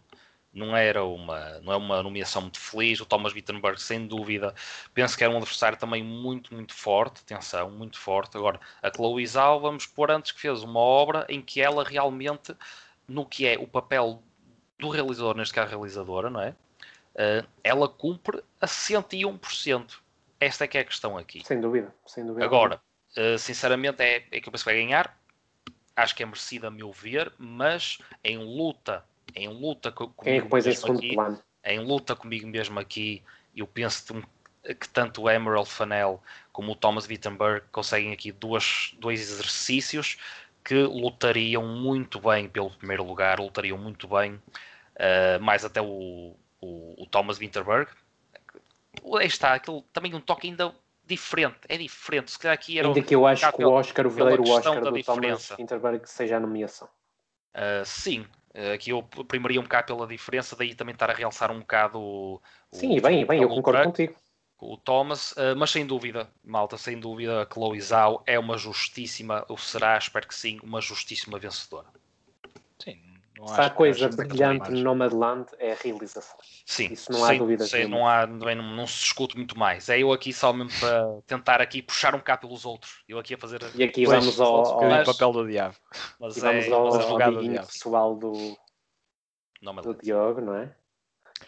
não 0.53 0.77
era 0.77 1.05
uma, 1.05 1.61
não 1.61 1.73
é 1.73 1.77
uma 1.77 2.03
nomeação 2.03 2.43
muito 2.43 2.59
feliz. 2.59 3.01
O 3.01 3.07
Thomas 3.07 3.33
Wittenberg, 3.33 3.81
sem 3.81 4.07
dúvida, 4.07 4.55
penso 4.93 5.17
que 5.17 5.23
era 5.23 5.33
um 5.33 5.37
adversário 5.37 5.79
também 5.79 6.03
muito, 6.03 6.53
muito 6.53 6.75
forte. 6.75 7.21
Atenção, 7.21 7.71
muito 7.71 7.99
forte. 7.99 8.37
Agora, 8.37 8.59
a 8.83 8.91
Chloe 8.93 9.27
Zhao, 9.27 9.61
vamos 9.61 9.87
pôr 9.87 10.11
antes 10.11 10.33
que 10.33 10.41
fez 10.41 10.63
uma 10.63 10.81
obra 10.81 11.25
em 11.29 11.41
que 11.41 11.61
ela 11.61 11.85
realmente, 11.85 12.55
no 13.07 13.25
que 13.25 13.47
é 13.47 13.57
o 13.59 13.67
papel 13.67 14.23
do 14.81 14.89
realizador, 14.89 15.37
neste 15.37 15.55
caso 15.55 15.71
realizadora, 15.71 16.31
não 16.31 16.41
é? 16.41 16.51
Uh, 17.15 17.47
ela 17.63 17.89
cumpre 17.89 18.43
a 18.61 18.67
101%. 18.67 19.99
Esta 20.39 20.65
é 20.65 20.69
que 20.69 20.79
é 20.79 20.81
a 20.81 20.85
questão 20.85 21.19
aqui. 21.19 21.45
Sem 21.45 21.61
dúvida, 21.61 21.95
sem 22.07 22.25
dúvida. 22.25 22.45
Agora, 22.45 22.81
uh, 23.17 23.39
sinceramente, 23.39 24.03
é, 24.03 24.25
é 24.31 24.41
que 24.41 24.49
eu 24.49 24.53
penso 24.53 24.65
que 24.65 24.71
vai 24.71 24.81
ganhar. 24.83 25.19
Acho 25.95 26.15
que 26.15 26.23
é 26.23 26.27
merecido 26.27 26.67
a 26.67 26.71
meu 26.71 26.93
ver, 26.93 27.33
mas 27.39 27.99
em 28.25 28.39
luta 28.39 29.05
em 29.35 29.49
luta 29.49 29.93
comigo 29.93 30.15
Quem 30.23 30.39
é 30.39 30.43
que 30.43 30.75
segundo 30.75 30.99
aqui, 30.99 31.15
plano? 31.15 31.39
Em 31.65 31.79
luta 31.79 32.17
comigo 32.17 32.47
mesmo 32.47 32.79
aqui, 32.81 33.23
eu 33.55 33.67
penso 33.67 34.15
que 34.63 34.89
tanto 34.89 35.23
o 35.23 35.31
Emerald 35.31 35.69
Fanel 35.69 36.23
como 36.53 36.73
o 36.73 36.77
Thomas 36.77 37.07
Wittenberg 37.07 37.67
conseguem 37.71 38.13
aqui 38.13 38.33
duas, 38.33 38.95
dois 38.99 39.21
exercícios 39.21 40.19
que 40.65 40.75
lutariam 40.75 41.67
muito 41.67 42.21
bem 42.21 42.49
pelo 42.49 42.71
primeiro 42.71 43.05
lugar, 43.05 43.41
lutariam 43.41 43.79
muito 43.79 44.07
bem, 44.07 44.41
uh, 45.01 45.43
mais 45.43 45.65
até 45.65 45.81
o, 45.81 46.37
o, 46.61 47.03
o 47.03 47.07
Thomas 47.07 47.39
Wittenberg. 47.39 47.91
Aí 49.19 49.27
está, 49.27 49.55
aquele, 49.55 49.83
também 49.93 50.15
um 50.15 50.21
toque 50.21 50.49
ainda 50.49 50.75
diferente, 51.07 51.59
é 51.69 51.77
diferente. 51.77 52.31
Se 52.31 52.39
calhar 52.39 52.55
aqui 52.55 52.79
era 52.79 52.87
ainda 52.87 53.03
que 53.03 53.15
eu 53.15 53.27
acho 53.27 53.53
que 53.53 53.65
o 53.65 53.71
Oscar, 53.71 54.07
o 54.07 54.11
verdadeiro 54.11 54.49
Oscar 54.49 54.81
do 54.81 54.93
diferença. 54.93 55.57
Thomas 55.57 55.59
Winterberg 55.59 56.09
seja 56.09 56.37
a 56.37 56.41
nomeação. 56.41 56.89
Uh, 57.55 57.85
sim, 57.85 58.21
uh, 58.55 58.75
aqui 58.75 58.91
eu 58.91 59.03
primaria 59.03 59.59
um 59.59 59.65
bocado 59.65 59.87
pela 59.89 60.07
diferença, 60.07 60.55
daí 60.55 60.75
também 60.75 60.93
estar 60.93 61.11
a 61.11 61.15
realçar 61.15 61.51
um 61.51 61.61
bocado 61.61 62.01
o. 62.01 62.41
Sim, 62.71 62.99
o, 62.99 63.03
bem, 63.03 63.27
bem, 63.27 63.43
eu 63.43 63.49
concordo 63.49 63.85
contigo. 63.85 64.15
O 64.61 64.77
Thomas, 64.77 65.33
uh, 65.33 65.57
mas 65.57 65.71
sem 65.71 65.87
dúvida, 65.87 66.29
malta, 66.45 66.77
sem 66.77 67.01
dúvida, 67.01 67.43
a 67.43 67.47
Chloe 67.47 67.81
Zhao 67.81 68.23
é 68.27 68.39
uma 68.39 68.59
justíssima, 68.59 69.45
ou 69.49 69.57
será, 69.57 69.97
espero 69.97 70.29
que 70.29 70.35
sim, 70.35 70.61
uma 70.63 70.83
justíssima 70.83 71.39
vencedora. 71.39 71.89
Sim, 72.79 73.01
se 73.47 73.61
há 73.61 73.71
coisa 73.71 74.09
brilhante 74.09 74.71
no 74.71 74.81
Nomadland 74.81 75.47
é 75.59 75.73
a 75.73 75.75
realização. 75.75 76.37
Sim, 76.67 76.93
Isso 76.93 77.11
não 77.11 77.25
há 77.25 77.33
dúvida. 77.35 77.65
Não, 77.89 78.09
há, 78.09 78.27
não, 78.27 78.77
não, 78.77 78.87
se 78.87 78.99
discute 78.99 79.37
muito 79.37 79.59
mais. 79.59 79.89
É 79.89 79.99
eu 79.99 80.13
aqui 80.13 80.33
só 80.33 80.53
mesmo 80.53 80.79
para 80.79 81.23
tentar 81.27 81.61
aqui 81.61 81.81
puxar 81.83 82.15
um 82.15 82.19
bocado 82.19 82.43
pelos 82.43 82.65
outros. 82.65 83.03
Eu 83.09 83.19
aqui 83.19 83.35
a 83.35 83.39
fazer. 83.39 83.63
E 83.75 83.83
aqui 83.83 84.05
vamos 84.05 84.41
ao, 84.41 84.67
ao, 84.67 84.93
ao 84.93 85.05
papel 85.05 85.33
do 85.33 85.49
diabo. 85.49 85.77
Mas 86.19 86.37
e 86.37 86.41
vamos 86.41 86.67
é, 86.67 86.73
ao, 86.73 86.85
mas 86.85 87.05
ao 87.05 87.23
amiguinho 87.23 87.67
pessoal 87.67 88.17
do, 88.17 88.59
do 89.83 89.95
Diogo, 90.03 90.41
não 90.41 90.57
é? 90.57 90.75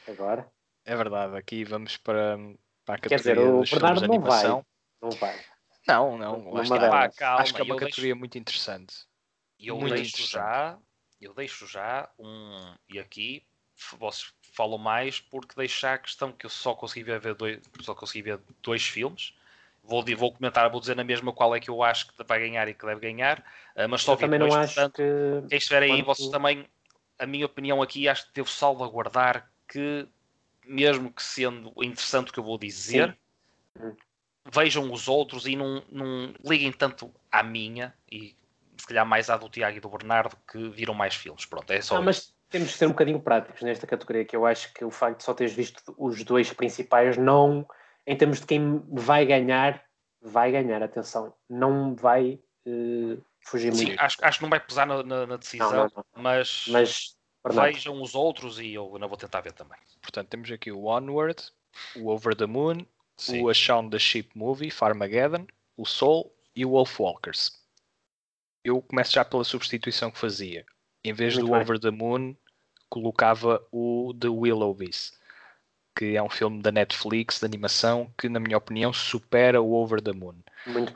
Agora. 0.09 0.51
É 0.84 0.97
verdade, 0.97 1.36
aqui 1.36 1.64
vamos 1.64 1.97
para, 1.97 2.36
para 2.84 2.97
a 2.97 2.99
categoria 2.99 3.09
Quer 3.09 3.18
dizer, 3.18 3.38
o 3.38 3.62
Bernardo 3.62 4.09
não 4.09 4.20
vai. 4.20 4.45
Não 5.01 5.11
vai. 5.11 5.40
Não, 5.86 6.16
não. 6.16 6.57
Acho, 6.57 6.72
que, 6.72 6.78
é, 6.78 7.09
calma, 7.11 7.43
acho 7.43 7.55
que 7.55 7.61
é 7.61 7.64
uma 7.64 7.76
categoria 7.76 8.12
deixo... 8.12 8.18
muito 8.18 8.38
interessante. 8.38 8.95
Eu 9.59 9.76
muito 9.78 9.95
deixo 9.95 10.11
interessante. 10.14 10.32
já 10.32 10.78
eu 11.25 11.35
deixo 11.35 11.66
já 11.66 12.09
um. 12.18 12.75
E 12.89 12.99
aqui 12.99 13.43
vocês 13.99 14.33
falam 14.53 14.79
mais 14.79 15.20
porque 15.20 15.55
deixar 15.57 15.95
a 15.95 15.99
questão 15.99 16.33
que 16.33 16.47
eu 16.47 16.51
só 16.51 16.75
consegui 16.75 17.05
ver 17.05 17.35
dois, 17.35 17.61
só 17.81 17.95
consegui 17.95 18.23
ver 18.23 18.41
dois 18.62 18.83
filmes. 18.83 19.35
Vou, 19.85 20.05
vou 20.16 20.33
comentar, 20.33 20.70
vou 20.70 20.81
dizer 20.81 20.95
na 20.95 21.03
mesma 21.03 21.33
qual 21.33 21.57
é 21.57 21.61
que 21.61 21.68
eu 21.68 21.83
acho 21.83 22.07
que 22.07 22.25
vai 22.25 22.39
ganhar 22.39 22.68
e 22.68 22.75
que 22.75 22.87
deve 22.87 23.01
ganhar, 23.01 23.41
uh, 23.75 23.89
mas 23.89 24.03
só 24.03 24.12
eu 24.12 24.16
vi 24.16 24.20
também 24.23 24.39
dois, 24.39 24.55
não 24.55 24.61
acho 24.61 24.75
portanto, 24.75 24.95
que... 24.95 25.49
quem 25.49 25.59
estiver 25.59 25.83
aí, 25.83 25.89
Quanto... 25.89 26.05
vocês 26.05 26.29
também, 26.29 26.68
a 27.18 27.27
minha 27.27 27.47
opinião 27.47 27.83
aqui, 27.83 28.09
acho 28.09 28.29
que 28.29 28.35
devo 28.35 28.49
salvaguardar 28.49 29.51
que, 29.66 30.07
mesmo 30.64 31.12
que 31.12 31.20
sendo 31.20 31.73
interessante 31.83 32.31
o 32.31 32.33
que 32.33 32.39
eu 32.39 32.45
vou 32.45 32.57
dizer, 32.57 33.18
Sim. 33.77 33.97
vejam 34.53 34.93
os 34.93 35.09
outros 35.09 35.47
e 35.47 35.57
não, 35.57 35.83
não 35.91 36.33
liguem 36.45 36.70
tanto 36.70 37.12
à 37.33 37.43
minha, 37.43 37.93
e 38.09 38.37
se 38.83 38.89
calhar 38.89 39.07
mais 39.07 39.30
à 39.30 39.37
do 39.37 39.49
Tiago 39.49 39.76
e 39.76 39.80
do 39.80 39.89
Bernardo, 39.89 40.37
que 40.51 40.68
viram 40.70 40.93
mais 40.93 41.14
filmes. 41.14 41.47
Pronto, 41.47 41.70
é 41.70 41.80
só. 41.80 41.95
Não, 41.95 42.03
mas 42.03 42.35
temos 42.51 42.72
que 42.72 42.78
ser 42.78 42.87
um 42.87 42.91
bocadinho 42.91 43.20
práticos 43.20 43.62
nesta 43.62 43.87
categoria, 43.87 44.24
que 44.24 44.35
eu 44.35 44.45
acho 44.45 44.74
que 44.74 44.85
o 44.85 44.91
facto 44.91 45.18
de 45.18 45.22
só 45.22 45.33
teres 45.33 45.53
visto 45.53 45.95
os 45.97 46.24
dois 46.24 46.53
principais, 46.53 47.16
não, 47.16 47.64
em 48.05 48.16
termos 48.16 48.41
de 48.41 48.47
quem 48.47 48.83
vai 48.91 49.24
ganhar, 49.24 49.85
vai 50.20 50.51
ganhar, 50.51 50.83
atenção, 50.83 51.33
não 51.49 51.95
vai 51.95 52.41
uh, 52.66 53.22
fugir 53.41 53.72
Sim, 53.72 53.87
muito. 53.87 54.01
Acho, 54.01 54.16
acho 54.20 54.39
que 54.39 54.43
não 54.43 54.51
vai 54.51 54.59
pesar 54.59 54.85
na, 54.85 55.01
na, 55.05 55.26
na 55.28 55.37
decisão, 55.37 55.70
não, 55.70 55.78
não, 55.85 55.91
não. 55.95 56.05
mas, 56.20 56.64
mas 56.68 57.16
vejam 57.55 58.03
os 58.03 58.16
outros 58.16 58.59
e 58.59 58.74
eu 58.74 58.99
não 58.99 59.07
vou 59.07 59.16
tentar 59.16 59.43
ver 59.43 59.53
também. 59.53 59.78
Portanto, 60.01 60.28
temos 60.28 60.51
aqui 60.51 60.72
o 60.72 60.87
Onward, 60.87 61.41
o 61.95 62.09
Over 62.09 62.35
the 62.35 62.47
Moon, 62.47 62.85
Sim. 63.16 63.45
o 63.45 63.49
A 63.49 63.55
Shaun 63.55 63.91
the 63.91 64.01
Sheep 64.01 64.37
Movie, 64.37 64.72
Farmageddon, 64.72 65.47
o 65.76 65.87
Soul 65.87 66.35
e 66.57 66.66
o 66.66 66.70
Wolf 66.70 66.99
Walkers 66.99 67.62
eu 68.65 68.81
começo 68.83 69.13
já 69.13 69.25
pela 69.25 69.45
substituição 69.45 70.11
que 70.11 70.19
fazia. 70.19 70.65
Em 71.05 71.13
vez 71.13 71.35
Muito 71.35 71.47
do 71.47 71.53
bem. 71.53 71.61
Over 71.61 71.79
the 71.79 71.91
Moon, 71.91 72.37
colocava 72.89 73.64
o 73.72 74.14
The 74.18 74.29
Willows, 74.29 75.13
que 75.97 76.17
é 76.17 76.22
um 76.22 76.29
filme 76.29 76.63
da 76.63 76.71
Netflix 76.71 77.41
de 77.41 77.47
animação 77.47 78.13
que, 78.17 78.29
na 78.29 78.39
minha 78.39 78.57
opinião, 78.57 78.93
supera 78.93 79.61
o 79.61 79.72
Over 79.72 80.01
the 80.01 80.13
Moon. 80.13 80.37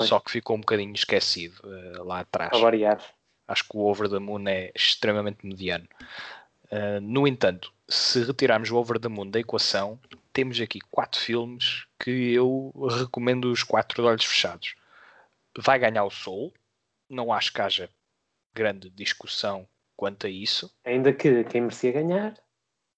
Só 0.01 0.21
que 0.21 0.31
ficou 0.31 0.57
um 0.57 0.61
bocadinho 0.61 0.95
esquecido 0.95 1.61
uh, 1.65 2.05
lá 2.05 2.21
atrás. 2.21 2.53
A 2.53 2.59
variar. 2.59 3.03
Acho 3.49 3.65
que 3.65 3.77
o 3.77 3.81
Over 3.81 4.09
the 4.09 4.19
Moon 4.19 4.49
é 4.49 4.71
extremamente 4.75 5.45
mediano. 5.47 5.87
Uh, 6.71 7.01
no 7.01 7.27
entanto, 7.27 7.73
se 7.89 8.25
retirarmos 8.25 8.71
o 8.71 8.77
Over 8.77 8.99
the 8.99 9.09
Moon 9.09 9.31
da 9.31 9.41
equação, 9.41 9.99
temos 10.33 10.61
aqui 10.61 10.81
quatro 10.91 11.21
filmes 11.21 11.87
que 11.99 12.33
eu 12.33 12.73
recomendo 12.99 13.51
os 13.51 13.63
quatro 13.63 14.05
olhos 14.05 14.25
fechados. 14.25 14.75
Vai 15.59 15.79
ganhar 15.79 16.05
o 16.05 16.11
Soul, 16.11 16.53
não 17.09 17.33
acho 17.33 17.53
que 17.53 17.61
haja 17.61 17.91
grande 18.55 18.91
discussão 18.91 19.69
quanto 19.97 20.27
a 20.27 20.31
isso. 20.31 20.75
Ainda 20.85 21.13
que 21.13 21.45
quem 21.45 21.63
merecia 21.63 21.93
ganhar 21.93 22.35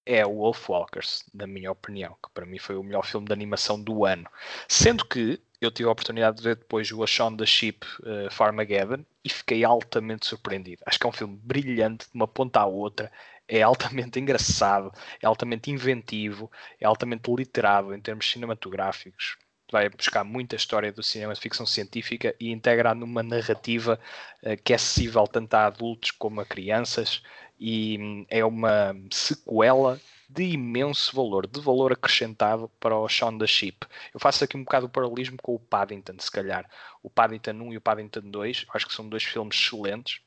é 0.05 0.25
o 0.25 0.37
Wolf 0.37 0.69
Walkers, 0.69 1.23
na 1.33 1.45
minha 1.45 1.71
opinião, 1.71 2.17
que 2.23 2.31
para 2.33 2.45
mim 2.45 2.57
foi 2.57 2.75
o 2.75 2.83
melhor 2.83 3.05
filme 3.05 3.27
de 3.27 3.33
animação 3.33 3.81
do 3.81 4.05
ano. 4.05 4.27
Sendo 4.67 5.05
que 5.05 5.41
eu 5.61 5.69
tive 5.69 5.87
a 5.87 5.91
oportunidade 5.91 6.37
de 6.37 6.43
ver 6.43 6.55
depois 6.55 6.91
o 6.91 7.03
A 7.03 7.07
Shaun 7.07 7.35
the 7.35 7.45
Sheep 7.45 7.85
uh, 7.99 8.31
Farmageddon 8.31 9.05
e 9.23 9.29
fiquei 9.29 9.63
altamente 9.63 10.25
surpreendido. 10.25 10.81
Acho 10.85 10.97
que 10.97 11.05
é 11.05 11.09
um 11.09 11.13
filme 11.13 11.37
brilhante 11.43 12.07
de 12.07 12.15
uma 12.15 12.27
ponta 12.27 12.61
à 12.61 12.65
outra, 12.65 13.11
é 13.47 13.61
altamente 13.61 14.17
engraçado, 14.19 14.91
é 15.21 15.27
altamente 15.27 15.69
inventivo, 15.69 16.49
é 16.79 16.85
altamente 16.85 17.29
literado 17.31 17.93
em 17.93 18.01
termos 18.01 18.29
cinematográficos 18.29 19.37
vai 19.71 19.89
buscar 19.89 20.23
muita 20.23 20.55
história 20.55 20.91
do 20.91 21.03
cinema 21.03 21.33
de 21.33 21.39
ficção 21.39 21.65
científica 21.65 22.35
e 22.39 22.51
integrar 22.51 22.95
numa 22.95 23.23
narrativa 23.23 23.99
uh, 24.43 24.61
que 24.63 24.73
é 24.73 24.75
acessível 24.75 25.27
tanto 25.27 25.53
a 25.53 25.65
adultos 25.65 26.11
como 26.11 26.41
a 26.41 26.45
crianças 26.45 27.21
e 27.59 27.97
um, 27.99 28.25
é 28.29 28.43
uma 28.43 28.95
sequela 29.11 29.99
de 30.29 30.43
imenso 30.43 31.15
valor, 31.15 31.47
de 31.47 31.59
valor 31.59 31.91
acrescentado 31.91 32.69
para 32.79 32.95
o 32.95 33.09
Shaun 33.09 33.37
da 33.37 33.47
Sheep. 33.47 33.77
Eu 34.13 34.19
faço 34.19 34.43
aqui 34.43 34.55
um 34.55 34.63
bocado 34.63 34.85
o 34.85 34.89
paralelismo 34.89 35.37
com 35.41 35.55
o 35.55 35.59
Paddington, 35.59 36.13
se 36.19 36.31
calhar. 36.31 36.69
O 37.01 37.09
Paddington 37.09 37.51
1 37.51 37.73
e 37.73 37.77
o 37.77 37.81
Paddington 37.81 38.21
2, 38.21 38.65
acho 38.73 38.87
que 38.87 38.93
são 38.93 39.09
dois 39.09 39.23
filmes 39.23 39.55
excelentes. 39.55 40.21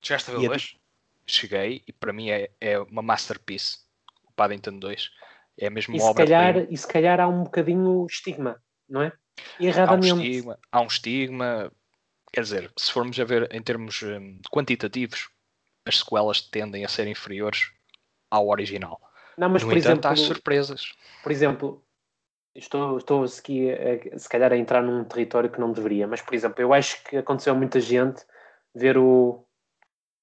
Chegaste 0.00 0.30
a 0.30 0.38
ver 0.38 0.48
dois? 0.48 0.76
Cheguei 1.26 1.82
e 1.86 1.92
para 1.92 2.12
mim 2.12 2.30
é, 2.30 2.50
é 2.60 2.78
uma 2.78 3.02
masterpiece. 3.02 3.80
O 4.24 4.32
Paddington 4.32 4.78
2 4.78 5.10
é 5.58 5.68
mesmo 5.68 5.94
e 5.94 6.00
uma 6.00 6.10
obra. 6.10 6.24
Calhar, 6.24 6.66
e 6.70 6.76
se 6.76 6.88
calhar 6.88 7.20
há 7.20 7.28
um 7.28 7.44
bocadinho 7.44 8.06
estigma 8.06 8.60
não 8.92 9.02
é? 9.02 9.12
Erradamente. 9.58 10.10
Há 10.10 10.14
um 10.14 10.20
estigma, 10.20 10.58
há 10.70 10.80
um 10.82 10.86
estigma, 10.86 11.72
quer 12.32 12.42
dizer, 12.42 12.72
se 12.76 12.92
formos 12.92 13.18
a 13.18 13.24
ver 13.24 13.52
em 13.52 13.62
termos 13.62 14.02
um, 14.02 14.38
quantitativos, 14.52 15.30
as 15.86 15.98
sequelas 15.98 16.42
tendem 16.42 16.84
a 16.84 16.88
ser 16.88 17.08
inferiores 17.08 17.72
ao 18.30 18.48
original. 18.48 19.00
Não, 19.36 19.48
mas 19.48 19.62
no 19.62 19.68
por 19.70 19.76
entanto, 19.78 20.06
exemplo, 20.06 20.10
há 20.10 20.16
surpresas. 20.16 20.92
por 21.22 21.32
exemplo, 21.32 21.84
estou, 22.54 22.98
estou 22.98 23.24
aqui 23.24 23.70
a- 23.72 24.18
se 24.18 24.28
calhar 24.28 24.52
a 24.52 24.56
entrar 24.56 24.82
num 24.82 25.02
território 25.04 25.50
que 25.50 25.58
não 25.58 25.72
deveria, 25.72 26.06
mas 26.06 26.20
por 26.20 26.34
exemplo, 26.34 26.60
eu 26.60 26.74
acho 26.74 27.02
que 27.04 27.16
aconteceu 27.16 27.54
a 27.54 27.56
muita 27.56 27.80
gente 27.80 28.22
ver 28.74 28.98
o 28.98 29.44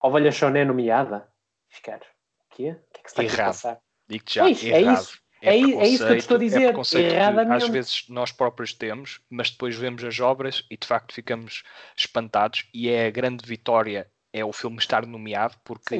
Ovelha 0.02 0.32
Choné 0.32 0.64
nomeada. 0.64 1.28
Ficar, 1.68 1.98
o 2.00 2.56
quê? 2.56 2.72
O 2.72 2.94
que 2.94 3.00
é 3.00 3.04
que 3.04 3.10
se 3.12 3.20
está 3.20 3.22
aqui 3.22 3.32
a 3.32 3.34
Errado. 3.34 3.48
passar? 3.48 3.82
Digo-te 4.08 4.36
já, 4.36 4.44
Pois, 4.44 4.64
é 4.64 4.82
errado. 4.82 5.02
isso. 5.04 5.20
É 5.42 5.58
i- 5.58 5.74
é 5.74 5.88
isso 5.88 6.06
que 6.06 6.12
eu 6.12 6.16
te 6.18 6.20
estou 6.20 6.36
a 6.36 6.40
preconceito, 6.40 7.06
dizer, 7.06 7.16
erradamente. 7.16 7.64
às 7.64 7.70
vezes 7.70 8.06
nós 8.10 8.32
próprios 8.32 8.74
temos, 8.74 9.22
mas 9.30 9.50
depois 9.50 9.76
vemos 9.76 10.04
as 10.04 10.20
obras 10.20 10.66
e 10.70 10.78
de 10.78 10.86
facto 10.88 11.14
ficamos 11.14 11.64
espantados. 11.96 12.66
E 12.74 12.90
é 12.90 13.08
a 13.08 13.12
grande 13.12 13.46
vitória 13.46 14.10
é 14.34 14.44
o 14.46 14.54
filme 14.54 14.78
estar 14.78 15.06
nomeado, 15.06 15.56
porque 15.64 15.96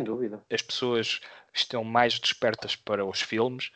as 0.52 0.62
pessoas 0.62 1.20
estão 1.54 1.84
mais 1.84 2.20
despertas 2.20 2.76
para 2.76 3.06
os 3.06 3.22
filmes. 3.22 3.72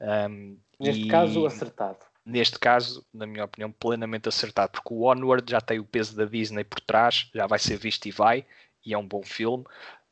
um, 0.00 0.56
Neste 0.80 1.04
e 1.04 1.08
caso, 1.08 1.46
acertado. 1.46 1.98
neste 2.24 2.58
caso, 2.58 3.04
na 3.12 3.26
minha 3.26 3.44
opinião, 3.44 3.70
plenamente 3.70 4.28
acertado, 4.28 4.72
porque 4.72 4.94
o 4.94 5.02
Onward 5.02 5.50
já 5.50 5.60
tem 5.60 5.78
o 5.78 5.84
peso 5.84 6.16
da 6.16 6.24
Disney 6.24 6.64
por 6.64 6.80
trás, 6.80 7.28
já 7.34 7.46
vai 7.46 7.58
ser 7.58 7.76
visto 7.76 8.06
e 8.06 8.10
vai, 8.10 8.46
e 8.84 8.94
é 8.94 8.98
um 8.98 9.06
bom 9.06 9.22
filme. 9.22 9.64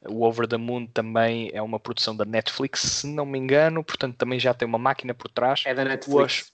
O 0.06 0.24
Over 0.24 0.46
the 0.46 0.56
Moon 0.56 0.86
também 0.86 1.50
é 1.52 1.60
uma 1.60 1.80
produção 1.80 2.16
da 2.16 2.24
Netflix, 2.24 2.80
se 2.82 3.06
não 3.06 3.26
me 3.26 3.38
engano, 3.38 3.82
portanto 3.82 4.16
também 4.16 4.38
já 4.38 4.54
tem 4.54 4.66
uma 4.66 4.78
máquina 4.78 5.12
por 5.12 5.28
trás. 5.30 5.62
É 5.66 5.74
da 5.74 5.84
Netflix. 5.84 6.52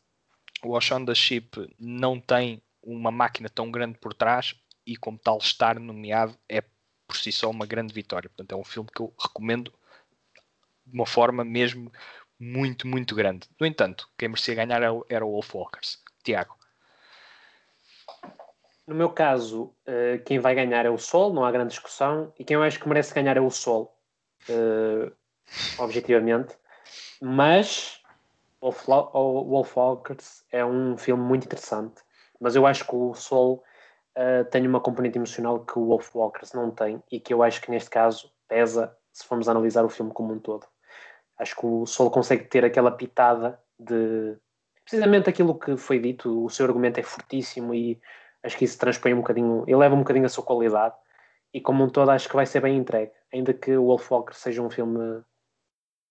O 0.63 0.71
Ocean 0.77 1.05
the 1.05 1.15
Ship 1.15 1.51
não 1.79 2.19
tem 2.19 2.63
uma 2.83 3.11
máquina 3.11 3.49
tão 3.49 3.71
grande 3.71 3.99
por 3.99 4.15
trás 4.15 4.55
e 4.87 4.97
como 4.97 5.19
tal 5.19 5.39
estar 5.39 5.79
nomeado 5.79 6.37
é 6.49 6.63
por 7.07 7.17
si 7.17 7.31
só 7.33 7.51
uma 7.51 7.67
grande 7.67 7.93
vitória. 7.93 8.31
Portanto 8.31 8.53
é 8.53 8.57
um 8.57 8.65
filme 8.65 8.89
que 8.95 9.03
eu 9.03 9.15
recomendo 9.21 9.73
de 10.87 10.95
uma 10.95 11.07
forma 11.07 11.45
mesmo 11.45 11.93
muito, 12.39 12.87
muito 12.87 13.15
grande. 13.15 13.47
No 13.61 13.67
entanto, 13.67 14.09
quem 14.19 14.29
merecia 14.29 14.55
ganhar 14.55 14.91
o- 14.91 15.05
era 15.09 15.25
o 15.25 15.31
Wolf 15.31 15.55
Walkers. 15.55 16.03
Tiago, 16.23 16.57
No 18.87 18.95
meu 18.95 19.11
caso, 19.11 19.75
eh, 19.87 20.19
quem 20.27 20.39
vai 20.39 20.55
ganhar 20.55 20.85
é 20.85 20.91
o 20.91 20.99
Sol, 20.99 21.33
não 21.33 21.45
há 21.45 21.51
grande 21.51 21.71
discussão, 21.71 22.33
e 22.39 22.45
quem 22.45 22.55
eu 22.55 22.63
acho 22.63 22.79
que 22.79 22.89
merece 22.89 23.15
ganhar 23.15 23.37
é 23.37 23.41
o 23.41 23.51
Sol, 23.51 23.97
eh, 24.49 25.11
objetivamente. 25.79 26.55
Mas 27.21 28.03
o 28.61 28.71
Wolfwalkers 28.71 30.45
é 30.51 30.65
um 30.65 30.97
filme 30.99 31.23
muito 31.23 31.47
interessante, 31.47 32.03
mas 32.41 32.57
eu 32.57 32.67
acho 32.67 32.87
que 32.87 32.95
o 32.95 33.15
Sol 33.15 33.63
eh, 34.15 34.45
tem 34.45 34.67
uma 34.67 34.81
componente 34.81 35.19
emocional 35.19 35.65
que 35.65 35.79
o 35.79 35.87
Wolfwalkers 35.87 36.53
não 36.53 36.71
tem 36.71 37.03
e 37.11 37.19
que 37.19 37.33
eu 37.35 37.43
acho 37.43 37.61
que 37.61 37.71
neste 37.71 37.91
caso 37.91 38.31
pesa 38.49 38.97
se 39.13 39.27
formos 39.27 39.49
analisar 39.49 39.85
o 39.85 39.89
filme 39.89 40.13
como 40.13 40.33
um 40.33 40.39
todo. 40.39 40.67
Acho 41.39 41.57
que 41.57 41.67
o 41.67 41.87
Sol 41.87 42.11
consegue 42.11 42.45
ter 42.45 42.65
aquela 42.65 42.91
pitada 42.91 43.59
de 43.79 44.37
precisamente 44.85 45.29
aquilo 45.31 45.59
que 45.59 45.77
foi 45.77 45.99
dito, 45.99 46.45
o 46.45 46.51
seu 46.51 46.67
argumento 46.67 47.01
é 47.01 47.03
fortíssimo 47.03 47.75
e 47.75 48.01
acho 48.45 48.57
que 48.57 48.65
isso 48.65 48.79
transpõe 48.79 49.15
um 49.15 49.19
bocadinho, 49.19 49.65
eleva 49.67 49.95
um 49.95 49.99
bocadinho 50.01 50.27
a 50.27 50.29
sua 50.29 50.45
qualidade 50.45 50.95
e 51.53 51.61
como 51.61 51.83
um 51.83 51.89
todo 51.89 52.11
acho 52.11 52.29
que 52.29 52.37
vai 52.37 52.47
ser 52.47 52.61
bem 52.61 52.77
entregue, 52.77 53.13
ainda 53.33 53.53
que 53.55 53.77
o 53.77 53.87
Wolfwalker 53.87 54.35
seja 54.35 54.61
um 54.63 54.71
filme 54.71 55.23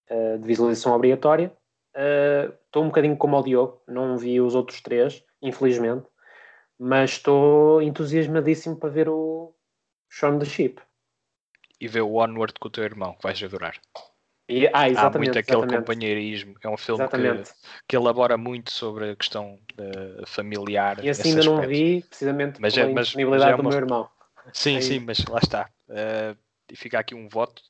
eh, 0.10 0.38
de 0.38 0.48
visualização 0.48 0.94
obrigatória. 0.94 1.56
eh, 1.96 2.52
Estou 2.66 2.84
um 2.84 2.88
bocadinho 2.88 3.16
como 3.18 3.38
o 3.38 3.44
Diogo, 3.44 3.82
não 3.88 4.18
vi 4.18 4.42
os 4.42 4.56
outros 4.56 4.82
três, 4.82 5.24
infelizmente, 5.42 6.08
mas 6.80 7.12
estou 7.12 7.82
entusiasmadíssimo 7.82 8.76
para 8.78 8.90
ver 8.90 9.08
o 9.10 9.54
Shaun 10.10 10.40
the 10.40 10.46
Sheep. 10.46 10.82
e 11.80 11.88
vê 11.88 12.02
o 12.02 12.16
Onward 12.16 12.54
com 12.60 12.68
o 12.68 12.72
teu 12.72 12.84
irmão, 12.84 13.14
que 13.14 13.24
vais 13.24 13.42
adorar. 13.44 13.80
E, 14.48 14.68
ah, 14.68 14.72
Há 14.74 15.10
muito 15.18 15.40
aquele 15.40 15.58
exatamente, 15.58 15.78
companheirismo. 15.80 16.56
É 16.62 16.70
um 16.70 16.78
filme 16.78 17.08
que, 17.08 17.44
que 17.88 17.96
elabora 17.96 18.38
muito 18.38 18.72
sobre 18.72 19.12
a 19.12 19.16
questão 19.16 19.58
eh, 19.78 20.24
familiar. 20.26 21.04
E 21.04 21.10
assim 21.10 21.22
esse 21.22 21.30
ainda 21.30 21.44
não 21.46 21.54
aspecto. 21.56 21.70
vi, 21.70 22.02
precisamente 22.04 22.62
Mas 22.62 22.74
pela 22.76 22.90
é- 22.90 22.94
mas- 22.94 23.06
disponibilidade 23.06 23.52
mas 23.52 23.54
é 23.54 23.58
do 23.58 23.62
uma- 23.62 23.70
meu 23.70 23.80
irmão. 23.80 24.10
Sim, 24.52 24.78
É 24.78 24.82
sim, 24.82 25.00
mas 25.00 25.26
lá 25.26 25.40
está. 25.42 25.70
Eh, 25.90 26.36
e 26.70 26.76
fica 26.76 27.00
aqui 27.00 27.16
um 27.16 27.30
voto. 27.30 27.62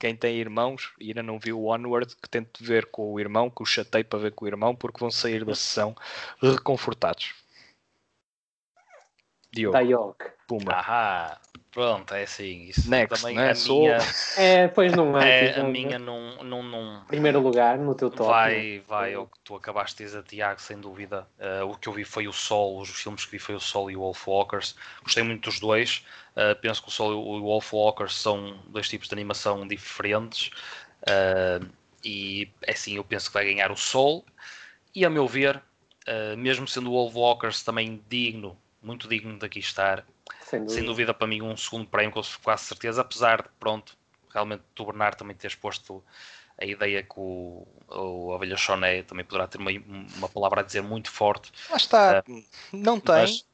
Quem 0.00 0.14
tem 0.16 0.36
irmãos 0.36 0.92
e 1.00 1.08
ainda 1.08 1.22
não 1.22 1.38
viu 1.38 1.60
o 1.60 1.72
Onward, 1.72 2.14
que 2.16 2.28
tente 2.28 2.62
ver 2.62 2.86
com 2.86 3.12
o 3.12 3.20
irmão, 3.20 3.48
que 3.48 3.62
o 3.62 3.66
chatei 3.66 4.02
para 4.02 4.18
ver 4.18 4.32
com 4.32 4.44
o 4.44 4.48
irmão, 4.48 4.74
porque 4.74 4.98
vão 4.98 5.10
sair 5.10 5.44
da 5.44 5.54
sessão 5.54 5.94
reconfortados. 6.42 7.34
Diogo, 9.52 9.72
Dayog. 9.72 10.16
Puma. 10.46 10.72
Ahá, 10.72 11.40
pronto, 11.78 12.12
é 12.12 12.24
assim. 12.24 12.64
Isso 12.64 12.90
Next, 12.90 13.22
também 13.22 13.36
né? 13.36 13.50
a 13.50 13.54
Sou- 13.54 13.78
minha, 13.78 13.98
É, 14.36 14.68
pois 14.68 14.96
não 14.96 15.16
há. 15.16 15.24
é, 15.24 15.50
aqui, 15.50 15.60
a 15.60 15.64
minha 15.64 15.98
não, 15.98 16.42
não, 16.42 16.62
não 16.62 17.04
Primeiro 17.06 17.40
lugar 17.40 17.78
no 17.78 17.94
teu 17.94 18.10
top. 18.10 18.22
né? 18.22 18.28
vai, 18.32 18.82
vai 18.88 19.14
ao 19.14 19.26
que 19.26 19.38
tu 19.44 19.54
acabaste 19.54 19.96
de 19.98 20.04
dizer, 20.04 20.22
Tiago, 20.24 20.60
sem 20.60 20.80
dúvida. 20.80 21.26
Uh, 21.38 21.66
o 21.70 21.76
que 21.76 21.88
eu 21.88 21.92
vi 21.92 22.04
foi 22.04 22.26
o 22.26 22.32
Sol, 22.32 22.80
os 22.80 22.88
filmes 22.90 23.24
que 23.24 23.30
vi 23.30 23.38
foi 23.38 23.54
o 23.54 23.60
Sol 23.60 23.90
e 23.90 23.96
o 23.96 24.00
Wolfwalkers. 24.00 24.74
Gostei 25.04 25.22
muito 25.22 25.44
dos 25.48 25.60
dois. 25.60 26.04
Uh, 26.36 26.58
penso 26.60 26.82
que 26.82 26.88
o 26.88 26.90
Sol 26.90 27.12
e 27.12 27.14
o 27.14 27.42
Wolfwalkers 27.42 28.14
são 28.16 28.58
dois 28.66 28.88
tipos 28.88 29.08
de 29.08 29.14
animação 29.14 29.66
diferentes. 29.66 30.50
Uh, 31.02 31.64
e 32.04 32.48
é 32.66 32.72
assim, 32.72 32.96
eu 32.96 33.04
penso 33.04 33.28
que 33.28 33.34
vai 33.34 33.44
ganhar 33.44 33.70
o 33.70 33.76
Sol. 33.76 34.24
E 34.94 35.04
a 35.04 35.10
meu 35.10 35.26
ver, 35.28 35.56
uh, 35.56 36.36
mesmo 36.36 36.66
sendo 36.66 36.90
o 36.90 36.92
Wolfwalkers 36.92 37.62
também 37.62 38.02
digno, 38.08 38.56
muito 38.82 39.08
digno 39.08 39.38
de 39.38 39.46
aqui 39.46 39.58
estar, 39.60 40.04
Sem 40.48 40.60
dúvida. 40.60 40.74
sem 40.74 40.84
dúvida 40.84 41.14
para 41.14 41.26
mim 41.26 41.42
um 41.42 41.56
segundo 41.56 41.86
prémio 41.88 42.12
com 42.12 42.22
quase 42.42 42.64
certeza, 42.64 43.00
apesar 43.02 43.42
de 43.42 43.48
pronto, 43.60 43.96
realmente 44.30 44.62
tu 44.74 44.84
Bernardo 44.86 45.18
também 45.18 45.36
teres 45.36 45.54
posto 45.56 46.02
a 46.60 46.64
ideia 46.64 47.02
que 47.02 47.14
o, 47.18 47.66
o 47.88 48.32
Avelha 48.34 48.56
Choné 48.56 49.02
também 49.02 49.24
poderá 49.24 49.46
ter 49.46 49.58
uma, 49.58 49.70
uma 50.16 50.28
palavra 50.28 50.60
a 50.60 50.64
dizer 50.64 50.82
muito 50.82 51.10
forte, 51.10 51.52
Lá 51.70 51.76
está. 51.76 52.24
não 52.72 52.98
tem, 52.98 53.14
mas 53.14 53.44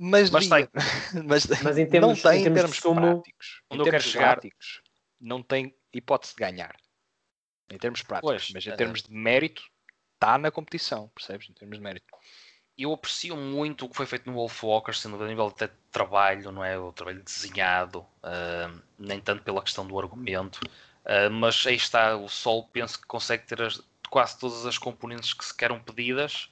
mas, 0.00 0.30
mas 0.30 0.48
devia. 0.48 0.70
mas, 1.26 1.46
Mas 1.62 1.76
em 1.78 1.84
não 1.84 1.90
termos, 1.90 2.22
tem 2.22 2.30
em 2.32 2.38
em 2.38 2.42
termos, 2.44 2.60
termos 2.60 2.76
sumo, 2.76 3.00
práticos. 3.00 3.62
Onde 3.68 3.82
Em 3.82 3.86
eu 3.86 3.90
quero 3.90 4.02
chegar- 4.04 4.34
práticos, 4.34 4.82
não 5.20 5.42
tem 5.42 5.74
hipótese 5.92 6.34
de 6.34 6.38
ganhar. 6.40 6.76
Em 7.68 7.76
termos 7.76 8.02
práticos. 8.02 8.30
Pois, 8.30 8.50
mas 8.54 8.66
em 8.66 8.70
eh, 8.70 8.76
termos 8.76 9.02
de 9.02 9.12
mérito, 9.12 9.62
está 10.14 10.38
na 10.38 10.50
competição, 10.50 11.08
percebes? 11.08 11.50
Em 11.50 11.52
termos 11.52 11.76
de 11.78 11.82
mérito. 11.84 12.06
Eu 12.78 12.92
aprecio 12.92 13.36
muito 13.36 13.86
o 13.86 13.88
que 13.88 13.96
foi 13.96 14.06
feito 14.06 14.30
no 14.30 14.36
Wolfwalker, 14.36 14.96
sendo 14.96 15.22
a 15.22 15.26
nível 15.26 15.48
até 15.48 15.66
de 15.66 15.74
trabalho, 15.92 16.52
não 16.52 16.64
é? 16.64 16.78
O 16.78 16.92
trabalho 16.92 17.22
desenhado, 17.22 18.06
ah, 18.22 18.70
nem 18.98 19.20
tanto 19.20 19.42
pela 19.42 19.62
questão 19.62 19.86
do 19.86 19.98
argumento, 19.98 20.60
ah, 21.04 21.28
mas 21.30 21.66
aí 21.66 21.74
está, 21.76 22.16
o 22.16 22.28
Sol 22.28 22.68
penso 22.72 23.00
que 23.00 23.06
consegue 23.06 23.44
ter 23.46 23.60
as- 23.62 23.82
quase 24.10 24.38
todas 24.38 24.64
as 24.66 24.78
componentes 24.78 25.32
que 25.34 25.44
se 25.44 25.54
querem 25.56 25.78
pedidas 25.80 26.50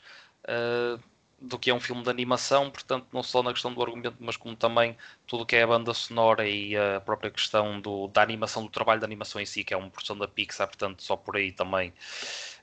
ah, 0.49 0.99
do 1.41 1.59
que 1.59 1.71
é 1.71 1.75
um 1.75 1.81
filme 1.81 2.03
de 2.03 2.09
animação, 2.11 2.71
portanto, 2.71 3.07
não 3.13 3.23
só 3.23 3.43
na 3.43 3.53
questão 3.53 3.73
do 3.73 3.83
argumento, 3.83 4.17
mas 4.21 4.37
como 4.37 4.57
também 4.57 4.97
tudo 5.27 5.43
o 5.43 5.47
que 5.47 5.55
é 5.57 5.63
a 5.63 5.67
banda 5.67 5.93
sonora 5.95 6.49
e 6.49 6.75
a 6.77 7.01
própria 7.01 7.31
questão 7.31 7.79
do, 7.81 8.09
da 8.09 8.23
animação, 8.23 8.63
do 8.65 8.71
trabalho 8.71 9.01
da 9.01 9.07
animação 9.07 9.41
em 9.41 9.47
si, 9.47 9.63
que 9.63 9.75
é 9.75 9.77
uma 9.77 9.91
produção 9.91 10.17
da 10.17 10.27
Pixar, 10.27 10.67
portanto, 10.67 11.03
só 11.03 11.15
por 11.17 11.37
aí 11.37 11.53
também 11.53 11.93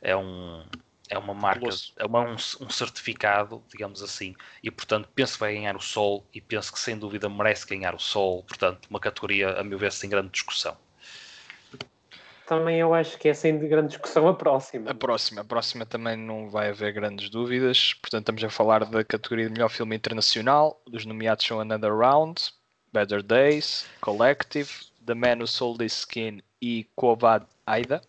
é 0.02 0.16
um. 0.16 0.64
É 1.10 1.18
uma 1.18 1.34
marca, 1.34 1.68
é 1.98 2.06
uma, 2.06 2.22
um, 2.22 2.36
um 2.36 2.70
certificado, 2.70 3.62
digamos 3.70 4.02
assim, 4.02 4.34
e 4.64 4.72
portanto 4.72 5.10
penso 5.14 5.34
que 5.34 5.40
vai 5.42 5.54
ganhar 5.54 5.76
o 5.76 5.82
Sol 5.82 6.26
e 6.34 6.40
penso 6.40 6.72
que 6.72 6.80
sem 6.80 6.98
dúvida 6.98 7.28
merece 7.28 7.68
ganhar 7.68 7.94
o 7.94 8.00
Sol, 8.00 8.44
portanto, 8.44 8.88
uma 8.90 9.00
categoria, 9.00 9.60
a 9.60 9.64
meu 9.64 9.78
ver, 9.78 9.92
sem 9.92 10.10
grande 10.10 10.30
discussão. 10.32 10.78
também 12.48 12.80
eu 12.80 12.94
acho 12.94 13.18
que 13.18 13.30
é 13.30 13.34
sem 13.34 13.60
grande 13.60 13.90
discussão 13.90 14.28
a 14.28 14.34
próxima. 14.34 14.92
A 14.92 14.94
próxima, 14.94 15.42
a 15.42 15.44
próxima 15.44 15.86
também 15.86 16.16
não 16.16 16.50
vai 16.50 16.70
haver 16.70 16.94
grandes 16.94 17.30
dúvidas. 17.30 17.94
Portanto, 17.96 18.22
estamos 18.22 18.44
a 18.44 18.50
falar 18.50 18.86
da 18.86 19.04
categoria 19.04 19.48
de 19.48 19.52
melhor 19.52 19.70
filme 19.70 19.96
internacional. 19.96 20.82
Os 20.92 21.06
nomeados 21.06 21.46
são 21.46 21.60
Another 21.60 21.94
Round, 21.94 22.42
Better 22.94 23.24
Days, 23.24 23.86
Collective, 24.00 24.70
The 25.06 25.16
Man 25.16 25.40
Who 25.40 25.48
Sold 25.48 25.84
His 25.84 25.94
Skin 26.00 26.42
e 26.62 26.88
Kovad 26.96 27.46
Aida. 27.66 28.02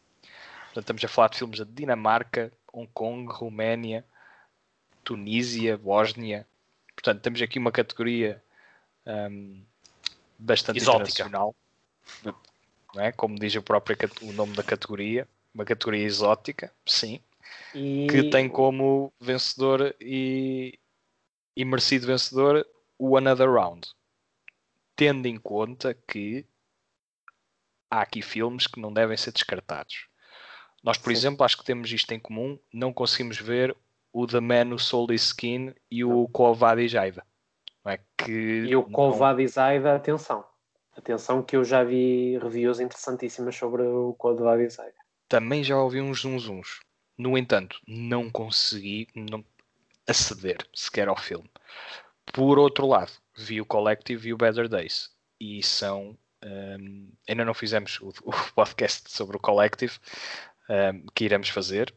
Portanto, 0.66 0.84
estamos 0.84 1.04
a 1.04 1.08
falar 1.08 1.28
de 1.28 1.38
filmes 1.38 1.58
da 1.58 1.66
Dinamarca, 1.68 2.52
Hong 2.74 2.88
Kong, 2.92 3.32
Roménia, 3.32 4.04
Tunísia, 5.04 5.78
Bósnia. 5.78 6.46
Portanto, 6.94 7.22
temos 7.22 7.40
aqui 7.40 7.58
uma 7.58 7.70
categoria 7.70 8.42
hum, 9.06 9.62
bastante 10.38 10.78
Exótica. 10.78 11.02
internacional. 11.02 11.54
Não 12.94 13.02
é? 13.02 13.12
Como 13.12 13.38
diz 13.38 13.54
o 13.54 13.62
próprio 13.62 13.96
o 14.22 14.32
nome 14.32 14.54
da 14.54 14.62
categoria, 14.62 15.28
uma 15.54 15.64
categoria 15.64 16.04
exótica, 16.04 16.72
sim, 16.86 17.20
E 17.74 18.06
que 18.10 18.30
tem 18.30 18.48
como 18.48 19.12
vencedor 19.20 19.94
e, 20.00 20.78
e 21.56 21.64
merecido 21.64 22.06
vencedor 22.06 22.66
o 22.98 23.16
Another 23.16 23.50
Round. 23.50 23.88
Tendo 24.96 25.26
em 25.26 25.36
conta 25.36 25.92
que 25.92 26.46
há 27.90 28.02
aqui 28.02 28.22
filmes 28.22 28.66
que 28.66 28.80
não 28.80 28.92
devem 28.92 29.16
ser 29.16 29.32
descartados. 29.32 30.06
Nós, 30.84 30.98
por 30.98 31.10
Sim. 31.10 31.16
exemplo, 31.16 31.44
acho 31.44 31.56
que 31.56 31.64
temos 31.64 31.90
isto 31.90 32.12
em 32.12 32.20
comum, 32.20 32.58
não 32.72 32.92
conseguimos 32.92 33.38
ver 33.38 33.74
o 34.12 34.26
The 34.26 34.38
Man 34.38 34.70
Who 34.70 34.78
Sold 34.78 35.12
His 35.12 35.22
Skin 35.22 35.74
e 35.90 36.04
o 36.04 36.28
Kovadi 36.28 36.86
Jaida. 36.86 37.24
Não 37.84 37.92
é? 37.92 38.00
que 38.16 38.30
e 38.30 38.76
o 38.76 38.82
não- 38.82 38.90
Kovad 38.90 39.46
Zaida, 39.46 39.96
atenção. 39.96 40.44
Atenção 40.96 41.42
que 41.42 41.56
eu 41.56 41.64
já 41.64 41.82
vi 41.82 42.38
reviews 42.38 42.80
interessantíssimas 42.80 43.56
sobre 43.56 43.82
o 43.82 44.16
Baba 44.22 44.70
Saga. 44.70 44.94
Também 45.28 45.64
já 45.64 45.76
ouvi 45.76 46.00
uns 46.00 46.24
uns 46.24 46.48
uns. 46.48 46.80
No 47.18 47.36
entanto, 47.36 47.80
não 47.86 48.30
consegui 48.30 49.08
não 49.14 49.44
aceder 50.06 50.58
sequer 50.72 51.08
ao 51.08 51.16
filme. 51.16 51.50
Por 52.32 52.58
outro 52.58 52.86
lado, 52.86 53.12
vi 53.36 53.60
o 53.60 53.66
Collective 53.66 54.28
e 54.28 54.32
o 54.32 54.36
Better 54.36 54.68
Days. 54.68 55.10
E 55.40 55.62
são. 55.62 56.16
Um, 56.44 57.10
ainda 57.28 57.44
não 57.44 57.54
fizemos 57.54 57.98
o, 58.00 58.08
o, 58.24 58.32
podcast 58.54 59.10
sobre 59.10 59.36
o 59.36 59.40
Collective, 59.40 59.98
um, 60.68 61.06
que 61.14 61.24
iremos 61.24 61.48
fazer. 61.48 61.94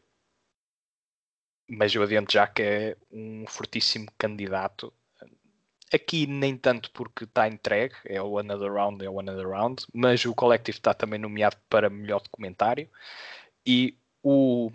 Mas 1.68 1.94
eu 1.94 2.02
adianto 2.02 2.32
já 2.32 2.46
que 2.46 2.62
é 2.62 2.96
um 3.10 3.44
fortíssimo 3.46 4.06
candidato. 4.16 4.92
Aqui 5.92 6.26
nem 6.26 6.56
tanto 6.56 6.90
porque 6.92 7.24
está 7.24 7.48
entregue, 7.48 7.94
é 8.04 8.20
o 8.20 8.38
Another 8.38 8.72
Round, 8.72 9.04
é 9.04 9.08
o 9.08 9.20
Another 9.20 9.48
Round, 9.48 9.86
mas 9.92 10.24
o 10.24 10.34
Collective 10.34 10.78
está 10.78 10.92
também 10.92 11.18
nomeado 11.18 11.56
para 11.68 11.88
melhor 11.88 12.20
documentário. 12.20 12.90
E 13.66 13.98
o 14.22 14.70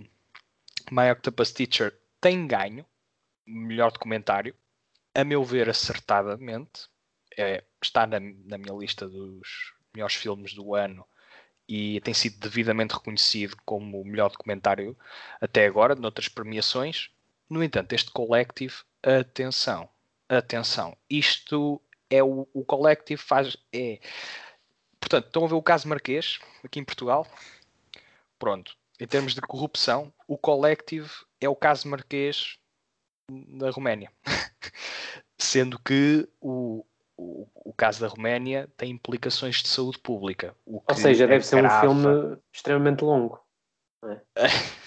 My 0.92 1.12
Octopus 1.12 1.52
Teacher 1.52 1.96
tem 2.20 2.48
ganho 2.48 2.86
melhor 3.46 3.92
documentário, 3.92 4.56
a 5.14 5.24
meu 5.24 5.44
ver 5.44 5.70
acertadamente, 5.70 6.88
é, 7.38 7.64
está 7.82 8.08
na, 8.08 8.20
na 8.20 8.58
minha 8.58 8.76
lista 8.78 9.08
dos 9.08 9.74
melhores 9.94 10.16
filmes 10.16 10.54
do 10.54 10.74
ano 10.74 11.06
e 11.68 12.02
tem 12.02 12.14
sido 12.14 12.40
devidamente 12.40 12.94
reconhecido 12.94 13.56
como 13.66 14.02
o 14.02 14.06
melhor 14.06 14.30
documentário 14.30 14.98
até 15.40 15.66
agora, 15.66 15.96
noutras 15.96 16.28
premiações. 16.28 17.10
No 17.50 17.64
entanto, 17.64 17.94
este 17.94 18.12
Collective, 18.12 18.76
atenção, 19.02 19.90
atenção, 20.28 20.98
isto 21.10 21.82
é 22.10 22.24
o, 22.24 22.48
o 22.54 22.64
Collective 22.66 23.22
faz. 23.22 23.58
É, 23.72 24.00
portanto, 25.00 25.28
estão 25.28 25.46
a 25.46 25.48
ver 25.48 25.56
o 25.56 25.62
caso 25.62 25.88
Marquês 25.88 26.40
aqui 26.64 26.80
em 26.80 26.84
Portugal? 26.84 27.28
Pronto, 28.38 28.76
em 29.00 29.08
termos 29.08 29.34
de 29.34 29.42
corrupção, 29.42 30.14
o 30.28 30.38
Collective 30.38 31.10
é 31.40 31.50
o 31.50 31.56
caso 31.56 31.88
Marquês 31.88 32.58
da 33.30 33.70
Roménia. 33.70 34.12
Sendo 35.38 35.80
que 35.80 36.28
o, 36.40 36.86
o, 37.18 37.48
o, 37.56 37.74
caso 37.74 38.02
da 38.02 38.08
Roménia 38.08 38.70
tem 38.76 38.92
implicações 38.92 39.62
de 39.62 39.68
saúde 39.68 40.00
pública. 40.00 40.56
Ou 40.66 40.84
seja, 40.96 41.28
deve 41.28 41.46
ser 41.46 41.64
um 41.64 41.70
filme 41.70 42.38
extremamente 42.52 43.04
longo. 43.04 43.40
Não 44.02 44.12
é? 44.12 44.22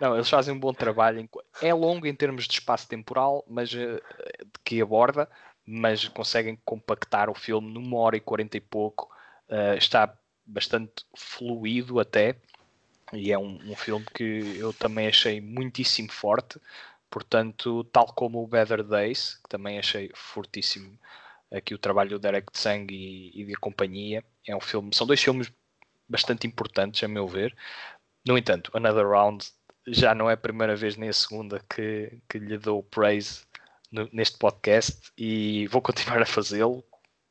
Não, 0.00 0.14
eles 0.14 0.28
fazem 0.28 0.54
um 0.54 0.60
bom 0.60 0.72
trabalho. 0.72 1.28
É 1.60 1.74
longo 1.74 2.06
em 2.06 2.14
termos 2.14 2.46
de 2.46 2.54
espaço 2.54 2.88
temporal, 2.88 3.44
mas 3.48 3.72
uh, 3.72 4.00
que 4.64 4.80
aborda, 4.80 5.28
mas 5.66 6.08
conseguem 6.08 6.58
compactar 6.64 7.28
o 7.28 7.34
filme 7.34 7.72
numa 7.72 7.98
hora 7.98 8.16
e 8.16 8.20
quarenta 8.20 8.56
e 8.56 8.60
pouco. 8.60 9.10
Uh, 9.48 9.76
está 9.76 10.12
bastante 10.46 11.04
fluido 11.16 12.00
até. 12.00 12.36
E 13.12 13.32
é 13.32 13.38
um, 13.38 13.58
um, 13.70 13.74
filme 13.74 14.06
que 14.14 14.56
eu 14.56 14.72
também 14.72 15.08
achei 15.08 15.40
muitíssimo 15.40 16.12
forte. 16.12 16.60
Portanto, 17.10 17.84
tal 17.84 18.06
como 18.14 18.42
o 18.42 18.46
Better 18.46 18.84
Days, 18.84 19.34
que 19.34 19.48
também 19.48 19.78
achei 19.78 20.10
fortíssimo 20.14 20.98
aqui 21.52 21.74
o 21.74 21.78
trabalho 21.78 22.10
do 22.10 22.18
Derek 22.18 22.52
Tsang 22.52 22.86
e, 22.94 23.40
e 23.40 23.44
de 23.44 23.54
companhia. 23.56 24.24
É 24.46 24.54
um 24.54 24.60
filme, 24.60 24.94
são 24.94 25.06
dois 25.06 25.20
filmes 25.20 25.52
bastante 26.08 26.46
importantes, 26.46 27.02
a 27.02 27.08
meu 27.08 27.26
ver. 27.26 27.56
No 28.26 28.38
entanto, 28.38 28.70
Another 28.74 29.08
Round 29.08 29.46
já 29.86 30.14
não 30.14 30.30
é 30.30 30.34
a 30.34 30.36
primeira 30.36 30.76
vez 30.76 30.96
nem 30.96 31.08
a 31.08 31.12
segunda 31.12 31.60
que, 31.68 32.20
que 32.28 32.38
lhe 32.38 32.58
dou 32.58 32.82
praise 32.82 33.44
no, 33.90 34.08
neste 34.12 34.38
podcast 34.38 35.12
e 35.16 35.66
vou 35.68 35.82
continuar 35.82 36.22
a 36.22 36.26
fazê-lo. 36.26 36.84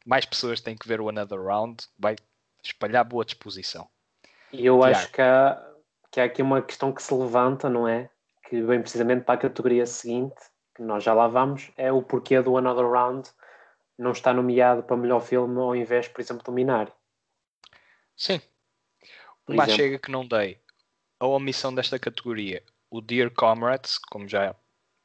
Mais 0.05 0.25
pessoas 0.25 0.61
têm 0.61 0.75
que 0.75 0.87
ver 0.87 0.99
o 0.99 1.09
Another 1.09 1.41
Round, 1.41 1.85
vai 1.97 2.15
espalhar 2.63 3.05
boa 3.05 3.23
disposição. 3.23 3.87
E 4.51 4.65
eu 4.65 4.79
Tiago. 4.79 4.95
acho 4.95 5.11
que 5.11 5.21
há, 5.21 5.73
que 6.11 6.19
há 6.19 6.23
aqui 6.25 6.41
uma 6.41 6.61
questão 6.61 6.91
que 6.91 7.03
se 7.03 7.13
levanta, 7.13 7.69
não 7.69 7.87
é? 7.87 8.09
Que 8.49 8.61
vem 8.61 8.81
precisamente 8.81 9.23
para 9.23 9.35
a 9.35 9.41
categoria 9.41 9.85
seguinte, 9.85 10.35
que 10.75 10.81
nós 10.81 11.03
já 11.03 11.13
lá 11.13 11.27
vamos, 11.27 11.71
é 11.77 11.91
o 11.91 12.01
porquê 12.01 12.41
do 12.41 12.57
Another 12.57 12.89
Round 12.89 13.29
não 13.97 14.11
está 14.11 14.33
nomeado 14.33 14.81
para 14.83 14.95
melhor 14.95 15.19
filme 15.19 15.59
ao 15.59 15.75
invés, 15.75 16.07
por 16.07 16.21
exemplo, 16.21 16.43
do 16.43 16.51
Minari. 16.51 16.91
Sim. 18.15 18.41
Uma 19.47 19.67
chega 19.67 19.99
que 19.99 20.11
não 20.11 20.25
dei 20.25 20.59
a 21.19 21.27
omissão 21.27 21.73
desta 21.73 21.99
categoria, 21.99 22.63
o 22.89 23.01
Dear 23.01 23.29
Comrades, 23.29 23.97
como 23.97 24.27
já 24.27 24.55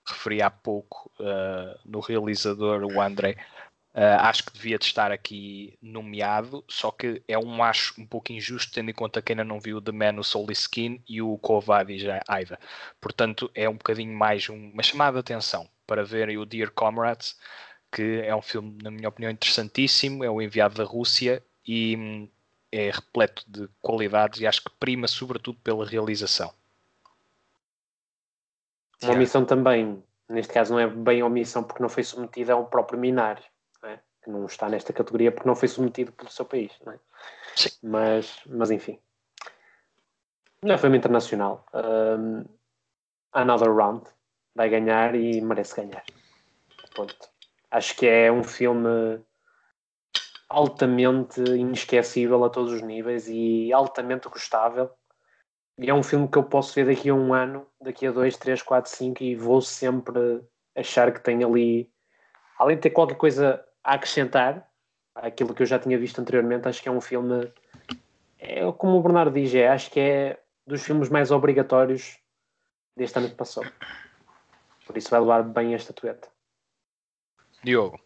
referi 0.06 0.42
há 0.42 0.50
pouco 0.50 1.10
uh, 1.18 1.78
no 1.84 2.00
realizador, 2.00 2.84
o 2.84 3.00
André, 3.00 3.36
uh, 3.94 4.20
acho 4.20 4.44
que 4.44 4.52
devia 4.52 4.78
de 4.78 4.84
estar 4.84 5.12
aqui 5.12 5.78
nomeado, 5.80 6.64
só 6.68 6.90
que 6.90 7.22
é 7.28 7.38
um 7.38 7.62
acho 7.62 8.00
um 8.00 8.06
pouco 8.06 8.32
injusto, 8.32 8.72
tendo 8.72 8.90
em 8.90 8.94
conta 8.94 9.22
que 9.22 9.32
ainda 9.32 9.44
não 9.44 9.60
viu 9.60 9.80
The 9.80 9.92
Man, 9.92 10.18
o 10.18 10.24
Soul 10.24 10.50
Skin 10.50 11.02
e 11.08 11.22
o 11.22 11.38
Kovadi 11.38 11.98
já 11.98 12.20
Aiva. 12.28 12.58
Portanto, 13.00 13.50
é 13.54 13.68
um 13.68 13.74
bocadinho 13.74 14.12
mais 14.16 14.48
um, 14.48 14.70
uma 14.70 14.82
chamada 14.82 15.14
de 15.14 15.20
atenção 15.20 15.68
para 15.86 16.04
verem 16.04 16.36
o 16.36 16.44
Dear 16.44 16.70
Comrades, 16.70 17.38
que 17.92 18.20
é 18.24 18.34
um 18.34 18.42
filme, 18.42 18.76
na 18.82 18.90
minha 18.90 19.08
opinião, 19.08 19.30
interessantíssimo, 19.30 20.24
é 20.24 20.30
o 20.30 20.42
enviado 20.42 20.74
da 20.74 20.84
Rússia 20.84 21.42
e 21.66 21.96
hum, 21.96 22.28
é 22.72 22.90
repleto 22.90 23.44
de 23.46 23.68
qualidades 23.80 24.40
e 24.40 24.46
acho 24.46 24.64
que 24.64 24.70
prima 24.80 25.06
sobretudo 25.06 25.58
pela 25.62 25.86
realização. 25.86 26.52
Uma 29.02 29.12
omissão 29.12 29.44
também, 29.44 30.02
neste 30.28 30.52
caso 30.52 30.72
não 30.72 30.80
é 30.80 30.88
bem 30.88 31.22
omissão 31.22 31.62
porque 31.62 31.82
não 31.82 31.88
foi 31.88 32.02
submetida 32.02 32.54
ao 32.54 32.66
próprio 32.66 32.98
Minário? 32.98 33.44
Que 34.24 34.30
não 34.30 34.46
está 34.46 34.68
nesta 34.68 34.92
categoria 34.92 35.30
porque 35.30 35.46
não 35.46 35.54
foi 35.54 35.68
submetido 35.68 36.10
pelo 36.12 36.30
seu 36.30 36.46
país. 36.46 36.72
É? 36.86 36.98
Mas, 37.82 38.40
mas 38.46 38.70
enfim. 38.70 38.98
Não 40.62 40.74
é 40.74 40.78
filme 40.78 40.96
internacional. 40.96 41.66
Um, 41.74 42.44
another 43.32 43.70
Round 43.72 44.08
vai 44.54 44.70
ganhar 44.70 45.14
e 45.14 45.40
merece 45.42 45.76
ganhar. 45.76 46.02
Ponto. 46.96 47.28
Acho 47.70 47.94
que 47.96 48.06
é 48.06 48.32
um 48.32 48.42
filme 48.42 49.20
altamente 50.48 51.40
inesquecível 51.40 52.44
a 52.44 52.50
todos 52.50 52.72
os 52.72 52.82
níveis 52.82 53.28
e 53.28 53.72
altamente 53.72 54.28
gostável. 54.28 54.90
E 55.78 55.90
é 55.90 55.94
um 55.94 56.02
filme 56.02 56.28
que 56.28 56.38
eu 56.38 56.44
posso 56.44 56.72
ver 56.74 56.86
daqui 56.86 57.10
a 57.10 57.14
um 57.14 57.34
ano, 57.34 57.66
daqui 57.80 58.06
a 58.06 58.12
dois, 58.12 58.36
três, 58.36 58.62
quatro, 58.62 58.90
cinco 58.90 59.22
e 59.22 59.34
vou 59.34 59.60
sempre 59.60 60.40
achar 60.76 61.12
que 61.12 61.20
tem 61.20 61.42
ali, 61.42 61.90
além 62.58 62.76
de 62.76 62.82
ter 62.82 62.90
qualquer 62.90 63.16
coisa 63.16 63.64
a 63.84 63.94
acrescentar 63.94 64.68
àquilo 65.14 65.54
que 65.54 65.62
eu 65.62 65.66
já 65.66 65.78
tinha 65.78 65.98
visto 65.98 66.20
anteriormente, 66.20 66.66
acho 66.66 66.82
que 66.82 66.88
é 66.88 66.92
um 66.92 67.00
filme, 67.00 67.52
é 68.38 68.60
como 68.72 68.96
o 68.96 69.02
Bernardo 69.02 69.34
diz, 69.34 69.54
é, 69.54 69.68
acho 69.68 69.90
que 69.90 70.00
é 70.00 70.40
dos 70.66 70.82
filmes 70.82 71.08
mais 71.08 71.30
obrigatórios 71.30 72.18
deste 72.96 73.18
ano 73.18 73.28
que 73.28 73.36
passou. 73.36 73.64
Por 74.86 74.96
isso 74.96 75.10
vai 75.10 75.20
levar 75.20 75.42
bem 75.42 75.74
a 75.74 75.76
estatueta. 75.76 76.28
Diogo. 77.62 78.00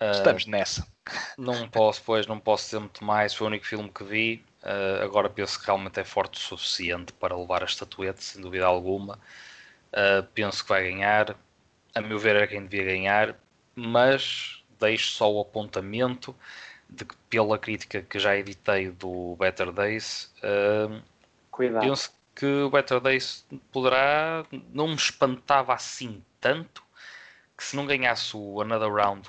Estamos 0.00 0.46
nessa. 0.46 0.86
Não 1.36 1.68
posso, 1.68 2.02
pois, 2.02 2.26
não 2.26 2.40
posso 2.40 2.64
dizer 2.64 2.78
muito 2.78 3.04
mais. 3.04 3.34
Foi 3.34 3.46
o 3.46 3.50
único 3.50 3.66
filme 3.66 3.90
que 3.90 4.02
vi. 4.02 4.44
Uh, 4.62 5.04
agora 5.04 5.28
penso 5.28 5.60
que 5.60 5.66
realmente 5.66 6.00
é 6.00 6.04
forte 6.04 6.38
o 6.38 6.40
suficiente 6.40 7.12
para 7.14 7.36
levar 7.36 7.62
a 7.62 7.66
estatueta, 7.66 8.20
sem 8.20 8.40
dúvida 8.40 8.64
alguma. 8.64 9.18
Uh, 9.92 10.22
penso 10.34 10.62
que 10.62 10.70
vai 10.70 10.84
ganhar. 10.84 11.36
A 11.94 12.00
meu 12.00 12.18
ver, 12.18 12.36
era 12.36 12.46
quem 12.46 12.64
devia 12.64 12.84
ganhar, 12.84 13.36
mas 13.74 14.62
deixo 14.78 15.12
só 15.12 15.32
o 15.32 15.40
apontamento 15.40 16.34
de 16.88 17.04
que, 17.04 17.14
pela 17.28 17.58
crítica 17.58 18.02
que 18.02 18.18
já 18.18 18.36
editei 18.36 18.90
do 18.90 19.36
Better 19.36 19.72
Days, 19.72 20.32
uh, 20.42 21.02
penso 21.80 22.12
que 22.34 22.46
o 22.46 22.70
Better 22.70 23.00
Days 23.00 23.46
poderá. 23.72 24.44
Não 24.72 24.88
me 24.88 24.94
espantava 24.94 25.74
assim 25.74 26.22
tanto 26.40 26.82
que 27.56 27.64
se 27.64 27.76
não 27.76 27.86
ganhasse 27.86 28.36
o 28.36 28.60
Another 28.60 28.92
Round 28.92 29.28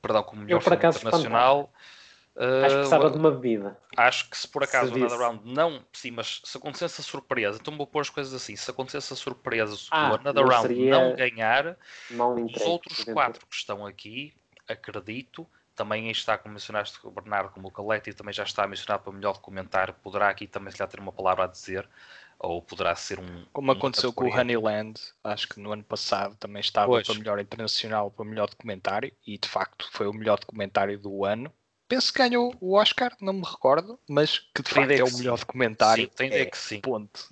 perdão, 0.00 0.22
como 0.22 0.42
melhor 0.42 0.60
filme 0.62 0.76
internacional. 0.76 1.72
Uh, 2.38 2.64
acho 2.64 2.68
que 2.68 2.74
precisava 2.76 3.10
de 3.10 3.18
uma 3.18 3.32
bebida. 3.32 3.76
Acho 3.96 4.30
que 4.30 4.38
se 4.38 4.46
por 4.46 4.62
acaso 4.62 4.92
o 4.92 4.94
Another 4.94 5.18
Round 5.18 5.40
não, 5.44 5.84
sim, 5.92 6.12
mas 6.12 6.40
se 6.44 6.56
acontecesse 6.56 7.00
a 7.00 7.04
surpresa, 7.04 7.58
então 7.60 7.76
vou 7.76 7.86
pôr 7.86 8.00
as 8.00 8.10
coisas 8.10 8.32
assim: 8.32 8.54
se 8.54 8.70
acontecesse 8.70 9.12
a 9.12 9.16
surpresa, 9.16 9.74
se 9.76 9.88
ah, 9.90 10.12
o 10.12 10.14
Another 10.14 10.46
Round 10.46 10.74
não 10.88 11.16
ganhar, 11.16 11.76
os 12.08 12.62
outros 12.62 13.02
quatro 13.04 13.44
que 13.44 13.56
estão 13.56 13.84
aqui, 13.84 14.32
acredito, 14.68 15.44
também 15.74 16.10
está, 16.10 16.38
como 16.38 16.54
mencionaste 16.54 16.98
o 17.02 17.10
Bernardo, 17.10 17.50
como 17.50 17.68
o 17.68 18.14
também 18.14 18.32
já 18.32 18.44
está 18.44 18.66
mencionado 18.68 19.02
para 19.02 19.12
melhor 19.12 19.32
documentário, 19.32 19.94
poderá 20.00 20.28
aqui 20.28 20.46
também 20.46 20.72
se 20.72 20.80
lhe 20.80 20.88
ter 20.88 21.00
uma 21.00 21.12
palavra 21.12 21.42
a 21.44 21.48
dizer 21.48 21.88
ou 22.38 22.62
poderá 22.62 22.94
ser 22.94 23.18
um. 23.18 23.44
Como 23.52 23.72
aconteceu 23.72 24.12
com 24.12 24.26
o 24.26 24.32
Honeyland, 24.32 25.00
acho 25.24 25.48
que 25.48 25.58
no 25.58 25.72
ano 25.72 25.82
passado 25.82 26.36
também 26.36 26.60
estava 26.60 26.86
pois. 26.86 27.06
para 27.06 27.16
melhor 27.16 27.40
internacional, 27.40 28.10
para 28.10 28.24
melhor 28.24 28.48
documentário, 28.48 29.12
e 29.26 29.36
de 29.36 29.48
facto 29.48 29.88
foi 29.92 30.06
o 30.06 30.12
melhor 30.12 30.38
documentário 30.38 30.98
do 30.98 31.24
ano. 31.24 31.52
Penso 31.88 32.12
que 32.12 32.18
ganhou 32.18 32.54
o 32.60 32.76
Oscar, 32.76 33.16
não 33.20 33.32
me 33.32 33.44
recordo, 33.44 33.98
mas 34.06 34.38
que 34.54 34.62
de 34.62 34.70
facto 34.70 34.90
é 34.90 35.02
o 35.02 35.16
melhor 35.16 35.38
documentário. 35.38 36.04
Sim, 36.04 36.10
tem 36.14 36.30
é, 36.32 36.44
que 36.44 36.58
sim. 36.58 36.80
Ponto. 36.80 37.26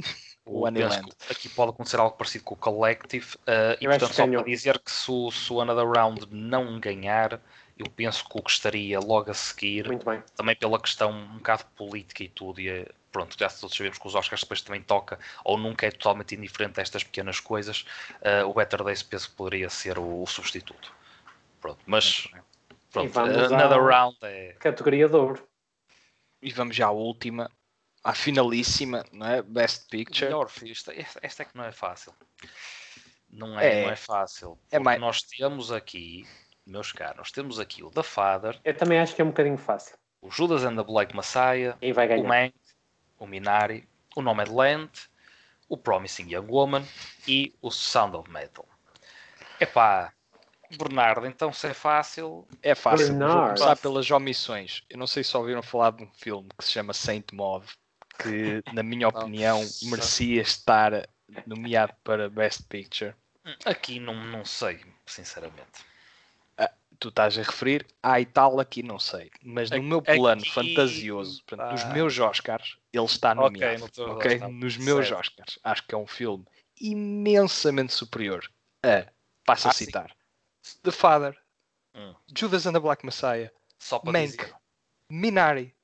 O, 0.46 0.60
o 0.60 0.66
Honeyland. 0.66 1.10
Aqui 1.28 1.48
pode 1.48 1.72
acontecer 1.72 1.98
algo 1.98 2.16
parecido 2.16 2.44
com 2.44 2.54
o 2.54 2.56
Collective, 2.56 3.34
uh, 3.34 3.76
e 3.80 3.86
portanto, 3.86 4.14
só 4.14 4.26
para 4.26 4.42
dizer 4.44 4.78
que 4.78 4.90
se 4.90 5.10
o, 5.10 5.30
se 5.30 5.52
o 5.52 5.60
Another 5.60 5.86
Round 5.86 6.26
não 6.30 6.80
ganhar, 6.80 7.40
eu 7.76 7.86
penso 7.90 8.26
que 8.26 8.38
o 8.38 8.42
que 8.42 8.50
estaria 8.50 8.98
logo 8.98 9.30
a 9.30 9.34
seguir, 9.34 9.88
Muito 9.88 10.06
bem. 10.06 10.22
também 10.34 10.56
pela 10.56 10.80
questão 10.80 11.10
um 11.10 11.36
bocado 11.36 11.64
política 11.76 12.22
e 12.22 12.28
tudo, 12.28 12.60
e 12.60 12.68
é- 12.68 12.88
pronto, 13.12 13.36
já 13.38 13.48
todos 13.48 13.76
sabemos 13.76 13.98
que 13.98 14.06
os 14.06 14.14
Oscars 14.14 14.42
depois 14.42 14.62
também 14.62 14.82
toca, 14.82 15.18
ou 15.44 15.58
nunca 15.58 15.86
é 15.86 15.90
totalmente 15.90 16.34
indiferente 16.34 16.78
a 16.80 16.82
estas 16.82 17.02
pequenas 17.02 17.40
coisas, 17.40 17.84
eh, 18.20 18.44
o 18.44 18.54
Better 18.54 18.84
Days 18.84 19.02
penso 19.02 19.30
que 19.30 19.36
poderia 19.36 19.68
ser 19.68 19.98
o, 19.98 20.22
o 20.22 20.26
substituto. 20.26 20.92
Pronto, 21.60 21.80
mas 21.86 22.28
pronto, 22.90 23.18
another 23.18 23.82
round 23.82 24.16
é. 24.22 24.52
Categoria 24.58 25.08
de 25.08 25.16
ouro. 25.16 25.46
E 26.42 26.52
vamos 26.52 26.76
já 26.76 26.86
à 26.86 26.90
última, 26.90 27.50
à 28.04 28.14
finalíssima, 28.14 29.04
não 29.12 29.26
é? 29.26 29.42
Best 29.42 29.88
Picture. 29.90 30.26
Melhor, 30.26 30.50
esta, 30.62 30.94
esta, 30.94 31.20
esta 31.22 31.42
é 31.42 31.46
que 31.46 31.56
não 31.56 31.64
é 31.64 31.72
fácil. 31.72 32.14
Não 33.28 33.58
é, 33.58 33.80
É. 33.80 33.84
não 33.84 33.90
é 33.90 33.96
fácil. 33.96 34.58
É 34.70 34.78
mais- 34.78 35.00
Nós 35.00 35.22
temos 35.22 35.72
aqui, 35.72 36.26
meus 36.64 36.92
caros, 36.92 37.16
nós 37.18 37.30
temos 37.32 37.58
aqui 37.58 37.82
o 37.82 37.90
The 37.90 38.02
Father, 38.02 38.58
Eu 38.64 38.76
também 38.76 39.00
acho 39.00 39.14
que 39.14 39.20
é 39.22 39.24
um 39.24 39.28
bocadinho 39.28 39.58
fácil. 39.58 39.96
o 40.22 40.30
Judas 40.30 40.64
and 40.64 40.76
the 40.76 40.84
Black 40.84 41.14
Messiah, 41.14 41.76
Quem 41.80 41.92
vai 41.92 42.06
o 42.06 42.08
ganhar? 42.08 42.28
Mank, 42.28 42.54
o 43.18 43.26
Minari, 43.26 43.88
o 44.14 44.22
Nomadland, 44.22 44.90
o 45.68 45.76
Promising 45.76 46.28
Young 46.32 46.46
Woman 46.48 46.84
e 47.26 47.54
o 47.60 47.70
Sound 47.70 48.16
of 48.16 48.30
Metal. 48.30 48.68
Epá, 49.58 50.12
Bernardo, 50.70 51.26
então 51.26 51.52
se 51.52 51.66
é 51.68 51.74
fácil, 51.74 52.47
É 52.62 52.74
fácil. 52.74 53.09
Vou 53.09 53.18
Bernard. 53.18 53.47
começar 53.55 53.76
pelas 53.76 54.10
omissões. 54.10 54.82
Eu 54.88 54.98
não 54.98 55.06
sei 55.06 55.22
se 55.24 55.36
ouviram 55.36 55.62
falar 55.62 55.90
de 55.93 56.02
um 56.02 56.10
filme 56.14 56.48
que 56.59 56.64
se 56.64 56.72
chama 56.72 56.93
Saint 56.93 57.24
Maud, 57.32 57.66
que, 58.18 58.62
na 58.74 58.82
minha 58.82 59.09
opinião, 59.09 59.60
Nossa. 59.60 59.84
merecia 59.88 60.43
estar 60.43 61.09
nomeado 61.47 61.93
para 62.02 62.28
Best 62.30 62.64
Picture. 62.68 63.14
aqui 63.64 64.01
não, 64.01 64.14
não 64.14 64.44
sei, 64.44 64.80
sinceramente. 65.06 65.84
Tu 66.98 67.10
estás 67.10 67.36
a 67.36 67.43
referir 67.43 67.86
à 68.02 68.18
e 68.18 68.24
tal 68.24 68.59
aqui, 68.59 68.82
não 68.82 68.98
sei. 68.98 69.30
Mas 69.44 69.70
no 69.70 69.82
meu 69.82 70.01
plano 70.01 70.40
Aqui, 70.40 70.51
fantasioso, 70.51 71.44
portanto, 71.44 71.72
nos 71.72 71.84
meus 71.93 72.18
Oscars, 72.18 72.78
ele 72.90 73.05
está 73.05 73.32
Ok, 73.32 73.76
no 73.78 74.12
ok? 74.12 74.32
Oscar, 74.36 74.51
Nos 74.51 74.76
meus 74.78 75.06
certo. 75.09 75.20
Oscars. 75.20 75.59
Acho 75.62 75.86
que 75.86 75.94
é 75.94 75.98
um 75.98 76.06
filme 76.06 76.47
imensamente 76.80 77.93
superior 77.93 78.51
a, 78.82 79.06
passo 79.44 79.68
a 79.68 79.70
Ah, 79.70 79.74
sim. 79.74 79.84
The 80.82 80.90
Father, 80.90 81.36
Hum. 81.94 82.14
Judas 82.36 82.66
and 82.66 82.72
the 82.74 82.80
Black 82.80 83.05
Messiah, 83.06 83.51
Só 83.78 83.98
para 83.98 84.12
Mank, 84.12 84.36
dizer. 84.36 84.55
Minari, 85.10 85.74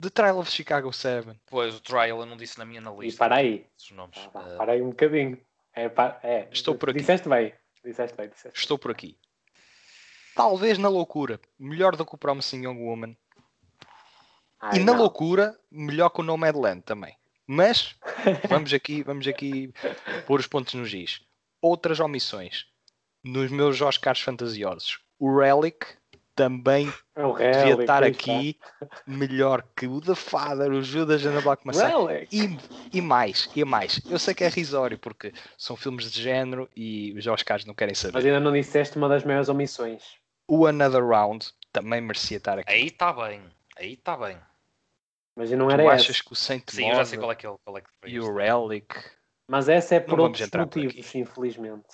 The 0.00 0.10
Trial 0.10 0.38
of 0.38 0.50
Chicago 0.50 0.92
7. 0.92 1.40
Pois, 1.46 1.74
o 1.76 1.80
Trial 1.80 2.20
eu 2.20 2.26
não 2.26 2.36
disse 2.36 2.58
na 2.58 2.64
minha 2.64 2.80
na 2.80 2.92
E 2.92 3.00
lista. 3.00 3.18
para 3.18 3.36
aí. 3.36 3.66
Nomes. 3.92 4.18
Ah, 4.34 4.44
Eh, 4.46 4.56
Para 4.56 4.72
aí 4.72 4.82
um 4.82 4.90
bocadinho. 4.90 5.40
É, 5.74 5.90
é. 6.22 6.48
Estou 6.52 6.74
por 6.74 6.90
aqui. 6.90 6.98
Disseste 7.00 7.28
bem. 7.28 7.54
Disseste 7.84 8.16
bem. 8.16 8.28
Disseste. 8.28 8.58
Estou 8.58 8.78
por 8.78 8.90
aqui. 8.90 9.18
Talvez 10.34 10.78
na 10.78 10.88
loucura, 10.88 11.40
melhor 11.58 11.96
do 11.96 12.04
que 12.04 12.14
o 12.14 12.18
Promising 12.18 12.64
Young 12.64 12.78
Woman. 12.82 13.16
Ai, 14.60 14.76
e 14.76 14.78
na 14.80 14.92
não. 14.92 14.98
loucura, 14.98 15.58
melhor 15.70 16.10
que 16.10 16.20
o 16.20 16.24
Nomadland 16.24 16.82
também. 16.82 17.16
Mas 17.46 17.94
vamos 18.48 18.72
aqui, 18.72 19.02
vamos 19.02 19.26
aqui 19.28 19.72
pôr 20.26 20.40
os 20.40 20.46
pontos 20.46 20.74
nos 20.74 20.88
giz. 20.90 21.20
Outras 21.62 22.00
omissões. 22.00 22.66
Nos 23.24 23.50
meus 23.50 23.80
Oscars 23.80 24.20
fantasiosos. 24.20 24.98
O 25.18 25.38
Relic 25.38 25.86
também 26.34 26.92
É 27.14 27.24
o 27.24 27.32
devia 27.34 27.64
Relic, 27.64 27.80
estar 27.82 28.02
aí 28.02 28.10
aqui 28.10 28.58
melhor 29.06 29.64
que 29.76 29.86
o 29.86 30.00
The 30.00 30.14
Father, 30.14 30.70
o 30.72 30.82
Judas 30.82 31.24
and 31.24 31.34
the 31.36 31.40
Black 31.40 31.62
está. 31.68 31.84
Messiah. 31.88 32.06
Relic. 32.12 32.36
E, 32.92 32.98
e 32.98 33.00
mais, 33.00 33.48
e 33.54 33.64
mais. 33.64 34.00
Eu 34.10 34.18
sei 34.18 34.34
que 34.34 34.42
é 34.44 34.48
risório 34.48 34.98
porque 34.98 35.32
são 35.56 35.76
filmes 35.76 36.10
de 36.10 36.20
género 36.20 36.68
e 36.76 37.14
os 37.16 37.26
Oscars 37.26 37.64
não 37.64 37.72
querem 37.74 37.94
saber. 37.94 38.14
Mas 38.14 38.24
ainda 38.26 38.40
não 38.40 38.52
disseste 38.52 38.96
uma 38.98 39.08
das 39.08 39.24
maiores 39.24 39.48
omissões. 39.48 40.02
O 40.48 40.66
Another 40.66 41.04
Round 41.06 41.46
também 41.72 42.00
merecia 42.00 42.36
estar 42.36 42.58
aqui. 42.58 42.70
Aí 42.70 42.86
está 42.86 43.12
bem. 43.12 43.40
Aí 43.78 43.94
está 43.94 44.16
bem. 44.16 44.36
Mas 45.36 45.50
não 45.52 45.66
tu 45.68 45.72
era 45.72 45.92
achas 45.92 46.10
essa. 46.16 46.24
que 46.24 46.32
o 46.32 46.36
Saint 46.36 46.62
Sim, 46.68 46.90
eu 46.90 46.96
já 46.96 47.04
sei 47.04 47.18
qual 47.18 47.32
é 47.32 47.34
que 47.34 47.46
é, 47.46 47.48
o- 47.48 47.58
qual 47.64 47.78
é 47.78 47.80
que 47.80 47.88
foi 48.00 48.10
e 48.10 48.20
o 48.20 48.32
Relic, 48.36 48.94
Mas 49.48 49.68
essa 49.68 49.94
é 49.96 50.00
por 50.00 50.16
Não 50.18 50.24
outros 50.24 50.48
por 50.48 50.60
motivos, 50.60 50.92
aqui. 50.92 51.18
infelizmente. 51.18 51.86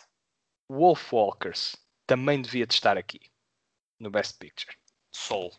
Wolf 0.71 1.13
Walkers 1.13 1.75
também 2.07 2.41
devia 2.41 2.67
de 2.67 2.75
estar 2.75 2.97
aqui 2.97 3.21
no 3.99 4.11
Best 4.11 4.39
Picture. 4.39 4.77
Soul. 5.13 5.53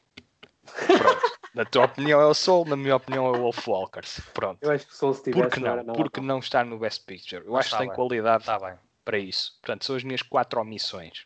Pronto. 0.64 1.40
na 1.54 1.66
tua 1.66 1.86
opinião 1.86 2.22
é 2.22 2.26
o 2.26 2.34
Soul, 2.34 2.66
na 2.66 2.78
minha 2.78 2.96
opinião 2.96 3.26
é 3.26 3.30
o 3.38 3.42
Wolf 3.42 3.68
Walkers. 3.68 4.20
Pronto. 4.34 4.60
Eu 4.64 4.72
acho 4.72 4.88
que 4.88 4.94
se 4.96 5.14
se 5.14 5.24
tivesse 5.24 5.42
Por 5.42 5.52
que 5.52 5.60
não 5.60 5.70
não? 5.70 5.76
nada 5.84 5.94
Por 5.94 6.10
que 6.12 6.20
mal. 6.22 6.28
não 6.28 6.40
estar 6.40 6.66
no 6.66 6.80
Best 6.80 7.04
Picture? 7.06 7.44
Eu 7.46 7.52
Mas 7.52 7.60
acho 7.62 7.70
que 7.70 7.76
está 7.76 7.78
tem 7.80 7.88
bem. 7.88 7.96
qualidade 7.96 8.44
Está 8.44 8.60
bem. 8.60 8.78
para 9.04 9.18
isso. 9.20 9.58
Portanto, 9.62 9.86
são 9.86 9.96
as 9.96 10.04
minhas 10.04 10.22
quatro 10.22 10.62
omissões. 10.62 11.26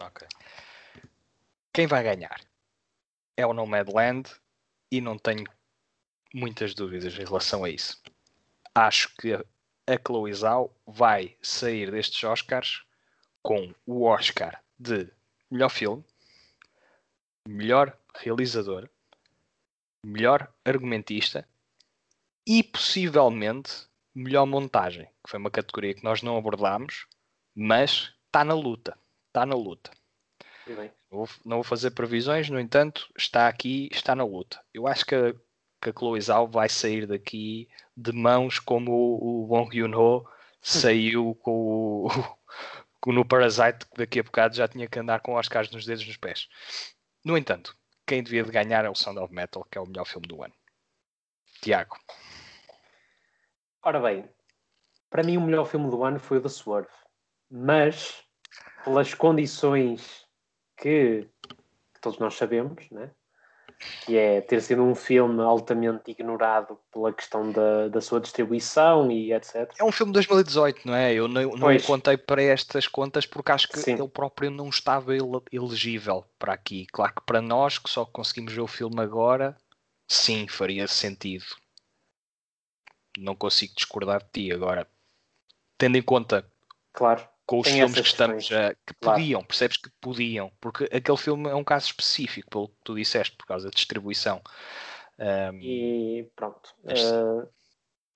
Ok. 0.00 0.26
Quem 1.72 1.86
vai 1.86 2.02
ganhar? 2.02 2.40
É 3.36 3.44
o 3.46 3.52
Nomadland 3.52 4.30
e 4.90 5.00
não 5.00 5.18
tenho 5.18 5.44
muitas 6.32 6.74
dúvidas 6.74 7.14
em 7.14 7.24
relação 7.24 7.64
a 7.64 7.70
isso. 7.70 8.00
Acho 8.74 9.14
que 9.16 9.32
a 9.34 9.44
Chloe 10.06 10.32
Zhao 10.32 10.74
vai 10.86 11.36
sair 11.42 11.90
destes 11.90 12.22
Oscars 12.24 12.82
com 13.46 13.72
o 13.86 14.02
Oscar 14.02 14.60
de 14.76 15.08
melhor 15.48 15.68
filme, 15.68 16.04
melhor 17.46 17.96
realizador, 18.16 18.90
melhor 20.04 20.52
argumentista 20.64 21.48
e 22.44 22.60
possivelmente 22.64 23.86
melhor 24.12 24.46
montagem, 24.46 25.06
que 25.22 25.30
foi 25.30 25.38
uma 25.38 25.50
categoria 25.50 25.94
que 25.94 26.02
nós 26.02 26.22
não 26.22 26.36
abordámos, 26.36 27.06
mas 27.54 28.12
está 28.26 28.42
na 28.42 28.52
luta. 28.52 28.98
Está 29.28 29.46
na 29.46 29.54
luta. 29.54 29.92
Não 31.08 31.18
vou, 31.18 31.28
não 31.44 31.56
vou 31.58 31.64
fazer 31.64 31.92
previsões, 31.92 32.50
no 32.50 32.58
entanto, 32.58 33.08
está 33.16 33.46
aqui, 33.46 33.88
está 33.92 34.16
na 34.16 34.24
luta. 34.24 34.60
Eu 34.74 34.88
acho 34.88 35.06
que 35.06 35.14
a, 35.14 35.32
que 35.80 35.90
a 35.90 35.92
Chloe 35.96 36.20
Zhao 36.20 36.48
vai 36.48 36.68
sair 36.68 37.06
daqui 37.06 37.68
de 37.96 38.10
mãos 38.10 38.58
como 38.58 38.90
o, 38.90 39.44
o 39.44 39.46
Bong 39.46 39.78
Joon-ho 39.78 40.28
saiu 40.60 41.36
com 41.36 42.06
o, 42.06 42.35
no 43.12 43.24
Parasite, 43.24 43.86
que 43.86 43.98
daqui 43.98 44.20
a 44.20 44.22
bocado 44.22 44.56
já 44.56 44.68
tinha 44.68 44.88
que 44.88 44.98
andar 44.98 45.20
com 45.20 45.34
Oscars 45.34 45.70
nos 45.70 45.84
dedos 45.84 46.06
nos 46.06 46.16
pés. 46.16 46.48
No 47.24 47.36
entanto, 47.36 47.76
quem 48.06 48.22
devia 48.22 48.44
de 48.44 48.50
ganhar 48.50 48.84
é 48.84 48.90
o 48.90 48.94
Sound 48.94 49.18
of 49.20 49.32
Metal, 49.32 49.64
que 49.70 49.78
é 49.78 49.80
o 49.80 49.86
melhor 49.86 50.04
filme 50.04 50.26
do 50.26 50.42
ano. 50.42 50.54
Tiago, 51.62 51.96
Ora 53.86 54.00
bem, 54.00 54.28
para 55.08 55.22
mim 55.22 55.36
o 55.36 55.40
melhor 55.40 55.64
filme 55.64 55.88
do 55.88 56.02
ano 56.02 56.18
foi 56.18 56.38
o 56.38 56.42
The 56.42 56.48
Swerve. 56.48 56.90
Mas, 57.48 58.20
pelas 58.82 59.14
condições 59.14 60.26
que, 60.76 61.30
que 61.94 62.00
todos 62.00 62.18
nós 62.18 62.34
sabemos, 62.34 62.90
né? 62.90 63.14
Que 64.06 64.16
é 64.16 64.40
ter 64.40 64.62
sido 64.62 64.82
um 64.82 64.94
filme 64.94 65.42
altamente 65.42 66.10
ignorado 66.10 66.78
pela 66.92 67.12
questão 67.12 67.50
da, 67.50 67.88
da 67.88 68.00
sua 68.00 68.20
distribuição 68.20 69.10
e 69.10 69.32
etc. 69.32 69.68
é 69.78 69.84
um 69.84 69.90
filme 69.90 70.12
de 70.12 70.18
2018, 70.18 70.86
não 70.86 70.94
é? 70.94 71.12
Eu 71.12 71.26
não, 71.26 71.42
não 71.56 71.74
o 71.74 71.82
contei 71.82 72.16
para 72.16 72.42
estas 72.42 72.86
contas 72.86 73.26
porque 73.26 73.50
acho 73.50 73.68
que 73.68 73.78
Sim. 73.78 73.94
ele 73.94 74.08
próprio 74.08 74.50
não 74.50 74.68
estava 74.68 75.14
ele- 75.14 75.42
elegível 75.50 76.24
para 76.38 76.52
aqui. 76.52 76.86
Claro 76.92 77.14
que 77.14 77.22
para 77.26 77.42
nós, 77.42 77.78
que 77.78 77.90
só 77.90 78.04
conseguimos 78.04 78.52
ver 78.52 78.60
o 78.60 78.66
filme 78.68 79.00
agora, 79.00 79.56
sim, 80.06 80.46
faria 80.46 80.86
sentido. 80.86 81.46
Não 83.18 83.34
consigo 83.34 83.74
discordar 83.74 84.22
de 84.22 84.30
ti 84.30 84.52
agora. 84.52 84.86
Tendo 85.76 85.96
em 85.96 86.02
conta 86.02 86.46
Claro, 86.92 87.28
com 87.46 87.60
os 87.60 87.68
Tem 87.68 87.76
filmes 87.76 88.00
que 88.00 88.06
estamos 88.06 88.52
a, 88.52 88.74
que 88.74 88.94
Claro. 89.00 89.18
podiam, 89.18 89.44
percebes 89.44 89.76
que 89.76 89.90
podiam, 90.00 90.50
porque 90.60 90.84
aquele 90.84 91.16
filme 91.16 91.48
é 91.48 91.54
um 91.54 91.64
caso 91.64 91.86
específico, 91.86 92.50
pelo 92.50 92.68
que 92.68 92.76
tu 92.82 92.94
disseste, 92.96 93.36
por 93.36 93.46
causa 93.46 93.68
da 93.68 93.74
distribuição. 93.74 94.42
Ahm, 95.18 95.60
e 95.62 96.30
pronto. 96.34 96.74
Mas- 96.84 97.00
Eh, 97.12 97.46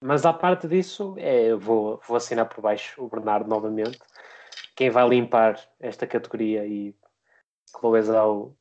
mas 0.03 0.27
à 0.27 0.33
parte 0.33 0.67
disso, 0.67 1.15
é, 1.19 1.55
vou, 1.55 2.01
vou 2.07 2.17
assinar 2.17 2.49
por 2.49 2.61
baixo 2.61 3.03
o 3.03 3.09
Bernardo 3.09 3.49
novamente. 3.49 3.99
Quem 4.75 4.91
vai 4.91 5.09
limpar 5.09 5.61
esta 5.79 6.07
categoria 6.07 6.67
e 6.67 6.95
Chloe 7.79 8.03
Zhao, 8.03 8.57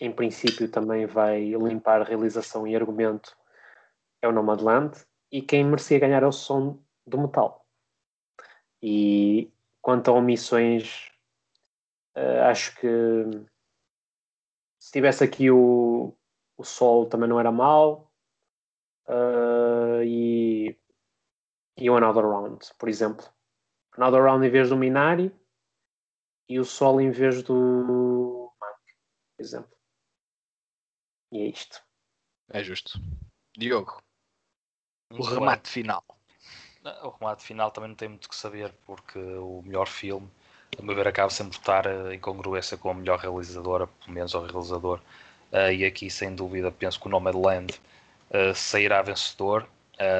em 0.00 0.12
princípio, 0.12 0.70
também 0.70 1.04
vai 1.04 1.50
limpar 1.50 2.02
realização 2.02 2.66
e 2.66 2.76
argumento 2.76 3.36
é 4.22 4.28
o 4.28 4.32
Nomadland. 4.32 4.96
E 5.30 5.42
quem 5.42 5.64
merecia 5.64 5.98
ganhar 5.98 6.22
é 6.22 6.26
o 6.26 6.32
som 6.32 6.80
do 7.06 7.18
metal. 7.20 7.66
E 8.80 9.52
quanto 9.88 10.10
a 10.10 10.12
omissões, 10.12 11.10
eh, 12.14 12.40
acho 12.40 12.76
que 12.76 12.86
se 14.78 14.92
tivesse 14.92 15.24
aqui 15.24 15.50
o, 15.50 16.14
o 16.58 16.62
Sol 16.62 17.08
também 17.08 17.26
não 17.26 17.40
era 17.40 17.50
mau. 17.50 18.12
eh, 19.08 20.04
e, 20.04 20.78
e 21.78 21.88
o 21.88 21.96
Another 21.96 22.22
Round, 22.22 22.58
por 22.78 22.90
exemplo. 22.90 23.24
Another 23.96 24.22
Round 24.24 24.46
em 24.46 24.50
vez 24.50 24.68
do 24.68 24.76
Minari 24.76 25.34
e 26.50 26.60
o 26.60 26.66
Sol 26.66 27.00
em 27.00 27.10
vez 27.10 27.42
do 27.42 28.52
Mank, 28.60 28.94
por 29.38 29.42
exemplo. 29.42 29.76
E 31.32 31.38
é 31.40 31.46
isto. 31.46 31.82
é 32.50 32.62
justo. 32.62 32.98
Diogo, 33.56 34.02
o 35.12 35.22
remate 35.22 35.70
final. 35.70 36.17
O 37.02 37.10
remate 37.10 37.44
final 37.44 37.70
também 37.70 37.88
não 37.88 37.96
tem 37.96 38.08
muito 38.08 38.26
o 38.26 38.28
que 38.28 38.36
saber, 38.36 38.72
porque 38.86 39.18
o 39.18 39.62
melhor 39.64 39.86
filme 39.86 40.28
a 40.76 40.82
meu 40.82 40.94
ver, 40.94 41.08
acaba 41.08 41.30
sempre 41.30 41.52
por 41.52 41.60
estar 41.60 41.86
uh, 41.86 42.12
em 42.12 42.18
congruência 42.18 42.76
com 42.76 42.90
a 42.90 42.94
melhor 42.94 43.18
realizadora, 43.18 43.86
pelo 43.86 44.12
menos 44.12 44.34
ao 44.34 44.44
realizador. 44.44 45.00
Uh, 45.52 45.72
e 45.72 45.84
aqui, 45.84 46.10
sem 46.10 46.34
dúvida, 46.34 46.70
penso 46.70 47.00
que 47.00 47.06
o 47.06 47.10
Nomadland 47.10 47.72
uh, 48.30 48.54
sairá 48.54 49.00
vencedor, 49.02 49.66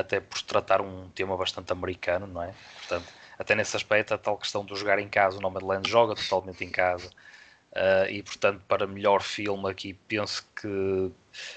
até 0.00 0.18
por 0.18 0.42
tratar 0.42 0.80
um 0.80 1.08
tema 1.10 1.36
bastante 1.36 1.70
americano, 1.72 2.26
não 2.26 2.42
é? 2.42 2.52
Portanto, 2.78 3.06
até 3.38 3.54
nesse 3.54 3.76
aspecto, 3.76 4.12
a 4.12 4.18
tal 4.18 4.36
questão 4.36 4.64
do 4.64 4.74
jogar 4.74 4.98
em 4.98 5.08
casa, 5.08 5.38
o 5.38 5.40
Nomadland 5.40 5.88
joga 5.88 6.16
totalmente 6.16 6.64
em 6.64 6.70
casa. 6.70 7.08
Uh, 7.70 8.10
e 8.10 8.22
portanto, 8.22 8.60
para 8.66 8.86
melhor 8.88 9.22
filme 9.22 9.70
aqui, 9.70 9.94
penso 10.08 10.44
que 10.60 11.12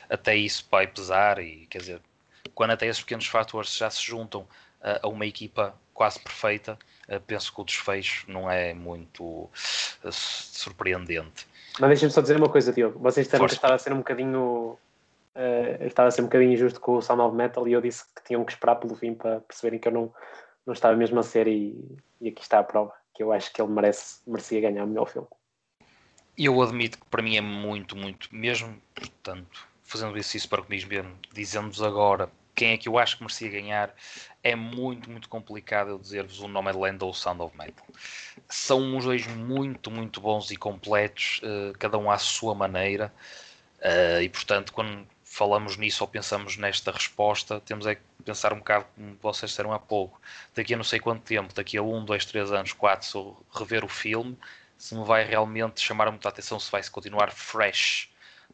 até 0.08 0.36
isso 0.36 0.68
vai 0.70 0.86
pesar. 0.86 1.40
E 1.40 1.66
quer 1.68 1.80
dizer, 1.80 2.02
quando 2.54 2.72
até 2.72 2.86
esses 2.86 3.02
pequenos 3.02 3.26
fatores 3.26 3.76
já 3.76 3.90
se 3.90 4.04
juntam 4.04 4.46
a 4.82 5.08
uma 5.08 5.26
equipa 5.26 5.76
quase 5.94 6.20
perfeita, 6.20 6.78
uh, 7.08 7.20
penso 7.22 7.54
que 7.54 7.62
o 7.62 7.64
desfecho 7.64 8.26
não 8.32 8.50
é 8.50 8.74
muito 8.74 9.50
surpreendente. 10.12 11.48
Mas 11.80 11.90
deixem-me 11.90 12.12
só 12.12 12.22
dizer 12.22 12.38
uma 12.38 12.50
coisa, 12.50 12.74
Diogo. 12.74 13.00
Vocês 13.00 13.28
disseram 13.28 13.46
que 13.48 13.54
estava 13.54 13.76
a 13.76 13.78
ser 13.78 13.94
um 13.94 13.98
bocadinho. 13.98 14.78
estava 15.82 16.10
a 16.10 16.12
ser 16.12 16.22
um 16.22 16.26
bocadinho 16.26 16.54
injusto 16.54 16.80
com 16.80 16.98
o 16.98 17.02
Sound 17.02 17.22
of 17.22 17.36
Metal 17.36 17.68
e 17.68 17.74
eu 17.74 17.82
disse 17.82 18.04
que 18.16 18.24
tinham 18.24 18.44
que 18.44 18.52
esperar 18.52 18.76
pelo 18.76 18.96
fim 18.96 19.14
para 19.14 19.40
perceberem 19.42 19.80
que 19.80 19.88
eu 19.88 19.92
não, 19.92 20.14
não 20.66 20.74
estava 20.74 20.96
mesmo 20.96 21.20
a 21.20 21.24
ser 21.24 21.48
e, 21.48 21.98
e 22.20 22.30
aqui 22.30 22.42
está 22.42 22.60
a 22.60 22.64
prova, 22.64 22.94
que 23.14 23.24
eu 23.24 23.32
acho 23.32 23.54
que 23.54 23.62
ele 23.62 23.72
merece, 23.72 24.20
merecia 24.28 24.62
ganhar 24.62 24.84
o 24.84 24.88
melhor 24.88 25.08
filme. 25.08 25.28
Eu 26.38 26.62
admito 26.62 26.98
que 26.98 27.06
para 27.06 27.22
mim 27.22 27.38
é 27.38 27.42
muito, 27.42 27.96
muito, 27.96 28.28
mesmo, 28.32 28.76
portanto, 28.96 29.68
fazendo 29.84 30.18
isso 30.18 30.50
para 30.50 30.62
comigo 30.62 30.90
mesmo, 30.90 31.16
dizendo-vos 31.32 31.84
agora 31.84 32.30
quem 32.56 32.72
é 32.72 32.78
que 32.78 32.88
eu 32.88 32.98
acho 32.98 33.18
que 33.18 33.24
merecia 33.24 33.50
ganhar, 33.50 33.94
é 34.44 34.56
muito, 34.56 35.10
muito 35.10 35.30
complicado 35.30 35.90
eu 35.90 36.00
dizer-vos 36.00 36.40
o 36.40 36.48
Nomadland 36.48 37.04
ou 37.04 37.12
o 37.12 37.14
Sound 37.14 37.42
of 37.42 37.58
Metal. 37.58 37.86
São 38.50 38.98
os 38.98 39.06
dois 39.06 39.28
muito, 39.28 39.92
muito 39.92 40.20
bons 40.20 40.52
e 40.52 40.56
completos, 40.56 41.42
uh, 41.44 41.78
cada 41.78 41.98
um 41.98 42.10
à 42.10 42.18
sua 42.18 42.54
maneira, 42.56 43.14
uh, 43.80 44.22
e 44.22 44.30
portanto, 44.30 44.74
quando 44.74 45.08
falamos 45.24 45.78
nisso 45.78 46.04
ou 46.04 46.08
pensamos 46.08 46.58
nesta 46.58 46.92
resposta, 46.92 47.62
temos 47.62 47.88
é 47.88 47.96
que 47.96 48.02
pensar 48.26 48.52
um 48.52 48.58
bocado 48.58 48.86
como 48.96 49.18
vocês 49.22 49.52
disseram 49.52 49.72
há 49.72 49.80
pouco. 49.80 50.20
Daqui 50.54 50.74
a 50.74 50.78
não 50.78 50.84
sei 50.84 51.00
quanto 51.00 51.22
tempo, 51.22 51.54
daqui 51.54 51.78
a 51.78 51.82
um, 51.82 52.04
dois, 52.04 52.26
três 52.26 52.52
anos, 52.52 52.74
quatro, 52.74 53.08
se 53.08 53.16
eu 53.16 53.38
rever 53.54 53.86
o 53.86 53.88
filme, 53.88 54.38
se 54.78 54.94
me 54.94 55.06
vai 55.06 55.24
realmente 55.24 55.80
chamar 55.80 56.10
muita 56.12 56.28
atenção, 56.28 56.60
se 56.60 56.70
vai 56.70 56.84
se 56.84 56.92
continuar 56.92 57.32
fresh, 57.32 58.10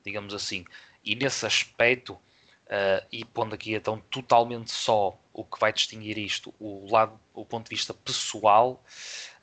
digamos 0.05 0.33
assim. 0.33 0.65
E 1.03 1.15
nesse 1.15 1.45
aspecto, 1.45 2.19
uh, 2.67 3.05
e 3.11 3.25
pondo 3.25 3.55
aqui 3.55 3.73
então 3.73 4.01
totalmente 4.09 4.71
só 4.71 5.17
o 5.33 5.43
que 5.43 5.59
vai 5.59 5.71
distinguir 5.71 6.17
isto, 6.17 6.53
o 6.59 6.91
lado, 6.91 7.19
o 7.33 7.45
ponto 7.45 7.69
de 7.69 7.75
vista 7.75 7.93
pessoal, 7.93 8.83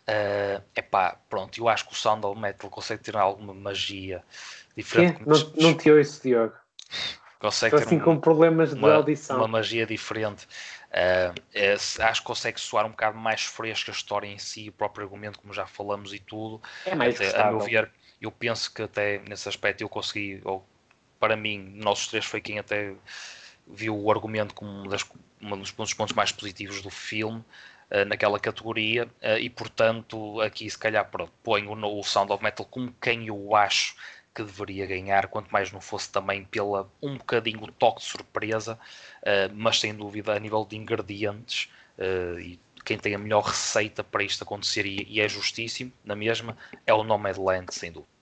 é 0.06 0.60
uh, 0.76 0.82
pá, 0.90 1.16
pronto, 1.30 1.58
eu 1.58 1.68
acho 1.68 1.86
que 1.86 1.92
o 1.92 1.96
Sound 1.96 2.26
of 2.26 2.38
Metal 2.38 2.68
consegue 2.68 3.02
ter 3.02 3.16
alguma 3.16 3.54
magia 3.54 4.22
diferente. 4.76 5.22
Não, 5.24 5.52
não 5.56 5.76
te 5.76 5.90
ouço, 5.90 6.22
Diogo. 6.22 6.52
Consegue 7.38 7.76
Estou 7.76 7.86
assim 7.86 8.00
um, 8.00 8.04
com 8.04 8.20
problemas 8.20 8.70
de 8.70 8.76
uma, 8.76 8.94
audição. 8.94 9.36
Uma 9.36 9.48
magia 9.48 9.86
diferente. 9.86 10.46
Uh, 10.90 11.34
é, 11.52 11.74
acho 11.74 12.20
que 12.20 12.26
consegue 12.26 12.60
soar 12.60 12.86
um 12.86 12.90
bocado 12.90 13.18
mais 13.18 13.42
fresca 13.42 13.90
a 13.90 13.94
história 13.94 14.26
em 14.26 14.38
si, 14.38 14.68
o 14.68 14.72
próprio 14.72 15.04
argumento, 15.04 15.38
como 15.38 15.52
já 15.52 15.66
falamos 15.66 16.12
e 16.12 16.18
tudo. 16.18 16.62
É 16.86 16.94
mais 16.94 17.16
até, 17.16 17.40
A 17.40 17.50
meu 17.50 17.60
ver, 17.60 17.90
eu 18.20 18.30
penso 18.32 18.72
que 18.72 18.82
até 18.82 19.18
nesse 19.20 19.48
aspecto 19.48 19.82
eu 19.82 19.88
consegui, 19.88 20.40
ou 20.44 20.66
para 21.24 21.36
mim, 21.36 21.72
nossos 21.76 22.08
três 22.08 22.26
foi 22.26 22.38
quem 22.38 22.58
até 22.58 22.94
viu 23.66 23.98
o 23.98 24.10
argumento 24.10 24.54
como 24.54 24.70
um, 24.70 24.86
das, 24.86 25.02
um 25.40 25.56
dos 25.56 25.72
pontos 25.72 26.14
mais 26.14 26.30
positivos 26.30 26.82
do 26.82 26.90
filme 26.90 27.42
uh, 27.90 28.04
naquela 28.06 28.38
categoria 28.38 29.06
uh, 29.06 29.38
e 29.40 29.48
portanto 29.48 30.38
aqui 30.42 30.68
se 30.68 30.76
calhar 30.76 31.10
pronto, 31.10 31.32
ponho 31.42 31.72
o, 31.72 31.98
o 31.98 32.04
Sound 32.04 32.30
of 32.30 32.44
Metal 32.44 32.66
como 32.66 32.94
quem 33.00 33.28
eu 33.28 33.56
acho 33.56 33.96
que 34.34 34.42
deveria 34.42 34.84
ganhar, 34.84 35.28
quanto 35.28 35.50
mais 35.50 35.72
não 35.72 35.80
fosse 35.80 36.12
também 36.12 36.44
pela 36.44 36.90
um 37.00 37.16
bocadinho 37.16 37.62
o 37.62 37.72
toque 37.72 38.02
de 38.02 38.06
surpresa, 38.06 38.78
uh, 39.22 39.50
mas 39.54 39.80
sem 39.80 39.94
dúvida 39.94 40.34
a 40.34 40.38
nível 40.38 40.66
de 40.66 40.76
ingredientes 40.76 41.70
uh, 41.96 42.38
e 42.38 42.60
quem 42.84 42.98
tem 42.98 43.14
a 43.14 43.18
melhor 43.18 43.44
receita 43.44 44.04
para 44.04 44.22
isto 44.22 44.44
acontecer 44.44 44.84
e, 44.84 45.06
e 45.08 45.22
é 45.22 45.26
justíssimo, 45.26 45.90
na 46.04 46.14
mesma, 46.14 46.54
é 46.86 46.92
o 46.92 47.02
Nomadland, 47.02 47.72
sem 47.74 47.90
dúvida. 47.90 48.12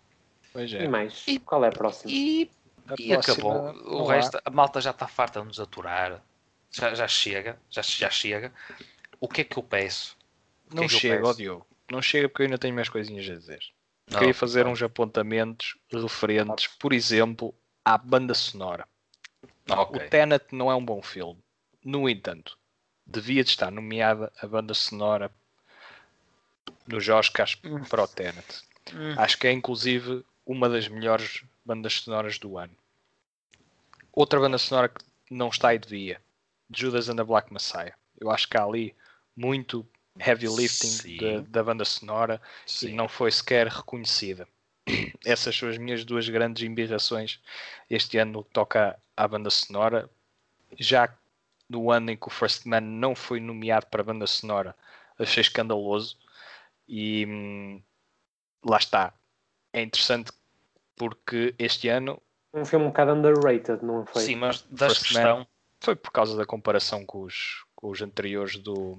Pois 0.52 0.72
é. 0.72 0.84
E 0.84 0.88
mais? 0.88 1.24
E, 1.26 1.38
Qual 1.40 1.64
é 1.64 1.68
a 1.68 1.72
próxima? 1.72 2.12
E, 2.12 2.48
a 2.88 2.94
e 2.98 3.12
acabou. 3.12 3.72
O 3.84 4.06
resto, 4.06 4.40
a 4.44 4.50
malta 4.50 4.80
já 4.80 4.90
está 4.90 5.06
farta 5.06 5.40
de 5.40 5.46
nos 5.46 5.60
aturar. 5.60 6.22
Já, 6.70 6.94
já 6.94 7.06
chega, 7.06 7.59
já, 7.68 7.82
já 7.82 8.10
chega. 8.10 8.52
O 9.20 9.28
que 9.28 9.42
é 9.42 9.44
que 9.44 9.59
eu 9.59 9.62
peço? 9.62 10.16
O 10.70 10.76
não 10.76 10.84
é 10.84 10.88
chega, 10.88 11.26
ó 11.26 11.32
Diogo. 11.32 11.66
Não 11.90 12.00
chega 12.00 12.28
porque 12.28 12.42
eu 12.42 12.46
ainda 12.46 12.59
tenho 12.59 12.74
mais 12.74 12.88
coisinhas 12.88 13.28
a 13.28 13.34
dizer. 13.34 13.60
Não, 14.10 14.18
Queria 14.18 14.34
fazer 14.34 14.64
não. 14.64 14.72
uns 14.72 14.82
apontamentos 14.82 15.76
referentes, 15.90 16.66
por 16.78 16.92
exemplo, 16.92 17.54
à 17.84 17.96
banda 17.98 18.34
sonora. 18.34 18.86
Okay. 19.68 20.06
O 20.06 20.10
Tenet 20.10 20.46
não 20.52 20.70
é 20.70 20.74
um 20.74 20.84
bom 20.84 21.02
filme. 21.02 21.38
No 21.84 22.09
entanto, 22.09 22.59
devia 23.06 23.44
de 23.44 23.50
estar 23.50 23.70
nomeada 23.70 24.32
a 24.40 24.46
banda 24.46 24.74
sonora 24.74 25.30
nos 26.86 27.09
Oscars 27.09 27.59
hum. 27.64 27.84
para 27.84 28.02
o 28.02 28.09
Tenet. 28.09 28.62
Hum. 28.92 29.14
Acho 29.16 29.38
que 29.38 29.46
é 29.46 29.52
inclusive 29.52 30.24
uma 30.44 30.68
das 30.68 30.88
melhores 30.88 31.44
bandas 31.64 31.94
sonoras 31.94 32.39
do 32.39 32.59
ano. 32.59 32.76
Outra 34.12 34.39
banda 34.39 34.59
sonora 34.59 34.89
que 34.89 35.05
não 35.30 35.48
está 35.48 35.74
e 35.74 35.78
devia, 35.78 36.20
Judas 36.70 37.09
and 37.09 37.16
the 37.16 37.24
Black 37.24 37.52
Messiah. 37.52 37.94
Eu 38.20 38.30
acho 38.30 38.48
que 38.48 38.56
há 38.56 38.64
ali 38.64 38.94
muito 39.36 39.86
heavy 40.18 40.47
lifting 40.48 41.16
da, 41.16 41.40
da, 41.40 41.64
banda 41.64 41.84
sonora 41.84 42.40
Sim. 42.66 42.89
e 42.89 42.93
não 42.93 43.09
foi 43.09 43.30
sequer 43.30 43.66
reconhecida. 43.68 44.47
Essas 45.24 45.56
são 45.56 45.68
as 45.68 45.78
minhas 45.78 46.05
duas 46.05 46.28
grandes 46.28 46.62
embirrações 46.62 47.40
este 47.89 48.18
ano 48.18 48.32
no 48.32 48.44
que 48.44 48.51
toca 48.51 48.98
à 49.16 49.26
banda 49.26 49.51
sonora. 49.51 50.10
Já 50.78 51.14
no 51.68 51.90
ano 51.90 52.10
em 52.10 52.16
que 52.16 52.26
o 52.26 52.30
First 52.30 52.66
Man 52.66 52.80
não 52.80 53.14
foi 53.14 53.40
nomeado 53.40 53.86
para 53.86 54.02
a 54.02 54.05
banda 54.05 54.26
sonora, 54.26 54.76
achei 55.18 55.40
escandaloso. 55.40 56.18
E 56.86 57.24
hum, 57.26 57.82
lá 58.64 58.76
está. 58.76 59.14
É 59.72 59.80
interessante 59.80 60.30
porque 61.02 61.52
este 61.58 61.88
ano. 61.88 62.22
Um 62.54 62.64
filme 62.64 62.84
um 62.84 62.88
bocado 62.88 63.12
underrated, 63.12 63.84
não 63.84 64.06
foi? 64.06 64.22
Sim, 64.22 64.36
mas 64.36 64.62
da 64.70 64.86
questão. 64.86 65.46
Foi 65.80 65.96
por 65.96 66.12
causa 66.12 66.36
da 66.36 66.46
comparação 66.46 67.04
com 67.04 67.22
os, 67.22 67.64
com 67.74 67.90
os 67.90 68.00
anteriores 68.00 68.56
do 68.56 68.96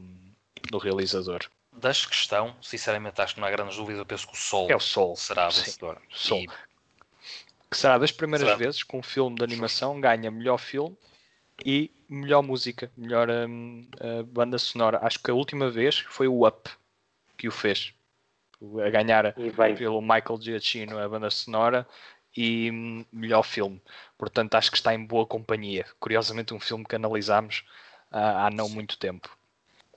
do 0.69 0.77
realizador. 0.77 1.41
Das 1.71 2.05
questão, 2.05 2.53
sinceramente, 2.61 3.21
acho 3.21 3.35
que 3.35 3.39
não 3.39 3.47
há 3.47 3.51
grandes 3.51 3.77
dúvidas. 3.77 3.99
Eu 3.99 4.05
penso 4.05 4.27
que 4.27 4.34
o 4.34 4.38
Sol, 4.38 4.69
é 4.69 4.75
o 4.75 4.80
Sol. 4.80 5.15
será 5.15 5.45
vencedor. 5.45 5.97
Sol. 6.09 6.39
E... 6.39 6.49
Que 7.69 7.77
será 7.77 7.97
das 7.97 8.11
primeiras 8.11 8.47
será? 8.47 8.57
vezes 8.57 8.84
que 8.84 8.95
um 8.95 9.01
filme 9.01 9.38
de 9.38 9.43
animação 9.43 9.99
ganha 9.99 10.30
melhor 10.30 10.57
filme 10.57 10.95
e 11.65 11.89
melhor 12.09 12.43
música, 12.43 12.91
melhor 12.97 13.30
um, 13.30 13.88
uh, 14.01 14.23
banda 14.25 14.59
sonora. 14.59 14.99
Acho 15.01 15.19
que 15.23 15.31
a 15.31 15.34
última 15.34 15.69
vez 15.69 15.99
foi 16.09 16.27
o 16.27 16.45
Up 16.45 16.69
que 17.38 17.47
o 17.47 17.51
fez. 17.51 17.93
A 18.85 18.90
ganhar 18.90 19.34
pelo 19.77 20.02
Michael 20.02 20.40
Giacchino 20.41 20.98
a 20.98 21.10
banda 21.10 21.30
sonora 21.30 21.88
e 22.35 22.72
um, 22.72 23.06
melhor 23.11 23.44
filme. 23.44 23.81
Portanto, 24.18 24.56
acho 24.56 24.72
que 24.72 24.77
está 24.77 24.94
em 24.94 25.06
boa 25.06 25.26
companhia. 25.26 25.85
Curiosamente, 25.99 26.53
um 26.53 26.60
filme 26.60 26.85
que 26.85 26.95
analisámos 26.95 27.64
uh, 28.11 28.45
há 28.45 28.49
não 28.52 28.69
muito 28.69 28.98
tempo. 28.98 29.30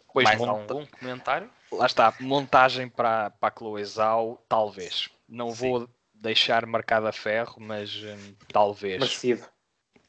Depois 0.07 0.25
Mais 0.25 0.39
monta... 0.39 0.75
algum 0.75 0.87
comentário? 0.87 1.51
Lá 1.71 1.87
está, 1.87 2.15
montagem 2.21 2.89
para, 2.89 3.31
para 3.31 3.53
a 3.55 3.59
Chloe 3.59 3.85
Zhao, 3.85 4.43
talvez. 4.49 5.11
Não 5.29 5.51
Sim. 5.51 5.71
vou 5.71 5.89
deixar 6.15 6.65
marcado 6.65 7.07
a 7.07 7.13
ferro, 7.13 7.57
mas 7.59 7.95
hum, 7.97 8.35
talvez. 8.53 8.99
Merecido. 8.99 9.47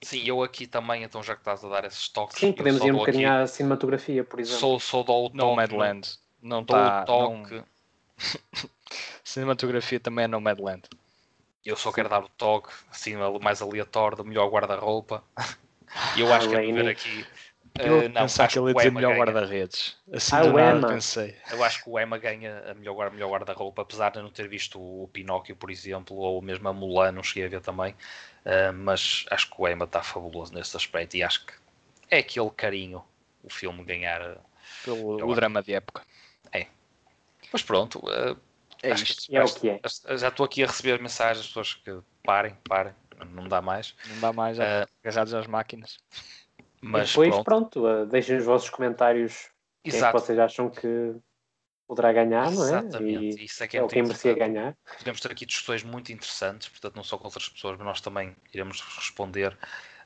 Sim, 0.01 0.23
eu 0.25 0.43
aqui 0.43 0.67
também, 0.67 1.03
então 1.03 1.23
já 1.23 1.33
que 1.33 1.41
estás 1.41 1.63
a 1.65 1.69
dar 1.69 1.83
esses 1.83 2.07
toques. 2.07 2.37
Sim, 2.37 2.53
podemos 2.53 2.83
ir 2.83 2.93
um 2.93 2.97
bocadinho 2.97 3.31
à 3.31 3.47
cinematografia, 3.47 4.23
por 4.23 4.39
exemplo. 4.39 4.59
Sou, 4.59 4.79
sou 4.79 5.03
do 5.03 5.23
toque. 5.29 5.37
Nomadland. 5.37 6.07
Não 6.41 6.61
está. 6.61 7.03
Toque. 7.03 7.55
Não... 7.55 7.65
cinematografia 9.23 9.99
também 9.99 10.25
é 10.25 10.27
Nomadland. 10.27 10.83
Eu 11.65 11.75
só 11.75 11.91
quero 11.91 12.09
dar 12.09 12.23
o 12.23 12.29
toque, 12.29 12.73
assim, 12.89 13.15
mais 13.41 13.61
aleatório, 13.61 14.17
do 14.17 14.25
melhor 14.25 14.49
guarda-roupa. 14.49 15.23
E 16.17 16.19
eu 16.19 16.33
acho 16.33 16.49
que 16.49 16.55
é 16.55 16.59
ver 16.59 16.89
aqui 16.89 17.25
eu 17.79 17.99
uh, 17.99 18.09
não, 18.09 18.21
pensar 18.21 18.47
que 18.47 18.57
ele 18.57 18.69
ia 18.69 18.73
dizer 18.73 18.91
melhor 18.91 19.15
guarda-redes. 19.15 19.95
Assim 20.11 20.35
ah, 20.35 20.41
do 20.41 20.59
Emma. 20.59 20.87
pensei. 20.87 21.35
Eu 21.51 21.63
acho 21.63 21.83
que 21.83 21.89
o 21.89 21.99
Emma 21.99 22.17
ganha 22.17 22.71
a 22.71 22.73
melhor, 22.73 23.11
melhor 23.11 23.29
guarda-roupa, 23.31 23.81
apesar 23.81 24.11
de 24.11 24.21
não 24.21 24.29
ter 24.29 24.47
visto 24.47 24.79
o 24.79 25.07
Pinóquio, 25.13 25.55
por 25.55 25.69
exemplo, 25.69 26.15
ou 26.17 26.41
mesmo 26.41 26.67
a 26.67 26.73
Mulan, 26.73 27.11
não 27.11 27.23
cheguei 27.23 27.45
a 27.45 27.49
ver 27.49 27.61
também. 27.61 27.93
Uh, 28.45 28.73
mas 28.73 29.25
acho 29.29 29.49
que 29.49 29.55
o 29.57 29.67
Emma 29.67 29.85
está 29.85 30.01
fabuloso 30.01 30.53
nesse 30.53 30.75
aspecto 30.75 31.15
e 31.15 31.23
acho 31.23 31.45
que 31.45 31.53
é 32.09 32.19
aquele 32.19 32.49
carinho 32.49 33.03
o 33.43 33.49
filme 33.49 33.83
ganhar. 33.83 34.21
Eh, 34.21 34.37
Pelo 34.83 35.25
o 35.25 35.35
drama 35.35 35.61
de 35.61 35.73
época. 35.73 36.01
É. 37.47 37.49
Mas 37.53 37.61
pronto. 37.61 37.99
Uh, 37.99 38.37
é 38.83 38.91
isto. 38.93 39.27
Que, 39.27 39.37
é 39.37 39.43
o 39.43 39.53
que 39.53 39.69
é. 39.69 39.79
Já 40.17 40.27
estou 40.27 40.45
aqui 40.45 40.63
a 40.63 40.67
receber 40.67 41.01
mensagens 41.01 41.37
das 41.37 41.47
pessoas 41.47 41.73
que 41.73 41.99
parem, 42.23 42.55
parem. 42.67 42.93
Não 43.31 43.47
dá 43.47 43.61
mais. 43.61 43.95
Não 44.09 44.19
dá 44.19 44.33
mais, 44.33 44.59
uh, 44.59 44.87
agarrados 45.03 45.33
às 45.33 45.47
máquinas. 45.47 45.97
Mas 46.79 47.09
depois, 47.09 47.29
pronto, 47.29 47.43
pronto 47.43 47.87
uh, 47.87 48.05
deixem 48.05 48.37
os 48.37 48.45
vossos 48.45 48.69
comentários. 48.69 49.49
Exato. 49.83 50.01
Quem 50.01 50.07
é 50.07 50.11
que 50.11 50.19
vocês 50.19 50.39
acham 50.39 50.69
que, 50.69 51.15
poderá 51.87 52.11
ganhar, 52.11 52.51
não 52.51 52.63
é? 52.63 52.67
Exatamente, 52.67 53.41
E 53.41 53.45
isso 53.45 53.63
é 53.63 53.67
que 53.67 53.77
é 53.77 53.79
é 53.79 53.83
o 53.83 53.87
quem 53.87 54.03
merecia 54.03 54.33
ganhar. 54.33 54.77
Podemos 54.97 55.21
ter 55.21 55.31
aqui 55.31 55.45
discussões 55.45 55.83
muito 55.83 56.11
interessantes, 56.11 56.67
portanto, 56.67 56.95
não 56.95 57.03
só 57.03 57.17
com 57.17 57.25
outras 57.25 57.47
pessoas, 57.47 57.77
mas 57.77 57.85
nós 57.85 58.01
também 58.01 58.35
iremos 58.53 58.81
responder 58.81 59.57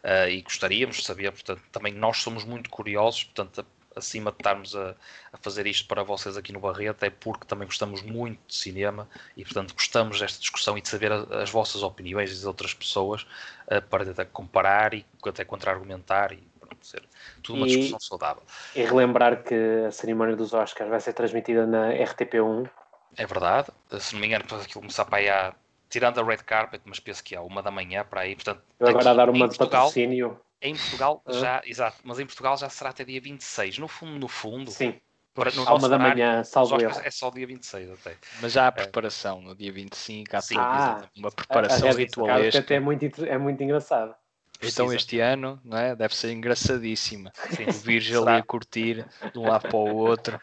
eh, 0.03 0.31
e 0.31 0.41
gostaríamos 0.43 0.97
de 0.97 1.03
saber, 1.03 1.31
portanto, 1.31 1.61
também 1.71 1.91
nós 1.91 2.17
somos 2.17 2.45
muito 2.45 2.69
curiosos, 2.69 3.23
portanto, 3.23 3.65
acima 3.95 4.31
de 4.31 4.37
estarmos 4.37 4.75
a, 4.75 4.95
a 5.33 5.37
fazer 5.37 5.67
isto 5.67 5.87
para 5.87 6.03
vocês 6.03 6.37
aqui 6.37 6.51
no 6.51 6.59
Barreto, 6.59 7.03
é 7.03 7.09
porque 7.09 7.45
também 7.45 7.65
gostamos 7.67 8.01
muito 8.01 8.39
de 8.47 8.55
cinema 8.55 9.07
e, 9.35 9.43
portanto, 9.43 9.73
gostamos 9.73 10.19
desta 10.19 10.39
discussão 10.39 10.77
e 10.77 10.81
de 10.81 10.87
saber 10.89 11.11
as 11.11 11.49
vossas 11.49 11.83
opiniões 11.83 12.31
e 12.31 12.35
das 12.35 12.45
outras 12.45 12.73
pessoas 12.73 13.25
eh, 13.67 13.81
para 13.81 14.05
tentar 14.05 14.25
comparar 14.25 14.93
e 14.93 15.05
até 15.25 15.43
contra-argumentar 15.43 16.31
e 16.31 16.37
pronto, 16.59 16.85
ser 16.85 17.03
tudo 17.43 17.57
uma 17.57 17.67
E- 17.67 17.69
discussão 17.69 17.99
saudável. 17.99 18.43
E 18.75 18.83
relembrar 18.83 19.43
que 19.43 19.55
a 19.87 19.91
cerimónia 19.91 20.35
dos 20.35 20.53
Oscars 20.53 20.89
vai 20.89 20.99
ser 20.99 21.13
transmitida 21.13 21.65
na 21.65 21.89
RTP1. 21.91 22.69
É 23.17 23.25
verdade, 23.25 23.67
se 23.99 24.13
não 24.13 24.21
me 24.21 24.27
engano, 24.27 24.43
depois 24.43 24.61
aquilo 24.61 24.79
começar 24.81 25.03
para 25.03 25.17
aí 25.17 25.27
à, 25.29 25.53
tirando 25.89 26.21
a 26.21 26.23
red 26.23 26.37
carpet, 26.37 26.81
mas 26.85 26.97
penso 26.99 27.21
que 27.21 27.35
há 27.35 27.41
uma 27.41 27.61
da 27.61 27.69
manhã 27.69 28.05
para 28.05 28.21
aí, 28.21 28.35
portanto, 28.35 28.61
Eu 28.79 28.87
agora 28.87 29.11
a 29.11 29.13
dar 29.13 29.29
uma 29.29 29.49
de 29.49 29.57
patrocínio. 29.57 30.39
Em 30.61 30.75
Portugal 30.75 31.21
Ah. 31.25 31.31
já, 31.33 31.61
exato, 31.65 31.97
mas 32.03 32.19
em 32.19 32.25
Portugal 32.25 32.57
já 32.57 32.69
será 32.69 32.91
até 32.91 33.03
dia 33.03 33.19
26. 33.19 33.77
No 33.77 33.87
fundo, 33.87 34.19
no 34.19 34.27
fundo, 34.27 34.69
Sim, 34.71 34.99
para, 35.33 35.51
no 35.51 35.61
uma 35.63 35.71
nosso 35.71 35.89
da 35.89 35.97
manhã, 35.97 36.43
salvo 36.43 36.79
erro. 36.79 36.99
é 37.03 37.09
só 37.11 37.29
dia 37.31 37.47
26 37.47 37.89
até. 37.91 38.17
Mas 38.41 38.51
já 38.51 38.67
há 38.67 38.71
preparação 38.71 39.41
no 39.41 39.55
dia 39.55 39.71
25, 39.71 40.35
há 40.35 40.41
Sim, 40.41 40.55
Ah, 40.57 41.01
uma 41.17 41.27
A- 41.27 41.31
a 41.31 41.35
preparação 41.35 41.87
Red 41.87 41.93
ritualesca. 41.95 42.51
Carpet 42.59 42.73
é 42.75 42.79
muito, 42.79 43.25
é 43.25 43.37
muito 43.37 43.63
engraçado. 43.63 44.13
Então 44.63 44.85
Precisa. 44.85 44.95
este 44.95 45.19
ano 45.19 45.59
não 45.65 45.75
é? 45.75 45.95
deve 45.95 46.15
ser 46.15 46.31
engraçadíssima. 46.33 47.31
Sim, 47.49 47.65
O 47.67 47.71
Virgil 47.73 48.27
ali 48.29 48.37
a 48.39 48.43
curtir 48.43 49.03
de 49.33 49.39
um 49.39 49.47
lado 49.47 49.63
para 49.63 49.75
o 49.75 49.95
outro. 49.95 50.39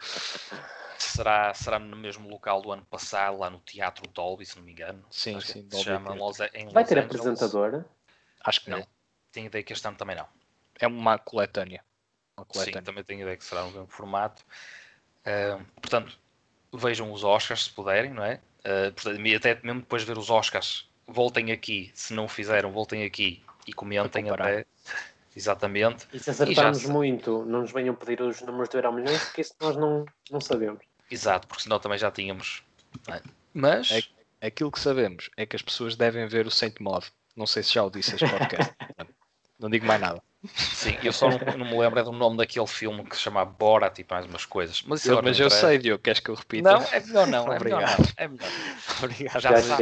será, 0.97 1.53
será 1.53 1.79
no 1.79 1.95
mesmo 1.95 2.27
local 2.29 2.61
do 2.61 2.69
ano 2.71 2.85
passado, 2.85 3.37
lá 3.37 3.49
no 3.49 3.59
Teatro 3.59 4.05
Dolby, 4.11 4.45
se 4.45 4.57
não 4.57 4.63
me 4.65 4.73
engano. 4.73 5.03
Sim, 5.09 5.37
Acho 5.37 5.47
sim, 5.47 5.61
se 5.61 5.67
Dolby 5.69 5.85
chama. 5.85 6.13
Los, 6.13 6.39
em 6.53 6.65
Vai 6.73 6.83
Los 6.83 6.89
ter 6.89 6.97
Angeles. 6.99 7.05
apresentador. 7.05 7.85
Acho 8.43 8.61
que 8.61 8.69
não. 8.69 8.79
É. 8.79 8.87
Tenho 9.31 9.47
ideia 9.47 9.63
que 9.63 9.73
este 9.73 9.87
ano 9.87 9.97
também 9.97 10.15
não. 10.15 10.27
É 10.79 10.87
uma 10.87 11.17
coletânea. 11.17 11.83
Uma 12.37 12.45
Sim, 12.45 12.51
coletânea. 12.53 12.81
também 12.81 13.03
tenho 13.03 13.21
ideia 13.21 13.37
que 13.37 13.43
será 13.45 13.63
no 13.63 13.71
mesmo 13.71 13.87
formato. 13.87 14.43
Ah, 15.25 15.59
portanto, 15.81 16.17
vejam 16.73 17.11
os 17.11 17.23
Oscars 17.23 17.65
se 17.65 17.69
puderem, 17.71 18.11
não 18.13 18.23
é? 18.23 18.39
Ah, 18.63 18.91
portanto, 18.93 19.19
e 19.25 19.35
até 19.35 19.59
mesmo 19.63 19.81
depois 19.81 20.01
de 20.03 20.07
ver 20.07 20.17
os 20.17 20.29
Oscars, 20.29 20.89
voltem 21.07 21.51
aqui, 21.51 21.91
se 21.93 22.13
não 22.13 22.25
o 22.25 22.27
fizeram, 22.29 22.71
voltem 22.71 23.03
aqui 23.03 23.43
e 23.67 23.73
comentem 23.73 24.29
até. 24.29 24.65
Exatamente. 25.35 26.07
E 26.11 26.19
se 26.19 26.29
acertarmos 26.31 26.79
E 26.83 26.87
já- 26.87 26.91
muito, 26.93 27.45
não 27.45 27.61
nos 27.61 27.71
venham 27.71 27.93
pedir 27.95 28.21
os 28.21 28.41
números 28.41 28.69
do 28.69 28.77
Euro 28.77 28.91
Milhões, 28.93 29.23
porque 29.25 29.41
isso 29.41 29.53
nós 29.61 29.75
não, 29.75 30.05
não 30.31 30.41
sabemos. 30.41 30.79
Exato, 31.09 31.47
porque 31.47 31.63
senão 31.63 31.79
também 31.79 31.97
já 31.97 32.09
tínhamos. 32.11 32.63
é? 33.07 33.21
Mas, 33.53 33.91
É- 33.91 34.19
Aquilo 34.47 34.71
que 34.71 34.79
sabemos 34.79 35.29
é 35.35 35.45
que 35.45 35.53
as 35.57 35.61
pessoas 35.61 35.97
devem 35.97 36.25
ver 36.25 36.47
o 36.47 36.51
Saint 36.51 36.79
Mod. 36.79 37.05
Não 37.35 37.45
sei 37.45 37.61
se 37.61 37.73
já 37.73 37.83
o 37.83 37.89
disse 37.89 38.15
este 38.15 38.29
podcast. 38.29 38.73
não 39.59 39.69
digo 39.69 39.85
mais 39.85 39.99
nada. 39.99 40.21
sim, 40.55 40.97
eu 41.03 41.11
só 41.11 41.29
não, 41.29 41.37
não 41.57 41.65
me 41.65 41.77
lembro 41.77 41.99
é 41.99 42.03
do 42.03 42.11
nome 42.13 42.37
daquele 42.37 42.65
filme 42.67 43.03
que 43.03 43.15
se 43.15 43.21
chama 43.23 43.43
Borat 43.43 43.99
e 43.99 44.05
mais 44.09 44.25
umas 44.25 44.45
coisas. 44.45 44.81
Mas, 44.83 45.05
Eu- 45.05 45.21
mas 45.21 45.37
eu 45.39 45.49
sei, 45.49 45.77
Diogo, 45.77 46.01
queres 46.01 46.21
que 46.21 46.29
eu 46.29 46.35
repita? 46.35 46.71
Não, 46.71 46.81
é 46.81 46.99
melhor 47.01 47.27
não. 47.27 47.53
É 47.53 47.59
melhor 47.59 47.81
Obrigado. 47.83 47.99
não. 47.99 48.05
É 48.17 48.27
melhor. 48.27 48.49
Obrigado. 49.03 49.41
Já 49.41 49.59
Já, 49.59 49.77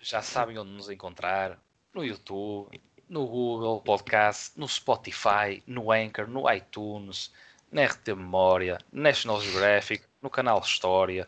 já 0.00 0.22
sabem 0.22 0.58
onde 0.58 0.70
nos 0.72 0.90
encontrar 0.90 1.58
no 1.94 2.04
YouTube, 2.04 2.80
no 3.08 3.26
Google 3.26 3.80
Podcast, 3.80 4.52
no 4.58 4.68
Spotify, 4.68 5.62
no 5.66 5.90
Anchor, 5.90 6.28
no 6.28 6.50
iTunes, 6.52 7.32
na 7.70 7.84
RT 7.84 8.08
Memória, 8.14 8.78
National 8.92 9.40
Geographic, 9.40 10.04
no 10.22 10.30
canal 10.30 10.58
História, 10.60 11.26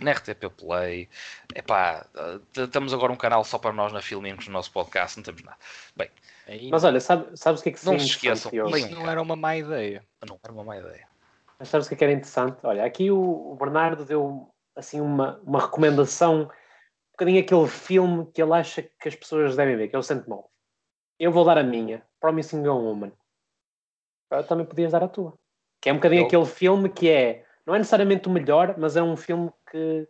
na 0.00 0.12
RTP 0.12 0.48
Play. 0.56 1.08
Epá, 1.54 2.06
temos 2.72 2.92
agora 2.92 3.12
um 3.12 3.16
canal 3.16 3.44
só 3.44 3.58
para 3.58 3.72
nós 3.72 3.92
na 3.92 4.00
Filmingos 4.02 4.46
no 4.48 4.52
nosso 4.54 4.72
podcast, 4.72 5.16
não 5.18 5.24
temos 5.24 5.42
nada. 5.42 5.58
Bem, 5.94 6.08
Ainda- 6.48 6.70
Mas 6.70 6.82
olha, 6.84 7.00
sabe, 7.00 7.36
sabes 7.36 7.60
o 7.60 7.62
que 7.62 7.68
é 7.70 7.72
que 7.72 7.86
Não 7.86 7.98
se 7.98 8.06
esqueçam. 8.06 8.50
Isso 8.76 8.90
não 8.94 9.08
era 9.08 9.22
uma 9.22 9.36
má 9.36 9.56
ideia. 9.56 10.04
não 10.28 10.38
era 10.42 10.52
uma 10.52 10.64
má 10.64 10.76
ideia. 10.76 11.06
Mas 11.58 11.68
sabes 11.68 11.86
o 11.86 11.88
que 11.88 11.94
é 11.94 11.98
que 11.98 12.04
era 12.04 12.12
interessante? 12.12 12.58
Olha, 12.64 12.84
aqui 12.84 13.10
o, 13.12 13.56
Bernardo 13.60 14.04
deu 14.04 14.52
assim 14.74 15.00
uma, 15.00 15.38
uma 15.44 15.60
recomendação, 15.60 16.42
um 16.42 16.48
bocadinho 17.12 17.40
aquele 17.40 17.68
filme 17.68 18.26
que 18.32 18.42
ele 18.42 18.52
acha 18.54 18.82
que 18.82 19.08
as 19.08 19.14
pessoas 19.14 19.54
devem 19.54 19.76
ver, 19.76 19.88
que 19.88 19.94
é 19.94 19.98
o 19.98 20.02
Sentinel. 20.02 20.50
Eu 21.20 21.30
vou 21.30 21.44
dar 21.44 21.58
a 21.58 21.62
minha, 21.62 22.04
Promising 22.18 22.64
Young 22.64 22.82
Woman. 22.82 23.12
Ah, 24.30 24.42
Também 24.42 24.66
podias 24.66 24.90
dar 24.90 25.04
a 25.04 25.08
tua. 25.08 25.38
Que 25.82 25.90
é 25.90 25.92
um 25.92 25.96
bocadinho 25.96 26.22
Eu- 26.22 26.26
aquele 26.26 26.46
filme 26.46 26.88
que 26.88 27.10
é, 27.10 27.44
não 27.66 27.74
é 27.74 27.78
necessariamente 27.78 28.28
o 28.28 28.30
melhor, 28.30 28.76
mas 28.78 28.96
é 28.96 29.02
um 29.02 29.16
filme 29.16 29.50
que 29.70 30.08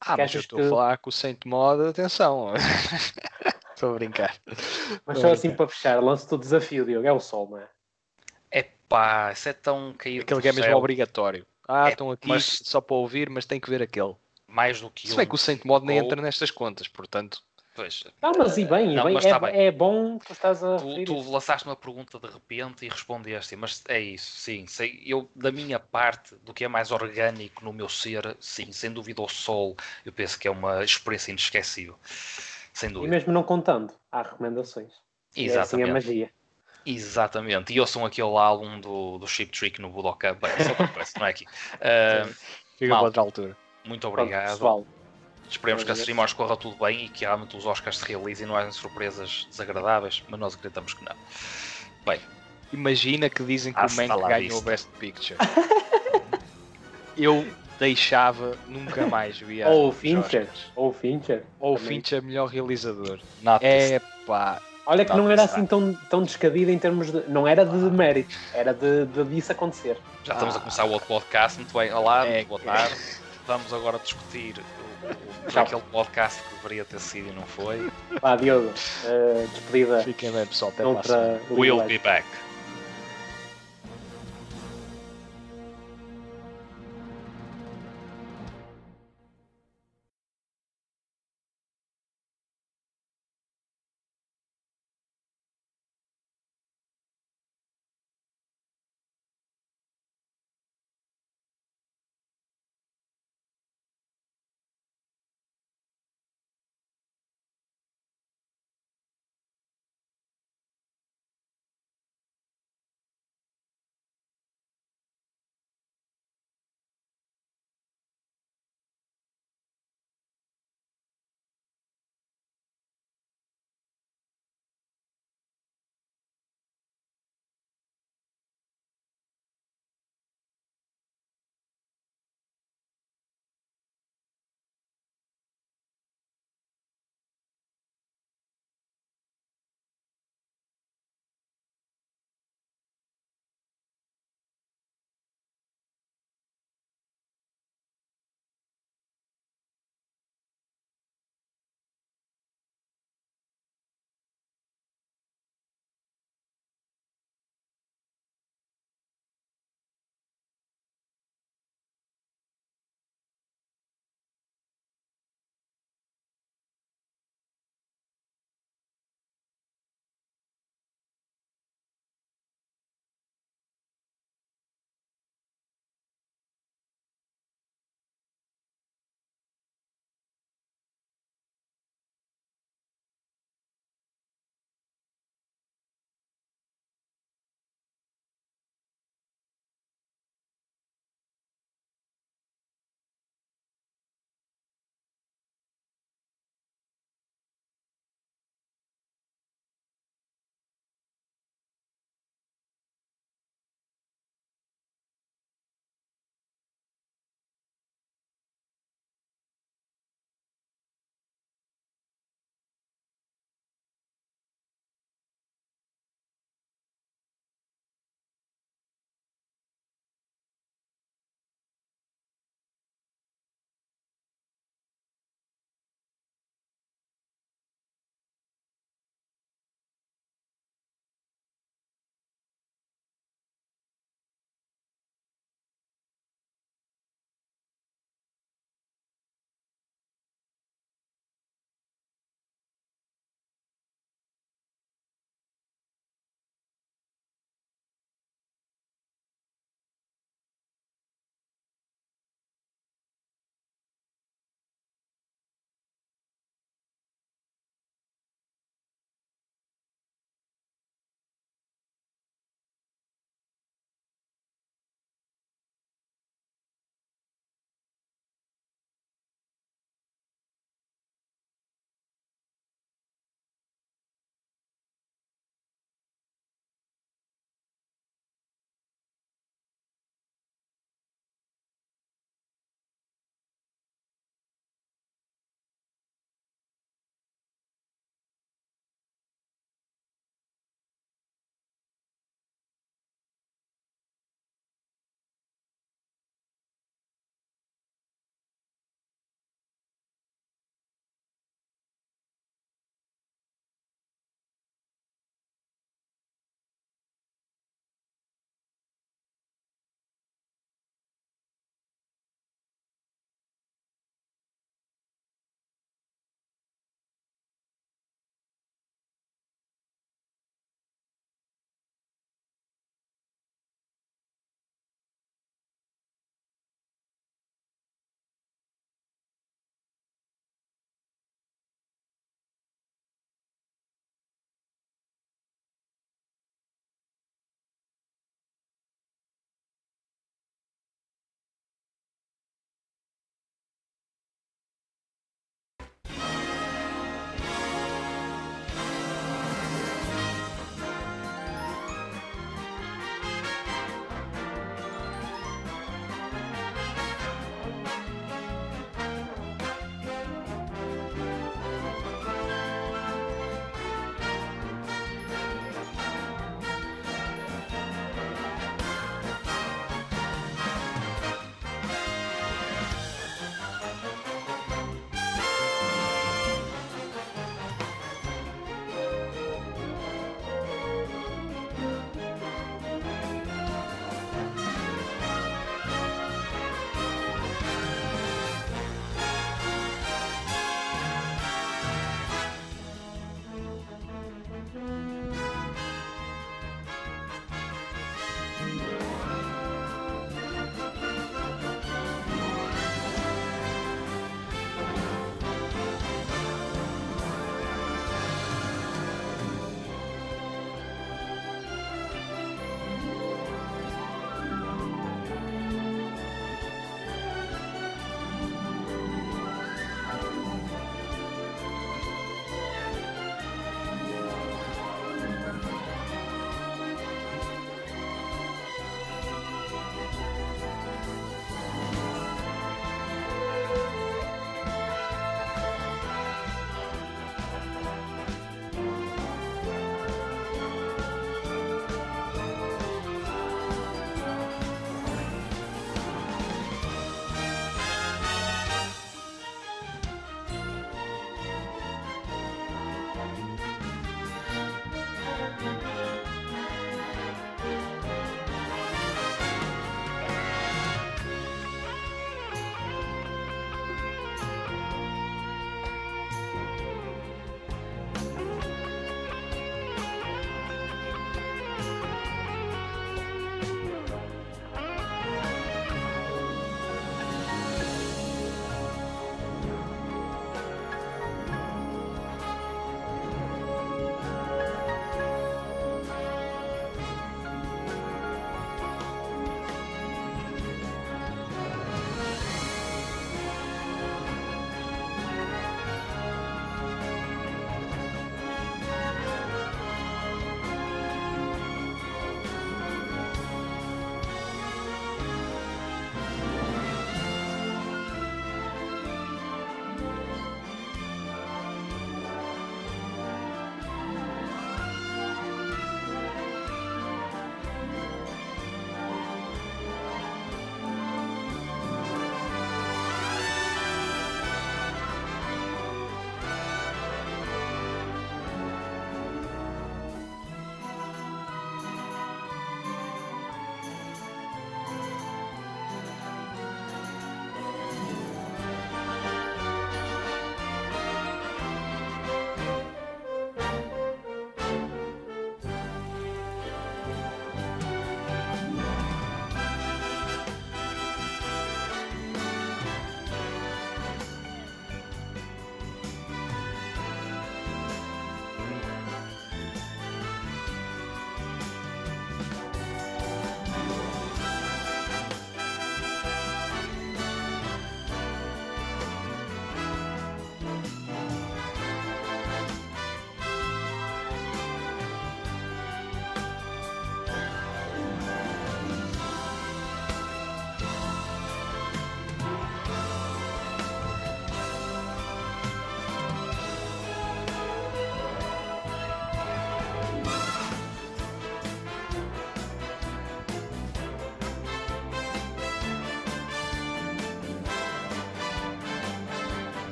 Ah, 0.00 0.14
Que 0.14 0.22
mas 0.22 0.32
eu 0.34 0.40
estou 0.40 0.60
a 0.60 0.62
que- 0.62 0.68
falar 0.68 0.98
com 0.98 1.10
o 1.10 1.12
Saint 1.12 1.44
Mod, 1.44 1.82
atenção. 1.88 2.54
Estou 3.74 3.90
a 3.90 3.94
brincar. 3.94 4.36
Mas 4.46 4.58
Estou 4.96 5.14
só 5.16 5.28
a 5.28 5.32
assim 5.32 5.50
para 5.50 5.66
fechar, 5.68 6.00
lance-te 6.02 6.34
o 6.34 6.38
desafio, 6.38 6.84
Diogo, 6.84 7.06
é 7.06 7.12
o 7.12 7.18
sol, 7.18 7.48
não 7.50 7.58
é? 7.58 7.68
Epá, 8.52 9.32
isso 9.32 9.48
é 9.48 9.52
tão 9.52 9.92
caído 9.98 10.22
Aquele 10.22 10.40
que 10.40 10.48
é 10.48 10.52
mesmo 10.52 10.76
obrigatório. 10.76 11.44
Ah, 11.66 11.88
É, 11.88 11.90
estão 11.92 12.10
aqui 12.12 12.28
mas- 12.28 12.60
só 12.64 12.80
para 12.80 12.94
ouvir, 12.96 13.28
mas 13.28 13.44
tem 13.44 13.58
que 13.60 13.68
ver 13.68 13.82
aquele. 13.82 14.14
mais 14.46 14.80
do 14.80 14.88
que 14.88 15.06
Se 15.08 15.14
um. 15.14 15.16
bem 15.16 15.26
que 15.26 15.34
o 15.34 15.38
Saint 15.38 15.62
Mod 15.64 15.84
nem 15.84 15.98
Ou- 16.00 16.04
entra 16.06 16.22
nestas 16.22 16.50
contas, 16.50 16.88
portanto. 16.88 17.42
Pois, 17.78 18.02
Não, 18.20 18.32
mas 18.36 18.58
e 18.58 18.64
bem, 18.64 18.90
e 18.90 18.96
Não, 18.96 19.04
bem 19.04 19.14
mas 19.14 19.24
é, 19.24 19.30
tá 19.30 19.38
bem. 19.38 19.54
é 19.54 19.70
bom 19.70 20.18
que 20.18 20.26
tu 20.26 20.32
estás 20.32 20.64
a 20.64 20.78
Tu, 20.78 21.04
tu 21.04 21.30
lançaste 21.30 21.64
uma 21.64 21.76
pergunta 21.76 22.18
de 22.18 22.26
repente 22.26 22.84
e 22.84 22.88
respondeste, 22.88 23.54
mas 23.54 23.84
é 23.86 24.00
isso, 24.00 24.32
sim. 24.32 24.66
Sei, 24.66 25.00
eu, 25.06 25.30
da 25.32 25.52
minha 25.52 25.78
parte, 25.78 26.34
do 26.42 26.52
que 26.52 26.64
é 26.64 26.68
mais 26.68 26.90
orgânico 26.90 27.64
no 27.64 27.72
meu 27.72 27.88
ser, 27.88 28.36
sim, 28.40 28.72
sem 28.72 28.92
dúvida 28.92 29.22
o 29.22 29.28
sol, 29.28 29.76
eu 30.04 30.12
penso 30.12 30.36
que 30.40 30.48
é 30.48 30.50
uma 30.50 30.82
experiência 30.82 31.30
inesquecível. 31.30 31.96
Sem 32.74 32.90
E 32.90 32.92
dúvida. 32.92 33.10
mesmo 33.14 33.32
não 33.32 33.44
contando, 33.44 33.94
há 34.10 34.22
recomendações. 34.22 34.92
E 35.36 35.42
é 35.42 35.44
assim 35.44 35.56
a 35.56 35.60
Exatamente. 35.86 35.92
magia. 35.92 36.30
Exatamente. 36.84 37.72
E 37.72 37.78
ouçam 37.78 38.04
aquele 38.04 38.36
álbum 38.36 38.80
do, 38.80 39.18
do 39.18 39.28
Chip 39.28 39.56
Trick 39.56 39.80
no 39.80 39.88
Budokan. 39.88 40.34
Bem, 40.34 40.50
é 40.50 40.68
outra 40.68 40.88
coisa, 40.88 41.12
não 41.16 41.26
é 41.26 41.30
aqui. 41.30 41.46
Ah, 41.80 42.26
Fica 42.76 42.90
Mal. 42.90 42.98
para 42.98 43.06
outra 43.06 43.22
altura. 43.22 43.56
muito 43.84 44.00
Pronto, 44.00 44.20
obrigado. 44.20 44.50
pessoal. 44.50 44.86
Esperemos 45.50 45.82
que 45.84 45.90
a 45.90 45.96
cerimónia 45.96 46.34
corra 46.34 46.56
tudo 46.56 46.76
bem 46.76 47.06
e 47.06 47.08
que 47.08 47.24
realmente 47.24 47.56
os 47.56 47.64
Oscars 47.66 47.98
se 47.98 48.04
realizem 48.06 48.44
e 48.46 48.48
não 48.48 48.56
hajam 48.56 48.72
surpresas 48.72 49.46
desagradáveis, 49.50 50.22
mas 50.28 50.38
nós 50.38 50.54
acreditamos 50.54 50.94
que 50.94 51.04
não. 51.04 51.14
Bem, 52.04 52.20
Imagina 52.72 53.30
que 53.30 53.42
dizem 53.42 53.72
que 53.72 53.80
o 53.80 53.90
Mank 53.92 54.28
ganhou 54.28 54.58
o 54.58 54.62
Best 54.62 54.88
Picture. 54.98 55.38
Eu 57.16 57.46
deixava 57.78 58.56
nunca 58.66 59.06
mais 59.06 59.38
ver 59.38 59.66
Ou 59.66 59.88
o 59.88 59.92
Fincher. 59.92 60.48
Ou 60.76 60.90
o 60.90 60.92
Fincher. 60.92 61.44
Ou 61.58 61.74
o. 61.74 61.78
Fincher 61.78 62.22
melhor 62.22 62.46
realizador. 62.46 63.18
É 63.60 64.00
pá. 64.26 64.60
Olha 64.86 65.04
que 65.04 65.14
não 65.14 65.30
era 65.30 65.42
assim 65.42 65.66
tão, 65.66 65.92
tão 66.08 66.22
descabido 66.22 66.70
em 66.70 66.78
termos 66.78 67.10
de. 67.10 67.22
Não 67.28 67.46
era 67.46 67.64
de 67.64 67.76
mérito, 67.90 68.34
era 68.54 68.72
de, 68.72 69.06
de 69.06 69.24
disso 69.24 69.52
acontecer. 69.52 69.96
Já 70.24 70.34
estamos 70.34 70.54
a 70.54 70.58
Ah. 70.58 70.60
começar 70.60 70.84
o 70.84 70.90
outro 70.90 71.08
podcast. 71.08 71.58
Muito 71.58 71.76
bem, 71.76 71.92
olá, 71.92 72.26
É, 72.26 72.36
muito 72.36 72.48
boa 72.48 72.60
tarde. 72.60 72.94
Vamos 73.46 73.72
agora 73.72 73.98
discutir 73.98 74.54
Tchau. 75.48 75.62
aquele 75.62 75.82
podcast 75.90 76.42
que 76.42 76.54
deveria 76.56 76.84
ter 76.84 77.00
sido 77.00 77.28
e 77.28 77.32
não 77.32 77.42
foi. 77.42 77.90
Vá, 78.20 78.36
Diogo, 78.36 78.70
eh, 79.04 79.46
despedida 79.50 80.02
Fiquem 80.02 80.30
bem, 80.30 80.46
pessoal. 80.46 80.70
Até 80.74 80.82
contra 80.82 81.40
We'll 81.50 81.82
be 81.84 81.98
back. 81.98 82.26